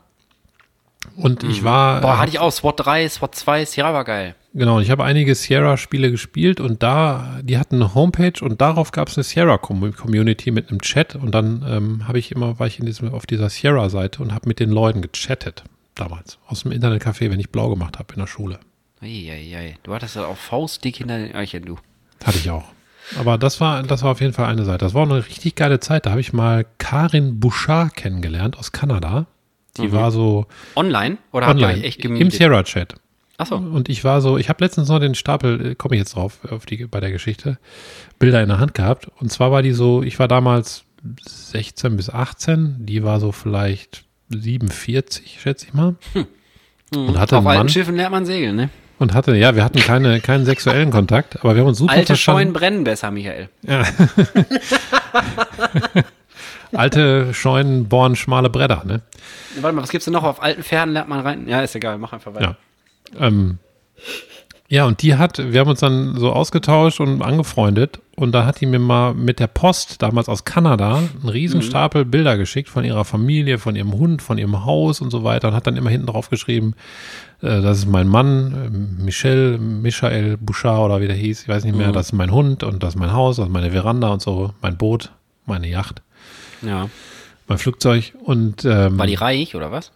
Und 1.15 1.43
ich 1.43 1.63
war. 1.63 2.01
Boah, 2.01 2.17
hatte 2.17 2.29
ich 2.29 2.39
auch. 2.39 2.51
SWAT 2.51 2.85
3, 2.85 3.07
SWAT 3.07 3.35
2, 3.35 3.65
Sierra 3.65 3.93
war 3.93 4.03
geil. 4.03 4.35
Genau, 4.53 4.79
ich 4.79 4.89
habe 4.89 5.03
einige 5.03 5.35
Sierra-Spiele 5.35 6.09
gespielt 6.09 6.59
und 6.59 6.81
da, 6.81 7.39
die 7.43 7.59
hatten 7.59 7.75
eine 7.75 7.93
Homepage 7.93 8.43
und 8.43 8.61
darauf 8.61 8.91
gab 8.91 9.07
es 9.07 9.17
eine 9.17 9.23
Sierra-Community 9.23 10.49
mit 10.49 10.69
einem 10.69 10.81
Chat 10.81 11.15
und 11.15 11.35
dann 11.35 11.63
ähm, 11.67 12.07
habe 12.07 12.17
ich 12.17 12.31
immer, 12.31 12.57
war 12.59 12.65
ich 12.65 12.79
in 12.79 12.87
diesem, 12.87 13.13
auf 13.13 13.27
dieser 13.27 13.49
Sierra-Seite 13.49 14.23
und 14.23 14.33
habe 14.33 14.47
mit 14.47 14.59
den 14.59 14.71
Leuten 14.71 15.01
gechattet, 15.01 15.63
damals, 15.93 16.39
aus 16.47 16.63
dem 16.63 16.71
Internetcafé, 16.71 17.29
wenn 17.29 17.39
ich 17.39 17.51
blau 17.51 17.69
gemacht 17.69 17.99
habe 17.99 18.13
in 18.13 18.19
der 18.19 18.27
Schule. 18.27 18.59
Eieiei. 19.01 19.77
Du 19.83 19.93
hattest 19.93 20.15
ja 20.15 20.25
auch 20.25 20.37
faustdick 20.37 20.97
hinter 20.97 21.19
den 21.19 21.35
Öhrchen, 21.35 21.63
du. 21.63 21.77
Hatte 22.23 22.39
ich 22.39 22.49
auch. 22.49 22.65
Aber 23.17 23.37
das 23.37 23.61
war, 23.61 23.83
das 23.83 24.03
war 24.03 24.11
auf 24.11 24.21
jeden 24.21 24.33
Fall 24.33 24.47
eine 24.47 24.65
Seite. 24.65 24.79
Das 24.79 24.93
war 24.93 25.03
auch 25.03 25.09
eine 25.09 25.25
richtig 25.25 25.55
geile 25.55 25.79
Zeit. 25.79 26.05
Da 26.05 26.11
habe 26.11 26.21
ich 26.21 26.33
mal 26.33 26.65
Karin 26.79 27.39
Bouchard 27.39 27.95
kennengelernt 27.95 28.57
aus 28.57 28.71
Kanada. 28.71 29.27
Die 29.77 29.91
war 29.91 30.11
so 30.11 30.45
Online? 30.75 31.17
Oder 31.31 31.47
online 31.47 31.83
echt 31.83 32.03
im 32.03 32.15
gemietet? 32.15 32.33
Sierra-Chat. 32.33 32.95
Achso. 33.39 33.55
Und 33.55 33.87
ich 33.87 34.03
war 34.03 34.19
so, 34.19 34.37
ich 34.37 34.49
habe 34.49 34.63
letztens 34.63 34.89
noch 34.89 34.99
den 34.99 35.15
Stapel, 35.15 35.73
komme 35.75 35.95
ich 35.95 35.99
jetzt 35.99 36.15
drauf, 36.15 36.39
auf 36.51 36.65
die, 36.65 36.85
bei 36.85 36.99
der 36.99 37.09
Geschichte, 37.11 37.57
Bilder 38.19 38.43
in 38.43 38.49
der 38.49 38.59
Hand 38.59 38.73
gehabt. 38.73 39.07
Und 39.19 39.31
zwar 39.31 39.49
war 39.51 39.61
die 39.61 39.71
so, 39.71 40.03
ich 40.03 40.19
war 40.19 40.27
damals 40.27 40.83
16 41.25 41.95
bis 41.95 42.09
18, 42.09 42.85
die 42.85 43.01
war 43.03 43.21
so 43.21 43.31
vielleicht 43.31 44.03
47, 44.27 45.39
schätze 45.41 45.67
ich 45.67 45.73
mal. 45.73 45.95
Und 46.93 47.17
hatte 47.17 47.37
Auf 47.37 47.47
alten 47.47 47.69
Schiffen 47.69 47.95
lernt 47.95 48.11
man 48.11 48.25
segeln, 48.25 48.57
ne? 48.57 48.69
und 48.97 49.13
hatte, 49.13 49.35
ja, 49.35 49.55
wir 49.55 49.63
hatten 49.63 49.79
keine, 49.79 50.19
keinen 50.19 50.43
sexuellen 50.43 50.91
Kontakt, 50.91 51.39
aber 51.39 51.55
wir 51.55 51.61
haben 51.61 51.69
uns 51.69 51.77
super 51.77 51.93
Alte 51.93 52.17
Scheunen 52.17 52.51
verstanden. 52.51 52.53
brennen 52.53 52.83
besser, 52.83 53.11
Michael. 53.11 53.47
Alte 56.73 57.33
Scheunen 57.33 57.87
bohren 57.87 58.17
schmale 58.17 58.49
Bretter, 58.49 58.83
ne? 58.85 59.01
Warte 59.61 59.75
mal, 59.75 59.81
was 59.83 59.89
gibt's 59.89 60.05
denn 60.05 60.13
noch? 60.13 60.23
Auf 60.23 60.43
alten 60.43 60.63
Pferden 60.63 60.93
lernt 60.93 61.07
man 61.07 61.21
rein. 61.21 61.47
Ja, 61.47 61.61
ist 61.61 61.75
egal, 61.75 61.97
mach 61.97 62.11
einfach 62.11 62.35
weiter. 62.35 62.45
Ja. 62.45 62.57
Ähm, 63.17 63.59
ja, 64.71 64.85
und 64.85 65.01
die 65.01 65.15
hat, 65.15 65.39
wir 65.51 65.61
haben 65.61 65.69
uns 65.69 65.79
dann 65.79 66.15
so 66.15 66.31
ausgetauscht 66.31 66.99
und 66.99 67.23
angefreundet 67.23 68.01
und 68.15 68.33
da 68.33 68.45
hat 68.45 68.61
die 68.61 68.67
mir 68.67 68.77
mal 68.77 69.15
mit 69.15 69.39
der 69.39 69.47
Post, 69.47 70.03
damals 70.03 70.29
aus 70.29 70.45
Kanada, 70.45 70.97
einen 70.97 71.27
riesen 71.29 71.63
Stapel 71.63 72.05
Bilder 72.05 72.37
geschickt 72.37 72.69
von 72.69 72.85
ihrer 72.85 73.03
Familie, 73.03 73.57
von 73.57 73.75
ihrem 73.75 73.93
Hund, 73.93 74.21
von 74.21 74.37
ihrem 74.37 74.65
Haus 74.65 75.01
und 75.01 75.09
so 75.09 75.23
weiter 75.23 75.47
und 75.47 75.53
hat 75.55 75.65
dann 75.65 75.75
immer 75.75 75.89
hinten 75.89 76.05
drauf 76.05 76.29
geschrieben, 76.29 76.75
äh, 77.41 77.61
das 77.61 77.79
ist 77.79 77.87
mein 77.87 78.07
Mann, 78.07 78.97
äh, 78.99 79.03
Michel, 79.03 79.57
Michael 79.57 80.37
Bouchard 80.37 80.81
oder 80.81 81.01
wie 81.01 81.07
der 81.07 81.15
hieß, 81.15 81.41
ich 81.41 81.47
weiß 81.47 81.63
nicht 81.63 81.75
mehr, 81.75 81.91
das 81.91 82.07
ist 82.07 82.13
mein 82.13 82.31
Hund 82.31 82.61
und 82.63 82.83
das 82.83 82.93
ist 82.93 82.99
mein 82.99 83.11
Haus, 83.11 83.37
das 83.37 83.47
ist 83.47 83.51
meine 83.51 83.71
Veranda 83.71 84.09
und 84.09 84.21
so, 84.21 84.53
mein 84.61 84.77
Boot, 84.77 85.11
meine 85.47 85.67
Yacht, 85.67 86.03
Ja. 86.61 86.89
mein 87.47 87.57
Flugzeug 87.57 88.13
und 88.23 88.65
ähm, 88.65 88.99
War 88.99 89.07
die 89.07 89.15
reich 89.15 89.55
oder 89.55 89.71
was? 89.71 89.91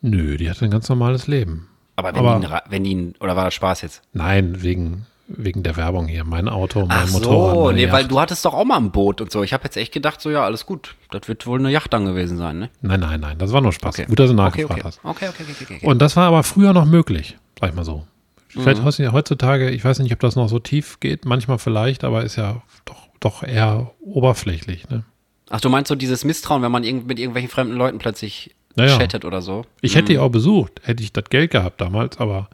nö, 0.00 0.36
die 0.36 0.48
hatte 0.48 0.64
ein 0.64 0.70
ganz 0.70 0.88
normales 0.88 1.26
Leben. 1.26 1.66
Aber 1.96 2.14
wenn, 2.14 2.26
Aber- 2.26 2.50
Ra- 2.50 2.62
wenn 2.68 2.84
ein- 2.84 3.14
oder 3.20 3.36
war 3.36 3.44
das 3.46 3.54
Spaß 3.54 3.82
jetzt? 3.82 4.02
Nein, 4.12 4.62
wegen, 4.62 5.06
wegen 5.28 5.62
der 5.62 5.76
Werbung 5.76 6.06
hier. 6.06 6.24
Mein 6.24 6.48
Auto, 6.48 6.80
mein 6.86 6.90
Ach 6.90 7.10
Motorrad. 7.10 7.54
so, 7.54 7.70
nee, 7.72 7.82
Yacht. 7.82 7.92
weil 7.92 8.04
du 8.08 8.18
hattest 8.20 8.44
doch 8.44 8.54
auch 8.54 8.64
mal 8.64 8.76
ein 8.78 8.90
Boot 8.90 9.20
und 9.20 9.30
so. 9.30 9.42
Ich 9.42 9.52
habe 9.52 9.64
jetzt 9.64 9.76
echt 9.76 9.92
gedacht, 9.92 10.20
so 10.20 10.30
ja, 10.30 10.44
alles 10.44 10.66
gut. 10.66 10.94
Das 11.10 11.28
wird 11.28 11.46
wohl 11.46 11.58
eine 11.58 11.70
Yacht 11.70 11.92
dann 11.92 12.04
gewesen 12.06 12.38
sein, 12.38 12.58
ne? 12.58 12.70
Nein, 12.80 13.00
nein, 13.00 13.20
nein, 13.20 13.38
das 13.38 13.52
war 13.52 13.60
nur 13.60 13.72
Spaß. 13.72 13.94
Okay. 13.98 14.06
Gut, 14.08 14.18
dass 14.18 14.28
du 14.30 14.34
Okay, 14.34 14.42
nachgefragt 14.42 14.80
okay. 14.80 14.82
hast. 14.84 15.00
Okay, 15.04 15.28
okay, 15.28 15.42
okay, 15.42 15.52
okay, 15.64 15.74
okay. 15.76 15.86
Und 15.86 16.00
das 16.00 16.16
war 16.16 16.28
aber 16.28 16.42
früher 16.42 16.72
noch 16.72 16.86
möglich, 16.86 17.36
sag 17.60 17.70
ich 17.70 17.76
mal 17.76 17.84
so. 17.84 18.06
Vielleicht 18.48 18.82
Mhm. 18.82 18.86
heutz- 18.86 19.12
heutzutage, 19.12 19.70
ich 19.70 19.82
weiß 19.84 19.98
nicht, 20.00 20.12
ob 20.12 20.20
das 20.20 20.36
noch 20.36 20.48
so 20.48 20.58
tief 20.58 21.00
geht, 21.00 21.24
manchmal 21.24 21.58
vielleicht, 21.58 22.04
aber 22.04 22.22
ist 22.24 22.36
ja 22.36 22.60
doch, 22.84 23.08
doch 23.20 23.42
eher 23.42 23.90
oberflächlich. 24.00 24.88
Ne? 24.90 25.04
Ach, 25.48 25.60
du 25.60 25.68
meinst 25.70 25.88
so 25.88 25.94
dieses 25.94 26.24
Misstrauen, 26.24 26.62
wenn 26.62 26.72
man 26.72 26.82
mit 26.82 27.18
irgendwelchen 27.18 27.50
fremden 27.50 27.74
Leuten 27.76 27.98
plötzlich 27.98 28.54
Naja. 28.76 28.98
chattet 28.98 29.24
oder 29.24 29.42
so? 29.42 29.64
Ich 29.80 29.94
hätte 29.96 30.12
die 30.12 30.18
auch 30.18 30.30
besucht, 30.30 30.80
hätte 30.82 31.02
ich 31.02 31.12
das 31.12 31.24
Geld 31.30 31.50
gehabt 31.50 31.80
damals, 31.80 32.18
aber, 32.18 32.48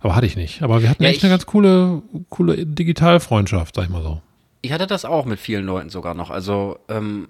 aber 0.00 0.16
hatte 0.16 0.26
ich 0.26 0.36
nicht. 0.36 0.62
Aber 0.62 0.82
wir 0.82 0.88
hatten 0.90 1.02
Ja, 1.02 1.08
echt 1.10 1.18
ich- 1.18 1.24
eine 1.24 1.32
ganz 1.32 1.46
coole, 1.46 2.02
coole 2.28 2.66
Digitalfreundschaft, 2.66 3.74
sag 3.74 3.84
ich 3.84 3.90
mal 3.90 4.02
so. 4.02 4.20
Ich 4.62 4.72
hatte 4.72 4.86
das 4.86 5.04
auch 5.04 5.24
mit 5.24 5.40
vielen 5.40 5.64
Leuten 5.66 5.90
sogar 5.90 6.14
noch. 6.14 6.30
Also 6.30 6.78
ähm, 6.88 7.28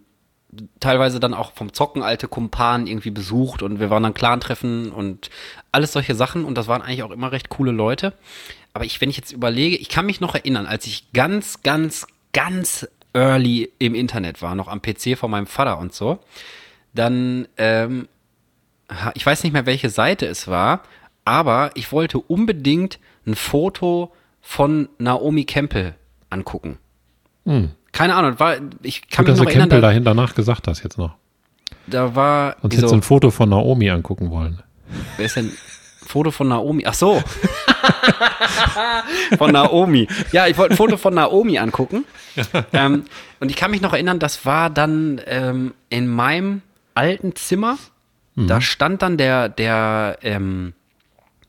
teilweise 0.81 1.19
dann 1.19 1.33
auch 1.33 1.53
vom 1.55 1.73
Zocken 1.73 2.03
alte 2.03 2.29
Kumpanen 2.29 2.87
irgendwie 2.87 3.11
besucht 3.11 3.63
und 3.63 3.81
wir 3.81 3.89
waren 3.89 4.03
dann 4.03 4.13
Clan-Treffen 4.15 4.91
und 4.93 5.31
alles 5.73 5.93
solche 5.93 6.15
Sachen 6.15 6.45
und 6.45 6.57
das 6.59 6.69
waren 6.69 6.83
eigentlich 6.83 7.03
auch 7.03 7.11
immer 7.11 7.33
recht 7.33 7.49
coole 7.49 7.73
Leute. 7.73 8.13
Aber 8.75 8.85
ich, 8.85 9.01
wenn 9.01 9.09
ich 9.11 9.17
jetzt 9.17 9.33
überlege, 9.33 9.77
ich 9.77 9.89
kann 9.89 10.05
mich 10.07 10.21
noch 10.21 10.35
erinnern, 10.35 10.67
als 10.67 10.87
ich 10.87 11.13
ganz, 11.13 11.63
ganz, 11.63 12.07
ganz 12.35 12.87
early 13.15 13.71
im 13.79 13.95
Internet 13.95 14.41
war, 14.43 14.55
noch 14.55 14.69
am 14.69 14.81
PC 14.83 15.17
von 15.19 15.31
meinem 15.31 15.47
Vater 15.47 15.79
und 15.79 15.93
so, 15.95 16.19
dann, 16.95 17.49
ähm, 17.57 18.09
ich 19.15 19.25
weiß 19.25 19.43
nicht 19.45 19.53
mehr, 19.53 19.67
welche 19.67 19.91
Seite 19.91 20.27
es 20.27 20.49
war, 20.49 20.83
aber 21.25 21.71
ich 21.75 21.93
wollte 21.93 22.19
unbedingt 22.19 22.99
ein 23.27 23.35
Foto 23.35 24.13
von 24.41 24.89
Naomi 24.99 25.45
Campbell 25.45 25.95
angucken. 26.31 26.79
Keine 27.93 28.15
Ahnung, 28.15 28.39
war, 28.39 28.57
ich 28.83 29.09
kann 29.09 29.25
Hm. 29.27 29.27
Gut, 29.27 29.29
dass 29.29 29.39
mich 29.39 29.39
du 29.39 29.45
noch 29.45 29.51
erinnern, 29.51 29.69
Campbell 29.69 29.81
da, 29.81 29.87
dahin 29.89 30.05
danach 30.05 30.35
gesagt 30.35 30.69
hast 30.69 30.83
jetzt 30.83 30.99
noch. 30.99 31.15
da 31.87 32.15
war 32.15 32.57
Sonst 32.61 32.73
wieso? 32.73 32.77
hättest 32.79 32.93
du 32.93 32.97
ein 32.97 33.03
Foto 33.03 33.31
von 33.31 33.49
Naomi 33.49 33.91
angucken 33.91 34.31
wollen. 34.31 34.63
Wer 35.17 35.27
ist 35.27 35.37
denn? 35.37 35.53
Foto 36.05 36.31
von 36.31 36.49
Naomi. 36.49 36.85
Ach 36.87 36.95
so. 36.95 37.23
von 39.39 39.53
Naomi. 39.53 40.09
Ja, 40.33 40.47
ich 40.47 40.59
wollte 40.59 40.75
ein 40.75 40.77
Foto 40.77 40.97
von 40.97 41.15
Naomi 41.15 41.59
angucken. 41.59 42.05
ähm, 42.73 43.05
und 43.41 43.51
ich 43.51 43.57
kann 43.57 43.71
mich 43.71 43.81
noch 43.81 43.93
erinnern, 43.93 44.19
das 44.19 44.45
war 44.45 44.69
dann 44.69 45.21
ähm, 45.27 45.75
in 45.89 46.09
meinem 46.09 46.63
alten 46.95 47.35
Zimmer. 47.35 47.79
Da 48.35 48.63
stand 48.63 49.03
dann 49.03 49.19
der, 49.19 49.51
der, 49.51 50.19
ähm, 50.23 50.73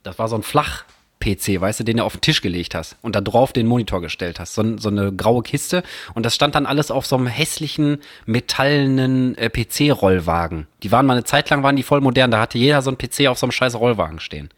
das 0.04 0.20
war 0.20 0.28
so 0.28 0.36
ein 0.36 0.44
Flach. 0.44 0.84
PC, 1.24 1.62
weißt 1.62 1.80
du, 1.80 1.84
den 1.86 1.98
du 1.98 2.04
auf 2.04 2.18
den 2.18 2.22
Tisch 2.22 2.42
gelegt 2.42 2.76
hast 2.76 2.98
und 3.02 3.16
da 3.16 3.22
drauf 3.22 3.54
den 3.54 3.66
Monitor 3.66 4.02
gestellt 4.02 4.42
hast. 4.42 4.56
So, 4.56 4.78
so 4.78 4.90
eine 4.90 5.14
graue 5.14 5.42
Kiste. 5.42 5.82
Und 6.14 6.26
das 6.26 6.36
stand 6.36 6.54
dann 6.56 6.66
alles 6.66 6.92
auf 6.92 7.06
so 7.06 7.16
einem 7.16 7.28
hässlichen, 7.28 8.00
metallenen 8.26 9.38
äh, 9.38 9.50
PC-Rollwagen. 9.50 10.68
Die 10.84 10.92
waren 10.92 11.06
mal 11.06 11.14
eine 11.14 11.24
Zeit 11.24 11.50
lang, 11.50 11.64
waren 11.64 11.78
die 11.78 11.84
voll 11.84 12.02
modern. 12.02 12.30
Da 12.30 12.42
hatte 12.42 12.58
jeder 12.58 12.82
so 12.82 12.92
ein 12.92 12.98
PC 12.98 13.28
auf 13.28 13.40
so 13.40 13.46
einem 13.46 13.52
scheiß 13.52 13.76
Rollwagen 13.76 14.20
stehen. 14.20 14.50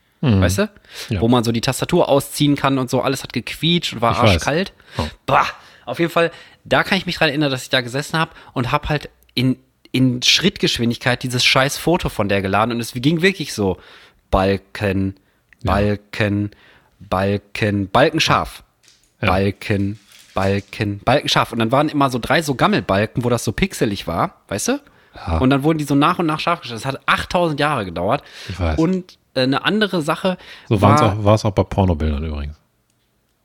Weißt 0.42 0.58
du? 0.58 0.70
Ja. 1.10 1.22
Wo 1.22 1.28
man 1.28 1.44
so 1.44 1.52
die 1.52 1.62
Tastatur 1.62 2.10
ausziehen 2.10 2.56
kann 2.56 2.80
und 2.80 2.90
so. 2.90 3.02
Alles 3.02 3.22
hat 3.22 3.32
gequietscht 3.32 3.94
und 3.94 4.02
war 4.02 4.14
Ich 4.14 4.18
arschkalt. 4.18 4.74
Oh. 4.98 5.04
Bah! 5.28 5.46
Auf 5.86 6.00
jeden 6.00 6.12
Fall, 6.12 6.32
da 6.64 6.84
kann 6.84 6.98
ich 6.98 7.06
mich 7.06 7.18
dran 7.18 7.30
erinnern, 7.30 7.52
dass 7.52 7.62
ich 7.62 7.70
da 7.70 7.82
gesessen 7.82 8.18
habe 8.18 8.32
und 8.54 8.72
habe 8.72 8.90
halt 8.90 9.10
in, 9.36 9.58
in 9.96 10.22
Schrittgeschwindigkeit 10.22 11.24
dieses 11.24 11.46
scheiß 11.46 11.78
Foto 11.78 12.10
von 12.10 12.28
der 12.28 12.42
geladen 12.42 12.74
und 12.74 12.82
es 12.82 12.92
ging 12.94 13.22
wirklich 13.22 13.54
so. 13.54 13.78
Balken, 14.30 15.16
Balken, 15.64 16.52
Balken, 17.00 17.90
Balken 17.90 18.20
scharf. 18.20 18.64
Ja. 19.22 19.30
Balken, 19.30 19.98
Balken, 20.34 21.00
Balken 21.00 21.30
scharf. 21.30 21.54
Und 21.54 21.60
dann 21.60 21.72
waren 21.72 21.88
immer 21.88 22.10
so 22.10 22.20
drei 22.20 22.42
so 22.42 22.56
Gammelbalken, 22.56 23.24
wo 23.24 23.30
das 23.30 23.46
so 23.46 23.54
pixelig 23.54 24.06
war, 24.06 24.42
weißt 24.50 24.68
du? 24.68 24.80
Ja. 25.16 25.38
Und 25.38 25.50
dann 25.50 25.64
wurden 25.64 25.78
die 25.78 25.86
so 25.86 25.96
nach 25.96 26.20
und 26.20 26.26
nach 26.26 26.42
scharf 26.42 26.60
gestellt. 26.60 26.84
Das 26.84 26.86
hat 26.86 27.00
8000 27.06 27.58
Jahre 27.62 27.86
gedauert. 27.86 28.22
Ich 28.50 28.60
weiß. 28.60 28.78
Und 28.78 29.18
äh, 29.34 29.44
eine 29.44 29.64
andere 29.64 30.02
Sache 30.02 30.38
So 30.68 30.82
war, 30.82 31.00
waren's 31.00 31.02
auch, 31.02 31.24
war 31.24 31.36
es 31.36 31.46
auch 31.46 31.52
bei 31.52 31.64
Pornobildern 31.64 32.26
übrigens. 32.26 32.58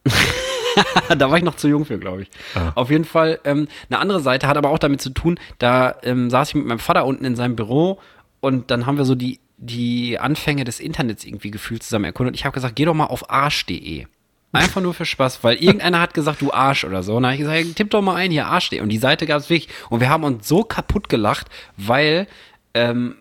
da 1.18 1.30
war 1.30 1.36
ich 1.36 1.44
noch 1.44 1.56
zu 1.56 1.68
jung 1.68 1.84
für, 1.84 1.98
glaube 1.98 2.22
ich. 2.22 2.30
Ah. 2.54 2.72
Auf 2.74 2.90
jeden 2.90 3.04
Fall, 3.04 3.40
ähm, 3.44 3.68
eine 3.88 3.98
andere 3.98 4.20
Seite 4.20 4.46
hat 4.46 4.56
aber 4.56 4.70
auch 4.70 4.78
damit 4.78 5.00
zu 5.00 5.10
tun, 5.10 5.38
da 5.58 5.96
ähm, 6.02 6.30
saß 6.30 6.50
ich 6.50 6.54
mit 6.54 6.66
meinem 6.66 6.78
Vater 6.78 7.06
unten 7.06 7.24
in 7.24 7.36
seinem 7.36 7.56
Büro 7.56 7.98
und 8.40 8.70
dann 8.70 8.86
haben 8.86 8.96
wir 8.96 9.04
so 9.04 9.14
die, 9.14 9.40
die 9.56 10.18
Anfänge 10.18 10.64
des 10.64 10.80
Internets 10.80 11.24
irgendwie 11.24 11.50
gefühlt 11.50 11.82
zusammen 11.82 12.06
erkundet. 12.06 12.34
Ich 12.34 12.44
habe 12.44 12.54
gesagt, 12.54 12.76
geh 12.76 12.84
doch 12.84 12.94
mal 12.94 13.06
auf 13.06 13.30
arsch.de. 13.30 14.06
Einfach 14.52 14.80
nur 14.80 14.94
für 14.94 15.04
Spaß, 15.04 15.44
weil 15.44 15.56
irgendeiner 15.56 16.00
hat 16.00 16.12
gesagt, 16.12 16.40
du 16.40 16.52
Arsch 16.52 16.84
oder 16.84 17.04
so. 17.04 17.16
Und 17.16 17.22
dann 17.22 17.32
habe 17.32 17.42
ich 17.42 17.48
gesagt, 17.48 17.76
tipp 17.76 17.90
doch 17.90 18.02
mal 18.02 18.16
ein, 18.16 18.32
hier 18.32 18.46
arsch.de. 18.46 18.80
Und 18.80 18.88
die 18.88 18.98
Seite 18.98 19.26
gab 19.26 19.38
es 19.38 19.48
wirklich. 19.48 19.68
Und 19.90 20.00
wir 20.00 20.08
haben 20.08 20.24
uns 20.24 20.48
so 20.48 20.64
kaputt 20.64 21.08
gelacht, 21.08 21.46
weil 21.76 22.26
ähm, 22.74 23.16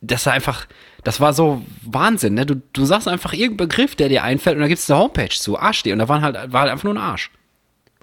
das 0.00 0.26
war 0.26 0.32
einfach, 0.32 0.66
das 1.06 1.20
war 1.20 1.32
so 1.32 1.62
Wahnsinn, 1.82 2.34
ne? 2.34 2.44
Du, 2.46 2.60
du 2.72 2.84
sagst 2.84 3.06
einfach 3.06 3.32
irgendeinen 3.32 3.68
Begriff, 3.68 3.94
der 3.94 4.08
dir 4.08 4.24
einfällt 4.24 4.56
und 4.56 4.62
da 4.62 4.68
gibt 4.68 4.80
es 4.80 4.90
eine 4.90 4.98
Homepage 4.98 5.28
zu, 5.28 5.56
Arsch.de. 5.58 5.92
Und 5.92 6.00
da 6.00 6.08
waren 6.08 6.22
halt, 6.22 6.52
war 6.52 6.62
halt 6.62 6.72
einfach 6.72 6.84
nur 6.84 6.94
ein 6.94 6.98
Arsch. 6.98 7.30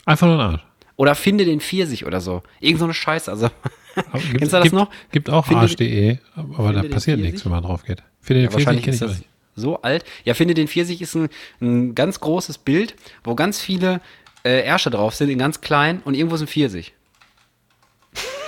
Einfach 0.05 0.27
nur 0.27 0.37
ein 0.37 0.51
Arsch. 0.53 0.61
Oder 0.95 1.15
finde 1.15 1.43
den 1.43 1.59
Pfirsich 1.59 2.05
oder 2.05 2.21
so. 2.21 2.43
Irgend 2.61 2.79
so 2.79 2.85
eine 2.85 2.93
Scheiße. 2.93 3.29
Also, 3.31 3.49
gibt- 3.95 4.37
kennst 4.37 4.53
du 4.53 4.57
das 4.57 4.63
gibt, 4.63 4.75
noch? 4.75 4.89
Gibt 5.11 5.29
auch 5.29 5.49
arsch.de, 5.49 6.17
aber 6.35 6.71
da 6.73 6.83
passiert 6.83 7.19
nichts, 7.19 7.43
wenn 7.45 7.51
man 7.51 7.63
drauf 7.63 7.83
geht. 7.83 8.03
Finde 8.21 8.41
den 8.41 8.45
Ja, 8.45 8.49
Pfirsich 8.51 8.65
wahrscheinlich 8.67 8.85
kenn 8.85 8.93
ist 8.93 9.01
ich 9.01 9.07
das 9.07 9.17
nicht. 9.19 9.29
so 9.55 9.81
alt. 9.81 10.05
Ja, 10.23 10.33
finde 10.33 10.53
den 10.53 10.67
Pfirsich 10.69 11.01
ist 11.01 11.15
ein, 11.15 11.29
ein 11.61 11.95
ganz 11.95 12.19
großes 12.21 12.57
Bild, 12.59 12.95
wo 13.23 13.35
ganz 13.35 13.59
viele 13.59 13.99
äh, 14.45 14.63
Ärsche 14.65 14.89
drauf 14.91 15.13
sind, 15.15 15.29
in 15.29 15.39
ganz 15.39 15.59
klein 15.61 16.01
und 16.05 16.13
irgendwo 16.13 16.35
ist 16.35 16.41
ein 16.41 16.47
Pfirsich. 16.47 16.93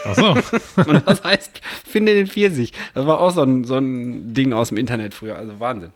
Ach 0.05 0.15
so. 0.15 0.35
Und 0.89 1.03
das 1.07 1.23
heißt, 1.23 1.61
finde 1.85 2.13
den 2.13 2.27
Pfirsich. 2.27 2.71
Das 2.93 3.05
war 3.05 3.19
auch 3.19 3.31
so 3.31 3.41
ein, 3.41 3.63
so 3.63 3.75
ein 3.77 4.33
Ding 4.33 4.53
aus 4.53 4.69
dem 4.69 4.77
Internet 4.77 5.13
früher. 5.13 5.35
Also 5.37 5.59
Wahnsinn. 5.59 5.91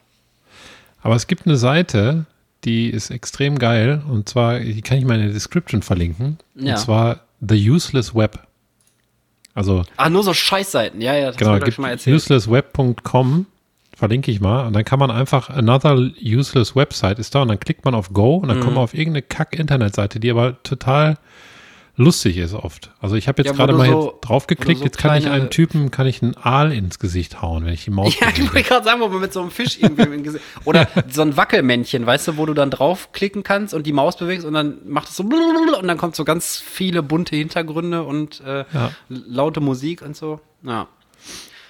Aber 1.01 1.15
es 1.15 1.27
gibt 1.27 1.45
eine 1.45 1.55
Seite, 1.57 2.25
die 2.65 2.89
ist 2.89 3.09
extrem 3.09 3.57
geil 3.59 4.01
und 4.09 4.27
zwar, 4.27 4.59
die 4.59 4.81
kann 4.81 4.97
ich 4.97 5.05
mal 5.05 5.15
in 5.15 5.23
der 5.25 5.33
Description 5.33 5.81
verlinken. 5.81 6.37
Ja. 6.55 6.73
Und 6.73 6.79
zwar 6.79 7.21
The 7.47 7.69
Useless 7.69 8.13
Web. 8.15 8.39
Also 9.53 9.83
Ah, 9.97 10.09
nur 10.09 10.23
so 10.23 10.33
Scheißseiten. 10.33 11.01
Ja, 11.01 11.13
ja, 11.15 11.27
das 11.27 11.37
genau, 11.37 11.57
gibt 11.59 11.73
schon 11.73 11.83
mal 11.83 11.91
erzählt. 11.91 12.15
uselessweb.com, 12.15 13.45
verlinke 13.95 14.31
ich 14.31 14.41
mal. 14.41 14.65
Und 14.67 14.73
dann 14.73 14.85
kann 14.85 14.99
man 14.99 15.09
einfach 15.11 15.49
another 15.49 15.95
useless 16.21 16.75
website 16.75 17.19
ist 17.19 17.33
da 17.35 17.41
und 17.41 17.47
dann 17.47 17.59
klickt 17.59 17.85
man 17.85 17.95
auf 17.95 18.11
Go 18.13 18.35
und 18.35 18.47
dann 18.49 18.57
Mhm. 18.59 18.61
kommt 18.63 18.75
man 18.75 18.83
auf 18.83 18.93
irgendeine 18.93 19.21
Kack-Internetseite, 19.21 20.19
die 20.19 20.29
aber 20.31 20.61
total 20.63 21.17
lustig 21.99 22.37
ist 22.37 22.53
oft. 22.53 22.91
Also 23.01 23.15
ich 23.15 23.27
habe 23.27 23.41
jetzt 23.41 23.47
Ja, 23.51 23.53
gerade 23.53 23.73
mal 23.73 23.87
so- 23.87 24.17
draufgeklickt, 24.21 24.79
so 24.79 24.85
jetzt 24.85 24.97
kann 24.97 25.17
ich 25.17 25.27
einem 25.27 25.49
Typen, 25.49 25.91
kann 25.91 26.07
ich 26.07 26.23
einen 26.23 26.35
Aal 26.37 26.71
ins 26.71 26.97
Gesicht 26.97 27.41
hauen, 27.41 27.65
wenn 27.65 27.73
ich 27.73 27.83
die 27.83 27.91
Maus 27.91 28.15
Ja, 28.19 28.29
ich 28.29 28.41
wollte 28.41 28.63
gerade 28.67 28.85
sagen, 28.85 29.01
wo 29.01 29.09
man 29.09 29.19
mit 29.19 29.33
so 29.33 29.41
einem 29.41 29.51
Fisch 29.51 29.77
irgendwie 29.79 30.03
im 30.03 30.23
Gesicht. 30.23 30.43
Oder 30.65 30.87
so 31.09 31.21
ein 31.21 31.35
Wackelmännchen, 31.37 32.05
weißt 32.05 32.29
du, 32.29 32.37
wo 32.37 32.45
du 32.45 32.53
dann 32.53 32.71
draufklicken 32.71 33.43
kannst 33.43 33.73
und 33.73 33.85
die 33.85 33.91
Maus 33.93 34.17
bewegst 34.17 34.45
und 34.45 34.53
dann 34.53 34.77
macht 34.87 35.09
es 35.09 35.17
so 35.17 35.23
und 35.23 35.87
dann 35.87 35.97
kommt 35.97 36.15
so 36.15 36.23
ganz 36.25 36.57
viele 36.57 37.03
bunte 37.03 37.35
Hintergründe 37.35 38.03
und 38.03 38.41
äh, 38.41 38.65
Ja. 38.73 38.91
laute 39.09 39.59
Musik 39.59 40.01
und 40.01 40.15
so. 40.15 40.39
Ja. 40.63 40.87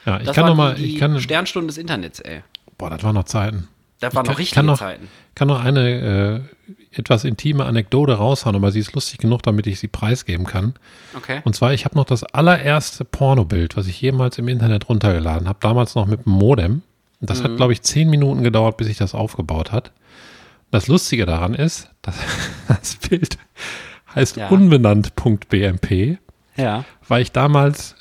Ja, 0.06 0.20
ich 0.20 0.26
Das 0.28 0.36
kann 0.36 0.44
waren 0.44 0.50
noch 0.52 0.56
mal, 0.58 0.76
die, 0.76 0.94
ich 0.94 0.98
kann, 1.00 1.20
Sternstunden 1.20 1.68
des 1.68 1.78
Internets, 1.78 2.20
ey. 2.20 2.44
boah, 2.78 2.90
das 2.90 3.04
waren 3.04 3.16
noch 3.16 3.26
Zeiten. 3.26 3.68
Das 4.00 4.16
waren 4.16 4.26
kann- 4.26 4.34
noch 4.34 4.40
richtige 4.40 4.56
kann 4.56 4.66
noch- 4.66 4.80
Zeiten. 4.80 5.08
kann 5.36 5.48
noch 5.48 5.64
eine 5.64 6.44
äh, 6.70 6.98
etwas 6.98 7.24
intime 7.26 7.66
Anekdote 7.66 8.14
raushauen, 8.14 8.56
aber 8.56 8.72
sie 8.72 8.80
ist 8.80 8.94
lustig 8.94 9.20
genug, 9.20 9.44
damit 9.44 9.68
ich 9.68 9.80
sie 9.80 9.88
preisgeben 9.88 10.46
kann. 10.46 10.74
Okay. 11.16 11.42
Und 11.44 11.56
zwar, 11.56 11.74
ich 11.74 11.86
habe 11.86 11.96
noch 11.96 12.06
das 12.06 12.24
allererste 12.24 13.06
Pornobild, 13.06 13.76
was 13.78 13.88
ich 13.88 14.00
jemals 14.02 14.38
im 14.38 14.48
Internet 14.48 14.90
runtergeladen 14.90 15.48
habe, 15.48 15.60
damals 15.62 15.96
noch 15.96 16.06
mit 16.08 16.26
dem 16.26 16.32
Modem. 16.34 16.82
Und 17.22 17.30
das 17.30 17.40
Mhm. 17.40 17.44
hat, 17.44 17.56
glaube 17.58 17.74
ich, 17.74 17.82
zehn 17.82 18.10
Minuten 18.10 18.44
gedauert, 18.44 18.78
bis 18.78 18.88
sich 18.88 18.98
das 18.98 19.14
aufgebaut 19.14 19.72
hat. 19.72 19.92
Das 20.72 20.88
Lustige 20.88 21.26
daran 21.26 21.54
ist, 21.54 21.90
dass 22.02 22.16
das 22.68 22.96
Bild 22.96 23.38
heißt 24.16 24.38
Ja. 24.38 24.48
unbenannt.bmp, 24.50 26.18
Ja. 26.58 26.86
weil 27.08 27.22
ich 27.22 27.32
damals 27.32 27.96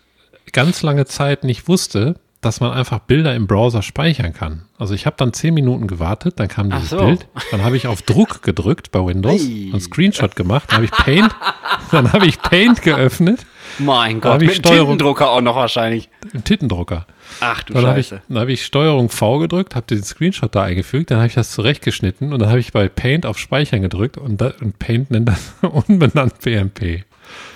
ganz 0.53 0.83
lange 0.83 1.05
Zeit 1.07 1.45
nicht 1.45 1.69
wusste, 1.69 2.15
dass 2.41 2.61
man 2.61 2.73
einfach 2.73 3.01
Bilder 3.01 3.35
im 3.35 3.47
Browser 3.47 3.83
speichern 3.83 4.33
kann. 4.33 4.63
Also 4.79 4.95
ich 4.95 5.07
habe 5.07 5.17
dann 5.19 5.33
zehn 5.33 5.55
Minuten 5.55 5.89
gewartet, 5.89 6.39
dann 6.39 6.47
kam 6.49 6.71
dieses 6.71 6.91
so. 6.91 6.99
Bild, 6.99 7.27
dann 7.51 7.65
habe 7.65 7.77
ich 7.77 7.89
auf 7.89 8.03
Druck 8.03 8.43
gedrückt 8.43 8.93
bei 8.93 9.05
Windows, 9.05 9.43
Ei. 9.45 9.71
einen 9.73 9.81
Screenshot 9.81 10.37
gemacht, 10.37 10.67
dann 10.71 10.77
habe 10.77 10.85
ich 10.85 10.93
Paint, 10.93 11.35
dann 11.91 12.13
habe 12.13 12.27
ich 12.27 12.41
Paint 12.41 12.83
geöffnet, 12.83 13.45
Mein 13.81 14.17
hab 14.17 14.23
Gott, 14.23 14.43
ich 14.43 14.49
mit 14.49 14.57
Steuerung- 14.59 14.91
Tintendrucker 14.91 15.31
auch 15.31 15.41
noch 15.41 15.57
wahrscheinlich. 15.57 16.09
einen 16.33 16.45
Tintendrucker. 16.45 17.07
Ach 17.41 17.63
du 17.65 17.75
Dann 17.75 17.87
habe 17.87 18.01
ich, 18.01 18.07
Scheiße. 18.09 18.23
dann 18.29 18.39
habe 18.39 18.53
ich 18.53 18.65
Steuerung 18.65 19.09
V 19.11 19.39
gedrückt, 19.41 19.75
habe 19.75 19.87
den 19.87 20.03
Screenshot 20.03 20.55
da 20.55 20.63
eingefügt, 20.63 21.11
dann 21.11 21.19
habe 21.19 21.27
ich 21.27 21.35
das 21.35 21.51
zurechtgeschnitten 21.51 22.33
und 22.33 22.39
dann 22.41 22.49
habe 22.49 22.61
ich 22.61 22.73
bei 22.73 22.89
Paint 22.89 23.27
auf 23.27 23.39
Speichern 23.39 23.83
gedrückt 23.83 24.17
und, 24.17 24.41
da, 24.41 24.53
und 24.61 24.79
Paint 24.79 25.11
nennt 25.11 25.29
das 25.29 25.55
unbenannt 25.89 26.41
BMP. 26.41 27.05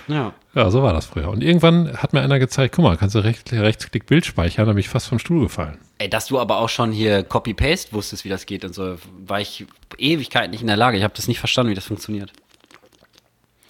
Ja. 0.08 0.32
Ja, 0.54 0.70
so 0.70 0.82
war 0.82 0.92
das 0.92 1.06
früher. 1.06 1.30
Und 1.30 1.42
irgendwann 1.42 1.96
hat 1.96 2.12
mir 2.12 2.20
einer 2.20 2.38
gezeigt, 2.38 2.74
guck 2.74 2.84
mal, 2.84 2.96
kannst 2.96 3.14
du 3.14 3.20
rechts, 3.20 3.52
rechtsklick 3.52 4.06
Bild 4.06 4.26
speichern, 4.26 4.66
da 4.66 4.72
bin 4.72 4.80
ich 4.80 4.88
fast 4.88 5.08
vom 5.08 5.18
Stuhl 5.18 5.44
gefallen. 5.44 5.78
Ey, 5.98 6.10
dass 6.10 6.26
du 6.26 6.38
aber 6.38 6.58
auch 6.58 6.68
schon 6.68 6.92
hier 6.92 7.22
Copy-Paste 7.22 7.92
wusstest, 7.92 8.24
wie 8.24 8.28
das 8.28 8.44
geht 8.44 8.64
und 8.64 8.74
so, 8.74 8.96
war 9.26 9.40
ich 9.40 9.66
Ewigkeit 9.96 10.50
nicht 10.50 10.60
in 10.60 10.66
der 10.66 10.76
Lage. 10.76 10.98
Ich 10.98 11.04
habe 11.04 11.14
das 11.16 11.28
nicht 11.28 11.38
verstanden, 11.38 11.70
wie 11.70 11.74
das 11.74 11.86
funktioniert. 11.86 12.32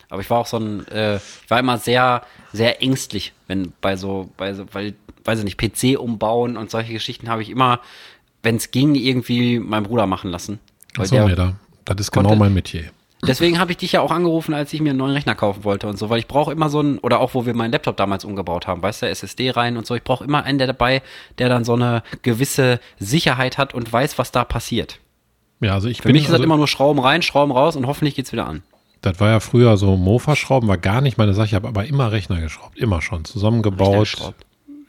Aber 0.08 0.20
ich 0.20 0.28
war 0.28 0.38
auch 0.38 0.46
so 0.46 0.58
ein, 0.58 0.86
äh, 0.88 1.16
ich 1.16 1.50
war 1.50 1.58
immer 1.58 1.78
sehr, 1.78 2.22
sehr 2.52 2.82
ängstlich, 2.82 3.32
wenn 3.46 3.72
bei 3.80 3.96
so, 3.96 4.30
bei 4.36 4.52
so, 4.52 4.66
weil, 4.72 4.94
weiß 5.24 5.38
ich 5.38 5.44
nicht, 5.44 5.58
PC 5.58 5.98
umbauen 5.98 6.56
und 6.56 6.70
solche 6.70 6.92
Geschichten 6.92 7.28
habe 7.28 7.42
ich 7.42 7.48
immer, 7.48 7.80
wenn 8.42 8.56
es 8.56 8.72
ging, 8.72 8.94
irgendwie 8.94 9.58
meinen 9.58 9.84
Bruder 9.84 10.06
machen 10.06 10.30
lassen. 10.30 10.58
Achso, 10.98 11.26
nee, 11.26 11.34
da, 11.34 11.54
das 11.84 11.96
ist 11.98 12.10
genau 12.10 12.34
mein 12.34 12.52
Metier. 12.52 12.90
Deswegen 13.24 13.60
habe 13.60 13.70
ich 13.70 13.76
dich 13.78 13.92
ja 13.92 14.00
auch 14.00 14.10
angerufen, 14.10 14.52
als 14.52 14.72
ich 14.72 14.80
mir 14.80 14.90
einen 14.90 14.98
neuen 14.98 15.12
Rechner 15.12 15.36
kaufen 15.36 15.62
wollte 15.62 15.86
und 15.86 15.96
so, 15.96 16.10
weil 16.10 16.18
ich 16.18 16.26
brauche 16.26 16.50
immer 16.50 16.68
so 16.68 16.80
einen, 16.80 16.98
oder 16.98 17.20
auch 17.20 17.34
wo 17.34 17.46
wir 17.46 17.54
meinen 17.54 17.70
Laptop 17.70 17.96
damals 17.96 18.24
umgebaut 18.24 18.66
haben, 18.66 18.82
weißt 18.82 19.02
du, 19.02 19.06
SSD 19.08 19.50
rein 19.50 19.76
und 19.76 19.86
so, 19.86 19.94
ich 19.94 20.02
brauche 20.02 20.24
immer 20.24 20.42
einen 20.42 20.58
der 20.58 20.66
dabei, 20.66 21.02
der 21.38 21.48
dann 21.48 21.64
so 21.64 21.74
eine 21.74 22.02
gewisse 22.22 22.80
Sicherheit 22.98 23.58
hat 23.58 23.74
und 23.74 23.92
weiß, 23.92 24.18
was 24.18 24.32
da 24.32 24.44
passiert. 24.44 24.98
Ja, 25.60 25.74
also 25.74 25.88
ich 25.88 25.98
Für 25.98 26.08
bin, 26.08 26.14
mich 26.14 26.22
ist 26.24 26.30
also, 26.30 26.38
das 26.38 26.44
immer 26.44 26.56
nur 26.56 26.66
Schrauben 26.66 26.98
rein, 26.98 27.22
Schrauben 27.22 27.52
raus 27.52 27.76
und 27.76 27.86
hoffentlich 27.86 28.16
geht's 28.16 28.32
wieder 28.32 28.48
an. 28.48 28.62
das 29.02 29.20
war 29.20 29.30
ja 29.30 29.38
früher 29.38 29.76
so 29.76 29.96
Mofa-Schrauben, 29.96 30.66
war 30.66 30.78
gar 30.78 31.00
nicht 31.00 31.16
meine 31.16 31.34
Sache, 31.34 31.46
ich 31.46 31.54
habe 31.54 31.68
aber 31.68 31.84
immer 31.84 32.10
Rechner 32.10 32.40
geschraubt, 32.40 32.76
immer 32.76 33.02
schon, 33.02 33.24
zusammengebaut. 33.24 34.34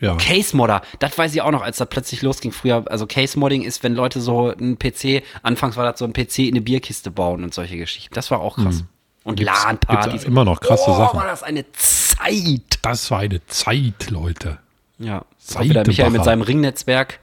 Ja, 0.04 0.16
Case 0.18 0.56
Modder, 0.56 0.82
das 0.99 1.18
weiß 1.18 1.34
ich 1.34 1.41
auch 1.41 1.51
noch, 1.51 1.62
als 1.62 1.78
das 1.78 1.88
plötzlich 1.88 2.22
losging 2.22 2.51
früher. 2.51 2.84
Also 2.89 3.08
Case 3.08 3.39
Modding 3.39 3.62
ist, 3.62 3.84
wenn 3.84 3.95
Leute 3.95 4.20
so 4.20 4.51
einen 4.51 4.78
PC, 4.78 5.24
anfangs 5.43 5.78
war 5.78 5.89
das 5.89 5.99
so 5.99 6.06
ein 6.06 6.12
PC 6.14 6.39
in 6.39 6.56
eine 6.56 6.62
Bierkiste 6.62 7.10
bauen 7.10 7.43
und 7.43 7.54
solche 7.54 7.78
Geschichten. 7.78 8.14
Das 8.14 8.30
war 8.30 8.41
auch 8.41 8.58
krass. 8.58 8.84
Und 9.24 9.39
Hm. 9.39 9.45
Gibt's- 9.45 9.64
LAN-Partys. 9.64 10.24
immer 10.26 10.43
noch 10.43 10.60
krasse 10.60 10.84
oh, 10.91 10.97
Sachen. 10.97 11.20
war 11.20 11.28
das 11.28 11.41
eine 11.43 11.66
Zeit. 11.72 12.80
das 12.82 13.10
war 13.12 13.20
eine 13.20 13.45
Zeit, 13.47 14.10
Leute. 14.10 14.60
Ja. 14.99 15.20
Auch 15.20 15.26
Seite 15.39 15.70
wieder 15.70 15.84
Michael 15.88 16.10
mit 16.12 16.24
seinem 16.26 16.41
Ringnetzwerk. 16.41 17.20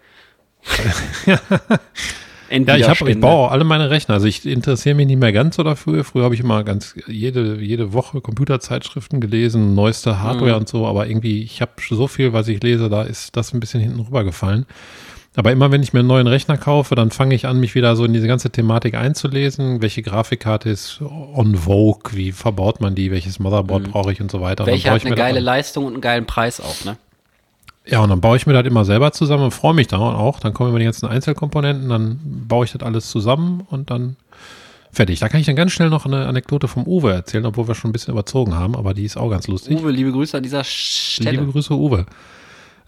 Ja, 2.50 2.76
ich, 2.76 2.88
hab, 2.88 3.00
ich 3.08 3.20
baue 3.20 3.50
alle 3.50 3.64
meine 3.64 3.90
Rechner. 3.90 4.14
Also 4.14 4.26
ich 4.26 4.44
interessiere 4.44 4.94
mich 4.96 5.06
nicht 5.06 5.18
mehr 5.20 5.32
ganz 5.32 5.56
so 5.56 5.62
dafür. 5.62 6.02
Früher 6.04 6.24
habe 6.24 6.34
ich 6.34 6.40
immer 6.40 6.64
ganz 6.64 6.94
jede, 7.06 7.60
jede 7.60 7.92
Woche 7.92 8.20
Computerzeitschriften 8.20 9.20
gelesen, 9.20 9.74
neueste 9.74 10.20
Hardware 10.20 10.52
Mhm. 10.52 10.56
und 10.58 10.68
so, 10.68 10.86
aber 10.86 11.06
irgendwie, 11.06 11.42
ich 11.42 11.60
habe 11.62 11.72
so 11.88 12.06
viel, 12.08 12.32
was 12.32 12.48
ich 12.48 12.62
lese, 12.62 12.88
da 12.90 13.02
ist 13.02 13.36
das 13.36 13.54
ein 13.54 13.60
bisschen 13.60 13.80
hinten 13.80 14.00
rübergefallen. 14.00 14.66
Aber 15.36 15.52
immer 15.52 15.70
wenn 15.70 15.80
ich 15.80 15.92
mir 15.92 16.00
einen 16.00 16.08
neuen 16.08 16.26
Rechner 16.26 16.56
kaufe, 16.58 16.96
dann 16.96 17.12
fange 17.12 17.36
ich 17.36 17.46
an, 17.46 17.60
mich 17.60 17.76
wieder 17.76 17.94
so 17.94 18.04
in 18.04 18.12
diese 18.12 18.26
ganze 18.26 18.50
Thematik 18.50 18.94
einzulesen. 18.96 19.80
Welche 19.80 20.02
Grafikkarte 20.02 20.68
ist 20.68 21.00
on 21.00 21.54
Vogue? 21.54 22.10
Wie 22.16 22.32
verbaut 22.32 22.80
man 22.80 22.96
die? 22.96 23.12
Welches 23.12 23.38
Motherboard 23.38 23.86
Mhm. 23.86 23.90
brauche 23.92 24.12
ich 24.12 24.20
und 24.20 24.28
so 24.30 24.40
weiter. 24.40 24.66
Welche 24.66 24.90
hat 24.90 25.06
eine 25.06 25.14
geile. 25.14 25.38
Leistung 25.38 25.84
und 25.84 25.92
einen 25.92 26.00
geilen 26.02 26.26
Preis 26.26 26.60
auch, 26.60 26.84
ne? 26.84 26.96
Ja, 27.90 28.00
und 28.00 28.08
dann 28.10 28.20
baue 28.20 28.36
ich 28.36 28.46
mir 28.46 28.52
das 28.52 28.64
immer 28.66 28.84
selber 28.84 29.10
zusammen 29.12 29.44
und 29.44 29.50
freue 29.50 29.74
mich 29.74 29.88
da 29.88 29.98
auch. 29.98 30.38
Dann 30.40 30.54
kommen 30.54 30.70
immer 30.70 30.78
die 30.78 30.84
ganzen 30.84 31.06
Einzelkomponenten, 31.06 31.88
dann 31.88 32.20
baue 32.46 32.64
ich 32.64 32.72
das 32.72 32.82
alles 32.82 33.10
zusammen 33.10 33.66
und 33.68 33.90
dann 33.90 34.16
fertig. 34.92 35.18
Da 35.20 35.28
kann 35.28 35.40
ich 35.40 35.46
dann 35.46 35.56
ganz 35.56 35.72
schnell 35.72 35.90
noch 35.90 36.06
eine 36.06 36.26
Anekdote 36.26 36.68
vom 36.68 36.86
Uwe 36.86 37.12
erzählen, 37.12 37.46
obwohl 37.46 37.66
wir 37.68 37.74
schon 37.74 37.90
ein 37.90 37.92
bisschen 37.92 38.12
überzogen 38.12 38.54
haben, 38.54 38.76
aber 38.76 38.94
die 38.94 39.04
ist 39.04 39.16
auch 39.16 39.30
ganz 39.30 39.48
lustig. 39.48 39.78
Uwe, 39.80 39.90
liebe 39.90 40.12
Grüße 40.12 40.36
an 40.36 40.42
dieser 40.42 40.62
Stelle. 40.64 41.32
Liebe 41.40 41.50
Grüße, 41.52 41.74
Uwe. 41.74 42.06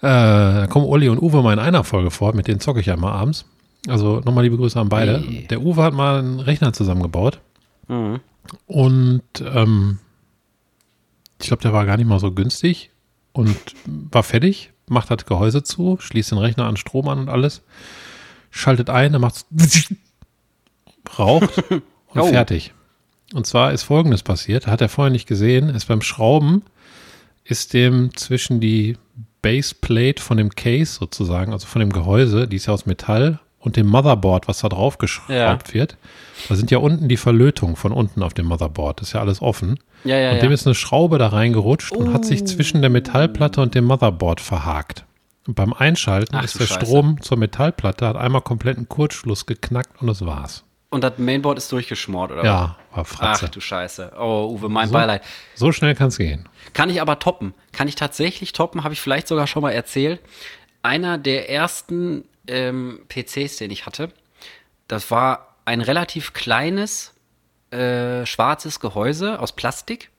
Äh, 0.00 0.02
da 0.02 0.66
kommen 0.68 0.86
Uli 0.86 1.08
und 1.08 1.20
Uwe 1.20 1.42
mal 1.42 1.52
in 1.52 1.58
einer 1.58 1.84
Folge 1.84 2.10
vor, 2.10 2.34
mit 2.34 2.46
denen 2.48 2.60
zocke 2.60 2.80
ich 2.80 2.86
ja 2.86 2.94
immer 2.94 3.12
abends. 3.12 3.44
Also 3.88 4.20
nochmal 4.24 4.44
liebe 4.44 4.56
Grüße 4.56 4.78
an 4.78 4.88
beide. 4.88 5.18
Hey. 5.20 5.46
Der 5.48 5.62
Uwe 5.62 5.82
hat 5.82 5.94
mal 5.94 6.18
einen 6.20 6.40
Rechner 6.40 6.72
zusammengebaut 6.72 7.40
Mhm. 7.88 8.20
und 8.66 9.22
ähm, 9.54 9.98
ich 11.40 11.48
glaube, 11.48 11.62
der 11.62 11.72
war 11.72 11.84
gar 11.86 11.96
nicht 11.96 12.06
mal 12.06 12.20
so 12.20 12.30
günstig 12.30 12.90
und 13.32 13.56
war 14.12 14.22
fertig, 14.22 14.71
macht 14.92 15.10
das 15.10 15.26
Gehäuse 15.26 15.62
zu, 15.62 15.96
schließt 16.00 16.30
den 16.30 16.38
Rechner 16.38 16.66
an 16.66 16.76
Strom 16.76 17.08
an 17.08 17.18
und 17.18 17.28
alles, 17.28 17.62
schaltet 18.50 18.90
ein, 18.90 19.12
dann 19.12 19.20
macht's 19.22 19.46
raucht 21.18 21.58
und 21.70 21.82
Oh. 22.14 22.26
fertig. 22.26 22.72
Und 23.34 23.46
zwar 23.46 23.72
ist 23.72 23.84
folgendes 23.84 24.22
passiert, 24.22 24.66
hat 24.66 24.80
er 24.82 24.90
vorher 24.90 25.10
nicht 25.10 25.26
gesehen, 25.26 25.70
ist 25.70 25.86
beim 25.88 26.02
Schrauben 26.02 26.62
ist 27.44 27.72
dem 27.74 28.14
zwischen 28.16 28.60
die 28.60 28.96
Baseplate 29.40 30.22
von 30.22 30.36
dem 30.36 30.50
Case 30.50 30.92
sozusagen, 31.00 31.52
also 31.52 31.66
von 31.66 31.80
dem 31.80 31.90
Gehäuse, 31.92 32.46
die 32.46 32.56
ist 32.56 32.66
ja 32.66 32.72
aus 32.74 32.86
Metall, 32.86 33.40
und 33.58 33.76
dem 33.76 33.86
Motherboard, 33.86 34.46
was 34.48 34.58
da 34.60 34.68
drauf 34.68 34.98
geschraubt 34.98 35.30
Ja. 35.30 35.74
wird. 35.74 35.96
Da 36.48 36.54
sind 36.56 36.70
ja 36.70 36.78
unten 36.78 37.08
die 37.08 37.16
Verlötungen 37.16 37.76
von 37.76 37.92
unten 37.92 38.22
auf 38.22 38.34
dem 38.34 38.46
Motherboard. 38.46 39.00
Das 39.00 39.08
ist 39.08 39.14
ja 39.14 39.20
alles 39.20 39.40
offen. 39.40 39.78
Ja, 40.04 40.16
ja, 40.18 40.30
und 40.30 40.36
ja. 40.36 40.42
dem 40.42 40.52
ist 40.52 40.66
eine 40.66 40.74
Schraube 40.74 41.18
da 41.18 41.28
reingerutscht 41.28 41.92
und 41.92 42.12
hat 42.12 42.22
Oh. 42.22 42.24
sich 42.24 42.44
zwischen 42.46 42.80
der 42.80 42.90
Metallplatte 42.90 43.60
und 43.60 43.74
dem 43.74 43.84
Motherboard 43.84 44.40
verhakt. 44.40 45.04
Und 45.46 45.54
beim 45.54 45.72
Einschalten 45.72 46.36
Ach 46.36 46.44
ist 46.44 46.58
der 46.58 46.66
Scheiße. 46.66 46.86
Strom 46.86 47.20
zur 47.20 47.36
Metallplatte, 47.38 48.06
hat 48.06 48.16
einmal 48.16 48.42
kompletten 48.42 48.88
Kurzschluss 48.88 49.46
geknackt 49.46 50.00
und 50.00 50.06
das 50.08 50.24
war's. 50.24 50.64
Und 50.90 51.02
das 51.04 51.16
Mainboard 51.18 51.56
ist 51.58 51.72
durchgeschmort, 51.72 52.32
oder? 52.32 52.44
Ja, 52.44 52.76
war? 52.92 53.04
Fratze. 53.04 53.46
Ach 53.46 53.50
du 53.50 53.60
Scheiße. 53.60 54.12
Oh, 54.18 54.50
Uwe, 54.54 54.68
mein 54.68 54.88
So. 54.88 54.92
Beileid. 54.92 55.22
So 55.54 55.72
schnell 55.72 55.94
kann's 55.94 56.18
gehen. 56.18 56.48
Kann 56.74 56.90
ich 56.90 57.00
aber 57.00 57.18
toppen. 57.18 57.54
Kann 57.72 57.88
ich 57.88 57.94
tatsächlich 57.94 58.52
toppen, 58.52 58.84
habe 58.84 58.92
ich 58.92 59.00
vielleicht 59.00 59.26
sogar 59.26 59.46
schon 59.46 59.62
mal 59.62 59.70
erzählt. 59.70 60.20
Einer 60.82 61.16
der 61.16 61.48
ersten 61.48 62.24
ähm, 62.46 63.00
PCs, 63.08 63.56
den 63.56 63.70
ich 63.70 63.86
hatte, 63.86 64.10
das 64.86 65.10
war 65.10 65.56
ein 65.64 65.80
relativ 65.80 66.34
kleines, 66.34 67.11
äh, 67.72 68.26
schwarzes 68.26 68.80
Gehäuse 68.80 69.40
aus 69.40 69.52
Plastik. 69.52 70.10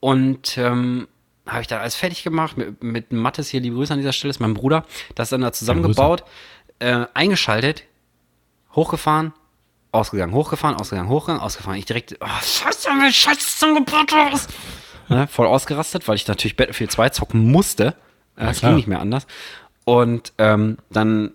Und 0.00 0.58
ähm, 0.58 1.08
habe 1.46 1.60
ich 1.62 1.66
da 1.68 1.78
alles 1.80 1.94
fertig 1.94 2.22
gemacht 2.22 2.56
mit, 2.56 2.82
mit 2.82 3.12
Mattes 3.12 3.48
hier, 3.48 3.60
liebe 3.60 3.76
Grüße 3.76 3.92
an 3.92 3.98
dieser 3.98 4.12
Stelle, 4.12 4.30
ist 4.30 4.40
mein 4.40 4.54
Bruder. 4.54 4.84
Das 5.14 5.28
dann 5.30 5.40
da 5.40 5.52
zusammengebaut, 5.52 6.24
äh, 6.78 7.06
eingeschaltet, 7.14 7.84
hochgefahren, 8.74 9.32
ausgegangen, 9.92 10.32
hochgefahren, 10.34 10.76
ausgegangen, 10.76 11.08
hochgegangen, 11.08 11.40
ausgefahren. 11.42 11.78
Ich 11.78 11.86
direkt, 11.86 12.16
oh, 12.20 12.26
scheiße, 12.42 12.88
mein 12.90 13.12
Scheiß 13.12 13.38
zusammengebaut 13.58 14.12
ist. 14.34 14.50
Ne, 15.08 15.28
voll 15.28 15.46
ausgerastet, 15.46 16.08
weil 16.08 16.16
ich 16.16 16.26
natürlich 16.26 16.56
Battlefield 16.56 16.90
2 16.90 17.10
zocken 17.10 17.50
musste. 17.50 17.94
Äh, 18.36 18.46
Es 18.50 18.60
ging 18.60 18.74
nicht 18.74 18.88
mehr 18.88 19.00
anders. 19.00 19.26
Und 19.84 20.32
ähm, 20.38 20.78
dann 20.90 21.32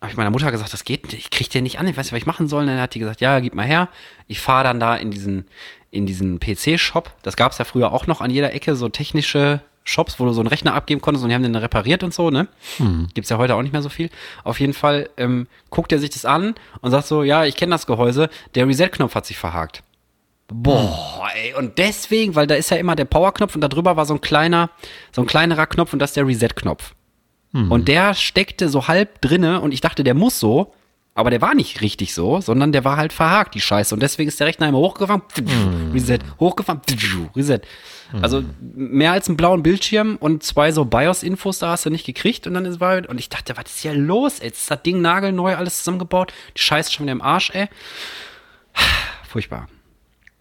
habe 0.00 0.10
ich 0.10 0.16
meiner 0.16 0.30
Mutter 0.30 0.50
gesagt, 0.50 0.72
das 0.72 0.84
geht 0.84 1.04
nicht, 1.04 1.14
ich 1.14 1.30
krieg 1.30 1.48
den 1.50 1.64
nicht 1.64 1.78
an, 1.78 1.86
ich 1.86 1.96
weiß 1.96 2.06
nicht, 2.06 2.12
was 2.12 2.18
ich 2.18 2.26
machen 2.26 2.48
soll. 2.48 2.62
Und 2.62 2.68
dann 2.68 2.80
hat 2.80 2.94
die 2.94 2.98
gesagt, 2.98 3.20
ja, 3.20 3.40
gib 3.40 3.54
mal 3.54 3.66
her. 3.66 3.88
Ich 4.26 4.40
fahre 4.40 4.64
dann 4.64 4.78
da 4.78 4.94
in 4.96 5.10
diesen, 5.10 5.46
in 5.90 6.06
diesen 6.06 6.38
PC-Shop. 6.38 7.10
Das 7.22 7.36
gab 7.36 7.52
es 7.52 7.58
ja 7.58 7.64
früher 7.64 7.92
auch 7.92 8.06
noch 8.06 8.20
an 8.20 8.30
jeder 8.30 8.52
Ecke, 8.52 8.76
so 8.76 8.88
technische 8.88 9.60
Shops, 9.84 10.18
wo 10.18 10.24
du 10.24 10.32
so 10.32 10.40
einen 10.40 10.48
Rechner 10.48 10.74
abgeben 10.74 11.00
konntest 11.00 11.22
und 11.22 11.28
die 11.28 11.34
haben 11.34 11.44
den 11.44 11.52
dann 11.52 11.62
repariert 11.62 12.02
und 12.02 12.12
so, 12.12 12.30
ne? 12.30 12.48
Gibt's 13.14 13.30
ja 13.30 13.38
heute 13.38 13.54
auch 13.54 13.62
nicht 13.62 13.72
mehr 13.72 13.82
so 13.82 13.88
viel. 13.88 14.10
Auf 14.42 14.58
jeden 14.58 14.72
Fall 14.74 15.08
ähm, 15.16 15.46
guckt 15.70 15.92
er 15.92 16.00
sich 16.00 16.10
das 16.10 16.24
an 16.24 16.56
und 16.80 16.90
sagt 16.90 17.06
so, 17.06 17.22
ja, 17.22 17.44
ich 17.44 17.56
kenne 17.56 17.70
das 17.70 17.86
Gehäuse, 17.86 18.28
der 18.56 18.66
Reset-Knopf 18.66 19.14
hat 19.14 19.26
sich 19.26 19.38
verhakt. 19.38 19.84
Boah, 20.48 21.28
ey, 21.34 21.54
und 21.54 21.78
deswegen, 21.78 22.34
weil 22.34 22.48
da 22.48 22.56
ist 22.56 22.70
ja 22.70 22.76
immer 22.76 22.96
der 22.96 23.04
Power-Knopf 23.04 23.54
und 23.54 23.60
da 23.60 23.68
drüber 23.68 23.96
war 23.96 24.06
so 24.06 24.14
ein 24.14 24.20
kleiner, 24.20 24.70
so 25.12 25.22
ein 25.22 25.26
kleinerer 25.26 25.66
Knopf 25.66 25.92
und 25.92 26.00
das 26.00 26.10
ist 26.10 26.16
der 26.16 26.26
Reset-Knopf. 26.26 26.94
Und 27.70 27.88
der 27.88 28.14
steckte 28.14 28.68
so 28.68 28.88
halb 28.88 29.20
drinne 29.20 29.60
und 29.60 29.72
ich 29.72 29.80
dachte, 29.80 30.04
der 30.04 30.14
muss 30.14 30.38
so, 30.38 30.74
aber 31.14 31.30
der 31.30 31.40
war 31.40 31.54
nicht 31.54 31.80
richtig 31.80 32.12
so, 32.12 32.42
sondern 32.42 32.72
der 32.72 32.84
war 32.84 32.98
halt 32.98 33.12
verhakt, 33.12 33.54
die 33.54 33.60
Scheiße. 33.60 33.94
Und 33.94 34.02
deswegen 34.02 34.28
ist 34.28 34.38
der 34.38 34.46
Rechner 34.46 34.68
immer 34.68 34.78
hochgefahren, 34.78 35.22
Reset, 35.94 36.18
hochgefahren, 36.38 36.82
Reset. 37.34 37.60
Also 38.20 38.44
mehr 38.60 39.12
als 39.12 39.28
einen 39.28 39.36
blauen 39.36 39.62
Bildschirm 39.62 40.16
und 40.20 40.42
zwei 40.42 40.70
so 40.72 40.84
BIOS-Infos, 40.84 41.58
da 41.58 41.70
hast 41.70 41.86
du 41.86 41.90
nicht 41.90 42.04
gekriegt 42.04 42.46
und 42.46 42.54
dann 42.54 42.66
ist 42.66 42.80
war 42.80 43.08
und 43.08 43.18
ich 43.18 43.30
dachte, 43.30 43.56
was 43.56 43.64
ist 43.66 43.80
hier 43.80 43.94
los? 43.94 44.40
Ey? 44.40 44.48
Jetzt 44.48 44.60
ist 44.60 44.70
das 44.70 44.82
Ding 44.82 45.00
nagelneu, 45.00 45.56
alles 45.56 45.78
zusammengebaut, 45.78 46.32
die 46.56 46.60
Scheiße 46.60 46.88
ist 46.88 46.92
schon 46.92 47.06
wieder 47.06 47.12
im 47.12 47.22
Arsch, 47.22 47.50
ey. 47.54 47.68
Furchtbar. 49.26 49.68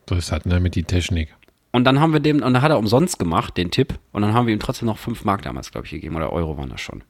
So 0.09 0.15
ist 0.15 0.31
halt, 0.31 0.45
ne, 0.45 0.59
mit 0.59 0.75
die 0.75 0.83
Technik. 0.83 1.33
Und 1.75 1.83
dann 1.83 1.99
haben 1.99 2.13
wir 2.13 2.21
dem, 2.21 2.37
und 2.37 2.53
dann 2.53 2.61
hat 2.61 2.71
er 2.71 2.79
umsonst 2.79 3.19
gemacht, 3.19 3.57
den 3.57 3.69
Tipp. 3.69 3.99
Und 4.13 4.21
dann 4.21 4.33
haben 4.33 4.47
wir 4.47 4.53
ihm 4.53 4.61
trotzdem 4.61 4.85
noch 4.85 4.97
5 4.97 5.25
Mark 5.25 5.41
damals, 5.41 5.71
glaube 5.71 5.85
ich, 5.85 5.91
gegeben. 5.91 6.15
Oder 6.15 6.31
Euro 6.31 6.57
waren 6.57 6.69
das 6.69 6.79
schon. 6.79 7.03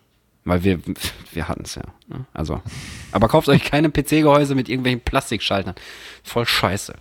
Weil 0.43 0.63
wir, 0.63 0.80
wir 1.34 1.47
hatten 1.47 1.61
es 1.66 1.76
ja. 1.76 1.84
ne? 2.07 2.26
Also. 2.34 2.63
Aber 3.11 3.28
kauft 3.28 3.47
euch 3.47 3.63
keine 3.63 3.91
PC-Gehäuse 3.91 4.55
mit 4.55 4.68
irgendwelchen 4.68 5.01
Plastikschaltern. 5.01 5.76
Voll 6.24 6.47
scheiße. 6.47 6.95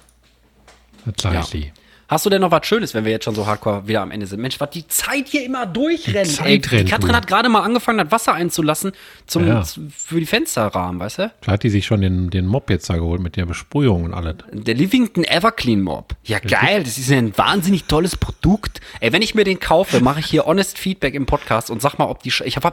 Das 1.06 1.48
die. 1.48 1.72
Hast 2.06 2.26
du 2.26 2.30
denn 2.30 2.42
noch 2.42 2.50
was 2.50 2.66
Schönes, 2.66 2.92
wenn 2.92 3.04
wir 3.04 3.12
jetzt 3.12 3.24
schon 3.24 3.34
so 3.34 3.46
hardcore 3.46 3.88
wieder 3.88 4.02
am 4.02 4.10
Ende 4.10 4.26
sind? 4.26 4.40
Mensch, 4.40 4.60
was 4.60 4.70
die 4.70 4.86
Zeit 4.88 5.26
hier 5.28 5.44
immer 5.44 5.64
durchrennt. 5.64 6.26
Die 6.26 6.34
Zeit 6.34 6.46
ey. 6.46 6.58
Die 6.60 6.68
rennt, 6.76 6.90
Katrin 6.90 7.08
du. 7.10 7.16
hat 7.16 7.26
gerade 7.26 7.48
mal 7.48 7.60
angefangen, 7.62 7.98
das 7.98 8.10
Wasser 8.10 8.34
einzulassen 8.34 8.92
zum, 9.26 9.46
Ja. 9.46 9.62
für 9.64 10.20
die 10.20 10.26
Fensterrahmen, 10.26 11.00
weißt 11.00 11.18
du? 11.18 11.32
Da 11.40 11.52
hat 11.52 11.62
die 11.62 11.70
sich 11.70 11.86
schon 11.86 12.02
den, 12.02 12.28
den 12.28 12.46
Mob 12.46 12.68
jetzt 12.68 12.90
da 12.90 12.96
geholt 12.96 13.22
mit 13.22 13.36
der 13.36 13.46
Besprühung 13.46 14.04
und 14.04 14.12
alles. 14.14 14.36
Der 14.52 14.74
Livington 14.74 15.24
Everclean 15.24 15.80
Mob. 15.80 16.14
Ja, 16.24 16.40
geil. 16.40 16.82
Das 16.84 16.98
ist 16.98 17.10
ein 17.10 17.36
wahnsinnig 17.38 17.84
tolles 17.84 18.16
Produkt. 18.18 18.80
Ey, 19.00 19.12
wenn 19.12 19.22
ich 19.22 19.34
mir 19.34 19.44
den 19.44 19.58
kaufe, 19.58 20.00
mache 20.00 20.20
ich 20.20 20.26
hier 20.26 20.44
honest 20.44 20.78
Feedback 20.78 21.14
im 21.14 21.24
Podcast 21.26 21.70
und 21.70 21.80
sag 21.80 21.98
mal, 21.98 22.04
ob 22.06 22.22
die. 22.22 22.30
Sch 22.30 22.42
ich 22.44 22.56
habe 22.56 22.72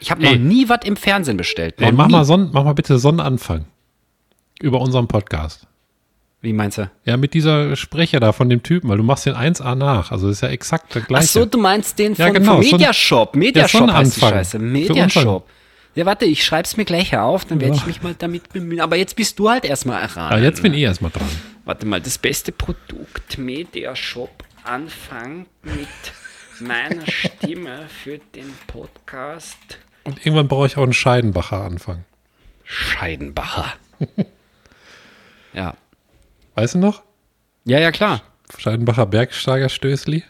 ich 0.00 0.10
hab 0.10 0.18
noch 0.20 0.36
nie 0.36 0.68
was 0.68 0.80
im 0.84 0.96
Fernsehen 0.96 1.38
bestellt. 1.38 1.76
Ey, 1.80 1.92
mach, 1.92 2.06
nie. 2.08 2.12
mal 2.12 2.24
Son 2.26 2.50
mach 2.52 2.64
mal 2.64 2.74
bitte 2.74 2.98
Sonnenanfang. 2.98 3.64
Über 4.60 4.80
unseren 4.80 5.08
Podcast. 5.08 5.66
Wie 6.46 6.52
meinst 6.52 6.78
du? 6.78 6.88
Ja, 7.04 7.16
mit 7.16 7.34
dieser 7.34 7.74
Sprecher 7.74 8.20
da 8.20 8.30
von 8.30 8.48
dem 8.48 8.62
Typen, 8.62 8.88
weil 8.88 8.98
du 8.98 9.02
machst 9.02 9.26
den 9.26 9.34
1A 9.34 9.74
nach. 9.74 10.12
Also 10.12 10.28
das 10.28 10.36
ist 10.36 10.40
ja 10.42 10.48
exakt 10.48 10.94
der 10.94 11.02
Ach 11.02 11.08
gleiche. 11.08 11.26
so, 11.26 11.44
du 11.44 11.58
meinst 11.58 11.98
den 11.98 12.14
Ja, 12.14 12.26
von, 12.26 12.34
genau, 12.34 12.52
von 12.52 12.60
Mediashop. 12.60 13.34
Mediashop 13.34 13.90
heißt 13.92 14.16
die. 14.16 14.20
Scheiße. 14.20 14.58
Mediashop. 14.60 15.48
Ja, 15.96 16.06
warte, 16.06 16.24
ich 16.24 16.44
schreib's 16.44 16.76
mir 16.76 16.84
gleich 16.84 17.16
auf, 17.16 17.46
dann 17.46 17.60
werde 17.60 17.74
ich 17.74 17.80
Ja. 17.80 17.86
mich 17.88 18.00
mal 18.02 18.14
damit 18.16 18.52
bemühen. 18.52 18.80
Aber 18.80 18.94
jetzt 18.94 19.16
bist 19.16 19.40
du 19.40 19.50
halt 19.50 19.64
erstmal 19.64 20.02
ja, 20.02 20.06
ran. 20.06 20.40
jetzt 20.40 20.62
bin 20.62 20.72
ich 20.72 20.82
erstmal 20.82 21.10
dran. 21.10 21.26
Warte 21.64 21.84
mal, 21.84 22.00
das 22.00 22.16
beste 22.16 22.52
Produkt 22.52 23.38
Mediashop 23.38 24.44
Anfang 24.62 25.46
mit 25.64 25.88
meiner 26.60 27.02
Stimme 27.10 27.86
für 28.04 28.18
den 28.36 28.52
Podcast. 28.68 29.58
Und 30.04 30.24
irgendwann 30.24 30.46
brauche 30.46 30.66
ich 30.68 30.76
auch 30.76 30.84
einen 30.84 30.92
Scheidenbacher 30.92 31.60
Anfang. 31.60 32.04
Scheidenbacher. 32.62 33.72
ja. 35.52 35.74
Weißt 36.56 36.74
du 36.74 36.78
noch? 36.78 37.02
Ja, 37.64 37.78
ja, 37.78 37.92
klar. 37.92 38.22
Scheidenbacher 38.58 39.06
Bergsteigerstößli. 39.06 40.24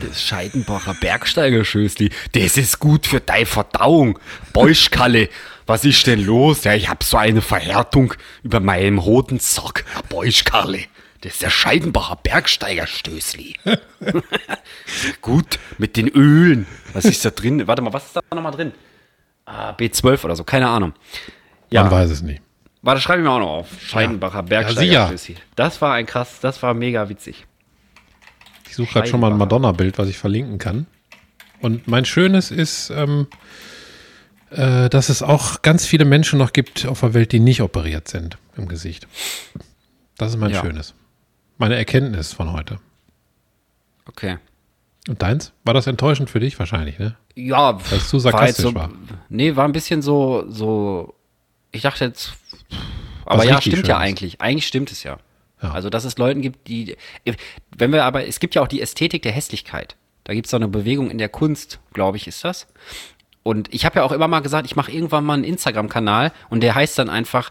Das 0.00 0.22
Scheidenbacher 0.22 0.94
Bergsteigerschößli, 0.94 2.10
das 2.32 2.56
ist 2.56 2.78
gut 2.78 3.06
für 3.06 3.20
deine 3.20 3.46
Verdauung. 3.46 4.18
Beuschkalle, 4.52 5.28
was 5.66 5.84
ist 5.84 6.06
denn 6.06 6.24
los? 6.24 6.64
Ja, 6.64 6.74
ich 6.74 6.88
hab 6.88 7.02
so 7.02 7.16
eine 7.16 7.40
Verhärtung 7.42 8.14
über 8.42 8.60
meinem 8.60 8.98
roten 8.98 9.38
Sack. 9.40 9.84
Beuschkalle, 10.08 10.84
das 11.20 11.32
ist 11.34 11.42
der 11.42 11.50
Scheidenbacher 11.50 12.16
Bergsteigerstößli. 12.16 13.56
gut, 15.20 15.58
mit 15.78 15.96
den 15.96 16.08
Ölen. 16.08 16.66
Was 16.92 17.04
ist 17.04 17.24
da 17.24 17.30
drin? 17.30 17.66
Warte 17.66 17.82
mal, 17.82 17.92
was 17.92 18.06
ist 18.06 18.16
da 18.16 18.20
nochmal 18.34 18.52
drin? 18.52 18.72
Ah, 19.44 19.72
B12 19.72 20.24
oder 20.24 20.36
so, 20.36 20.44
keine 20.44 20.68
Ahnung. 20.68 20.94
Ja, 21.70 21.82
Man 21.82 21.92
weiß 21.92 22.10
es 22.10 22.22
nicht. 22.22 22.42
Warte, 22.82 23.00
schreibe 23.00 23.20
ich 23.20 23.24
mir 23.26 23.32
auch 23.32 23.38
noch 23.38 23.48
auf. 23.48 23.80
Scheidenbacher 23.82 24.42
Bergsteigerstößli. 24.42 25.36
das 25.56 25.80
war 25.80 25.94
ein 25.94 26.06
krass, 26.06 26.40
das 26.40 26.62
war 26.62 26.74
mega 26.74 27.08
witzig. 27.08 27.46
Ich 28.68 28.76
suche 28.76 28.92
gerade 28.92 29.08
schon 29.08 29.20
mal 29.20 29.32
ein. 29.32 29.38
Madonna-Bild, 29.38 29.98
was 29.98 30.08
ich 30.08 30.18
verlinken 30.18 30.58
kann. 30.58 30.86
Und 31.60 31.88
mein 31.88 32.04
Schönes 32.04 32.50
ist, 32.50 32.90
ähm, 32.90 33.26
äh, 34.50 34.88
dass 34.88 35.08
es 35.08 35.22
auch 35.22 35.62
ganz 35.62 35.86
viele 35.86 36.04
Menschen 36.04 36.38
noch 36.38 36.52
gibt 36.52 36.86
auf 36.86 37.00
der 37.00 37.14
Welt, 37.14 37.32
die 37.32 37.40
nicht 37.40 37.62
operiert 37.62 38.08
sind 38.08 38.38
im 38.56 38.68
Gesicht. 38.68 39.06
Das 40.16 40.30
ist 40.30 40.38
mein 40.38 40.50
Ja. 40.52 40.60
Schönes. 40.60 40.94
Meine 41.58 41.76
Erkenntnis 41.76 42.32
von 42.32 42.52
heute. 42.52 42.78
Okay. 44.06 44.38
Und 45.08 45.20
deins? 45.22 45.52
War 45.64 45.74
das 45.74 45.86
enttäuschend 45.86 46.30
für 46.30 46.40
dich? 46.40 46.58
Wahrscheinlich, 46.58 46.98
ne? 46.98 47.16
Ja, 47.34 47.78
Weil 47.90 47.98
es 47.98 48.08
zu 48.08 48.22
war 48.24 48.32
jetzt 48.46 48.56
sarkastisch 48.56 48.64
so, 48.64 48.74
war. 48.74 48.90
Nee, 49.28 49.56
war 49.56 49.64
ein 49.64 49.72
bisschen 49.72 50.02
so, 50.02 50.44
so, 50.48 51.14
ich 51.72 51.82
dachte 51.82 52.04
jetzt, 52.04 52.34
aber 53.24 53.44
ja, 53.44 53.60
stimmt 53.60 53.86
ja 53.86 53.96
Schönes. 53.96 53.96
eigentlich. 53.98 54.40
Eigentlich 54.40 54.66
stimmt 54.66 54.90
es 54.90 55.02
ja. 55.02 55.18
Ja. 55.62 55.72
Also, 55.72 55.90
dass 55.90 56.04
es 56.04 56.16
Leuten 56.18 56.40
gibt, 56.40 56.68
die, 56.68 56.96
wenn 57.76 57.92
wir 57.92 58.04
aber, 58.04 58.26
es 58.26 58.40
gibt 58.40 58.54
ja 58.54 58.62
auch 58.62 58.68
die 58.68 58.80
Ästhetik 58.80 59.22
der 59.22 59.32
Hässlichkeit. 59.32 59.96
Da 60.24 60.34
gibt 60.34 60.46
es 60.46 60.50
so 60.50 60.56
eine 60.56 60.68
Bewegung 60.68 61.10
in 61.10 61.18
der 61.18 61.28
Kunst, 61.28 61.80
glaube 61.92 62.16
ich, 62.16 62.26
ist 62.26 62.44
das. 62.44 62.66
Und 63.42 63.72
ich 63.72 63.84
habe 63.84 63.96
ja 63.96 64.04
auch 64.04 64.12
immer 64.12 64.28
mal 64.28 64.40
gesagt, 64.40 64.66
ich 64.66 64.76
mache 64.76 64.92
irgendwann 64.92 65.24
mal 65.24 65.34
einen 65.34 65.44
Instagram-Kanal 65.44 66.32
und 66.50 66.62
der 66.62 66.74
heißt 66.74 66.98
dann 66.98 67.08
einfach, 67.08 67.50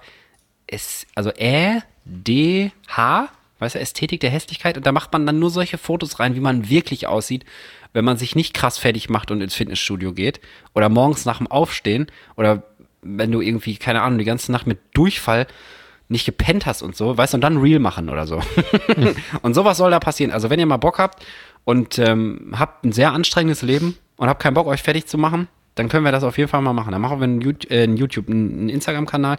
es, 0.67 1.07
also 1.15 1.31
Ä, 1.31 1.81
D, 2.05 2.71
H, 2.87 3.29
weißt 3.59 3.75
du, 3.75 3.79
Ästhetik 3.79 4.21
der 4.21 4.29
Hässlichkeit. 4.29 4.77
Und 4.77 4.85
da 4.85 4.91
macht 4.91 5.11
man 5.11 5.25
dann 5.25 5.39
nur 5.39 5.49
solche 5.49 5.77
Fotos 5.77 6.19
rein, 6.19 6.35
wie 6.35 6.39
man 6.39 6.69
wirklich 6.69 7.07
aussieht, 7.07 7.45
wenn 7.93 8.05
man 8.05 8.17
sich 8.17 8.35
nicht 8.35 8.53
krass 8.53 8.77
fertig 8.77 9.09
macht 9.09 9.31
und 9.31 9.41
ins 9.41 9.55
Fitnessstudio 9.55 10.13
geht. 10.13 10.39
Oder 10.73 10.89
morgens 10.89 11.25
nach 11.25 11.39
dem 11.39 11.47
Aufstehen. 11.47 12.07
Oder 12.35 12.63
wenn 13.01 13.31
du 13.31 13.41
irgendwie, 13.41 13.77
keine 13.77 14.01
Ahnung, 14.01 14.19
die 14.19 14.25
ganze 14.25 14.51
Nacht 14.51 14.67
mit 14.67 14.79
Durchfall 14.93 15.47
nicht 16.07 16.25
gepennt 16.25 16.65
hast 16.65 16.81
und 16.81 16.95
so, 16.95 17.17
weißt 17.17 17.33
du, 17.33 17.37
und 17.37 17.41
dann 17.41 17.57
Real 17.57 17.79
machen 17.79 18.09
oder 18.09 18.25
so. 18.25 18.41
und 19.41 19.53
sowas 19.53 19.77
soll 19.77 19.91
da 19.91 19.99
passieren. 19.99 20.31
Also 20.31 20.49
wenn 20.49 20.59
ihr 20.59 20.65
mal 20.65 20.77
Bock 20.77 20.97
habt 20.97 21.23
und 21.65 21.99
ähm, 21.99 22.53
habt 22.57 22.83
ein 22.83 22.91
sehr 22.91 23.13
anstrengendes 23.13 23.61
Leben 23.61 23.95
und 24.17 24.27
habt 24.27 24.41
keinen 24.41 24.55
Bock, 24.55 24.65
euch 24.67 24.81
fertig 24.81 25.05
zu 25.05 25.17
machen, 25.17 25.47
dann 25.75 25.87
können 25.87 26.03
wir 26.03 26.11
das 26.11 26.23
auf 26.23 26.37
jeden 26.37 26.49
Fall 26.49 26.61
mal 26.61 26.73
machen. 26.73 26.91
Dann 26.91 27.01
machen 27.01 27.19
wir 27.19 27.25
einen, 27.25 27.41
YouTube, 27.41 27.71
äh, 27.71 27.83
einen 27.83 27.95
YouTube, 27.95 28.27
einen 28.27 28.69
Instagram-Kanal, 28.69 29.37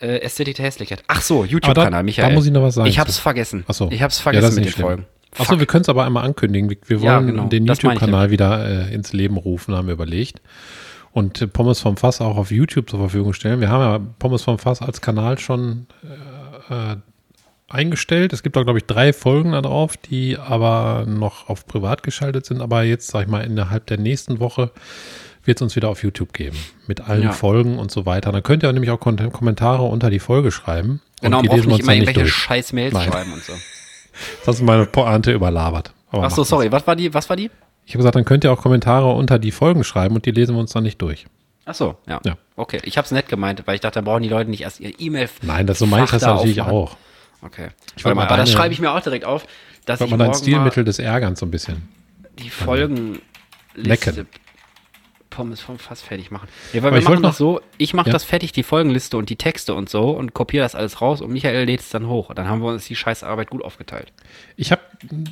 äh, 0.00 0.18
Ästhetik 0.20 0.56
der 0.56 0.66
Hässlichkeit. 0.66 1.02
Ach 1.08 1.20
so, 1.20 1.44
YouTube-Kanal, 1.44 2.02
Michael. 2.04 2.28
da 2.28 2.34
muss 2.34 2.46
ich 2.46 2.52
noch 2.52 2.62
was 2.62 2.76
sagen 2.76 2.88
Ich 2.88 2.98
hab's 2.98 3.18
vergessen. 3.18 3.64
Ach 3.66 3.74
so. 3.74 3.90
Ich 3.90 4.00
hab's 4.02 4.18
Ja, 4.18 4.22
vergessen 4.22 4.48
ist 4.48 4.56
mit 4.56 4.64
den 4.66 4.72
schlimm. 4.72 4.86
Folgen. 4.86 5.06
Achso, 5.32 5.44
Fuck. 5.44 5.58
wir 5.58 5.66
können 5.66 5.82
es 5.82 5.88
aber 5.88 6.04
einmal 6.06 6.24
ankündigen. 6.24 6.70
Wir, 6.70 6.76
wir 6.86 7.00
wollen 7.00 7.10
Ja, 7.10 7.20
genau. 7.20 7.44
den 7.48 7.66
YouTube-Kanal 7.66 8.30
wieder 8.30 8.88
äh, 8.90 8.94
ins 8.94 9.12
Leben 9.12 9.36
rufen, 9.36 9.74
haben 9.74 9.88
wir 9.88 9.94
überlegt. 9.94 10.40
Und 11.16 11.50
Pommes 11.54 11.80
vom 11.80 11.96
Fass 11.96 12.20
auch 12.20 12.36
auf 12.36 12.50
YouTube 12.50 12.90
zur 12.90 12.98
Verfügung 12.98 13.32
stellen. 13.32 13.60
Wir 13.62 13.70
haben 13.70 13.80
ja 13.80 13.98
Pommes 14.18 14.42
vom 14.42 14.58
Fass 14.58 14.82
als 14.82 15.00
Kanal 15.00 15.38
schon 15.38 15.86
äh, 16.70 16.74
äh, 16.92 16.96
eingestellt. 17.68 18.34
Es 18.34 18.42
gibt 18.42 18.58
auch, 18.58 18.64
glaube 18.64 18.80
ich, 18.80 18.84
drei 18.84 19.14
Folgen 19.14 19.52
da 19.52 19.62
drauf, 19.62 19.96
die 19.96 20.36
aber 20.36 21.06
noch 21.08 21.48
auf 21.48 21.66
privat 21.66 22.02
geschaltet 22.02 22.44
sind. 22.44 22.60
Aber 22.60 22.82
jetzt, 22.82 23.06
sag 23.08 23.22
ich 23.22 23.28
mal, 23.28 23.40
innerhalb 23.40 23.86
der 23.86 23.96
nächsten 23.98 24.40
Woche 24.40 24.72
wird 25.42 25.56
es 25.56 25.62
uns 25.62 25.74
wieder 25.74 25.88
auf 25.88 26.02
YouTube 26.02 26.34
geben. 26.34 26.58
Mit 26.86 27.00
allen 27.00 27.22
Ja. 27.22 27.32
Folgen 27.32 27.78
und 27.78 27.90
so 27.90 28.04
weiter. 28.04 28.30
Dann 28.30 28.42
könnt 28.42 28.62
ihr 28.62 28.70
nämlich 28.70 28.90
auch 28.90 29.00
Kommentare 29.00 29.84
unter 29.84 30.10
die 30.10 30.18
Folge 30.18 30.50
schreiben. 30.52 31.00
Genau, 31.22 31.38
und 31.38 31.44
die 31.44 31.48
braucht 31.48 31.66
nicht 31.66 31.80
immer 31.80 31.94
irgendwelche 31.94 32.20
durch. 32.20 32.32
scheiß 32.34 32.74
Mails 32.74 32.92
Nein. 32.92 33.10
schreiben 33.10 33.32
und 33.32 33.42
so. 33.42 33.54
Das 34.44 34.56
ist 34.56 34.62
meine 34.62 34.84
Pointe 34.84 35.32
überlabert. 35.32 35.92
Aber 36.10 36.24
Ach 36.24 36.30
so, 36.30 36.44
sorry, 36.44 36.70
was 36.72 36.86
war 36.86 36.94
die, 36.94 37.12
was 37.14 37.28
war 37.30 37.36
die? 37.36 37.50
Ich 37.86 37.92
habe 37.92 37.98
gesagt, 37.98 38.16
dann 38.16 38.24
könnt 38.24 38.44
ihr 38.44 38.52
auch 38.52 38.60
Kommentare 38.60 39.12
unter 39.12 39.38
die 39.38 39.52
Folgen 39.52 39.84
schreiben 39.84 40.14
und 40.16 40.26
die 40.26 40.32
lesen 40.32 40.54
wir 40.56 40.60
uns 40.60 40.72
dann 40.72 40.82
nicht 40.82 41.00
durch. 41.00 41.26
Ach 41.64 41.74
so, 41.74 41.96
ja. 42.06 42.20
Ja. 42.24 42.36
Okay, 42.56 42.80
ich 42.84 42.98
hab's 42.98 43.10
nett 43.12 43.28
gemeint, 43.28 43.62
weil 43.66 43.76
ich 43.76 43.80
dachte, 43.80 44.00
da 44.00 44.04
brauchen 44.04 44.22
die 44.22 44.28
Leute 44.28 44.50
nicht 44.50 44.62
erst 44.62 44.80
ihre 44.80 44.92
E-Mail. 44.92 45.28
Nein, 45.42 45.66
das 45.66 45.78
so 45.78 45.86
meine 45.86 46.04
ich 46.04 46.10
das 46.10 46.22
natürlich 46.22 46.60
aufmachen. 46.60 46.78
auch. 46.78 46.96
Okay. 47.42 47.68
Ich 47.96 48.04
Warte 48.04 48.16
mal, 48.16 48.22
mal 48.24 48.28
aber 48.28 48.36
das 48.38 48.50
schreibe 48.50 48.72
ich 48.74 48.80
mir 48.80 48.90
auch 48.90 49.00
direkt 49.00 49.24
auf, 49.24 49.46
dass 49.84 50.00
Weil 50.00 50.06
ich 50.06 50.10
man 50.10 50.20
ein 50.20 50.26
morgen 50.28 50.38
Stilmittel 50.38 50.84
des 50.84 50.98
Ärgerns 50.98 51.40
so 51.40 51.46
ein 51.46 51.50
bisschen. 51.50 51.88
mal 52.22 52.30
die 52.38 52.50
Folgenliste 52.50 53.20
Lecken. 53.74 54.26
Pommes 55.36 55.60
vom 55.60 55.78
Fass 55.78 56.00
fertig 56.00 56.30
machen. 56.30 56.48
Ja, 56.72 56.82
weil 56.82 56.88
Aber 56.88 56.96
wir 56.96 57.02
ich 57.02 57.04
machen 57.08 57.22
das 57.22 57.32
noch- 57.38 57.58
so, 57.58 57.60
ich 57.76 57.92
mache 57.92 58.08
Ja. 58.08 58.12
das 58.14 58.24
fertig, 58.24 58.52
die 58.52 58.62
Folgenliste 58.62 59.16
und 59.18 59.28
die 59.28 59.36
Texte 59.36 59.74
und 59.74 59.88
so 59.90 60.10
und 60.10 60.32
kopiere 60.32 60.64
das 60.64 60.74
alles 60.74 61.00
raus 61.02 61.20
und 61.20 61.30
Michael 61.30 61.66
lädt 61.66 61.80
es 61.80 61.90
dann 61.90 62.08
hoch. 62.08 62.32
Dann 62.34 62.48
haben 62.48 62.62
wir 62.62 62.68
uns 62.72 62.86
die 62.86 62.96
scheiß 62.96 63.22
Arbeit 63.22 63.50
gut 63.50 63.62
aufgeteilt. 63.62 64.12
Ich 64.56 64.72
habe 64.72 64.80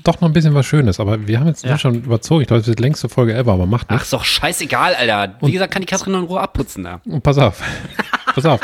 doch 0.04 0.20
noch 0.20 0.28
ein 0.28 0.34
bisschen 0.34 0.52
was 0.54 0.66
Schönes, 0.66 1.00
aber 1.00 1.26
wir 1.26 1.40
haben 1.40 1.46
jetzt 1.46 1.64
Ja. 1.64 1.78
schon 1.78 1.94
überzogen. 2.04 2.42
Ich 2.42 2.48
glaube, 2.48 2.60
das 2.60 2.68
wird 2.68 2.78
die 2.78 2.82
längste 2.82 3.08
Folge 3.08 3.34
ever, 3.34 3.52
aber 3.54 3.64
macht 3.66 3.86
Ach, 3.88 3.92
nichts. 3.92 4.04
ist 4.08 4.12
doch 4.12 4.24
scheißegal, 4.24 4.94
Alter. 4.94 5.36
Wie 5.40 5.52
gesagt, 5.52 5.72
kann 5.72 5.80
die 5.80 5.86
Katrin 5.86 6.12
noch 6.12 6.20
in 6.20 6.26
Ruhe 6.26 6.40
abputzen 6.40 6.84
da. 6.84 7.00
Und 7.06 7.22
pass 7.22 7.38
auf. 7.38 7.62
pass 8.34 8.44
auf. 8.44 8.60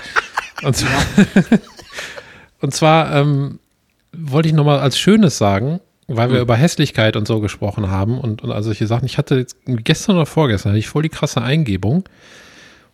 Und 0.63 0.77
zwar, 0.77 1.01
und 2.61 2.75
zwar 2.75 3.15
ähm, 3.17 3.59
wollte 4.13 4.49
ich 4.49 4.55
nochmal 4.55 4.81
als 4.81 4.99
Schönes 4.99 5.39
sagen, 5.39 5.81
weil 6.17 6.29
wir 6.31 6.37
Hm. 6.37 6.43
über 6.43 6.57
Hässlichkeit 6.57 7.17
und 7.17 7.27
so 7.27 7.41
gesprochen 7.41 7.91
haben 7.91 8.19
und, 8.19 8.43
und 8.43 8.51
all 8.51 8.63
solche 8.63 8.87
Sachen. 8.87 9.07
Ich 9.07 9.19
hatte 9.19 9.37
jetzt 9.37 9.57
gestern 9.67 10.17
oder 10.17 10.27
vorgestern 10.27 10.71
hatte 10.73 10.79
ich 10.79 10.89
voll 10.89 11.03
die 11.03 11.09
krasse 11.09 11.43
Eingebung. 11.43 12.05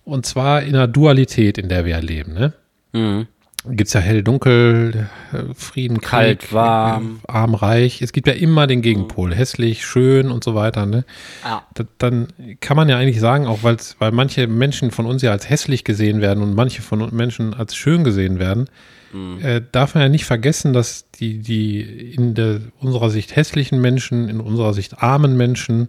Und 0.05 0.25
zwar 0.27 0.63
in 0.63 0.75
einer 0.77 0.87
Dualität, 0.87 1.59
in 1.59 1.69
der 1.69 1.85
wir 1.85 2.01
leben. 2.01 2.35
Ne? 2.35 2.53
Mhm. 2.93 3.27
Gibt 3.69 3.89
es 3.89 3.95
ja 3.95 4.01
hell, 4.01 4.23
dunkel, 4.23 5.09
äh, 5.33 5.53
Frieden, 5.55 6.01
Kalt, 6.01 6.39
Krieg, 6.41 6.53
warm. 6.53 7.19
arm, 7.27 7.55
reich. 7.57 8.01
Es 8.01 8.13
gibt 8.13 8.29
ja 8.29 8.35
immer 8.35 8.69
den 8.69 8.81
Gegenpol. 8.81 9.35
Hässlich, 9.35 9.85
schön 9.85 10.31
und 10.31 10.45
so 10.45 10.55
weiter. 10.55 10.87
Ne? 10.87 11.05
Ja. 11.45 11.65
Da- 11.75 11.85
dann 11.99 12.29
kann 12.61 12.77
man 12.77 12.89
ja 12.89 12.97
eigentlich 12.97 13.19
sagen, 13.19 13.49
auch 13.49 13.65
weil 13.65 13.79
manche 14.13 14.47
Menschen 14.47 14.93
von 14.93 15.05
uns 15.07 15.23
ja 15.23 15.33
als 15.33 15.51
hässlich 15.51 15.83
gesehen 15.83 16.21
werden 16.21 16.45
und 16.45 16.55
manche 16.55 16.81
von 16.83 17.13
Menschen 17.13 17.55
als 17.55 17.75
schön 17.75 18.05
gesehen 18.05 18.39
werden, 18.39 18.69
äh, 19.15 19.63
darf 19.73 19.95
man 19.95 20.03
ja 20.03 20.09
nicht 20.09 20.25
vergessen, 20.25 20.73
dass 20.73 21.11
die, 21.13 21.39
die 21.39 21.81
in 21.81 22.35
der, 22.35 22.61
unserer 22.81 23.11
Sicht 23.11 23.37
hässlichen 23.37 23.81
Menschen, 23.81 24.29
in 24.29 24.41
unserer 24.41 24.75
Sicht 24.75 25.03
armen 25.03 25.37
Menschen 25.37 25.89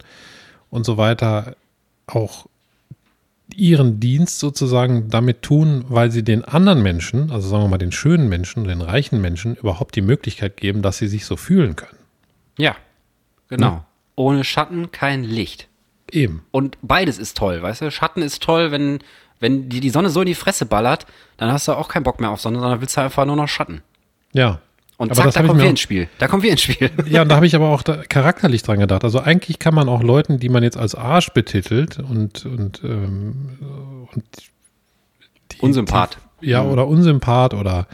und 0.70 0.86
so 0.86 0.98
weiter 0.98 1.56
auch 2.06 2.48
ihren 3.56 4.00
Dienst 4.00 4.40
sozusagen 4.40 5.10
damit 5.10 5.42
tun, 5.42 5.86
weil 5.88 6.12
sie 6.12 6.24
den 6.24 6.44
anderen 6.44 6.84
Menschen, 6.84 7.32
also 7.32 7.48
sagen 7.48 7.64
wir 7.64 7.70
mal 7.70 7.78
den 7.78 7.92
schönen 7.92 8.28
Menschen, 8.28 8.66
den 8.66 8.82
reichen 8.82 9.22
Menschen, 9.22 9.56
überhaupt 9.56 9.96
die 9.96 10.02
Möglichkeit 10.02 10.58
geben, 10.58 10.82
dass 10.82 10.98
sie 10.98 11.08
sich 11.08 11.26
so 11.26 11.38
fühlen 11.38 11.76
können. 11.76 11.98
Ja, 12.58 12.76
genau. 13.48 13.86
Ohne 14.16 14.44
Schatten 14.44 14.92
kein 14.92 15.24
Licht. 15.24 15.68
Eben. 16.12 16.44
Und 16.52 16.78
beides 16.82 17.18
ist 17.18 17.38
toll, 17.38 17.62
weißt 17.62 17.82
du? 17.82 17.92
Schatten 17.92 18.22
ist 18.22 18.42
toll, 18.42 18.72
wenn, 18.72 19.00
wenn 19.40 19.70
dir 19.70 19.82
die 19.82 19.90
Sonne 19.90 20.10
so 20.10 20.22
in 20.22 20.28
die 20.28 20.36
Fresse 20.36 20.66
ballert, 20.66 21.06
dann 21.38 21.52
hast 21.52 21.68
du 21.68 21.74
auch 21.74 21.88
keinen 21.90 22.04
Bock 22.04 22.20
mehr 22.20 22.32
auf 22.32 22.42
Sonne, 22.42 22.60
sondern 22.60 22.82
willst 22.82 22.98
du 22.98 23.02
einfach 23.02 23.26
nur 23.26 23.36
noch 23.36 23.48
Schatten. 23.48 23.82
Ja. 24.34 24.60
Und 24.98 25.12
Aber 25.12 25.30
zack, 25.30 25.34
da 25.34 25.44
kommen 25.48 25.60
wir 25.60 25.70
ins 25.70 25.80
Spiel. 25.80 26.10
Da 26.18 26.28
kommen 26.28 26.42
wir 26.42 26.52
ins 26.52 26.62
Spiel. 26.62 26.90
Ja, 27.08 27.22
und 27.22 27.30
da 27.30 27.36
habe 27.36 27.46
ich 27.46 27.56
aber 27.56 27.70
auch 27.70 27.84
charakterlich 28.10 28.64
dran 28.64 28.80
gedacht. 28.80 29.04
Also 29.04 29.20
eigentlich 29.20 29.60
kann 29.60 29.76
man 29.76 29.90
auch 29.90 30.02
Leuten, 30.02 30.40
die 30.40 30.50
man 30.50 30.64
jetzt 30.64 30.78
als 30.78 30.96
Arsch 30.96 31.30
betitelt 31.30 32.00
und, 32.00 32.46
und, 32.46 32.82
ähm, 32.84 33.60
und 34.12 34.24
die, 35.52 35.60
Unsympath. 35.62 36.18
Die, 36.42 36.48
ja, 36.50 36.64
oder 36.64 36.88
Unsympath 36.88 37.54
oder 37.54 37.88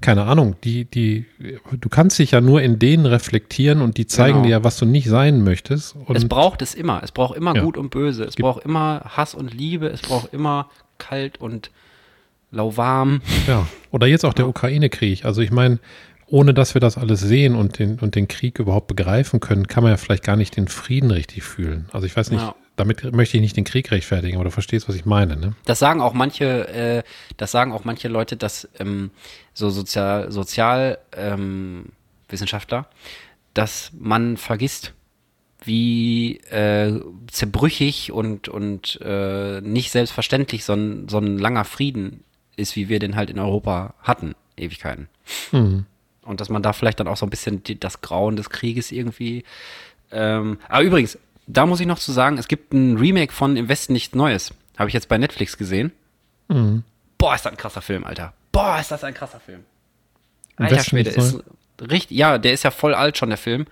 keine 0.00 0.24
Ahnung, 0.24 0.54
die, 0.62 0.84
die, 0.84 1.26
du 1.72 1.88
kannst 1.88 2.18
dich 2.20 2.30
ja 2.30 2.40
nur 2.40 2.62
in 2.62 2.78
denen 2.78 3.04
reflektieren 3.06 3.80
und 3.82 3.96
die 3.96 4.06
zeigen 4.06 4.34
Genau. 4.34 4.44
dir 4.44 4.50
ja, 4.50 4.64
was 4.64 4.76
du 4.78 4.86
nicht 4.86 5.08
sein 5.08 5.42
möchtest. 5.42 5.96
Es 6.14 6.28
braucht 6.28 6.62
es 6.62 6.74
immer. 6.74 7.02
Es 7.02 7.10
braucht 7.10 7.36
immer 7.36 7.56
Ja. 7.56 7.62
Gut 7.62 7.76
und 7.76 7.90
Böse. 7.90 8.24
Es 8.24 8.36
braucht 8.36 8.64
immer 8.64 9.02
Hass 9.16 9.34
und 9.34 9.52
Liebe. 9.52 9.88
Es 9.88 10.02
braucht 10.02 10.32
immer 10.32 10.68
kalt 10.98 11.40
und 11.40 11.70
lauwarm. 12.50 13.20
Ja, 13.46 13.66
oder 13.90 14.06
jetzt 14.06 14.24
auch 14.24 14.34
der 14.34 14.48
Ukraine-Krieg. 14.48 15.24
Also 15.24 15.40
ich 15.42 15.50
meine, 15.50 15.78
ohne 16.26 16.52
dass 16.54 16.74
wir 16.74 16.80
das 16.80 16.98
alles 16.98 17.20
sehen 17.20 17.54
und 17.54 17.78
den, 17.78 17.98
und 17.98 18.14
den 18.14 18.28
Krieg 18.28 18.58
überhaupt 18.58 18.86
begreifen 18.88 19.40
können, 19.40 19.66
kann 19.66 19.82
man 19.82 19.92
ja 19.92 19.96
vielleicht 19.96 20.24
gar 20.24 20.36
nicht 20.36 20.56
den 20.56 20.68
Frieden 20.68 21.10
richtig 21.10 21.42
fühlen. 21.42 21.88
Also 21.92 22.06
ich 22.06 22.16
weiß 22.16 22.30
nicht, 22.30 22.40
Ja. 22.42 22.54
damit 22.76 23.12
möchte 23.14 23.36
ich 23.36 23.40
nicht 23.40 23.56
den 23.56 23.64
Krieg 23.64 23.90
rechtfertigen, 23.90 24.36
aber 24.36 24.44
du 24.44 24.50
verstehst, 24.50 24.88
was 24.88 24.94
ich 24.94 25.04
meine, 25.06 25.36
ne? 25.36 25.54
Das 25.64 25.78
sagen 25.78 26.00
auch 26.00 26.12
manche, 26.14 26.68
äh, 26.68 27.02
das 27.38 27.50
sagen 27.50 27.72
auch 27.72 27.84
manche 27.84 28.08
Leute, 28.08 28.36
dass 28.36 28.68
ähm, 28.78 29.10
so 29.54 29.70
Sozial, 29.70 30.30
Sozial 30.30 30.98
ähm, 31.16 31.86
dass 33.54 33.90
man 33.98 34.36
vergisst, 34.36 34.92
wie 35.64 36.36
äh, 36.50 37.00
zerbrüchig 37.30 38.12
und, 38.12 38.48
und 38.48 39.00
äh, 39.02 39.60
nicht 39.60 39.90
selbstverständlich 39.90 40.64
so 40.64 40.74
ein, 40.74 41.08
so 41.08 41.18
ein 41.18 41.38
langer 41.38 41.64
Frieden 41.64 42.24
ist, 42.56 42.76
wie 42.76 42.88
wir 42.88 42.98
den 42.98 43.16
halt 43.16 43.30
in 43.30 43.38
Europa 43.38 43.94
hatten, 44.02 44.34
Ewigkeiten. 44.56 45.08
Mhm. 45.52 45.86
Und 46.22 46.40
dass 46.40 46.48
man 46.48 46.62
da 46.62 46.72
vielleicht 46.72 47.00
dann 47.00 47.08
auch 47.08 47.16
so 47.16 47.26
ein 47.26 47.30
bisschen 47.30 47.62
die, 47.62 47.78
das 47.78 48.00
Grauen 48.00 48.36
des 48.36 48.50
Krieges 48.50 48.92
irgendwie. 48.92 49.44
Ähm, 50.10 50.58
aber 50.68 50.82
übrigens, 50.82 51.18
da 51.46 51.66
muss 51.66 51.80
ich 51.80 51.86
noch 51.86 51.98
zu 51.98 52.12
sagen, 52.12 52.38
es 52.38 52.48
gibt 52.48 52.72
ein 52.72 52.98
Remake 52.98 53.32
von 53.32 53.56
Im 53.56 53.68
Westen 53.68 53.94
nichts 53.94 54.14
Neues. 54.14 54.52
Habe 54.76 54.88
ich 54.88 54.94
jetzt 54.94 55.08
bei 55.08 55.18
Netflix 55.18 55.56
gesehen. 55.56 55.92
Mhm. 56.48 56.84
Boah, 57.16 57.34
ist 57.34 57.44
das 57.44 57.52
ein 57.52 57.56
krasser 57.56 57.82
Film, 57.82 58.04
Alter. 58.04 58.32
Boah, 58.52 58.78
ist 58.78 58.90
das 58.90 59.02
ein 59.04 59.14
krasser 59.14 59.40
Film. 59.40 59.64
Alter 60.56 60.82
Schwede, 60.84 61.10
ist 61.10 61.42
richtig, 61.80 62.16
ja, 62.16 62.38
der 62.38 62.52
ist 62.52 62.64
ja 62.64 62.70
voll 62.70 62.94
alt 62.94 63.16
schon, 63.16 63.28
der 63.28 63.38
Film. 63.38 63.66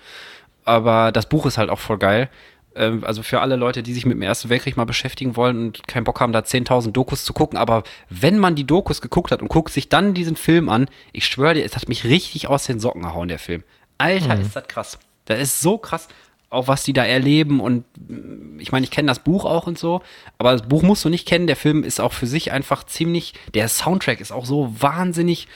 Aber 0.66 1.12
das 1.12 1.26
Buch 1.28 1.46
ist 1.46 1.56
halt 1.58 1.70
auch 1.70 1.78
voll 1.78 1.96
geil. 1.98 2.28
Ähm, 2.74 3.04
also 3.04 3.22
für 3.22 3.40
alle 3.40 3.56
Leute, 3.56 3.82
die 3.82 3.94
sich 3.94 4.04
mit 4.04 4.14
dem 4.16 4.22
Ersten 4.22 4.50
Weltkrieg 4.50 4.76
mal 4.76 4.84
beschäftigen 4.84 5.34
wollen 5.36 5.56
und 5.58 5.88
keinen 5.88 6.04
Bock 6.04 6.20
haben, 6.20 6.32
da 6.32 6.40
10.000 6.40 6.90
Dokus 6.92 7.24
zu 7.24 7.32
gucken. 7.32 7.56
Aber 7.58 7.84
wenn 8.10 8.38
man 8.38 8.54
die 8.54 8.66
Dokus 8.66 9.00
geguckt 9.00 9.30
hat 9.30 9.40
und 9.40 9.48
guckt 9.48 9.72
sich 9.72 9.88
dann 9.88 10.12
diesen 10.12 10.36
Film 10.36 10.68
an, 10.68 10.88
ich 11.12 11.24
schwöre 11.26 11.54
dir, 11.54 11.64
es 11.64 11.74
hat 11.76 11.88
mich 11.88 12.04
richtig 12.04 12.48
aus 12.48 12.66
den 12.66 12.80
Socken 12.80 13.02
gehauen, 13.02 13.28
der 13.28 13.38
Film. 13.38 13.62
Alter, 13.96 14.34
Mhm. 14.36 14.42
ist 14.42 14.54
das 14.56 14.68
krass. 14.68 14.98
Das 15.24 15.40
ist 15.40 15.60
so 15.60 15.78
krass, 15.78 16.08
auch 16.50 16.68
was 16.68 16.84
die 16.84 16.92
da 16.92 17.04
erleben. 17.04 17.60
Und 17.60 17.84
mm, 18.08 18.60
ich 18.60 18.72
meine, 18.72 18.84
ich 18.84 18.90
kenne 18.90 19.08
das 19.08 19.20
Buch 19.20 19.44
auch 19.44 19.66
und 19.66 19.78
so, 19.78 20.02
aber 20.38 20.52
das 20.52 20.62
Buch 20.62 20.82
musst 20.82 21.04
du 21.04 21.08
nicht 21.08 21.26
kennen. 21.26 21.46
Der 21.46 21.56
Film 21.56 21.82
ist 21.84 22.00
auch 22.00 22.12
für 22.12 22.26
sich 22.26 22.52
einfach 22.52 22.84
ziemlich, 22.84 23.32
der 23.54 23.68
Soundtrack 23.68 24.20
ist 24.20 24.32
auch 24.32 24.44
so 24.46 24.74
wahnsinnig 24.78 25.48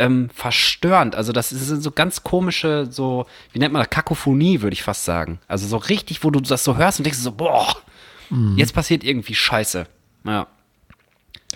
ähm, 0.00 0.30
verstörend. 0.34 1.14
Also 1.14 1.30
das 1.32 1.50
sind 1.50 1.82
so 1.82 1.90
ganz 1.92 2.22
komische, 2.24 2.86
so, 2.90 3.26
wie 3.52 3.58
nennt 3.60 3.72
man 3.72 3.82
das, 3.82 3.90
Kakophonie, 3.90 4.62
würde 4.62 4.74
ich 4.74 4.82
fast 4.82 5.04
sagen. 5.04 5.38
Also 5.46 5.66
so 5.68 5.76
richtig, 5.76 6.24
wo 6.24 6.30
du 6.30 6.40
das 6.40 6.64
so 6.64 6.76
hörst 6.76 6.98
und 6.98 7.04
denkst 7.04 7.18
so, 7.20 7.30
boah, 7.32 7.76
Jetzt 8.54 8.74
passiert 8.74 9.02
irgendwie 9.02 9.34
Scheiße. 9.34 9.86
Ja. 10.24 10.46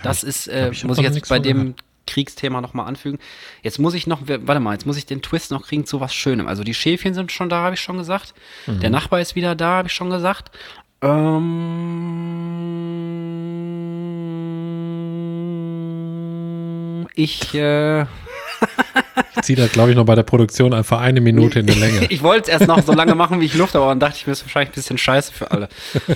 Das 0.03 0.25
ich- 0.25 0.29
ist, 0.29 0.49
äh, 0.49 0.71
ich 0.73 0.83
muss 0.85 0.99
ich 0.99 1.05
jetzt 1.05 1.29
bei 1.29 1.39
dem 1.39 1.59
gehört. 1.59 1.79
Kriegsthema 2.09 2.61
nochmal 2.61 2.87
anfügen. 2.89 3.21
Jetzt 3.63 3.79
muss 3.79 3.95
ich 3.95 4.09
noch, 4.09 4.23
warte 4.27 4.59
mal, 4.61 4.73
jetzt 4.73 4.85
muss 4.85 4.97
ich 4.97 5.07
den 5.07 5.23
Twist 5.23 5.53
noch 5.53 5.63
kriegen 5.67 5.87
zu 5.87 6.01
was 6.01 6.13
Schönem. 6.13 6.49
Also 6.49 6.65
die 6.65 6.75
Schäfchen 6.75 7.15
sind 7.15 7.31
schon 7.31 7.49
da, 7.49 7.63
habe 7.63 7.75
ich 7.77 7.81
schon 7.81 7.97
gesagt. 7.97 8.35
Mhm. 8.67 8.81
Der 8.81 8.91
Nachbar 8.91 9.21
ist 9.21 9.37
wieder 9.37 9.55
da, 9.55 9.77
habe 9.77 9.87
ich 9.89 9.95
schon 9.95 10.11
gesagt. 10.11 10.51
Ähm, 16.15 17.09
ich, 17.15 17.55
äh, 17.55 18.07
Ich 19.37 19.43
ziehe 19.43 19.57
das, 19.57 19.73
glaube 19.73 19.91
ich, 19.91 19.97
noch 19.97 20.07
bei 20.07 20.15
der 20.15 20.23
Produktion 20.23 20.73
einfach 20.73 21.01
eine 21.01 21.21
Minute 21.21 21.61
in 21.61 21.67
der 21.67 21.77
Länge. 21.77 22.07
ich 22.11 22.23
wollte 22.23 22.51
es 22.51 22.61
erst 22.61 22.69
noch 22.69 22.83
so 22.83 22.93
lange 22.93 23.15
machen, 23.15 23.41
wie 23.41 23.47
ich 23.47 23.55
Luft 23.55 23.75
habe, 23.75 23.85
aber 23.85 23.93
dann 23.93 24.01
dachte 24.01 24.17
ich 24.17 24.27
mir, 24.27 24.33
ist 24.33 24.43
wahrscheinlich 24.43 24.71
ein 24.71 24.75
bisschen 24.75 24.99
scheiße 24.99 25.33
für 25.33 25.51
alle. 25.51 25.69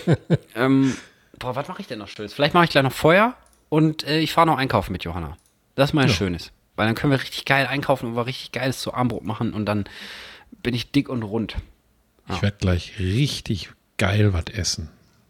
ähm, 0.55 0.97
boah, 1.39 1.57
was 1.57 1.69
mache 1.69 1.81
ich 1.81 1.89
denn 1.89 1.99
noch 1.99 2.09
Schönes? 2.09 2.33
Vielleicht 2.33 2.55
mache 2.55 2.65
ich 2.65 2.71
gleich 2.71 2.85
noch 2.85 2.93
Feuer 2.93 3.35
und 3.69 4.07
äh, 4.07 4.21
ich 4.21 4.33
fahre 4.33 4.47
noch 4.47 4.59
einkaufen 4.59 4.93
mit 4.93 5.05
Johanna. 5.05 5.37
Das 5.75 5.91
ist 5.91 5.95
mal 5.95 6.03
ein 6.03 6.09
Schönes. 6.09 6.53
Weil 6.77 6.87
dann 6.87 6.95
können 6.95 7.11
wir 7.11 7.21
richtig 7.21 7.45
geil 7.45 7.67
einkaufen 7.67 8.07
und 8.07 8.17
wir 8.17 8.27
richtig 8.27 8.53
geiles 8.53 8.81
zu 8.81 8.95
Armbrot 8.95 9.25
machen 9.25 9.53
und 9.53 9.67
dann 9.67 9.85
bin 10.63 10.75
ich 10.75 10.93
dick 10.93 11.09
und 11.09 11.23
rund. 11.25 11.57
Ich 12.31 12.43
werde 12.43 12.57
gleich 12.59 12.99
richtig 12.99 13.71
geil 13.97 14.33
was 14.33 14.45
essen. 14.53 14.89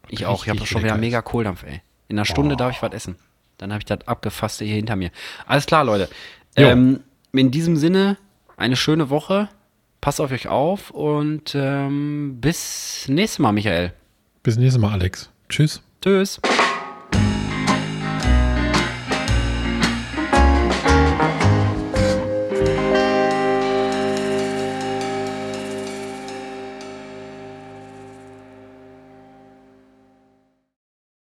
Ich 0.08 0.26
auch. 0.26 0.44
Ich 0.44 0.50
habe 0.50 0.66
schon 0.66 0.82
wieder 0.82 0.96
mega 0.96 1.22
Kohldampf, 1.22 1.62
ey. 1.62 1.80
In 2.08 2.18
einer 2.18 2.24
Stunde 2.24 2.56
darf 2.56 2.74
ich 2.74 2.82
was 2.82 2.92
essen. 2.92 3.16
Dann 3.58 3.72
habe 3.72 3.80
ich 3.80 3.86
das 3.86 4.06
abgefasste 4.06 4.64
hier 4.64 4.76
hinter 4.76 4.96
mir. 4.96 5.10
Alles 5.46 5.66
klar, 5.66 5.84
Leute. 5.84 6.08
Ähm, 6.56 7.00
in 7.32 7.50
diesem 7.50 7.76
Sinne, 7.76 8.16
eine 8.56 8.76
schöne 8.76 9.10
Woche. 9.10 9.48
Passt 10.00 10.20
auf 10.20 10.30
euch 10.30 10.48
auf 10.48 10.90
und 10.90 11.54
ähm, 11.54 12.38
bis 12.40 13.06
nächstes 13.08 13.40
Mal, 13.40 13.52
Michael. 13.52 13.92
Bis 14.42 14.56
nächstes 14.56 14.80
Mal, 14.80 14.92
Alex. 14.92 15.30
Tschüss. 15.48 15.82
Tschüss. 16.00 16.40